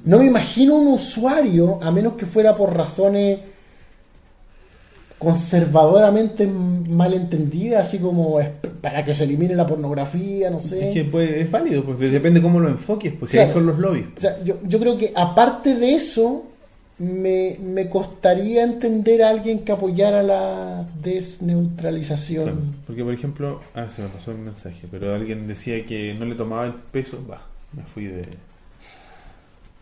No 0.05 0.19
me 0.19 0.27
imagino 0.27 0.77
un 0.77 0.89
usuario, 0.89 1.81
a 1.83 1.91
menos 1.91 2.15
que 2.15 2.27
fuera 2.27 2.57
por 2.57 2.77
razones 2.77 3.39
conservadoramente 5.19 6.47
malentendidas, 6.47 7.89
así 7.89 7.99
como 7.99 8.39
para 8.81 9.05
que 9.05 9.15
se 9.15 9.25
elimine 9.25 9.55
la 9.55 9.67
pornografía, 9.67 10.49
no 10.49 10.61
sé. 10.61 10.89
es 10.89 10.95
que 10.95 11.05
pues, 11.05 11.31
es 11.31 11.51
válido, 11.51 11.85
pues 11.85 12.11
depende 12.11 12.41
cómo 12.41 12.59
lo 12.59 12.69
enfoques, 12.69 13.13
pues 13.19 13.31
si 13.31 13.39
ahí 13.39 13.51
son 13.51 13.67
los 13.67 13.79
lobbies. 13.79 14.07
O 14.17 14.21
sea, 14.21 14.43
yo, 14.43 14.55
yo 14.67 14.79
creo 14.79 14.97
que 14.97 15.13
aparte 15.15 15.75
de 15.75 15.95
eso, 15.95 16.50
me, 17.01 17.57
me 17.61 17.89
costaría 17.89 18.63
entender 18.63 19.23
a 19.23 19.31
alguien 19.31 19.65
que 19.65 19.73
apoyara 19.73 20.23
la 20.23 20.87
desneutralización. 21.03 22.45
Claro, 22.45 22.61
porque 22.87 23.03
por 23.03 23.15
ejemplo, 23.15 23.61
ah, 23.75 23.89
se 23.95 24.03
me 24.03 24.09
pasó 24.09 24.31
el 24.31 24.39
mensaje, 24.39 24.87
pero 24.91 25.15
alguien 25.15 25.49
decía 25.49 25.85
que 25.87 26.15
no 26.19 26.27
le 26.27 26.35
tomaba 26.37 26.67
el 26.67 26.75
peso, 26.75 27.25
va, 27.29 27.43
me 27.73 27.83
fui 27.85 28.05
de... 28.05 28.23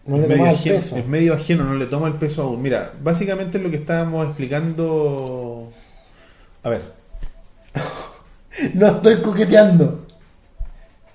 No 0.07 0.17
le 0.17 0.23
es, 0.23 0.29
medio 0.29 0.37
tomaba 0.37 0.51
el 0.51 0.57
ajeno, 0.57 0.77
peso. 0.77 0.97
es 0.97 1.07
medio 1.07 1.35
ajeno, 1.35 1.65
no 1.65 1.75
le 1.75 1.87
toma 1.87 2.09
el 2.09 2.15
peso 2.15 2.43
aún. 2.43 2.63
Mira, 2.63 2.93
básicamente 3.03 3.59
lo 3.59 3.71
que 3.71 3.77
estábamos 3.77 4.27
explicando... 4.27 5.71
A 6.63 6.71
ver, 6.71 6.83
No 8.75 8.87
estoy 8.89 9.17
coqueteando. 9.17 10.07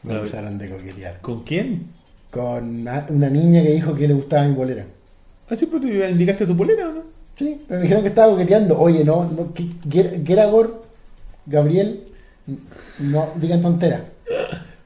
Me 0.04 0.16
acusaron 0.16 0.58
de 0.58 0.70
coquetear. 0.70 1.20
¿con 1.22 1.44
quién? 1.44 1.88
Con 2.30 2.82
una, 2.82 3.06
una 3.10 3.30
niña 3.30 3.62
que 3.64 3.72
dijo 3.72 3.96
que 3.96 4.08
le 4.08 4.14
gustaba 4.14 4.48
mi 4.48 4.54
bolera. 4.54 4.86
Sí, 5.58 5.66
pero 5.66 5.82
tú 5.82 5.88
indicaste 5.88 6.46
tu 6.46 6.56
polera, 6.56 6.90
¿o 6.90 6.92
no? 6.92 7.02
Sí, 7.38 7.60
pero 7.68 7.80
me 7.80 7.84
dijeron 7.84 8.04
que 8.04 8.10
estaba 8.10 8.32
coqueteando. 8.32 8.80
Oye, 8.80 9.04
no, 9.04 9.26
no 9.26 9.54
Geragor, 10.26 10.82
Gabriel, 11.46 12.04
no 13.00 13.30
digan 13.36 13.62
tonteras. 13.62 14.02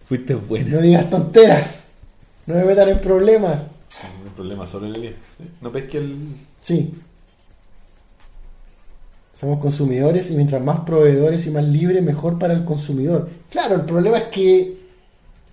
Fuiste 0.08 0.36
bueno. 0.36 0.78
No 0.78 0.82
digas 0.82 1.10
tonteras. 1.10 1.84
No 2.46 2.56
me 2.56 2.64
metan 2.64 2.90
en 2.90 3.00
problemas. 3.00 3.60
No 3.60 4.30
hay 4.30 4.36
problema, 4.36 4.68
solo 4.68 4.88
el 4.88 5.16
No 5.62 5.72
ves 5.72 5.84
que 5.86 5.98
el... 5.98 6.16
Sí. 6.62 6.94
Somos 9.34 9.60
consumidores 9.60 10.32
y 10.32 10.34
mientras 10.34 10.64
más 10.64 10.80
proveedores 10.80 11.46
y 11.46 11.52
más 11.52 11.64
libres, 11.66 12.02
mejor 12.02 12.40
para 12.40 12.54
el 12.54 12.64
consumidor. 12.64 13.30
Claro, 13.50 13.76
el 13.76 13.82
problema 13.82 14.18
es 14.18 14.24
que 14.30 14.78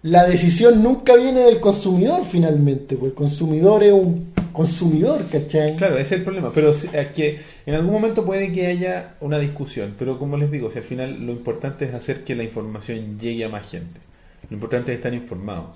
la 0.03 0.27
decisión 0.27 0.83
nunca 0.83 1.17
viene 1.17 1.41
del 1.41 1.61
consumidor 1.61 2.25
finalmente, 2.25 2.97
porque 2.97 3.09
el 3.11 3.15
consumidor 3.15 3.83
es 3.83 3.93
un 3.93 4.34
consumidor, 4.55 5.29
¿cachai? 5.29 5.77
Claro, 5.77 5.97
ese 5.97 6.03
es 6.03 6.13
el 6.21 6.23
problema. 6.23 6.51
Pero 6.55 6.71
es 6.71 7.09
que 7.15 7.41
en 7.67 7.75
algún 7.75 7.93
momento 7.93 8.25
puede 8.25 8.51
que 8.53 8.67
haya 8.69 9.17
una 9.21 9.39
discusión. 9.39 9.95
Pero 9.99 10.19
como 10.19 10.39
les 10.39 10.51
digo, 10.51 10.71
si 10.71 10.79
al 10.79 10.85
final 10.85 11.27
lo 11.27 11.33
importante 11.33 11.85
es 11.85 11.93
hacer 11.93 12.25
que 12.25 12.35
la 12.35 12.45
información 12.45 13.19
llegue 13.19 13.45
a 13.45 13.51
más 13.51 13.71
gente. 13.71 14.01
Lo 14.49 14.55
importante 14.55 14.93
es 14.93 14.99
estar 14.99 15.13
informado. 15.13 15.75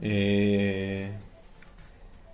Eh, 0.00 1.10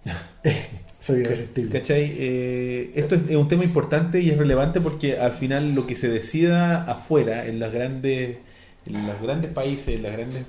Soy 1.01 1.21
irresistible. 1.21 1.79
¿Cachai? 1.79 2.15
Eh, 2.17 2.93
esto 2.95 3.17
es, 3.17 3.23
es 3.29 3.37
un 3.37 3.49
tema 3.49 3.65
importante 3.65 4.21
y 4.21 4.31
es 4.31 4.39
relevante 4.39 4.81
porque 4.81 5.19
al 5.19 5.33
final 5.33 5.75
lo 5.75 5.87
que 5.87 5.97
se 5.97 6.09
decida 6.09 6.85
afuera, 6.85 7.47
en 7.47 7.59
las 7.59 7.73
grandes, 7.73 8.39
en 8.87 9.07
los 9.07 9.21
grandes 9.21 9.53
países, 9.53 9.97
en 9.97 10.03
las 10.05 10.13
grandes 10.13 10.45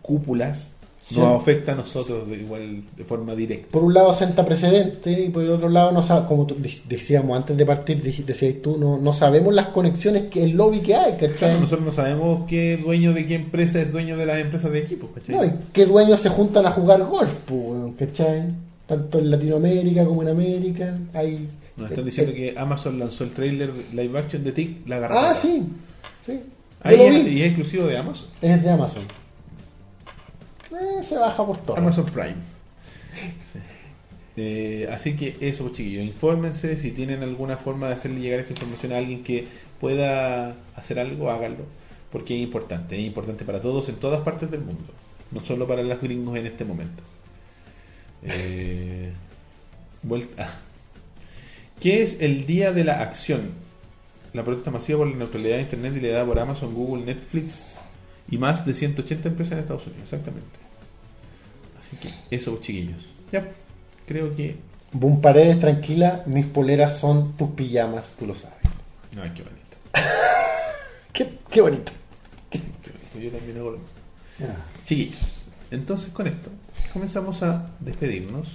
cúpulas, 0.00 0.76
Sí. 1.02 1.18
nos 1.18 1.40
afecta 1.40 1.72
a 1.72 1.74
nosotros 1.74 2.28
de 2.28 2.36
igual 2.36 2.84
de 2.96 3.02
forma 3.02 3.34
directa. 3.34 3.66
Por 3.72 3.82
un 3.82 3.92
lado 3.92 4.14
senta 4.14 4.46
precedente 4.46 5.10
y 5.10 5.30
por 5.30 5.42
el 5.42 5.50
otro 5.50 5.68
lado, 5.68 5.90
no 5.90 6.26
como 6.28 6.46
decíamos 6.86 7.36
antes 7.36 7.56
de 7.56 7.66
partir, 7.66 8.00
decías 8.00 8.62
tú, 8.62 8.76
no, 8.78 8.98
no 8.98 9.12
sabemos 9.12 9.52
las 9.52 9.68
conexiones, 9.68 10.30
que 10.30 10.44
el 10.44 10.52
lobby 10.52 10.78
que 10.78 10.94
hay, 10.94 11.14
¿cachai? 11.14 11.34
Claro, 11.34 11.60
nosotros 11.60 11.86
no 11.86 11.90
sabemos 11.90 12.44
qué 12.46 12.76
dueño 12.76 13.12
de 13.12 13.26
qué 13.26 13.34
empresa 13.34 13.80
es 13.80 13.90
dueño 13.90 14.16
de 14.16 14.26
las 14.26 14.38
empresas 14.38 14.70
de 14.70 14.78
equipos, 14.78 15.10
¿cachai? 15.10 15.34
No, 15.34 15.44
y 15.44 15.50
qué 15.72 15.86
dueños 15.86 16.20
se 16.20 16.28
juntan 16.28 16.66
a 16.66 16.70
jugar 16.70 17.02
golf, 17.02 17.34
pues, 17.46 17.96
¿cachai? 17.98 18.44
Tanto 18.86 19.18
en 19.18 19.28
Latinoamérica 19.32 20.04
como 20.04 20.22
en 20.22 20.28
América. 20.28 20.96
Hay, 21.14 21.48
Nos 21.76 21.90
están 21.90 22.04
diciendo 22.04 22.32
eh, 22.32 22.36
que 22.36 22.54
Amazon 22.56 23.00
lanzó 23.00 23.24
el 23.24 23.32
trailer 23.32 23.72
live 23.92 24.16
action 24.16 24.44
de 24.44 24.52
Tick, 24.52 24.86
la 24.86 25.00
garrapata. 25.00 25.30
Ah, 25.32 25.34
sí, 25.34 25.64
sí. 26.24 26.40
Ahí 26.80 26.96
lo 26.96 27.02
es, 27.02 27.26
y 27.26 27.40
es 27.40 27.46
exclusivo 27.48 27.88
de 27.88 27.98
Amazon. 27.98 28.28
Es 28.40 28.62
de 28.62 28.70
Amazon. 28.70 29.02
Eh, 30.72 31.02
se 31.02 31.16
baja 31.16 31.44
por 31.44 31.58
todo. 31.58 31.76
Amazon 31.76 32.06
Prime. 32.06 32.36
Eh, 34.36 34.88
así 34.90 35.14
que 35.14 35.36
eso, 35.40 35.64
pues, 35.64 35.76
chiquillos, 35.76 36.04
infórmense 36.04 36.78
si 36.78 36.92
tienen 36.92 37.22
alguna 37.22 37.58
forma 37.58 37.88
de 37.88 37.94
hacerle 37.94 38.20
llegar 38.20 38.40
esta 38.40 38.52
información 38.54 38.92
a 38.92 38.98
alguien 38.98 39.22
que 39.22 39.46
pueda 39.78 40.56
hacer 40.74 40.98
algo, 40.98 41.30
háganlo, 41.30 41.64
porque 42.10 42.34
es 42.36 42.42
importante, 42.42 42.98
es 42.98 43.04
importante 43.04 43.44
para 43.44 43.60
todos 43.60 43.90
en 43.90 43.96
todas 43.96 44.22
partes 44.22 44.50
del 44.50 44.60
mundo, 44.60 44.84
no 45.32 45.40
solo 45.44 45.66
para 45.66 45.82
los 45.82 46.00
gringos 46.00 46.38
en 46.38 46.46
este 46.46 46.64
momento. 46.64 47.02
Eh, 48.22 49.12
vuelta. 50.02 50.46
ah. 50.46 50.54
¿Qué 51.80 52.02
es 52.02 52.20
el 52.20 52.46
día 52.46 52.72
de 52.72 52.84
la 52.84 53.02
acción? 53.02 53.50
La 54.32 54.44
protesta 54.44 54.70
masiva 54.70 55.00
por 55.00 55.08
la 55.08 55.16
neutralidad 55.16 55.56
de 55.56 55.62
Internet 55.62 55.94
y 55.96 56.00
le 56.00 56.10
da 56.10 56.24
por 56.24 56.38
Amazon, 56.38 56.72
Google, 56.72 57.04
Netflix 57.04 57.81
y 58.30 58.38
más 58.38 58.64
de 58.64 58.74
180 58.74 59.28
empresas 59.28 59.52
en 59.52 59.58
Estados 59.60 59.86
Unidos, 59.86 60.04
exactamente. 60.04 60.58
Así 61.78 61.96
que 61.96 62.12
eso, 62.34 62.58
chiquillos. 62.60 63.04
Ya, 63.30 63.48
creo 64.06 64.34
que. 64.34 64.56
Boom 64.92 65.22
Paredes, 65.22 65.58
tranquila, 65.58 66.22
mis 66.26 66.44
poleras 66.44 66.98
son 66.98 67.34
tus 67.36 67.50
pijamas, 67.50 68.14
tú 68.18 68.26
lo 68.26 68.34
sabes. 68.34 68.58
Ay, 69.16 69.32
qué 69.34 69.42
bonito. 69.42 69.76
Qué, 71.12 71.28
qué 71.50 71.60
bonito. 71.60 71.92
qué 72.50 72.58
bonito. 72.58 73.18
Yo 73.20 73.30
también 73.30 73.58
hago 73.58 73.72
lo 73.72 73.78
mismo. 73.78 73.92
Ah. 74.40 74.56
Chiquillos, 74.84 75.44
entonces 75.70 76.10
con 76.12 76.26
esto 76.26 76.50
comenzamos 76.92 77.42
a 77.42 77.70
despedirnos. 77.80 78.48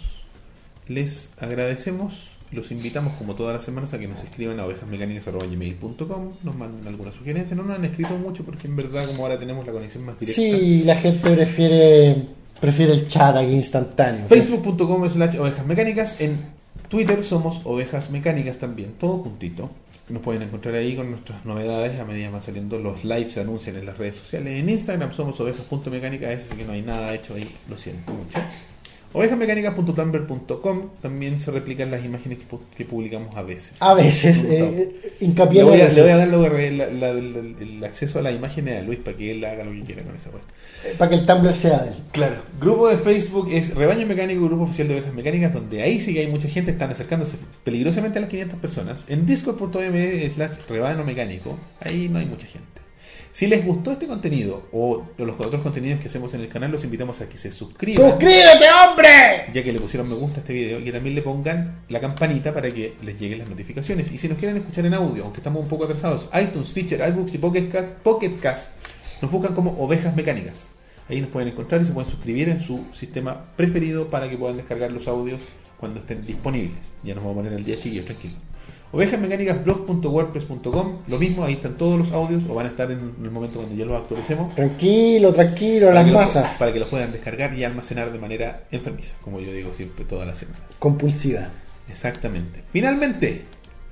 Les 0.88 1.32
agradecemos, 1.38 2.37
los 2.52 2.72
invitamos 2.72 3.14
como 3.14 3.36
todas 3.36 3.54
las 3.54 3.64
semanas 3.64 3.94
a 3.94 4.00
que 4.00 4.08
nos 4.08 4.24
escriban 4.24 4.60
a 4.60 4.66
ovejasmecánicas.gmail.com, 4.66 6.32
nos 6.44 6.56
manden 6.56 6.88
alguna 6.88 7.12
sugerencia. 7.12 7.56
No 7.56 7.64
nos 7.64 7.78
han 7.78 7.86
escrito 7.86 8.18
mucho 8.18 8.44
porque 8.44 8.68
en 8.68 8.76
verdad 8.76 9.06
como 9.08 9.24
ahora 9.24 9.38
tenemos 9.38 9.66
la 9.66 9.74
conexión 9.74 10.06
más 10.06 10.20
directa. 10.20 10.42
Sí, 10.42 10.84
la 10.84 10.96
gente 10.96 11.30
prefiere 11.30 12.38
prefiere 12.60 12.94
el 12.94 13.08
chat 13.08 13.36
aquí 13.36 13.52
instantáneo. 13.52 14.28
Facebook.com 14.28 15.10
slash 15.10 15.38
ovejas 15.38 15.66
mecánicas. 15.66 16.20
En 16.20 16.40
Twitter 16.90 17.24
somos 17.24 17.62
ovejas 17.66 18.10
mecánicas 18.10 18.58
también, 18.58 18.94
todo 19.00 19.20
juntito. 19.20 19.70
Nos 20.10 20.22
pueden 20.22 20.42
encontrar 20.42 20.76
ahí 20.76 20.96
con 20.96 21.12
nuestras 21.12 21.44
novedades 21.44 22.00
a 22.00 22.06
medida 22.06 22.28
que 22.28 22.34
van 22.34 22.42
saliendo 22.42 22.80
los 22.80 23.04
lives, 23.04 23.34
se 23.34 23.42
anuncian 23.42 23.76
en 23.76 23.86
las 23.86 23.98
redes 23.98 24.16
sociales. 24.16 24.58
En 24.58 24.70
Instagram 24.70 25.14
somos 25.14 25.38
ovejas.mecánicas, 25.40 26.30
ese 26.30 26.50
sí 26.50 26.56
que 26.56 26.64
no 26.66 26.72
hay 26.72 26.82
nada 26.82 27.14
hecho 27.14 27.36
ahí, 27.36 27.50
lo 27.70 27.78
siento 27.78 28.14
mucho. 28.14 28.40
Ovejasmecánicas.tumblr.com 29.14 30.90
también 31.02 31.40
se 31.40 31.52
replican 31.52 31.92
las 31.92 32.04
imágenes 32.04 32.40
que, 32.40 32.46
pu- 32.48 32.60
que 32.76 32.86
publicamos 32.86 33.36
a 33.36 33.42
veces. 33.42 33.74
A 33.82 33.94
veces, 33.94 34.44
eh, 34.46 34.94
hincapié 35.22 35.60
Le 35.60 35.64
voy, 35.64 35.74
a, 35.82 35.86
veces. 35.86 35.96
le 35.96 36.02
voy 36.02 36.12
a 36.12 36.18
dar 36.18 36.28
la- 36.28 36.88
la- 36.90 37.14
la- 37.14 37.40
el 37.60 37.84
acceso 37.84 38.20
a 38.20 38.22
las 38.22 38.34
imágenes 38.36 38.80
a 38.80 38.82
Luis 38.84 39.00
para 39.00 39.18
que 39.18 39.32
él 39.32 39.44
haga 39.46 39.64
lo 39.64 39.72
que 39.72 39.82
quiera 39.82 40.04
con 40.04 40.16
esa 40.16 40.30
web. 40.30 40.42
Eh, 40.86 40.94
para 40.98 41.10
que 41.10 41.16
el 41.18 41.26
Tumblr 41.26 41.54
sea 41.56 41.80
de 41.80 41.90
él. 41.90 41.96
Claro. 42.12 42.36
Grupo 42.60 42.88
de 42.90 42.98
Facebook 42.98 43.50
es 43.52 43.74
Rebaño 43.76 44.06
Mecánico, 44.06 44.46
Grupo 44.46 44.64
Oficial 44.64 44.88
de 44.88 44.96
Ovejas 44.96 45.14
Mecánicas, 45.14 45.54
donde 45.54 45.82
ahí 45.82 46.02
sí 46.02 46.14
que 46.14 46.20
hay 46.22 46.28
mucha 46.28 46.48
gente, 46.50 46.72
están 46.72 46.92
acercándose 46.92 47.38
peligrosamente 47.64 48.20
a 48.20 48.22
las 48.22 48.30
500 48.30 48.60
personas. 48.60 49.06
En 49.08 49.26
discord.me 49.26 50.30
slash 50.30 50.52
Rebaño 50.70 51.04
Mecánico, 51.04 51.58
ahí 51.80 52.10
no 52.10 52.20
hay 52.20 52.26
mucha 52.26 52.48
gente. 52.48 52.68
Si 53.38 53.46
les 53.46 53.64
gustó 53.64 53.92
este 53.92 54.08
contenido 54.08 54.64
o 54.72 55.06
los 55.16 55.40
otros 55.40 55.62
contenidos 55.62 56.00
que 56.00 56.08
hacemos 56.08 56.34
en 56.34 56.42
el 56.42 56.48
canal, 56.48 56.72
los 56.72 56.84
invitamos 56.84 57.22
a 57.22 57.30
que 57.30 57.38
se 57.38 57.52
suscriban. 57.52 58.10
¡Suscríbete, 58.10 58.66
hombre! 58.72 59.46
ya 59.54 59.64
que 59.64 59.72
le 59.72 59.80
pusieron 59.80 60.10
me 60.10 60.16
gusta 60.16 60.38
a 60.38 60.40
este 60.40 60.54
video 60.54 60.80
y 60.80 60.84
que 60.86 60.92
también 60.92 61.14
le 61.14 61.22
pongan 61.22 61.84
la 61.88 62.00
campanita 62.02 62.52
para 62.52 62.72
que 62.72 62.96
les 63.04 63.20
lleguen 63.20 63.38
las 63.38 63.48
notificaciones. 63.48 64.12
Y 64.12 64.18
si 64.18 64.28
nos 64.28 64.40
quieren 64.40 64.58
escuchar 64.58 64.88
en 64.88 64.96
audio, 64.96 65.24
aunque 65.24 65.38
estamos 65.38 65.62
un 65.62 65.70
poco 65.70 65.84
atrasados, 65.84 66.28
iTunes, 66.34 66.74
Teacher, 66.74 67.00
iBooks 67.10 67.36
y 67.36 67.38
Pocket 67.38 67.70
Cast, 67.70 67.90
Pocket 68.02 68.40
Cast 68.42 68.72
nos 69.22 69.30
buscan 69.30 69.54
como 69.54 69.70
ovejas 69.78 70.16
mecánicas. 70.16 70.72
Ahí 71.08 71.22
nos 71.22 71.30
pueden 71.30 71.50
encontrar 71.50 71.84
y 71.84 71.86
se 71.86 71.92
pueden 71.92 72.10
suscribir 72.10 72.50
en 72.50 72.62
su 72.62 72.88
sistema 72.92 73.52
preferido 73.56 74.08
para 74.08 74.32
que 74.32 74.36
puedan 74.36 74.58
descargar 74.58 74.92
los 74.92 75.08
audios 75.08 75.44
cuando 75.80 76.00
estén 76.00 76.26
disponibles. 76.26 76.96
Ya 77.04 77.14
nos 77.14 77.24
vamos 77.24 77.38
a 77.38 77.44
poner 77.44 77.60
al 77.60 77.64
día 77.64 77.78
chiquillos, 77.78 78.06
tranquilos. 78.06 78.40
Ovejasmecánicasblog.wordpress.com, 78.92 80.98
lo 81.08 81.18
mismo, 81.20 81.44
ahí 81.44 81.54
están 81.54 81.76
todos 81.76 82.00
los 82.00 82.12
audios 82.12 82.44
o 82.50 82.54
van 82.56 82.68
a 82.68 82.70
estar 82.70 82.90
en 82.92 83.14
el 83.24 83.32
momento 83.32 83.60
cuando 83.60 83.76
ya 83.76 83.86
los 83.86 84.00
actualicemos 84.02 84.54
Tranquilo, 84.56 85.34
tranquilo, 85.34 85.92
las 85.92 86.06
los- 86.06 86.16
masas. 86.16 86.50
para 86.58 86.72
que 86.74 86.80
los 86.80 86.90
puedan 86.90 87.12
descargar 87.12 87.58
y 87.58 87.64
almacenar 87.64 88.12
de 88.12 88.20
manera 88.20 88.64
enfermiza, 88.72 89.16
como 89.24 89.40
yo 89.40 89.52
digo 89.52 89.74
siempre 89.74 90.06
todas 90.06 90.28
las 90.28 90.38
semanas. 90.38 90.62
Compulsiva. 90.80 91.48
Exactamente. 91.90 92.64
Finalmente, 92.72 93.44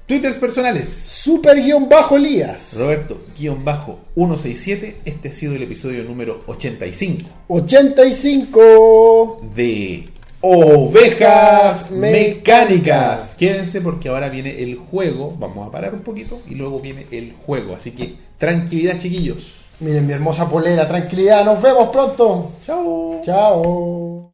twitters 0.05 0.37
personales. 0.37 0.89
Super 0.89 1.61
guion 1.61 1.87
bajo 1.89 2.15
Elías. 2.17 2.73
Roberto-167, 2.77 4.95
este 5.05 5.29
ha 5.29 5.33
sido 5.33 5.55
el 5.55 5.63
episodio 5.63 6.03
número 6.03 6.41
85 6.47 7.29
85. 7.47 9.41
de 9.55 10.05
Ovejas 10.47 11.89
Mecánicas. 11.89 13.33
Quédense 13.33 13.81
porque 13.81 14.09
ahora 14.09 14.29
viene 14.29 14.61
el 14.61 14.75
juego. 14.75 15.35
Vamos 15.39 15.67
a 15.67 15.71
parar 15.71 15.95
un 15.95 16.01
poquito 16.01 16.39
y 16.47 16.53
luego 16.53 16.79
viene 16.79 17.07
el 17.09 17.33
juego. 17.33 17.73
Así 17.75 17.91
que 17.91 18.13
tranquilidad, 18.37 18.99
chiquillos. 18.99 19.55
Miren 19.79 20.05
mi 20.05 20.13
hermosa 20.13 20.47
polera, 20.47 20.87
tranquilidad, 20.87 21.43
nos 21.43 21.59
vemos 21.59 21.89
pronto. 21.89 22.51
Chao. 22.63 23.21
Chao. 23.23 24.14